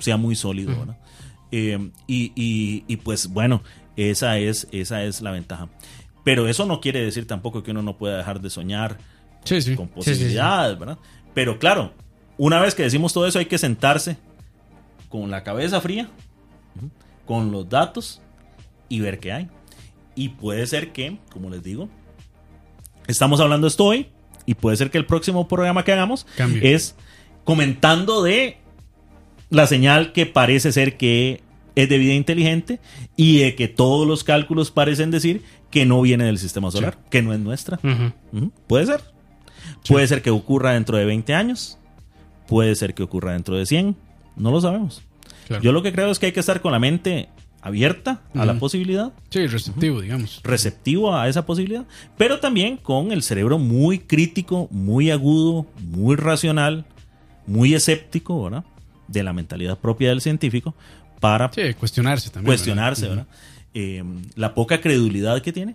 Sea 0.01 0.17
muy 0.17 0.35
sólido, 0.35 0.77
¿verdad? 0.77 0.99
Eh, 1.53 1.91
y, 2.07 2.33
y- 2.35 2.85
y, 2.89 2.97
pues 2.97 3.29
bueno, 3.29 3.63
esa 3.97 4.39
es, 4.39 4.67
esa 4.73 5.05
es 5.05 5.21
la 5.23 5.31
ventaja. 5.31 5.69
Pero 6.25 6.49
eso 6.49 6.65
no 6.67 6.81
quiere 6.81 7.01
decir 7.05 7.27
tampoco 7.27 7.63
que 7.63 7.71
uno 7.71 7.83
no 7.83 7.97
pueda 7.99 8.17
dejar 8.17 8.41
de 8.41 8.51
soñar 8.51 8.99
Sí, 9.45 9.61
sí. 9.61 9.77
con 9.77 9.87
sí, 9.89 9.93
posibilidades, 9.95 10.79
¿verdad? 10.79 10.99
Pero 11.35 11.59
claro, 11.59 11.93
una 12.39 12.61
vez 12.61 12.75
que 12.75 12.83
decimos 12.83 13.13
todo 13.13 13.27
eso 13.27 13.39
hay 13.39 13.47
que 13.47 13.59
sentarse 13.59 14.17
con 15.09 15.31
la 15.31 15.43
cabeza 15.45 15.81
fría, 15.81 16.09
con 17.27 17.53
los 17.53 17.69
datos 17.69 18.21
y 18.89 19.01
ver 19.01 19.21
qué 19.21 19.33
hay. 19.33 19.49
Y 20.17 20.31
puede 20.31 20.67
ser 20.67 20.93
que, 20.93 21.19
como 21.31 21.51
les 21.51 21.63
digo, 21.63 21.89
estamos 23.07 23.41
hablando 23.41 23.67
esto 23.67 23.85
hoy 23.85 24.09
y 24.47 24.55
puede 24.55 24.77
ser 24.77 24.91
que 24.91 24.99
el 24.99 25.07
próximo 25.07 25.47
programa 25.49 25.85
que 25.85 25.93
hagamos 25.93 26.27
es 26.63 26.95
comentando 27.45 28.23
de 28.23 28.59
la 29.51 29.67
señal 29.67 30.13
que 30.13 30.27
parece 30.27 30.73
ser 30.73 30.97
que 30.97 31.43
es 31.75 31.89
de 31.89 31.99
vida 31.99 32.15
inteligente 32.15 32.81
y 33.17 33.39
de 33.39 33.55
que 33.55 33.69
todos 33.69 34.07
los 34.07 34.23
cálculos 34.25 34.71
parecen 34.71 35.11
decir 35.11 35.43
que 35.71 35.85
no 35.87 36.01
viene 36.03 36.25
del 36.25 36.39
sistema 36.39 36.71
solar, 36.71 36.97
que 37.11 37.21
no 37.23 37.33
es 37.33 37.41
nuestra. 37.41 37.81
Puede 38.67 38.87
ser. 38.87 39.01
Puede 39.89 40.07
ser 40.07 40.23
que 40.23 40.31
ocurra 40.31 40.73
dentro 40.73 40.97
de 40.97 41.05
20 41.05 41.35
años. 41.35 41.79
Puede 42.47 42.75
ser 42.77 42.95
que 42.95 43.03
ocurra 43.03 43.33
dentro 43.33 43.57
de 43.57 43.67
100. 43.67 43.97
No 44.37 44.51
lo 44.51 44.61
sabemos. 44.61 45.03
Claro. 45.49 45.63
Yo 45.63 45.73
lo 45.73 45.83
que 45.83 45.93
creo 45.93 46.11
es 46.11 46.19
que 46.19 46.27
hay 46.27 46.33
que 46.33 46.41
estar 46.41 46.61
con 46.61 46.73
la 46.73 46.79
mente 46.79 47.29
abierta 47.61 48.21
a 48.35 48.45
la 48.45 48.59
posibilidad, 48.59 49.15
Sí, 49.31 49.47
receptivo, 49.47 50.03
digamos. 50.03 50.41
receptivo 50.45 51.17
a 51.17 51.29
esa 51.31 51.47
posibilidad, 51.47 51.87
pero 52.19 52.39
también 52.39 52.77
con 52.77 53.11
el 53.11 53.23
cerebro 53.23 53.59
muy 53.59 54.01
crítico, 54.01 54.69
muy 54.71 55.11
agudo, 55.11 55.67
muy 55.81 56.15
racional, 56.17 56.85
muy 57.47 57.73
escéptico, 57.75 58.45
¿verdad? 58.45 58.65
De 59.15 59.23
la 59.23 59.33
mentalidad 59.33 59.79
propia 59.79 60.11
del 60.11 60.21
científico 60.21 60.75
para 61.21 61.51
Sí, 61.53 61.73
cuestionarse 61.75 62.29
también. 62.29 62.49
cuestionarse, 62.51 63.09
¿verdad? 63.09 63.27
Eh, 63.73 64.05
la 64.37 64.53
poca 64.55 64.81
credulidad 64.83 65.41
que 65.41 65.53
tiene. 65.53 65.75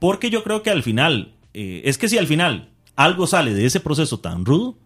Porque 0.00 0.30
yo 0.30 0.42
creo 0.42 0.62
que 0.64 0.70
al 0.70 0.82
final, 0.82 1.32
eh, 1.54 1.82
es 1.84 1.96
que 1.98 2.08
si 2.08 2.18
al 2.18 2.26
final 2.26 2.70
algo 2.96 3.26
sale 3.26 3.54
de 3.54 3.66
ese 3.66 3.78
proceso 3.80 4.18
tan 4.18 4.44
rudo, 4.44 4.76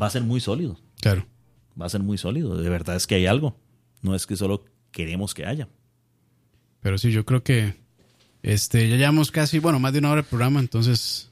va 0.00 0.06
a 0.06 0.10
ser 0.10 0.22
muy 0.22 0.40
sólido. 0.40 0.78
Claro. 1.00 1.26
Va 1.80 1.86
a 1.86 1.88
ser 1.90 2.00
muy 2.02 2.16
sólido. 2.16 2.56
De 2.56 2.68
verdad 2.68 2.96
es 2.96 3.06
que 3.06 3.16
hay 3.16 3.26
algo. 3.26 3.56
No 4.02 4.14
es 4.14 4.26
que 4.26 4.36
solo 4.36 4.64
queremos 4.90 5.34
que 5.34 5.44
haya. 5.46 5.68
Pero 6.80 6.98
sí, 6.98 7.10
yo 7.12 7.24
creo 7.24 7.42
que 7.42 7.74
este 8.42 8.88
ya 8.88 8.96
llevamos 8.96 9.30
casi, 9.30 9.58
bueno, 9.58 9.80
más 9.80 9.92
de 9.92 9.98
una 9.98 10.10
hora 10.10 10.22
de 10.22 10.28
programa, 10.28 10.60
entonces 10.60 11.30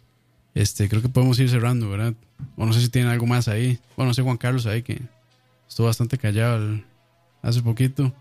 este 0.55 0.89
creo 0.89 1.03
que 1.03 1.09
podemos 1.09 1.39
ir 1.39 1.49
cerrando, 1.49 1.89
¿verdad? 1.91 2.15
O 2.57 2.67
no 2.67 2.73
sé 2.73 2.81
si 2.81 2.89
tienen 2.89 3.11
algo 3.11 3.27
más 3.27 3.49
ahí. 3.49 3.79
Bueno, 3.97 4.09
no 4.11 4.15
sé 4.15 4.23
Juan 4.23 4.37
Carlos 4.39 4.67
ahí 4.67 4.83
que 4.83 5.01
estuvo 5.73 5.87
bastante 5.87 6.19
callado 6.19 6.57
el- 6.57 6.85
hace 7.43 7.63
poquito. 7.63 8.13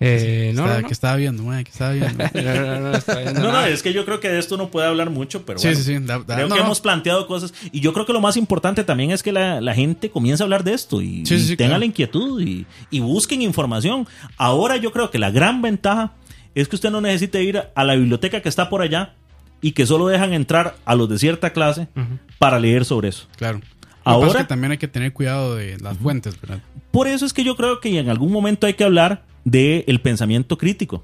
Eh, 0.00 0.52
no, 0.54 0.62
Estaba- 0.62 0.74
no, 0.76 0.80
no. 0.82 0.86
que 0.88 0.92
estaba 0.92 1.16
viendo, 1.16 1.44
que 1.64 1.70
estaba 1.70 1.92
viendo. 1.92 3.40
No, 3.40 3.52
no, 3.52 3.64
es 3.64 3.82
que 3.82 3.94
yo 3.94 4.04
creo 4.04 4.20
que 4.20 4.28
de 4.28 4.38
esto 4.38 4.56
no 4.58 4.68
puede 4.70 4.86
hablar 4.88 5.08
mucho, 5.08 5.46
pero 5.46 5.58
sí, 5.58 5.68
bueno. 5.68 5.80
sí, 5.80 5.84
sí. 5.86 5.98
da- 6.04 6.18
da- 6.18 6.34
Creo 6.34 6.48
no, 6.48 6.54
que 6.54 6.60
no. 6.60 6.66
hemos 6.66 6.80
planteado 6.80 7.26
cosas. 7.26 7.54
Y 7.72 7.80
yo 7.80 7.92
creo 7.94 8.04
que 8.04 8.12
lo 8.12 8.20
más 8.20 8.36
importante 8.36 8.84
también 8.84 9.10
es 9.12 9.22
que 9.22 9.32
la, 9.32 9.60
la 9.62 9.72
gente 9.74 10.10
comience 10.10 10.42
a 10.42 10.44
hablar 10.44 10.64
de 10.64 10.74
esto 10.74 11.00
y, 11.00 11.20
y 11.22 11.26
sí, 11.26 11.56
tenga 11.56 11.68
claro. 11.70 11.78
la 11.78 11.86
inquietud 11.86 12.42
y, 12.42 12.66
y 12.90 13.00
busquen 13.00 13.40
información. 13.40 14.06
Ahora 14.36 14.76
yo 14.76 14.92
creo 14.92 15.10
que 15.10 15.18
la 15.18 15.30
gran 15.30 15.62
ventaja 15.62 16.12
es 16.54 16.68
que 16.68 16.76
usted 16.76 16.90
no 16.90 17.00
necesita 17.00 17.40
ir 17.40 17.62
a 17.74 17.84
la 17.84 17.94
biblioteca 17.94 18.42
que 18.42 18.48
está 18.50 18.68
por 18.68 18.82
allá 18.82 19.14
y 19.62 19.72
que 19.72 19.86
solo 19.86 20.08
dejan 20.08 20.34
entrar 20.34 20.76
a 20.84 20.94
los 20.94 21.08
de 21.08 21.18
cierta 21.18 21.54
clase 21.54 21.88
para 22.38 22.58
leer 22.60 22.84
sobre 22.84 23.08
eso. 23.08 23.28
Claro. 23.36 23.60
Ahora 24.06 24.40
que 24.40 24.44
también 24.44 24.72
hay 24.72 24.78
que 24.78 24.88
tener 24.88 25.12
cuidado 25.12 25.56
de 25.56 25.78
las 25.78 25.98
fuentes, 25.98 26.40
¿verdad? 26.40 26.62
Por 26.90 27.08
eso 27.08 27.26
es 27.26 27.32
que 27.32 27.44
yo 27.44 27.56
creo 27.56 27.80
que 27.80 27.98
en 27.98 28.08
algún 28.08 28.32
momento 28.32 28.66
hay 28.66 28.74
que 28.74 28.84
hablar 28.84 29.24
del 29.44 30.00
pensamiento 30.00 30.56
crítico. 30.56 31.02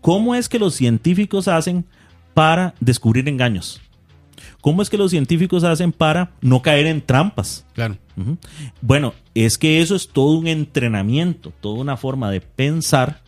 ¿Cómo 0.00 0.34
es 0.34 0.48
que 0.48 0.58
los 0.58 0.74
científicos 0.74 1.48
hacen 1.48 1.84
para 2.34 2.74
descubrir 2.80 3.28
engaños? 3.28 3.80
¿Cómo 4.60 4.82
es 4.82 4.90
que 4.90 4.98
los 4.98 5.10
científicos 5.10 5.64
hacen 5.64 5.92
para 5.92 6.32
no 6.42 6.62
caer 6.62 6.86
en 6.86 7.00
trampas? 7.00 7.66
Claro. 7.74 7.96
Bueno, 8.82 9.14
es 9.34 9.56
que 9.56 9.80
eso 9.80 9.96
es 9.96 10.08
todo 10.08 10.38
un 10.38 10.46
entrenamiento, 10.46 11.52
toda 11.60 11.80
una 11.80 11.96
forma 11.96 12.30
de 12.30 12.40
pensar 12.42 13.22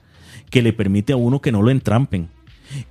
que 0.50 0.60
le 0.60 0.74
permite 0.74 1.14
a 1.14 1.16
uno 1.16 1.40
que 1.40 1.50
no 1.50 1.62
lo 1.62 1.70
entrampen. 1.70 2.28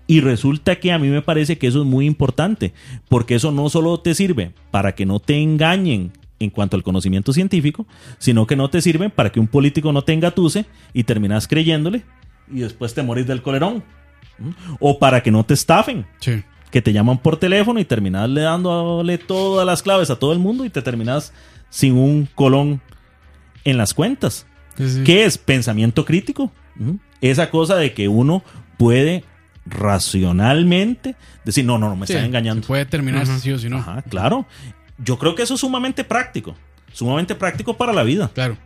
Y 0.07 0.21
resulta 0.21 0.75
que 0.79 0.91
a 0.91 0.99
mí 0.99 1.07
me 1.09 1.21
parece 1.21 1.57
que 1.57 1.67
eso 1.67 1.79
es 1.81 1.85
muy 1.87 2.05
importante, 2.05 2.73
porque 3.09 3.35
eso 3.35 3.51
no 3.51 3.69
solo 3.69 3.99
te 3.99 4.13
sirve 4.15 4.53
para 4.71 4.93
que 4.95 5.05
no 5.05 5.19
te 5.19 5.41
engañen 5.41 6.11
en 6.39 6.49
cuanto 6.49 6.75
al 6.75 6.83
conocimiento 6.83 7.33
científico, 7.33 7.85
sino 8.17 8.47
que 8.47 8.55
no 8.55 8.69
te 8.69 8.81
sirve 8.81 9.09
para 9.09 9.31
que 9.31 9.39
un 9.39 9.47
político 9.47 9.91
no 9.93 10.01
te 10.03 10.13
engatuse 10.13 10.65
y 10.93 11.03
terminas 11.03 11.47
creyéndole 11.47 12.03
y 12.51 12.61
después 12.61 12.93
te 12.93 13.03
morís 13.03 13.27
del 13.27 13.41
colerón. 13.41 13.83
O 14.79 14.97
para 14.97 15.21
que 15.21 15.29
no 15.31 15.43
te 15.45 15.53
estafen 15.53 16.05
Sí. 16.19 16.43
que 16.71 16.81
te 16.81 16.93
llaman 16.93 17.19
por 17.19 17.37
teléfono 17.37 17.79
y 17.79 17.85
terminas 17.85 18.27
le 18.29 18.41
dándole 18.41 19.17
todas 19.19 19.65
las 19.67 19.83
claves 19.83 20.09
a 20.09 20.15
todo 20.17 20.33
el 20.33 20.39
mundo 20.39 20.65
y 20.65 20.69
te 20.71 20.81
terminas 20.81 21.31
sin 21.69 21.93
un 21.95 22.27
colón 22.33 22.81
en 23.63 23.77
las 23.77 23.93
cuentas. 23.93 24.47
Sí, 24.77 24.89
sí. 24.89 25.03
¿Qué 25.03 25.25
es? 25.25 25.37
Pensamiento 25.37 26.05
crítico. 26.05 26.51
Esa 27.21 27.51
cosa 27.51 27.75
de 27.75 27.93
que 27.93 28.07
uno 28.07 28.41
puede 28.77 29.23
racionalmente 29.65 31.15
decir, 31.43 31.65
no, 31.65 31.77
no, 31.77 31.89
no, 31.89 31.95
me 31.95 32.07
Sí, 32.07 32.13
están 32.13 32.25
engañando. 32.25 32.65
Puede 32.67 32.85
terminarse 32.85 33.39
sí 33.39 33.51
o 33.51 33.59
sí 33.59 33.69
no. 33.69 33.77
Ajá, 33.77 34.01
claro. 34.03 34.45
Yo 34.97 35.17
creo 35.17 35.35
que 35.35 35.43
eso 35.43 35.53
es 35.55 35.59
sumamente 35.59 36.03
práctico. 36.03 36.55
Sumamente 36.93 37.35
práctico 37.35 37.77
para 37.77 37.93
la 37.93 38.03
vida. 38.03 38.29
Claro. 38.33 38.57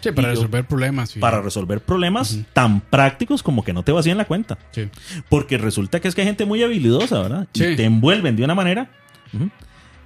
Sí, 0.00 0.12
para 0.12 0.28
Y 0.28 0.34
yo- 0.34 0.40
resolver 0.42 0.64
problemas. 0.66 1.12
Para 1.14 1.40
resolver 1.42 1.80
problemas 1.80 2.38
tan 2.52 2.80
prácticos 2.80 3.42
como 3.42 3.64
que 3.64 3.72
no 3.72 3.82
te 3.82 3.92
vacíen 3.92 4.16
la 4.16 4.24
cuenta. 4.24 4.56
Sí. 4.70 4.88
Porque 5.28 5.58
resulta 5.58 6.00
que 6.00 6.08
es 6.08 6.14
que 6.14 6.20
hay 6.22 6.26
gente 6.26 6.44
muy 6.44 6.62
habilidosa, 6.62 7.20
¿verdad? 7.22 7.48
Sí. 7.52 7.64
Y 7.64 7.76
te 7.76 7.84
envuelven 7.84 8.36
de 8.36 8.44
una 8.44 8.54
manera. 8.54 8.88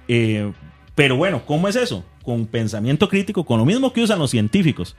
Eh, 0.07 0.51
pero 0.95 1.15
bueno, 1.15 1.45
¿cómo 1.45 1.67
es 1.67 1.75
eso? 1.75 2.03
Con 2.23 2.45
pensamiento 2.47 3.07
crítico, 3.07 3.45
con 3.45 3.59
lo 3.59 3.65
mismo 3.65 3.93
que 3.93 4.01
usan 4.01 4.19
los 4.19 4.31
científicos 4.31 4.95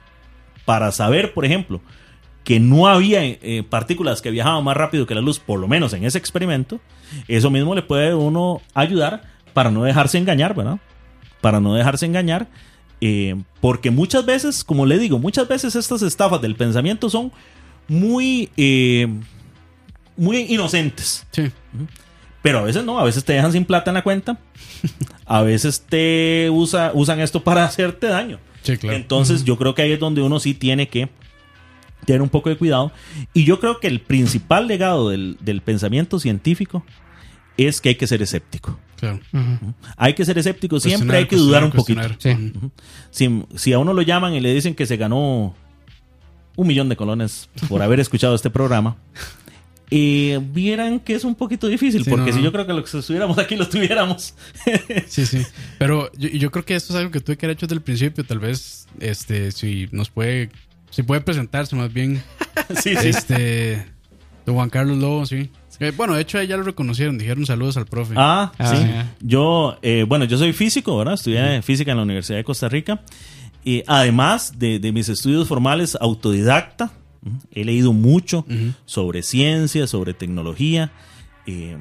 para 0.65 0.91
saber, 0.91 1.33
por 1.33 1.45
ejemplo, 1.45 1.81
que 2.43 2.59
no 2.59 2.87
había 2.87 3.23
eh, 3.23 3.63
partículas 3.67 4.21
que 4.21 4.31
viajaban 4.31 4.63
más 4.63 4.75
rápido 4.75 5.05
que 5.05 5.15
la 5.15 5.21
luz, 5.21 5.39
por 5.39 5.59
lo 5.59 5.67
menos 5.67 5.93
en 5.93 6.03
ese 6.03 6.17
experimento, 6.17 6.79
eso 7.27 7.49
mismo 7.49 7.73
le 7.73 7.81
puede 7.81 8.13
uno 8.13 8.61
ayudar 8.73 9.23
para 9.53 9.71
no 9.71 9.83
dejarse 9.83 10.17
engañar, 10.17 10.53
¿verdad? 10.53 10.79
Para 11.41 11.59
no 11.59 11.73
dejarse 11.73 12.05
engañar, 12.05 12.47
eh, 12.99 13.35
porque 13.61 13.91
muchas 13.91 14.25
veces, 14.25 14.63
como 14.63 14.85
le 14.85 14.97
digo, 14.97 15.19
muchas 15.19 15.47
veces 15.47 15.75
estas 15.75 16.01
estafas 16.01 16.41
del 16.41 16.55
pensamiento 16.55 17.09
son 17.09 17.31
muy, 17.87 18.49
eh, 18.57 19.07
muy 20.17 20.37
inocentes. 20.49 21.25
Sí. 21.31 21.49
Pero 22.41 22.59
a 22.59 22.63
veces 22.63 22.83
no, 22.83 22.99
a 22.99 23.05
veces 23.05 23.23
te 23.23 23.33
dejan 23.33 23.53
sin 23.53 23.63
plata 23.63 23.89
en 23.89 23.95
la 23.95 24.03
cuenta, 24.03 24.37
a 25.25 25.41
veces 25.43 25.81
te 25.87 26.49
usa, 26.51 26.91
usan 26.93 27.21
esto 27.21 27.41
para 27.41 27.63
hacerte 27.63 28.07
daño. 28.07 28.39
Sí, 28.63 28.77
claro. 28.77 28.97
Entonces 28.97 29.45
yo 29.45 29.57
creo 29.57 29.75
que 29.75 29.81
ahí 29.81 29.93
es 29.93 29.99
donde 29.99 30.21
uno 30.21 30.41
sí 30.41 30.53
tiene 30.53 30.89
que 30.89 31.09
tener 32.05 32.21
un 32.21 32.29
poco 32.29 32.49
de 32.49 32.57
cuidado. 32.57 32.91
Y 33.33 33.43
yo 33.45 33.59
creo 33.59 33.79
que 33.79 33.87
el 33.87 33.99
principal 34.01 34.67
legado 34.67 35.09
del, 35.09 35.37
del 35.41 35.61
pensamiento 35.61 36.19
científico 36.19 36.85
es 37.57 37.81
que 37.81 37.89
hay 37.89 37.95
que 37.95 38.07
ser 38.07 38.21
escéptico. 38.21 38.79
Claro. 38.97 39.19
Hay 39.97 40.13
que 40.13 40.23
ser 40.25 40.37
escéptico, 40.37 40.79
siempre 40.79 41.17
hay 41.17 41.27
que 41.27 41.35
dudar 41.35 41.63
un 41.63 41.71
poquito. 41.71 42.01
Sí. 42.19 42.53
Si, 43.11 43.43
si 43.55 43.73
a 43.73 43.79
uno 43.79 43.93
lo 43.93 44.01
llaman 44.01 44.33
y 44.33 44.39
le 44.39 44.53
dicen 44.53 44.75
que 44.75 44.85
se 44.85 44.95
ganó 44.97 45.55
un 46.55 46.67
millón 46.67 46.87
de 46.87 46.95
colones 46.95 47.49
por 47.67 47.81
haber 47.81 47.99
escuchado 47.99 48.33
este 48.33 48.49
programa, 48.49 48.95
eh, 49.91 50.39
vieran 50.41 50.99
que 50.99 51.15
es 51.15 51.23
un 51.23 51.35
poquito 51.35 51.67
difícil, 51.67 52.03
Sí, 52.03 52.09
porque 52.09 52.27
no, 52.31 52.31
si 52.31 52.37
no. 52.39 52.45
yo 52.45 52.51
creo 52.51 52.65
que 52.65 52.73
los 52.73 52.89
que 52.89 52.97
estuviéramos 52.97 53.37
aquí 53.37 53.55
lo 53.55 53.67
tuviéramos. 53.67 54.33
Sí, 55.07 55.25
sí. 55.25 55.41
Pero 55.77 56.11
yo, 56.13 56.29
yo 56.29 56.49
creo 56.49 56.65
que 56.65 56.75
esto 56.75 56.93
es 56.93 56.99
algo 56.99 57.11
que 57.11 57.19
tuve 57.19 57.37
que 57.37 57.45
haber 57.45 57.57
hecho 57.57 57.65
desde 57.67 57.75
el 57.75 57.81
principio. 57.81 58.23
Tal 58.23 58.39
vez, 58.39 58.87
este, 58.99 59.51
si 59.51 59.89
nos 59.91 60.09
puede, 60.09 60.49
si 60.93 61.03
puede 61.03 61.21
presentarse 61.21 61.75
más 61.75 61.91
bien. 61.91 62.21
sí, 62.81 62.95
sí. 62.95 63.07
Este, 63.09 63.85
don 64.45 64.55
Juan 64.55 64.69
Carlos 64.69 64.97
Lobo, 64.97 65.25
sí. 65.25 65.49
Eh, 65.79 65.91
bueno, 65.97 66.13
de 66.13 66.21
hecho, 66.21 66.41
ya 66.43 66.55
lo 66.55 66.63
reconocieron. 66.63 67.17
Dijeron 67.17 67.45
saludos 67.45 67.75
al 67.77 67.85
profe. 67.87 68.13
Ah, 68.15 68.51
Ah, 68.57 68.75
sí. 68.75 69.25
Yo, 69.27 69.77
eh, 69.81 70.05
bueno, 70.07 70.23
yo 70.25 70.37
soy 70.37 70.53
físico, 70.53 70.95
¿verdad? 70.97 71.15
Estudié 71.15 71.61
física 71.61 71.91
en 71.91 71.97
la 71.97 72.03
Universidad 72.03 72.37
de 72.37 72.43
Costa 72.43 72.69
Rica. 72.69 73.01
Y 73.65 73.83
además 73.87 74.59
de, 74.59 74.79
de 74.79 74.91
mis 74.91 75.09
estudios 75.09 75.47
formales, 75.47 75.97
autodidacta. 75.99 76.91
He 77.51 77.63
leído 77.65 77.91
mucho 77.93 78.45
sobre 78.85 79.23
ciencia, 79.23 79.87
sobre 79.87 80.13
tecnología. 80.13 80.91
eh, 81.47 81.75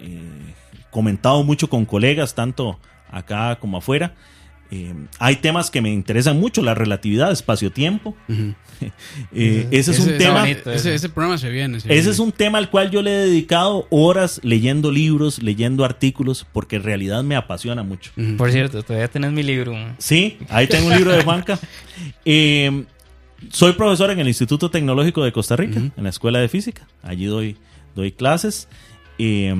eh, 0.00 0.54
comentado 0.90 1.42
mucho 1.44 1.68
con 1.68 1.84
colegas, 1.84 2.34
tanto 2.34 2.78
acá 3.10 3.56
como 3.56 3.78
afuera. 3.78 4.14
Eh, 4.70 4.92
hay 5.20 5.36
temas 5.36 5.70
que 5.70 5.80
me 5.80 5.92
interesan 5.92 6.40
mucho, 6.40 6.60
la 6.62 6.74
relatividad, 6.74 7.30
espacio-tiempo. 7.32 8.16
Eh, 9.32 9.66
ese 9.70 9.92
es 9.92 10.00
un 10.00 10.10
Ese- 10.10 10.18
tema... 10.18 10.40
bonito. 10.40 10.70
ese, 10.70 10.94
ese 10.94 11.08
programa 11.08 11.38
se 11.38 11.48
viene. 11.48 11.80
se 11.80 11.86
Ese 11.88 11.94
viene. 11.94 12.10
es 12.10 12.18
un 12.18 12.30
tema 12.30 12.58
al 12.58 12.68
cual 12.68 12.90
yo 12.90 13.00
le 13.00 13.10
he 13.10 13.26
dedicado 13.26 13.86
horas 13.88 14.38
leyendo 14.44 14.90
libros, 14.92 15.42
leyendo 15.42 15.82
artículos, 15.82 16.46
porque 16.52 16.76
en 16.76 16.82
realidad 16.82 17.24
me 17.24 17.36
apasiona 17.36 17.82
mucho. 17.82 18.10
Por 18.36 18.52
cierto, 18.52 18.82
todavía 18.82 19.08
tenés 19.08 19.32
mi 19.32 19.42
libro. 19.42 19.72
man. 19.72 19.94
Sí, 19.96 20.36
ahí 20.50 20.66
tengo 20.66 20.88
un 20.88 20.94
libro 20.96 21.12
de 21.12 21.22
Juanca. 21.24 21.58
Eh, 22.26 22.84
soy 23.50 23.72
profesor 23.72 24.10
en 24.10 24.18
el 24.18 24.28
Instituto 24.28 24.70
Tecnológico 24.70 25.24
de 25.24 25.32
Costa 25.32 25.56
Rica, 25.56 25.78
en 25.78 26.02
la 26.04 26.10
Escuela 26.10 26.38
de 26.38 26.48
Física. 26.50 26.86
Allí 27.02 27.24
doy, 27.24 27.56
doy 27.94 28.12
clases. 28.12 28.68
Eh, 29.18 29.54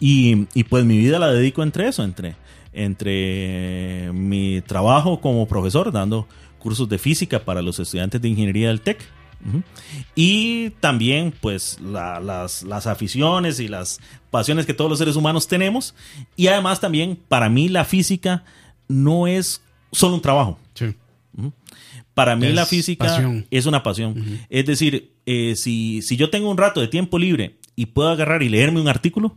y, 0.00 0.46
y 0.52 0.64
pues 0.64 0.84
mi 0.84 0.98
vida 0.98 1.18
la 1.18 1.32
dedico 1.32 1.62
entre 1.62 1.88
eso, 1.88 2.04
entre, 2.04 2.36
entre 2.74 4.10
mi 4.12 4.60
trabajo 4.62 5.20
como 5.20 5.46
profesor, 5.48 5.90
dando 5.92 6.28
cursos 6.58 6.88
de 6.88 6.98
física 6.98 7.44
para 7.44 7.62
los 7.62 7.78
estudiantes 7.78 8.20
de 8.20 8.28
ingeniería 8.28 8.68
del 8.68 8.80
TEC. 8.80 8.98
Y 10.14 10.70
también, 10.80 11.34
pues, 11.40 11.78
la- 11.80 12.18
las, 12.20 12.62
las 12.62 12.86
aficiones 12.86 13.60
y 13.60 13.68
las 13.68 14.00
pasiones 14.30 14.64
que 14.64 14.72
todos 14.74 14.88
los 14.90 14.98
seres 14.98 15.16
humanos 15.16 15.46
tenemos. 15.48 15.94
Y 16.36 16.46
además 16.46 16.80
también, 16.80 17.18
para 17.28 17.48
mí, 17.50 17.68
la 17.68 17.84
física 17.84 18.44
no 18.88 19.26
es 19.26 19.62
solo 19.92 20.14
un 20.14 20.22
trabajo. 20.22 20.58
Sí. 20.74 20.94
Para 22.14 22.36
mí 22.36 22.46
Es 22.46 22.54
la 22.54 22.64
física 22.64 23.06
pasión. 23.06 23.46
es 23.50 23.66
una 23.66 23.82
pasión. 23.82 24.40
Es 24.48 24.64
decir, 24.66 25.12
eh, 25.26 25.56
si, 25.56 26.00
si 26.00 26.16
yo 26.16 26.30
tengo 26.30 26.48
un 26.50 26.56
rato 26.56 26.80
de 26.80 26.88
tiempo 26.88 27.18
libre 27.18 27.56
y 27.76 27.86
puedo 27.86 28.08
agarrar 28.08 28.42
y 28.42 28.48
leerme 28.48 28.80
un 28.80 28.88
artículo, 28.88 29.36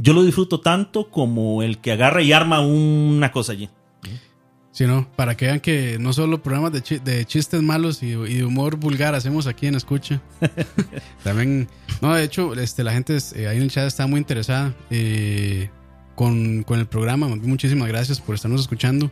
yo 0.00 0.12
lo 0.12 0.22
disfruto 0.24 0.60
tanto 0.60 1.10
como 1.10 1.62
el 1.62 1.78
que 1.78 1.92
agarra 1.92 2.22
y 2.22 2.32
arma 2.32 2.60
una 2.60 3.30
cosa 3.32 3.52
allí. 3.52 3.68
Sí, 4.72 4.86
no, 4.86 5.06
para 5.16 5.36
que 5.36 5.46
vean 5.46 5.60
que 5.60 5.98
no 5.98 6.12
solo 6.12 6.42
programas 6.42 6.72
de, 6.72 6.80
chi- 6.80 7.00
de 7.00 7.24
chistes 7.26 7.60
malos 7.60 8.02
y, 8.04 8.10
y 8.12 8.34
de 8.36 8.44
humor 8.44 8.76
vulgar 8.76 9.14
hacemos 9.16 9.46
aquí 9.48 9.66
en 9.66 9.74
Escucha. 9.74 10.22
También, 11.24 11.68
no, 12.00 12.14
de 12.14 12.22
hecho, 12.24 12.54
este, 12.54 12.84
la 12.84 12.92
gente 12.92 13.18
eh, 13.34 13.48
ahí 13.48 13.56
en 13.56 13.64
el 13.64 13.70
chat 13.70 13.86
está 13.86 14.06
muy 14.06 14.18
interesada 14.18 14.72
eh, 14.90 15.70
con, 16.14 16.62
con 16.62 16.78
el 16.78 16.86
programa. 16.86 17.26
Muchísimas 17.28 17.88
gracias 17.88 18.20
por 18.20 18.36
estarnos 18.36 18.60
escuchando. 18.60 19.10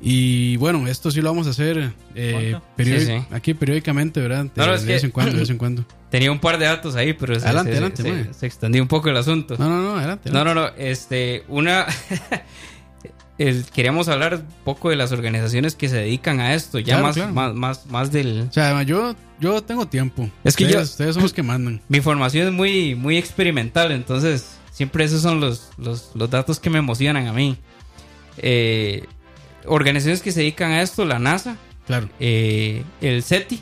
Y 0.00 0.56
bueno, 0.58 0.86
esto 0.86 1.10
sí 1.10 1.20
lo 1.20 1.30
vamos 1.30 1.46
a 1.48 1.50
hacer 1.50 1.92
eh, 2.14 2.56
Sí, 2.78 3.00
sí. 3.00 3.12
aquí 3.32 3.52
periódicamente, 3.54 4.20
¿verdad? 4.20 4.44
De, 4.44 4.50
No, 4.54 4.66
no, 4.66 4.74
es 4.74 4.82
de 4.82 4.86
que- 4.86 4.92
vez 4.94 5.04
en 5.04 5.10
cuando, 5.10 5.32
de 5.32 5.38
vez 5.40 5.50
en 5.50 5.58
cuando. 5.58 5.84
Tenía 6.10 6.30
un 6.32 6.38
par 6.38 6.56
de 6.58 6.66
datos 6.66 6.94
ahí, 6.94 7.12
pero 7.14 7.38
se, 7.38 7.44
Adelante, 7.46 7.72
se- 7.72 7.76
adelante, 7.78 8.34
se- 8.34 8.46
extendió 8.46 8.80
un 8.80 8.88
poco 8.88 9.08
el 9.10 9.16
asunto. 9.16 9.56
No, 9.58 9.68
no, 9.68 9.82
no, 9.82 9.96
adelante. 9.98 10.30
No, 10.30 10.38
adelante. 10.40 10.60
no, 10.60 10.70
no. 10.70 10.72
Este, 10.90 11.44
una. 11.48 11.86
el- 13.38 13.64
queríamos 13.66 14.08
hablar 14.08 14.34
un 14.36 14.46
poco 14.64 14.90
de 14.90 14.96
las 14.96 15.12
organizaciones 15.12 15.74
que 15.74 15.88
se 15.88 15.96
dedican 15.96 16.40
a 16.40 16.54
esto, 16.54 16.78
ya 16.78 16.94
Claro, 16.94 17.02
más, 17.02 17.14
claro. 17.16 17.32
más, 17.32 17.54
más, 17.54 17.86
más 17.86 18.12
del. 18.12 18.46
O 18.48 18.52
sea, 18.52 18.82
yo, 18.84 19.14
yo 19.40 19.62
tengo 19.62 19.86
tiempo. 19.86 20.30
Es 20.44 20.56
que 20.56 20.64
ustedes, 20.64 20.88
yo- 20.88 20.92
ustedes 20.92 21.14
son 21.14 21.22
los 21.24 21.32
que 21.32 21.42
mandan. 21.42 21.80
Mi 21.88 22.00
formación 22.00 22.46
es 22.48 22.52
muy, 22.52 22.94
muy 22.94 23.16
experimental, 23.16 23.92
entonces 23.92 24.56
siempre 24.72 25.04
esos 25.04 25.22
son 25.22 25.40
los, 25.40 25.70
los, 25.76 26.12
los 26.14 26.30
datos 26.30 26.58
que 26.60 26.70
me 26.70 26.78
emocionan 26.78 27.26
a 27.26 27.32
mí. 27.32 27.56
Eh, 28.38 29.04
organizaciones 29.68 30.22
que 30.22 30.32
se 30.32 30.40
dedican 30.40 30.70
a 30.72 30.82
esto, 30.82 31.04
la 31.04 31.18
NASA, 31.18 31.56
Claro. 31.86 32.08
eh, 32.20 32.82
el 33.00 33.22
SETI, 33.22 33.60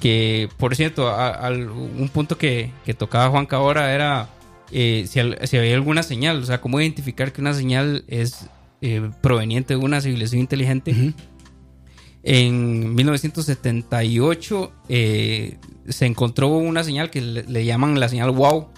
que 0.00 0.48
por 0.56 0.74
cierto, 0.76 1.08
a- 1.08 1.48
un 1.50 2.08
punto 2.12 2.38
que, 2.38 2.70
que 2.84 2.94
tocaba 2.94 3.28
Juanca 3.30 3.56
ahora 3.56 3.92
era 3.94 4.28
eh, 4.70 5.06
si, 5.08 5.18
había 5.56 5.74
alguna 5.74 6.02
señal, 6.02 6.42
o 6.42 6.46
sea, 6.46 6.60
cómo 6.60 6.80
identificar 6.80 7.32
que 7.32 7.40
una 7.40 7.54
señal 7.54 8.04
es 8.06 8.46
eh, 8.82 9.10
proveniente 9.22 9.74
de 9.74 9.80
una 9.80 10.00
civilización 10.00 10.40
inteligente. 10.40 11.14
En 12.22 12.94
1978 12.94 14.72
eh, 14.88 15.56
se 15.88 16.06
encontró 16.06 16.48
una 16.48 16.84
señal 16.84 17.10
que 17.10 17.20
le, 17.20 17.42
le 17.44 17.64
llaman 17.64 17.98
la 17.98 18.08
señal 18.08 18.30
WOW. 18.30 18.68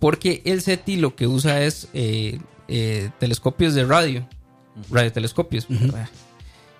Porque 0.00 0.42
el 0.46 0.62
SETI 0.62 0.96
lo 0.96 1.14
que 1.14 1.26
usa 1.26 1.62
es 1.62 1.88
telescopios 3.18 3.74
de 3.74 3.84
radio, 3.84 4.26
radiotelescopios. 4.90 5.66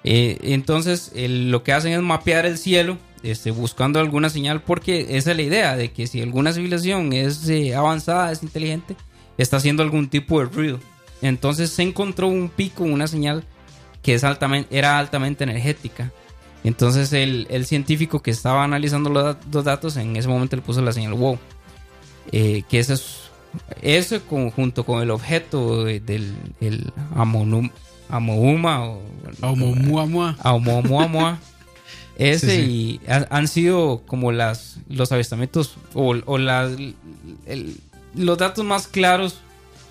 Eh, 0.02 0.38
entonces 0.42 1.12
el- 1.14 1.50
lo 1.50 1.62
que 1.62 1.72
hacen 1.74 1.92
es 1.92 2.00
mapear 2.00 2.46
el 2.46 2.56
cielo 2.56 2.96
este, 3.22 3.50
buscando 3.50 4.00
alguna 4.00 4.30
señal 4.30 4.62
porque 4.62 5.18
esa 5.18 5.32
es 5.32 5.36
la 5.36 5.42
idea 5.42 5.76
de 5.76 5.92
que 5.92 6.06
si 6.06 6.22
alguna 6.22 6.52
civilización 6.54 7.12
es 7.12 7.46
eh, 7.50 7.74
avanzada, 7.74 8.32
es 8.32 8.42
inteligente, 8.42 8.96
está 9.36 9.58
haciendo 9.58 9.82
algún 9.82 10.08
tipo 10.08 10.40
de 10.40 10.46
ruido. 10.46 10.80
Entonces 11.20 11.68
se 11.70 11.82
encontró 11.82 12.28
un 12.28 12.48
pico, 12.48 12.82
una 12.84 13.06
señal 13.06 13.44
que 14.02 14.14
es 14.14 14.24
altamente, 14.24 14.74
era 14.76 14.98
altamente 14.98 15.44
energética. 15.44 16.10
Entonces 16.64 17.12
el, 17.12 17.46
el 17.50 17.66
científico 17.66 18.22
que 18.22 18.30
estaba 18.30 18.64
analizando 18.64 19.10
los, 19.10 19.22
dat- 19.24 19.44
los 19.52 19.64
datos 19.64 19.98
en 19.98 20.16
ese 20.16 20.28
momento 20.28 20.56
le 20.56 20.62
puso 20.62 20.80
la 20.80 20.92
señal 20.92 21.12
wow. 21.12 21.38
Eh, 22.32 22.62
que 22.70 22.78
eso 22.78 22.94
es 22.94 23.19
eso 23.82 24.20
conjunto 24.27 24.85
con 24.85 25.02
el 25.02 25.10
objeto 25.10 25.85
del 25.85 26.35
el 26.60 26.93
Amonum- 27.14 27.70
Amohuma 28.09 28.85
o 28.86 29.02
Aumuamua. 29.43 30.36
Aoumuamua. 30.40 31.39
Ese 32.16 32.56
Sí, 32.64 33.01
y 33.05 33.10
ha- 33.10 33.27
han 33.31 33.48
sido 33.48 34.02
como 34.06 34.31
las 34.32 34.77
los 34.89 35.10
avistamientos 35.12 35.77
o, 35.94 36.14
o 36.27 36.39
las 36.39 36.72
el- 37.47 37.77
los 38.14 38.36
datos 38.39 38.64
más 38.64 38.86
claros 38.89 39.39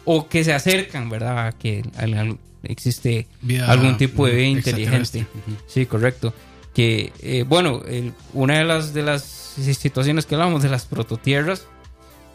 o 0.06 0.28
que 0.28 0.44
se 0.44 0.54
acercan, 0.54 1.10
¿verdad? 1.10 1.48
A 1.48 1.52
que 1.54 1.84
al- 1.98 2.14
al- 2.14 2.38
existe 2.64 3.28
algún 3.68 3.98
tipo 3.98 4.26
de 4.28 4.34
vida 4.36 4.48
inteligente. 4.48 5.26
Sí, 5.68 5.86
correcto. 5.86 6.34
Que, 6.74 7.12
eh, 7.22 7.44
bueno, 7.48 7.82
el- 7.88 8.14
una 8.34 8.60
de 8.60 8.64
las, 8.66 8.94
de 8.94 9.02
las 9.04 9.24
situaciones 9.24 10.26
que 10.26 10.36
hablábamos 10.36 10.62
de 10.62 10.70
las 10.70 10.86
prototierras 10.86 11.66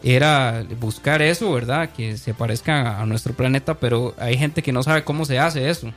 era 0.03 0.65
buscar 0.79 1.21
eso, 1.21 1.51
¿verdad? 1.51 1.89
Que 1.95 2.17
se 2.17 2.33
parezca 2.33 3.01
a 3.01 3.05
nuestro 3.05 3.33
planeta, 3.33 3.75
pero 3.79 4.13
hay 4.17 4.37
gente 4.37 4.61
que 4.61 4.71
no 4.71 4.83
sabe 4.83 5.03
cómo 5.03 5.25
se 5.25 5.39
hace 5.39 5.69
eso. 5.69 5.91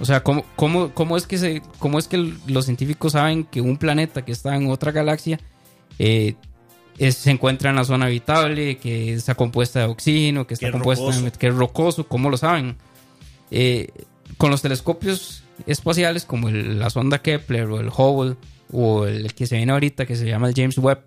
O 0.00 0.04
sea, 0.04 0.22
¿cómo, 0.22 0.44
cómo, 0.54 0.90
cómo 0.94 1.16
es, 1.16 1.26
que 1.26 1.38
se, 1.38 1.60
cómo 1.78 1.98
es 1.98 2.06
que 2.06 2.32
los 2.46 2.66
científicos 2.66 3.12
saben 3.12 3.42
que 3.44 3.60
un 3.60 3.76
planeta 3.76 4.24
que 4.24 4.30
está 4.32 4.54
en 4.54 4.70
otra 4.70 4.92
galaxia 4.92 5.40
eh, 5.98 6.34
es- 6.98 7.16
se 7.16 7.30
encuentra 7.32 7.70
en 7.70 7.76
la 7.76 7.84
zona 7.84 8.06
habitable, 8.06 8.76
que 8.78 9.12
está 9.12 9.34
compuesta 9.34 9.80
de 9.80 9.86
oxígeno, 9.86 10.46
que 10.46 10.54
está 10.54 10.66
Que 10.66 10.72
compuesta 10.72 11.10
de- 11.20 11.32
que 11.32 11.48
es 11.48 11.54
rocoso? 11.54 12.06
¿Cómo 12.06 12.30
lo 12.30 12.36
saben? 12.36 12.76
Eh, 13.50 13.88
con 14.38 14.50
los 14.50 14.62
telescopios 14.62 15.42
espaciales 15.66 16.24
como 16.24 16.48
el- 16.48 16.78
la 16.78 16.88
sonda 16.90 17.20
Kepler 17.20 17.64
o 17.66 17.80
el 17.80 17.88
Hubble 17.88 18.36
o 18.72 19.06
el 19.06 19.34
que 19.34 19.46
se 19.46 19.56
viene 19.56 19.72
ahorita, 19.72 20.06
que 20.06 20.16
se 20.16 20.26
llama 20.26 20.48
el 20.48 20.54
James 20.54 20.78
Webb, 20.78 21.00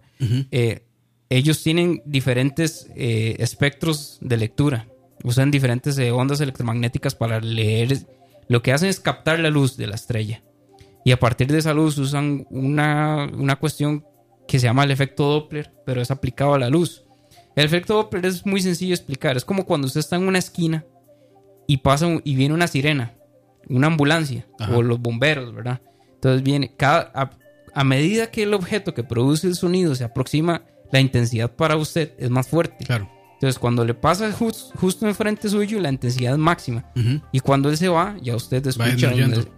eh, 0.52 0.82
ellos 1.30 1.62
tienen 1.64 2.02
diferentes 2.06 2.88
eh, 2.96 3.36
espectros 3.40 4.18
de 4.22 4.38
lectura. 4.38 4.88
Usan 5.24 5.50
diferentes 5.52 5.98
eh, 5.98 6.12
ondas 6.12 6.40
electromagnéticas 6.42 7.16
para 7.16 7.40
leer. 7.40 7.98
Lo 8.48 8.62
que 8.62 8.74
hacen 8.74 8.90
es 8.90 9.00
captar 9.00 9.40
la 9.40 9.50
luz 9.50 9.76
de 9.78 9.88
la 9.88 9.96
estrella. 9.96 10.44
Y 11.04 11.12
a 11.12 11.20
partir 11.20 11.48
de 11.52 11.58
esa 11.60 11.74
luz 11.74 11.98
usan 11.98 12.46
una, 12.50 13.30
una 13.34 13.56
cuestión 13.56 14.06
que 14.48 14.60
se 14.60 14.66
llama 14.66 14.84
el 14.84 14.92
efecto 14.92 15.26
Doppler, 15.26 15.72
pero 15.86 16.02
es 16.02 16.12
aplicado 16.12 16.54
a 16.54 16.60
la 16.60 16.70
luz. 16.70 17.04
El 17.56 17.66
efecto 17.66 17.96
Doppler 17.96 18.26
es 18.26 18.46
muy 18.46 18.62
sencillo 18.62 18.90
de 18.90 18.96
explicar. 18.96 19.38
Es 19.38 19.46
como 19.46 19.66
cuando 19.66 19.88
usted 19.88 20.00
está 20.02 20.16
en 20.18 20.28
una 20.28 20.40
esquina 20.40 20.86
y 21.68 21.78
pasa 21.78 22.06
un- 22.06 22.22
y 22.24 22.36
viene 22.36 22.54
una 22.54 22.68
sirena, 22.68 23.14
una 23.68 23.88
ambulancia 23.88 24.46
Ajá. 24.60 24.76
o 24.78 24.84
los 24.84 25.00
bomberos, 25.00 25.54
¿verdad? 25.56 25.82
Entonces 26.14 26.44
viene 26.44 26.74
cada 26.76 27.12
a, 27.16 27.32
a 27.74 27.84
medida 27.84 28.30
que 28.30 28.44
el 28.44 28.54
objeto 28.54 28.94
que 28.94 29.04
produce 29.04 29.48
el 29.48 29.56
sonido 29.56 29.96
se 29.96 30.04
aproxima, 30.04 30.64
la 30.92 31.00
intensidad 31.00 31.56
para 31.56 31.76
usted 31.78 32.14
es 32.18 32.30
más 32.30 32.48
fuerte. 32.48 32.86
Claro. 32.86 33.10
Entonces 33.34 33.60
cuando 33.60 33.84
le 33.84 33.94
pasa 33.94 34.32
jus- 34.32 34.72
justo 34.76 35.06
enfrente 35.08 35.50
suyo, 35.50 35.80
la 35.82 35.90
intensidad 35.90 36.34
es 36.34 36.40
máxima. 36.40 36.86
Y 37.34 37.42
cuando 37.42 37.70
él 37.70 37.78
se 37.78 37.90
va, 37.90 38.16
ya 38.22 38.36
usted 38.36 38.66
escucha. 38.66 39.12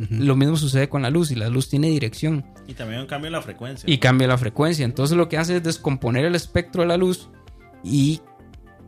Lo 0.10 0.36
mismo 0.36 0.58
sucede 0.58 0.90
con 0.90 1.04
la 1.04 1.10
luz 1.12 1.30
y 1.32 1.36
la 1.36 1.48
luz 1.50 1.70
tiene 1.70 1.88
dirección 1.90 2.44
Y 2.68 2.74
también 2.74 3.06
en 3.10 3.32
la 3.32 3.42
frecuencia. 3.42 3.88
y 3.90 3.98
cambia 4.00 4.28
la 4.28 4.38
frecuencia. 4.38 4.84
Entonces 4.84 5.16
lo 5.16 5.30
que 5.30 5.38
hace 5.38 5.58
es 5.58 5.64
descomponer 5.64 6.26
el 6.26 6.34
espectro 6.36 6.82
de 6.82 6.88
la 6.88 6.98
luz 6.98 7.30
y 7.84 8.20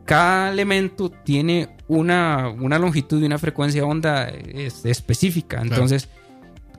cada 0.04 0.50
elemento 0.50 1.08
tiene 1.10 1.76
una, 1.86 2.48
una 2.48 2.78
longitud 2.78 3.22
y 3.22 3.26
una 3.26 3.38
frecuencia 3.38 3.82
de 3.82 3.86
onda 3.86 4.28
este, 4.28 4.90
específica. 4.90 5.60
Entonces, 5.62 6.08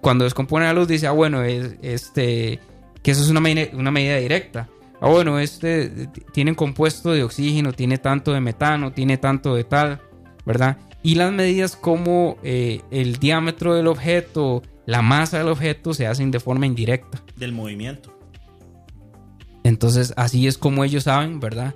cuando 0.01 0.25
descompone 0.25 0.65
la 0.65 0.73
luz, 0.73 0.87
dice, 0.89 1.07
ah, 1.07 1.11
bueno, 1.11 1.41
es, 1.43 1.75
este, 1.81 2.59
que 3.01 3.11
eso 3.11 3.21
es 3.21 3.29
una, 3.29 3.39
medida- 3.39 3.69
una 3.73 3.89
medida 3.91 4.17
directa. 4.17 4.67
Ah, 5.01 5.09
bueno, 5.09 5.39
este 5.39 6.07
tiene 6.31 6.55
compuesto 6.55 7.11
de 7.11 7.23
oxígeno, 7.23 7.73
tiene 7.73 7.97
tanto 7.97 8.31
de 8.33 8.39
metano, 8.39 8.93
tiene 8.93 9.17
tanto 9.17 9.55
de 9.55 9.63
tal, 9.63 9.99
¿verdad? 10.45 10.77
Y 11.03 11.15
las 11.15 11.31
medidas 11.33 11.75
como 11.75 12.37
eh, 12.43 12.81
el 12.91 13.15
diámetro 13.17 13.73
del 13.73 13.87
objeto, 13.87 14.61
la 14.85 15.01
masa 15.01 15.39
del 15.39 15.47
objeto, 15.47 15.95
se 15.95 16.05
hacen 16.05 16.29
de 16.29 16.39
forma 16.39 16.67
indirecta. 16.67 17.23
Del 17.35 17.51
movimiento. 17.51 18.15
Entonces, 19.63 20.13
así 20.17 20.47
es 20.47 20.57
como 20.57 20.83
ellos 20.83 21.03
saben, 21.05 21.39
¿verdad? 21.39 21.75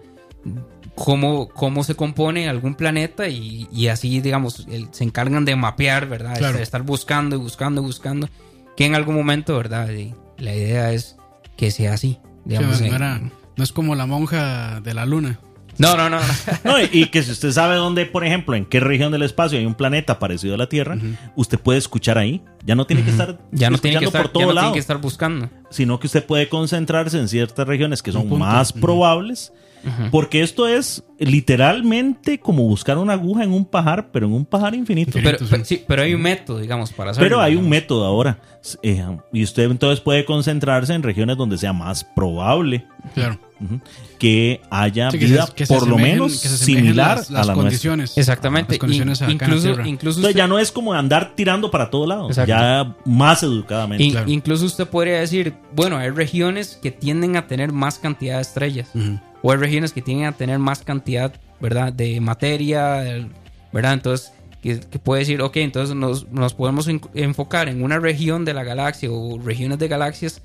Cómo, 0.96 1.50
cómo 1.50 1.84
se 1.84 1.96
compone 1.96 2.48
algún 2.48 2.76
planeta 2.76 3.28
y, 3.28 3.68
y 3.72 3.88
así, 3.88 4.22
digamos, 4.22 4.66
el- 4.70 4.88
se 4.92 5.04
encargan 5.04 5.46
de 5.46 5.56
mapear, 5.56 6.08
¿verdad? 6.08 6.38
Claro. 6.38 6.58
De 6.58 6.64
estar 6.64 6.84
buscando 6.84 7.36
y 7.36 7.40
buscando 7.40 7.82
y 7.82 7.86
buscando. 7.86 8.30
Que 8.78 8.86
en 8.86 8.96
algún 8.96 9.16
momento, 9.16 9.56
¿verdad? 9.58 9.90
Y 9.92 10.14
la 10.38 10.54
idea 10.56 10.92
es 10.94 11.18
que 11.58 11.72
sea 11.72 11.94
así. 11.94 12.20
Sí, 12.48 12.54
no, 12.64 12.74
en- 12.88 12.94
era- 12.94 13.22
no 13.56 13.64
es 13.64 13.72
como 13.72 13.96
la 13.96 14.06
monja 14.06 14.80
de 14.82 14.94
la 14.94 15.06
luna. 15.06 15.40
no, 15.78 15.96
no, 15.98 16.10
no, 16.10 16.20
no. 16.20 16.26
No, 16.64 16.80
y, 16.82 16.90
y 16.92 17.06
que 17.08 17.22
si 17.24 17.32
usted 17.32 17.52
sabe 17.52 17.76
dónde, 17.76 18.06
por 18.06 18.26
ejemplo, 18.26 18.56
en 18.56 18.66
qué 18.66 18.80
región 18.80 19.12
del 19.12 19.24
espacio 19.24 19.58
hay 19.60 19.66
un 19.66 19.76
planeta 19.76 20.20
parecido 20.20 20.56
a 20.56 20.58
la 20.58 20.68
Tierra, 20.70 20.98
usted 21.36 21.60
puede 21.60 21.80
escuchar 21.80 22.18
ahí. 22.18 22.42
Ya 22.66 22.76
no 22.76 22.86
tiene 22.88 23.04
que 23.04 23.12
estar 23.12 23.40
Ya 23.52 23.70
no 23.70 23.78
tiene 23.78 24.00
que 24.00 24.06
estar, 24.06 24.22
por 24.24 24.32
todo 24.32 24.42
ya 24.44 24.48
no 24.48 24.54
lado, 24.54 24.68
tiene 24.68 24.74
que 24.76 24.80
estar 24.80 24.98
buscando. 24.98 25.50
sino 25.70 26.00
que 26.00 26.08
usted 26.08 26.26
puede 26.26 26.50
concentrarse 26.50 27.20
en 27.20 27.28
ciertas 27.28 27.68
regiones 27.68 28.02
que 28.02 28.12
son 28.12 28.28
más 28.40 28.74
Porque 30.12 30.42
esto 30.42 30.68
es 30.68 31.04
literalmente 31.20 32.40
como 32.40 32.64
buscar 32.64 32.98
una 32.98 33.14
aguja 33.14 33.44
en 33.44 33.52
un 33.54 33.66
pajar, 33.66 34.10
pero 34.12 34.26
en 34.28 34.34
un 34.34 34.46
pajar 34.46 34.76
infinito. 34.76 35.18
Infinito. 35.18 35.38
Pero, 35.38 35.46
sí. 35.46 35.52
pero- 35.52 35.66
sí, 35.66 35.84
pero 35.88 36.02
hay 36.04 36.14
un 36.14 36.22
método, 36.22 36.60
digamos, 36.60 36.92
para 36.92 37.12
hacerlo. 37.12 37.26
Pero 37.28 37.42
hay 37.42 37.56
un 37.56 37.70
método 37.70 38.06
ahora. 38.06 38.40
eh, 38.82 39.06
y 39.32 39.44
usted 39.44 39.70
entonces 39.70 40.00
puede 40.02 40.26
concentrarse 40.26 40.92
en 40.94 41.04
regiones 41.04 41.38
donde 41.38 41.56
sea 41.60 41.72
más 41.72 42.04
probable 42.04 42.88
Claro. 43.14 43.38
que 44.18 44.60
haya 44.72 45.12
Sí, 45.12 45.20
que 45.20 45.26
vida 45.26 45.46
se- 45.46 45.54
que 45.54 45.66
se 45.68 45.74
por 45.74 45.88
lo 45.88 45.98
menos 46.00 46.32
que 46.42 46.48
se 46.48 46.56
asemejen 46.56 46.84
similar 46.86 47.18
las, 47.18 47.30
las 47.30 47.44
a 47.44 47.46
la 47.46 47.54
nuestra. 47.54 47.56
condiciones. 47.56 48.18
Exactamente. 48.18 48.72
Las 48.74 48.80
condiciones 48.80 49.22
In- 49.22 49.30
incluso, 49.32 49.70
Entonces 49.80 50.18
usted- 50.24 50.36
ya 50.36 50.48
no 50.48 50.58
es 50.58 50.72
como 50.72 50.94
andar 50.94 51.34
tirando 51.36 51.70
para 51.70 51.92
todo 51.92 52.08
lado, 52.08 52.28
Exacto. 52.30 52.50
ya 52.50 52.96
más 53.06 53.44
educadamente. 53.44 54.04
in- 54.04 54.12
claro. 54.14 54.32
Incluso 54.32 54.66
usted 54.66 54.88
podría 54.88 55.20
decir, 55.20 55.54
bueno, 55.76 55.98
hay 55.98 56.10
regiones 56.10 56.80
que 56.82 56.90
tienden 56.90 57.36
a 57.38 57.46
tener 57.46 57.72
más 57.72 58.00
cantidad 58.00 58.38
de 58.38 58.42
estrellas. 58.42 58.90
Ujú. 58.96 59.20
O 59.46 59.52
hay 59.52 59.58
regiones 59.60 59.94
que 59.94 60.02
tienen 60.02 60.26
a 60.26 60.32
tener 60.32 60.58
más 60.58 60.80
cantidad, 60.82 61.32
¿verdad? 61.60 61.94
De 61.94 62.20
materia, 62.20 63.28
¿verdad? 63.72 63.94
Entonces, 63.94 64.32
que, 64.64 64.80
que 64.80 64.98
puede 64.98 65.20
decir, 65.20 65.42
ok, 65.44 65.58
entonces 65.58 65.96
nos, 65.96 66.28
nos 66.32 66.56
podemos 66.56 66.88
en- 66.88 67.02
enfocar 67.14 67.70
en 67.70 67.84
una 67.84 68.00
región 68.00 68.44
de 68.44 68.56
la 68.56 68.64
galaxia 68.64 69.12
o 69.12 69.38
regiones 69.40 69.78
de 69.78 69.88
galaxias 69.88 70.42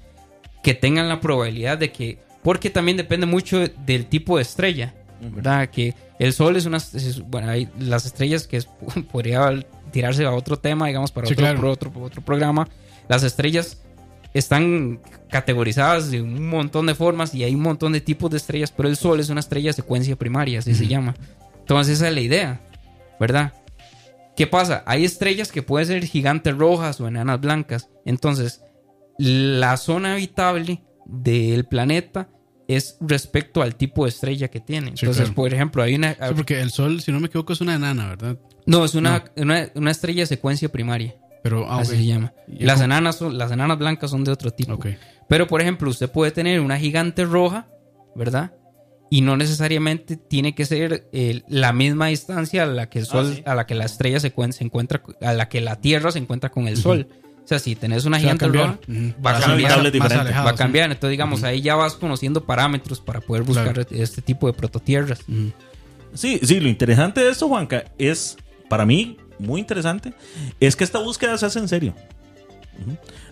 que 0.62 0.74
tengan 0.74 1.08
la 1.08 1.20
probabilidad 1.20 1.78
de 1.78 1.90
que, 1.92 2.18
porque 2.42 2.68
también 2.68 2.98
depende 2.98 3.24
mucho 3.24 3.66
del 3.86 4.04
tipo 4.06 4.36
de 4.36 4.42
estrella, 4.42 4.92
¿verdad? 5.22 5.70
Que 5.70 5.94
el 6.18 6.34
Sol 6.34 6.56
es 6.56 6.66
una, 6.66 6.76
es- 6.76 7.20
bueno, 7.26 7.48
hay 7.48 7.68
las 7.78 8.04
estrellas 8.04 8.46
que 8.46 8.58
es- 8.58 8.68
podría 9.12 9.50
tirarse 9.90 10.26
a 10.26 10.32
otro 10.32 10.58
tema, 10.58 10.88
digamos, 10.88 11.10
para 11.12 11.26
Sí, 11.26 11.32
otro, 11.32 11.42
claro. 11.44 11.58
pro- 11.60 11.70
otro, 11.72 11.92
otro 12.02 12.20
programa. 12.22 12.68
Las 13.08 13.22
estrellas 13.22 13.80
están 14.34 15.00
categorizadas 15.30 16.10
de 16.10 16.20
un 16.20 16.48
montón 16.48 16.86
de 16.86 16.94
formas 16.94 17.34
y 17.34 17.44
hay 17.44 17.54
un 17.54 17.62
montón 17.62 17.92
de 17.92 18.00
tipos 18.00 18.30
de 18.30 18.36
estrellas, 18.36 18.72
pero 18.76 18.88
el 18.88 18.96
Sol 18.96 19.20
es 19.20 19.28
una 19.30 19.40
estrella 19.40 19.70
de 19.70 19.74
secuencia 19.74 20.16
primaria, 20.16 20.58
así 20.58 20.74
se 20.74 20.86
llama. 20.86 21.14
Entonces 21.60 21.96
esa 21.96 22.08
es 22.08 22.14
la 22.14 22.20
idea, 22.20 22.60
¿verdad? 23.18 23.52
¿Qué 24.36 24.46
pasa? 24.46 24.82
Hay 24.86 25.04
estrellas 25.04 25.52
que 25.52 25.62
pueden 25.62 25.86
ser 25.86 26.04
gigantes 26.04 26.56
rojas 26.56 27.00
o 27.00 27.08
enanas 27.08 27.40
blancas. 27.40 27.88
Entonces, 28.04 28.62
la 29.18 29.76
zona 29.76 30.14
habitable 30.14 30.82
del 31.06 31.66
planeta 31.66 32.28
es 32.66 32.96
respecto 33.00 33.62
al 33.62 33.74
tipo 33.74 34.04
de 34.04 34.10
estrella 34.10 34.48
que 34.48 34.60
tiene. 34.60 34.92
Sí, 34.94 35.04
Entonces, 35.04 35.24
claro. 35.24 35.34
por 35.34 35.52
ejemplo, 35.52 35.82
hay 35.82 35.94
una... 35.94 36.14
Sí, 36.14 36.34
porque 36.34 36.60
el 36.60 36.70
sol, 36.70 37.00
si 37.02 37.12
no 37.12 37.20
me 37.20 37.26
equivoco, 37.26 37.52
es 37.52 37.60
una 37.60 37.74
enana, 37.74 38.08
¿verdad? 38.08 38.38
No, 38.66 38.84
es 38.84 38.94
una, 38.94 39.24
Una, 39.36 39.68
una 39.74 39.90
estrella 39.90 40.22
de 40.22 40.26
secuencia 40.26 40.70
primaria. 40.70 41.14
Pero, 41.42 41.66
ah, 41.70 41.80
así 41.80 41.92
ok. 41.92 41.98
se 41.98 42.04
llama. 42.06 42.32
¿Y 42.48 42.64
Las 42.64 42.80
enanas, 42.80 43.16
son, 43.16 43.38
las 43.38 43.50
enanas 43.50 43.78
blancas 43.78 44.10
son 44.10 44.24
de 44.24 44.30
otro 44.32 44.50
tipo. 44.50 44.74
Ok. 44.74 44.86
Pero, 45.28 45.46
por 45.46 45.60
ejemplo, 45.60 45.88
usted 45.88 46.10
puede 46.10 46.30
tener 46.32 46.60
una 46.60 46.78
gigante 46.78 47.24
roja, 47.24 47.68
¿verdad? 48.14 48.52
Y 49.10 49.22
no 49.22 49.36
necesariamente 49.36 50.16
tiene 50.16 50.54
que 50.54 50.64
ser 50.64 51.08
eh, 51.12 51.42
la 51.48 51.72
misma 51.72 52.06
distancia 52.08 52.62
a 52.62 52.66
la 52.66 52.88
que 52.88 53.00
el 53.00 53.06
Sol, 53.06 53.34
sí. 53.36 53.42
a 53.46 53.54
la 53.54 53.66
que 53.66 53.74
la 53.74 53.84
estrella 53.86 54.20
se, 54.20 54.34
cuen- 54.34 54.52
se 54.52 54.62
encuentra, 54.64 55.02
a 55.22 55.32
la 55.32 55.48
que 55.48 55.60
la 55.60 55.76
Tierra 55.80 56.12
se 56.12 56.18
encuentra 56.18 56.50
con 56.50 56.68
el 56.68 56.76
Sol. 56.76 57.08
O 57.42 57.48
sea, 57.50 57.58
si 57.58 57.74
tenés 57.74 58.04
una 58.04 58.20
gigante 58.20 58.46
roja, 58.46 58.78
va 59.24 59.36
a 59.36 59.40
cambiar. 59.40 59.72
alejado, 59.72 60.44
Va 60.44 60.50
a 60.50 60.52
sí. 60.52 60.58
cambiar. 60.58 60.90
Entonces, 60.92 61.10
digamos, 61.10 61.42
ahí 61.42 61.60
ya 61.62 61.74
vas 61.74 61.94
conociendo 61.94 62.44
parámetros 62.44 63.00
para 63.00 63.20
poder 63.20 63.42
buscar 63.42 63.72
Claro. 63.74 63.88
este 63.90 64.22
tipo 64.22 64.46
de 64.46 64.52
prototierras. 64.52 65.20
Sí, 66.14 66.38
sí, 66.42 66.60
lo 66.60 66.68
interesante 66.68 67.20
de 67.20 67.30
esto, 67.30 67.48
Juanca, 67.48 67.84
es, 67.98 68.36
para 68.68 68.84
mí, 68.86 69.16
muy 69.40 69.60
interesante, 69.60 70.12
es 70.60 70.76
que 70.76 70.84
esta 70.84 70.98
búsqueda 71.00 71.36
se 71.38 71.46
hace 71.46 71.58
en 71.58 71.68
serio. 71.68 71.94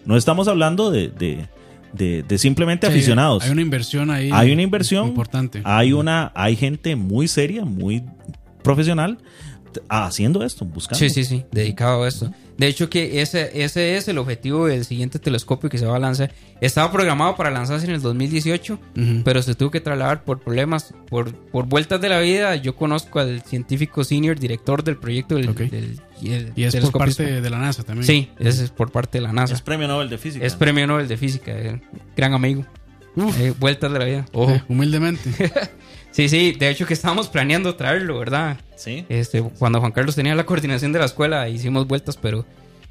No 0.05 0.17
estamos 0.17 0.49
hablando 0.49 0.91
de, 0.91 1.09
de- 1.09 1.47
de- 1.93 2.23
de 2.23 2.39
simplemente 2.39 2.87
Sí, 2.87 2.93
aficionados. 2.93 3.45
Hay 3.45 3.51
una 3.51 3.63
inversión 3.63 4.11
ahí. 4.11 4.31
Hay 4.33 4.53
una 4.53 4.63
inversión 4.63 5.09
Importante. 5.09 5.63
Hay 5.65 5.93
una, 5.93 6.33
hay 6.35 6.55
gente 6.57 6.97
muy 6.97 7.29
seria, 7.29 7.65
muy 7.65 8.03
profesional 8.63 9.19
haciendo 9.89 10.45
esto, 10.45 10.65
buscando. 10.65 10.99
Sí, 10.99 11.11
sí, 11.11 11.25
sí, 11.25 11.45
dedicado 11.53 12.03
a 12.05 12.09
esto. 12.09 12.33
De 12.57 12.67
hecho, 12.67 12.91
que 12.91 13.21
ese, 13.23 13.63
ese 13.63 13.97
es 13.97 14.09
el 14.09 14.19
objetivo 14.19 14.67
del 14.67 14.85
siguiente 14.85 15.19
telescopio 15.21 15.71
que 15.71 15.79
se 15.79 15.87
va 15.87 15.97
a 15.97 15.99
lanzar. 16.01 16.33
Estaba 16.61 16.91
programado 16.91 17.37
para 17.37 17.51
lanzarse 17.53 17.87
en 17.87 17.93
el 17.93 18.03
2018, 18.03 18.73
Ujú. 18.75 19.23
pero 19.25 19.43
se 19.43 19.55
tuvo 19.55 19.71
que 19.71 19.81
trasladar 19.81 20.25
por 20.25 20.41
problemas, 20.41 20.93
por, 21.09 21.33
por 21.33 21.67
vueltas 21.67 22.01
de 22.01 22.09
la 22.09 22.19
vida. 22.19 22.57
Yo 22.57 22.75
conozco 22.75 23.21
al 23.21 23.43
científico 23.43 24.03
senior 24.03 24.39
director 24.41 24.83
del 24.83 24.97
proyecto 24.97 25.37
del, 25.37 25.51
Ok. 25.51 25.59
del- 25.61 26.01
y 26.21 26.33
el 26.33 26.53
Y 26.57 26.65
es 26.65 26.75
por 26.77 26.91
parte 26.99 27.41
de 27.41 27.51
la 27.51 27.59
NASA 27.59 27.85
también. 27.85 28.05
Sí, 28.05 28.29
ese 28.41 28.65
es 28.65 28.71
por 28.71 28.91
parte 28.91 29.19
de 29.19 29.23
la 29.23 29.29
Es 29.29 29.35
NASA. 29.35 29.65
premio 29.65 29.87
Nobel 29.87 30.09
de 30.09 30.19
Física. 30.19 30.45
Es 30.45 30.57
premio 30.57 30.85
Nobel 30.89 31.07
de 31.07 31.17
Física, 31.17 31.53
eh, 31.53 31.81
gran 32.17 32.35
amigo. 32.35 32.67
Uf. 33.15 33.39
Eh, 33.41 33.53
vueltas 33.59 33.93
de 33.93 33.99
la 34.01 34.05
vida. 34.05 34.27
Ojo. 34.33 34.51
Eh, 34.53 34.63
humildemente. 34.69 35.31
Sí, 36.11 36.29
sí, 36.29 36.53
de 36.53 36.71
hecho 36.71 36.87
que 36.87 36.95
estábamos 36.95 37.29
planeando 37.29 37.75
traerlo, 37.77 38.19
¿verdad? 38.19 38.57
Sí. 38.77 39.05
Este, 39.09 39.43
cuando 39.43 39.79
Juan 39.81 39.93
Carlos 39.93 40.15
tenía 40.17 40.35
la 40.35 40.45
coordinación 40.47 40.93
de 40.93 40.99
la 40.99 41.05
escuela, 41.05 41.49
hicimos 41.49 41.87
vueltas, 41.87 42.17
pero 42.17 42.45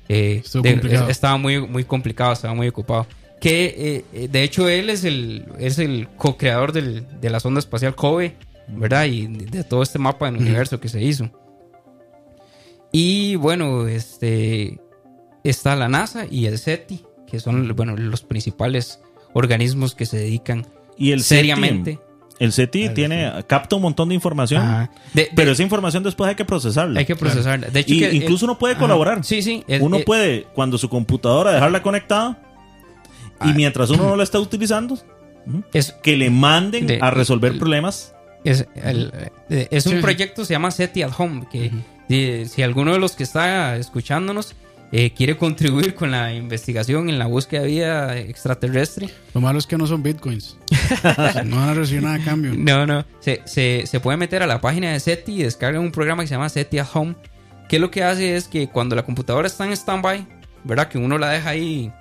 eh, 0.08 0.42
de- 0.62 0.72
estaba 1.10 1.38
muy, 1.38 1.60
muy 1.68 1.84
complicado, 1.84 2.32
estaba 2.34 2.54
muy 2.54 2.68
ocupado. 2.68 3.06
Que 3.42 3.66
eh, 3.66 4.06
eh, 4.14 4.28
de 4.32 4.44
hecho 4.44 4.68
él 4.70 4.90
es 4.90 5.04
el, 5.04 5.46
es 5.60 5.78
el 5.80 6.08
co-creador 6.18 6.72
del- 6.72 7.06
de 7.20 7.30
la 7.30 7.40
sonda 7.40 7.60
espacial 7.60 7.96
COBE, 7.96 8.36
¿verdad? 8.70 9.06
Y 9.06 9.28
de, 9.28 9.46
de 9.46 9.64
todo 9.64 9.84
este 9.84 10.00
mapa 10.00 10.26
del 10.32 10.38
universo 10.42 10.80
que 10.80 10.88
se 10.90 11.02
hizo. 11.04 11.30
Y 12.92 13.36
bueno, 13.36 13.88
este 13.88 14.80
está 15.44 15.76
la 15.76 15.90
NASA 15.90 16.26
y 16.30 16.46
el 16.46 16.58
SETI, 16.58 17.04
que 17.28 17.40
son 17.40 17.76
bueno, 17.76 17.96
los 17.96 18.22
principales 18.24 19.00
organismos 19.34 19.94
que 19.94 20.06
se 20.06 20.18
dedican 20.18 20.66
Y 20.98 21.12
el 21.12 21.24
seriamente. 21.24 22.00
El 22.40 22.52
SETI 22.52 22.90
tiene, 22.90 23.32
capta 23.48 23.76
un 23.76 23.82
montón 23.82 24.10
de 24.10 24.16
información, 24.16 24.90
de- 25.14 25.30
pero 25.36 25.52
esa 25.52 25.64
información 25.64 26.04
después 26.04 26.30
hay 26.30 26.36
que 26.36 26.46
procesarla. 26.46 27.00
hay 27.00 27.06
que 27.06 27.16
procesarla. 27.16 27.68
De 27.70 27.80
hecho, 27.80 27.94
y 27.94 28.00
que 28.00 28.10
el- 28.10 28.16
incluso 28.16 28.46
uno 28.46 28.60
puede 28.60 28.74
Ajá. 28.74 28.82
colaborar. 28.82 29.24
Sí, 29.24 29.42
sí. 29.42 29.64
el- 29.68 29.82
uno 29.82 29.98
el- 29.98 30.04
puede, 30.04 30.44
cuando 30.54 30.78
su 30.78 30.88
computadora, 30.90 31.52
dejarla 31.52 31.82
conectada 31.82 32.40
Y 33.46 33.54
mientras 33.54 33.92
uno 33.92 34.04
no 34.10 34.16
lo 34.16 34.24
está 34.24 34.40
utilizando, 34.40 34.98
Es, 35.72 35.92
que 35.92 36.18
le 36.18 36.30
manden 36.32 36.88
De- 36.88 37.00
a 37.02 37.12
resolver 37.12 37.58
problemas. 37.58 38.14
es, 38.44 38.66
el- 38.84 39.12
eh, 39.50 39.68
es 39.72 39.86
un 39.86 39.94
Sí. 39.98 40.02
proyecto, 40.02 40.44
se 40.44 40.54
llama 40.54 40.72
SETI 40.72 41.04
at 41.04 41.12
Home, 41.18 41.46
que 41.52 41.72
si, 42.10 42.46
si 42.48 42.62
alguno 42.64 42.94
de 42.94 43.00
los 43.00 43.12
que 43.16 43.24
está 43.24 43.76
escuchándonos 43.78 44.56
eh, 44.92 45.12
quiere 45.14 45.36
contribuir 45.38 45.96
con 45.96 46.12
la 46.12 46.34
investigación 46.34 47.10
en 47.10 47.20
la 47.20 47.26
búsqueda 47.28 47.62
de 47.62 47.68
vida 47.68 48.18
extraterrestre, 48.18 49.10
Lo 49.34 49.42
malo 49.42 49.60
es 49.60 49.68
que 49.68 49.78
no 49.78 49.86
son 49.88 50.02
bitcoins. 50.04 50.58
no 51.46 51.56
van 51.58 51.70
a 51.70 51.74
recibir 51.74 52.04
nada 52.04 52.16
a 52.16 52.24
cambio. 52.24 52.54
No, 52.56 52.86
no. 52.86 53.06
Se, 53.20 53.42
se, 53.46 53.84
se 53.86 54.00
puede 54.00 54.18
meter 54.18 54.44
a 54.44 54.48
la 54.48 54.62
página 54.62 54.92
de 54.94 55.00
SETI 55.00 55.34
y 55.42 55.44
descarga 55.44 55.80
un 55.80 55.92
programa 55.92 56.24
que 56.24 56.28
se 56.28 56.36
llama 56.36 56.50
SETI 56.50 56.80
at 56.80 56.88
Home. 56.94 57.16
Que 57.70 57.80
lo 57.80 57.92
que 57.92 58.04
hace 58.04 58.38
es 58.38 58.48
que 58.48 58.70
cuando 58.70 58.96
la 58.96 59.04
computadora 59.04 59.46
está 59.48 59.66
en 59.66 59.76
standby, 59.76 60.26
¿verdad? 60.64 60.88
Que 60.88 60.98
uno 60.98 61.18
la 61.18 61.30
deja 61.32 61.50
ahí 61.50 61.92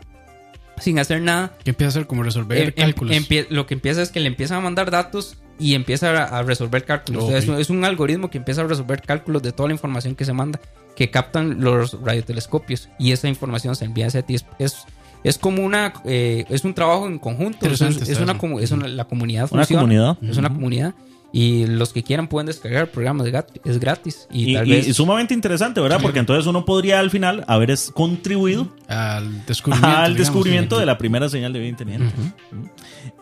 sin 0.79 0.99
hacer 1.01 1.23
nada. 1.23 1.57
¿Qué 1.65 1.71
empieza 1.71 1.89
a 1.89 1.91
hacer? 1.91 2.07
Como 2.07 2.23
resolver 2.23 2.59
em- 2.59 2.67
em- 2.69 2.73
cálculos. 2.75 3.17
empie- 3.17 3.47
lo 3.51 3.67
que 3.67 3.75
empieza 3.75 4.01
es 4.03 4.11
que 4.11 4.21
le 4.21 4.29
empiezan 4.29 4.59
a 4.59 4.61
mandar 4.61 4.91
datos 4.93 5.39
y 5.59 5.75
empieza 5.75 6.11
a, 6.11 6.39
a 6.39 6.43
resolver 6.43 6.85
cálculos. 6.85 7.23
Ok. 7.25 7.29
O 7.29 7.31
sea, 7.31 7.39
es, 7.39 7.49
un- 7.49 7.59
es 7.59 7.71
un 7.71 7.85
algoritmo 7.85 8.31
que 8.31 8.39
empieza 8.39 8.63
a 8.63 8.67
resolver 8.67 9.01
cálculos 9.03 9.43
de 9.43 9.53
toda 9.53 9.69
la 9.69 9.75
información 9.75 10.15
que 10.15 10.25
se 10.25 10.33
manda, 10.33 10.61
que 10.95 11.11
captan 11.11 11.61
los 11.63 12.01
radiotelescopios. 12.03 12.89
Y 12.99 13.13
esa 13.13 13.29
información 13.29 13.77
se 13.77 13.85
envía 13.85 14.07
a 14.07 14.11
SETI. 14.11 14.35
Es, 14.35 14.47
es, 14.59 14.77
es 15.25 15.39
como 15.39 15.65
una. 15.65 15.93
eh, 16.05 16.45
es 16.51 16.65
un 16.65 16.75
trabajo 16.75 17.07
en 17.07 17.19
conjunto. 17.19 17.67
Es, 17.67 17.81
es 18.11 18.21
una, 18.21 18.33
es 18.61 18.71
una- 18.73 18.89
la 18.89 19.05
comunidad 19.05 19.49
Una 19.51 19.63
funciona. 19.63 19.81
comunidad. 19.83 20.19
Es 20.23 20.37
una 20.37 20.49
comunidad. 20.49 20.95
Y 21.39 21.67
los 21.67 21.93
que 21.93 22.03
quieran 22.03 22.29
pueden 22.29 22.47
descargar 22.47 22.85
el 22.85 22.89
programa, 22.89 23.23
es 23.23 23.31
grat- 23.31 23.61
es 23.63 23.79
gratis. 23.79 24.27
Y, 24.33 24.53
Y, 24.53 24.55
tal 24.55 24.67
vez. 24.69 24.89
y 24.89 24.95
sumamente 24.95 25.35
interesante, 25.35 25.83
¿verdad? 25.83 25.99
Porque 26.01 26.19
entonces 26.19 26.47
uno 26.47 26.65
podría 26.65 26.99
al 26.99 27.11
final 27.11 27.45
haber 27.47 27.71
contribuido 27.93 28.69
Al 28.89 29.45
descubrimiento. 29.45 30.77
al 30.77 30.81
de 30.81 30.87
la 30.87 30.97
primera 30.97 31.29
señal 31.29 31.53
de 31.53 31.59
vida 31.59 31.69
inteligente. 31.69 32.15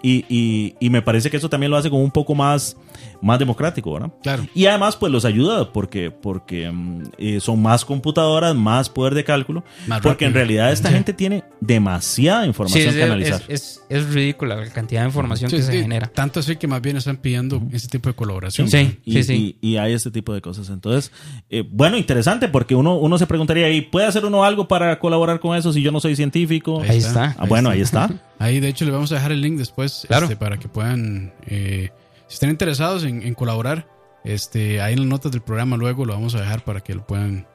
y, 0.00 0.24
y- 0.28 0.74
y 0.78 0.90
me 0.90 1.02
parece 1.02 1.28
que 1.28 1.38
eso 1.38 1.48
también 1.48 1.70
lo 1.72 1.76
hace 1.76 1.90
como 1.90 2.04
un 2.04 2.10
poco 2.12 2.34
más, 2.36 2.76
más 3.22 3.38
democrático, 3.38 3.92
¿verdad? 3.92 4.10
Claro. 4.22 4.46
Y 4.54 4.66
además, 4.66 4.96
pues 4.96 5.12
los 5.12 5.24
ayuda 5.24 5.72
porque, 5.72 6.10
porque 6.10 6.70
mm, 6.70 7.02
eh, 7.18 7.40
son 7.40 7.60
más 7.62 7.84
computadoras, 7.84 8.54
más 8.54 8.88
poder 8.88 9.14
de 9.14 9.24
cálculo. 9.24 9.64
Más 9.86 10.00
porque 10.00 10.24
en 10.26 10.34
realidad 10.34 10.72
esta 10.72 10.90
gente 10.90 11.12
tiene 11.12 11.44
demasiada 11.60 12.42
Sí, 12.42 12.48
información 12.48 12.88
es, 12.88 12.94
que 12.94 13.02
analizar. 13.02 13.42
es, 13.48 13.48
es, 13.48 13.82
es 13.88 14.12
ridícula 14.14 14.56
la 14.56 14.68
cantidad 14.70 15.00
de 15.02 15.06
información 15.08 15.50
Sí, 15.50 15.56
que 15.56 15.62
se 15.62 15.72
sí, 15.72 15.80
genera. 15.82 16.06
Tanto 16.08 16.40
así 16.40 16.56
que 16.56 16.66
más 16.66 16.80
bien 16.82 16.96
están 16.96 17.16
pidiendo 17.16 17.62
ese 17.72 17.88
tipo 17.88 18.08
de 18.08 18.14
colaboración. 18.14 18.68
Sí. 18.68 18.98
y, 19.04 19.22
sí. 19.22 19.58
y- 19.62 19.68
y 19.72 19.76
hay 19.78 19.92
este 19.92 20.10
tipo 20.10 20.32
de 20.34 20.40
cosas. 20.40 20.68
Entonces, 20.68 21.10
eh, 21.50 21.64
bueno, 21.68 21.96
interesante 21.96 22.48
porque 22.48 22.74
uno, 22.74 22.96
uno 22.96 23.18
se 23.18 23.26
preguntaría, 23.26 23.70
¿y 23.70 23.80
puede 23.82 24.06
hacer 24.06 24.24
uno 24.24 24.44
algo 24.44 24.68
para 24.68 24.98
colaborar 24.98 25.40
con 25.40 25.56
eso 25.56 25.72
si 25.72 25.82
yo 25.82 25.90
no 25.92 26.00
soy 26.00 26.16
científico? 26.16 26.82
Ahí 26.88 26.98
está. 26.98 27.34
Ah, 27.38 27.46
bueno, 27.46 27.70
ahí 27.70 27.80
está. 27.80 28.10
Ahí, 28.38 28.60
de 28.60 28.68
hecho, 28.68 28.84
le 28.84 28.90
vamos 28.90 29.10
a 29.12 29.14
dejar 29.14 29.30
el 29.32 29.40
link 29.40 29.56
después 29.58 30.04
Claro. 30.08 30.24
este, 30.24 30.36
para 30.36 30.58
que 30.58 30.68
puedan, 30.68 31.32
eh, 31.46 31.90
si 32.34 32.36
están 32.38 32.50
interesados 32.50 33.04
en, 33.04 33.22
en 33.22 33.32
colaborar, 33.34 33.86
este, 34.24 34.80
ahí 34.80 34.94
en 34.94 34.98
las 34.98 35.08
notas 35.08 35.30
del 35.30 35.40
programa 35.40 35.76
luego 35.76 36.04
lo 36.04 36.14
vamos 36.14 36.34
a 36.34 36.40
dejar 36.40 36.64
para 36.64 36.80
que 36.80 36.92
lo 36.92 37.06
puedan, 37.06 37.46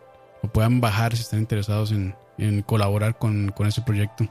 lo 0.41 0.53
puedan 0.53 0.79
bajar 0.79 1.17
si 1.17 1.21
están 1.21 1.41
interesados 1.41 1.91
en, 1.91 2.15
en 2.37 2.61
colaborar 2.61 3.17
con, 3.17 3.49
con 3.49 3.67
ese 3.67 3.81
proyecto. 3.81 4.25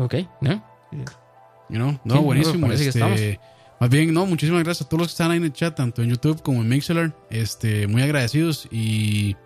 Ok, 0.00 0.14
¿no? 0.40 0.60
You 1.68 1.76
know? 1.76 2.00
No, 2.04 2.16
Sí, 2.16 2.20
buenísimo. 2.20 2.72
este, 2.72 3.38
más 3.78 3.88
bien, 3.88 4.12
no, 4.12 4.26
muchísimas 4.26 4.64
gracias 4.64 4.86
a 4.86 4.88
todos 4.88 5.02
los 5.02 5.08
que 5.10 5.12
están 5.12 5.30
ahí 5.30 5.36
en 5.36 5.44
el 5.44 5.52
chat, 5.52 5.76
tanto 5.76 6.02
en 6.02 6.10
YouTube 6.10 6.42
como 6.42 6.62
en 6.62 6.68
Mixler. 6.68 7.14
Este, 7.30 7.86
muy 7.86 8.02
agradecidos 8.02 8.66
y 8.72 9.36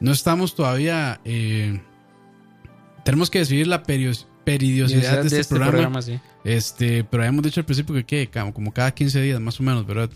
no 0.00 0.10
estamos 0.10 0.54
todavía. 0.54 1.20
eh, 1.26 1.82
tenemos 3.04 3.28
que 3.28 3.40
decidir 3.40 3.66
la 3.66 3.82
periodicidad 3.82 5.22
de 5.22 5.38
este, 5.40 5.54
programa. 5.54 6.00
sí. 6.00 6.18
Este, 6.46 7.02
pero 7.02 7.24
habíamos 7.24 7.42
dicho 7.42 7.58
al 7.60 7.66
principio 7.66 7.92
que 7.96 8.04
¿qué? 8.04 8.30
Como 8.52 8.72
cada 8.72 8.94
15 8.94 9.20
días 9.20 9.40
más 9.40 9.58
o 9.58 9.64
menos, 9.64 9.84
¿verdad? 9.84 10.08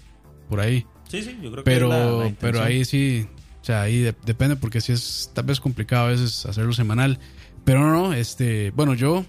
Por 0.49 0.61
ahí. 0.61 0.87
Sí, 1.09 1.23
sí, 1.23 1.37
yo 1.43 1.51
creo 1.51 1.65
Pero, 1.65 1.89
que 1.91 1.97
es 1.97 2.01
la- 2.05 2.25
la 2.27 2.35
pero 2.39 2.63
ahí 2.63 2.85
sí, 2.85 3.27
o 3.61 3.65
sea, 3.65 3.83
ahí 3.83 3.99
de- 3.99 4.15
depende 4.25 4.55
porque 4.55 4.81
sí 4.81 4.93
es 4.93 5.33
tal 5.35 5.45
vez 5.47 5.59
complicado 5.59 6.07
a 6.07 6.11
veces 6.11 6.47
hacerlo 6.47 6.73
semanal. 6.73 7.19
Pero 7.65 7.81
no, 7.81 7.91
no, 7.93 8.13
este, 8.15 8.71
bueno, 8.71 8.95
yo 8.95 9.25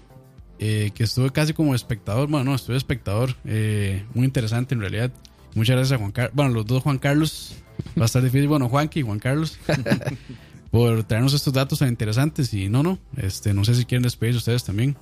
eh, 0.60 0.92
que 0.94 1.02
estuve 1.02 1.30
casi 1.32 1.52
como 1.54 1.74
espectador, 1.74 2.28
bueno, 2.28 2.44
no, 2.50 2.54
estuve 2.54 2.76
espectador, 2.76 3.34
eh, 3.46 4.04
muy 4.14 4.24
interesante 4.24 4.74
en 4.76 4.80
realidad. 4.80 5.10
Muchas 5.56 5.74
gracias 5.74 5.96
a 5.96 5.98
Juan 5.98 6.12
Carlos, 6.12 6.32
bueno, 6.36 6.50
los 6.52 6.66
dos 6.66 6.84
Juan 6.84 6.98
Carlos, 6.98 7.56
va 7.98 8.04
a 8.04 8.06
estar 8.06 8.22
difícil, 8.22 8.46
bueno, 8.46 8.68
Juanqui 8.68 9.00
y 9.00 9.02
Juan 9.02 9.18
Carlos, 9.18 9.58
por 10.70 11.02
traernos 11.04 11.34
estos 11.34 11.52
datos 11.52 11.80
tan 11.80 11.88
interesantes 11.88 12.54
y 12.54 12.68
no, 12.68 12.82
no, 12.84 12.98
este, 13.16 13.52
no 13.52 13.64
sé 13.64 13.74
si 13.74 13.84
quieren 13.84 14.04
despedirse 14.04 14.38
ustedes 14.38 14.62
también. 14.64 14.96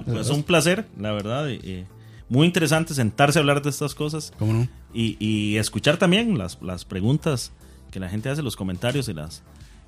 No, 0.00 0.04
pues 0.04 0.30
un 0.30 0.42
placer, 0.42 0.86
la 0.98 1.12
verdad. 1.12 1.48
y- 1.48 1.54
y 1.54 1.84
muy 2.28 2.46
interesante 2.46 2.94
sentarse 2.94 3.38
a 3.38 3.40
hablar 3.40 3.60
de 3.62 3.68
estas 3.70 3.94
cosas 3.94 4.32
¿Cómo 4.38 4.52
no? 4.54 4.68
y, 4.94 5.16
y 5.24 5.58
escuchar 5.58 5.98
también 5.98 6.38
las, 6.38 6.58
las 6.62 6.84
preguntas 6.86 7.52
que 7.90 8.00
la 8.00 8.08
gente 8.08 8.28
hace, 8.30 8.42
los 8.42 8.56
comentarios 8.56 9.08
y 9.08 9.12
las 9.14 9.42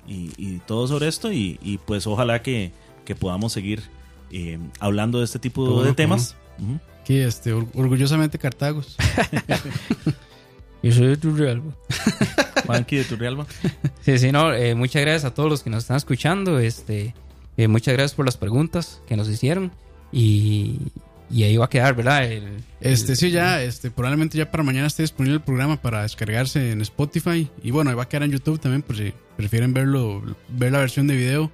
y, 0.07 0.31
y 0.37 0.59
todo 0.65 0.87
sobre 0.87 1.07
esto. 1.07 1.31
Y, 1.31 1.59
y 1.63 1.79
pues 1.79 2.05
ojalá 2.07 2.41
que, 2.43 2.71
que 3.05 3.15
podamos 3.15 3.51
seguir 3.53 3.81
eh, 4.31 4.59
hablando 4.79 5.17
de 5.19 5.25
este 5.25 5.39
tipo 5.39 5.65
Cómo 5.65 5.77
no, 5.77 5.81
de 5.81 5.85
cómo 5.87 5.95
temas. 5.95 6.35
Ujú. 6.59 6.79
Aquí, 7.01 7.17
este, 7.17 7.53
or- 7.53 7.67
orgullosamente 7.73 8.37
Cartagos. 8.37 8.95
Yo 10.83 10.91
soy 10.91 11.07
de 11.07 11.17
Turrialba. 11.17 11.73
Juanqui 12.65 12.97
de 12.97 13.03
Turrialba. 13.05 13.45
Sí, 14.01 14.17
sí, 14.19 14.31
no, 14.31 14.53
eh, 14.53 14.75
muchas 14.75 15.01
gracias 15.01 15.25
a 15.25 15.33
todos 15.33 15.49
los 15.49 15.63
que 15.63 15.69
nos 15.69 15.83
están 15.83 15.97
escuchando. 15.97 16.59
Este, 16.59 17.13
eh, 17.57 17.67
muchas 17.67 17.93
gracias 17.95 18.13
por 18.13 18.25
las 18.25 18.37
preguntas 18.37 19.01
que 19.07 19.17
nos 19.17 19.27
hicieron. 19.29 19.71
Y, 20.11 20.77
y 21.29 21.43
ahí 21.43 21.57
va 21.57 21.65
a 21.65 21.69
quedar, 21.69 21.95
¿verdad? 21.95 22.23
El- 22.31 22.63
Este, 22.79 23.11
el- 23.13 23.17
sí, 23.17 23.31
ya, 23.31 23.61
este, 23.61 23.91
probablemente 23.91 24.37
ya 24.37 24.49
para 24.51 24.63
mañana 24.63 24.87
esté 24.87 25.03
disponible 25.03 25.35
el 25.35 25.41
programa 25.43 25.81
para 25.81 26.03
descargarse 26.03 26.71
en 26.71 26.81
Spotify. 26.81 27.49
Y 27.63 27.71
bueno, 27.71 27.89
ahí 27.89 27.95
va 27.95 28.03
a 28.03 28.09
quedar 28.09 28.23
en 28.23 28.31
YouTube 28.31 28.59
también, 28.59 28.81
por 28.81 28.95
si 28.97 29.13
prefieren 29.35 29.73
verlo, 29.73 30.23
ver 30.49 30.71
la 30.71 30.79
versión 30.79 31.07
de 31.07 31.15
video. 31.15 31.51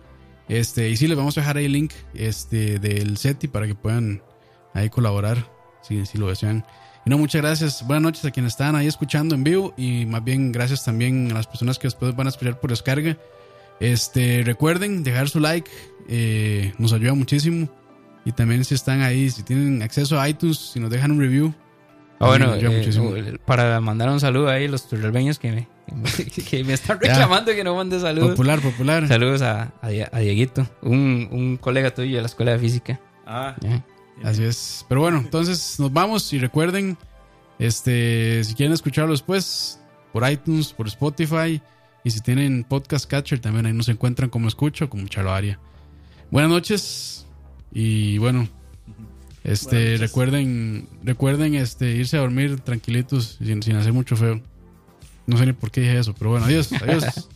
Este, 0.50 0.90
y 0.90 0.98
sí, 0.98 1.08
les 1.08 1.18
vamos 1.18 1.38
a 1.38 1.42
dejar 1.42 1.58
ahí 1.58 1.66
el 1.66 1.72
link 1.72 1.94
este, 2.14 2.78
del 2.80 3.18
SETI 3.18 3.48
para 3.48 3.66
que 3.66 3.76
puedan 3.76 4.22
ahí 4.74 4.90
colaborar, 4.90 5.50
si, 5.82 6.06
si 6.06 6.18
lo 6.18 6.28
desean. 6.28 6.66
Y 7.06 7.10
no, 7.10 7.18
muchas 7.18 7.42
gracias. 7.42 7.86
Buenas 7.88 8.04
noches 8.04 8.26
a 8.26 8.32
quienes 8.32 8.54
están 8.54 8.76
ahí 8.76 8.88
escuchando 8.88 9.36
en 9.36 9.44
vivo. 9.44 9.74
Y 9.78 10.06
más 10.06 10.24
bien, 10.24 10.52
gracias 10.52 10.86
también 10.86 11.32
a 11.32 11.36
las 11.36 11.48
personas 11.48 11.80
que 11.80 11.88
después 11.88 12.16
van 12.16 12.28
a 12.28 12.30
escuchar 12.30 12.60
por 12.60 12.70
descarga. 12.70 13.18
Este, 13.80 14.44
recuerden 14.46 15.04
dejar 15.04 15.30
su 15.30 15.40
like, 15.40 15.70
eh, 16.08 16.74
nos 16.78 16.94
ayuda 16.94 17.14
muchísimo. 17.14 17.70
Y 18.26 18.32
también 18.32 18.64
si 18.64 18.74
están 18.76 19.02
ahí, 19.02 19.30
si 19.30 19.44
tienen 19.44 19.82
acceso 19.82 20.20
a 20.20 20.28
iTunes, 20.30 20.58
si 20.58 20.80
nos 20.80 20.90
dejan 20.90 21.12
un 21.12 21.20
review. 21.20 21.54
Ah, 22.20 22.28
bueno, 22.28 22.54
eh, 22.56 22.70
muchísimo. 22.70 23.16
eh, 23.18 23.38
para 23.46 23.82
mandar 23.82 24.10
un 24.10 24.20
saludo 24.20 24.48
ahí 24.50 24.66
a 24.66 24.70
los 24.70 24.88
turrialbeños 24.88 25.40
que 25.40 25.52
me, 25.52 25.68
que 26.50 26.64
me 26.64 26.74
están 26.74 27.00
reclamando 27.02 27.52
que 27.54 27.64
no 27.66 27.76
mande 27.76 28.00
saludos. 28.00 28.32
Popular, 28.32 28.62
popular. 28.62 29.08
Saludos 29.10 29.42
a, 29.42 29.74
a, 29.82 29.90
Die- 29.90 30.08
a 30.10 30.20
Dieguito, 30.20 30.66
un, 30.82 31.28
un 31.32 31.58
colega 31.58 31.94
tuyo 31.94 32.16
de 32.16 32.22
la 32.22 32.28
escuela 32.28 32.52
de 32.54 32.60
física. 32.60 33.00
Ah. 33.26 33.56
Así 34.24 34.44
es. 34.44 34.86
Pero 34.88 35.02
bueno, 35.02 35.18
entonces 35.18 35.78
nos 35.80 35.92
vamos 35.92 36.32
y 36.32 36.40
recuerden, 36.40 36.98
este, 37.60 38.44
si 38.46 38.54
quieren 38.54 38.74
escucharlo 38.74 39.12
después, 39.12 39.82
por 40.14 40.30
iTunes, 40.30 40.72
por 40.72 40.88
Spotify, 40.88 41.62
y 42.06 42.12
si 42.12 42.22
tienen 42.22 42.64
podcast 42.64 43.10
catcher 43.10 43.40
también 43.40 43.66
ahí 43.66 43.74
nos 43.74 43.90
encuentran 43.90 44.30
como 44.30 44.48
escucho, 44.48 44.90
como 44.90 45.08
Chaloaria. 45.08 45.60
Buenas 46.32 46.52
noches 46.52 47.23
y 47.74 48.18
bueno, 48.20 48.48
este, 49.44 49.98
recuerden, 49.98 50.88
recuerden, 51.04 51.56
este, 51.56 51.92
irse 51.92 52.18
a 52.18 52.22
dormir 52.22 52.60
tranquilitos 52.60 53.38
sin, 53.44 53.62
sin 53.64 53.76
hacer 53.76 53.92
mucho 53.92 54.16
feo. 54.16 54.42
No 55.26 55.38
sé 55.38 55.46
ni 55.46 55.54
por 55.54 55.72
qué 55.72 55.82
dije 55.82 56.00
eso, 56.00 56.14
pero 56.14 56.32
bueno, 56.32 56.46
adiós, 56.46 56.72
adiós. 56.82 57.30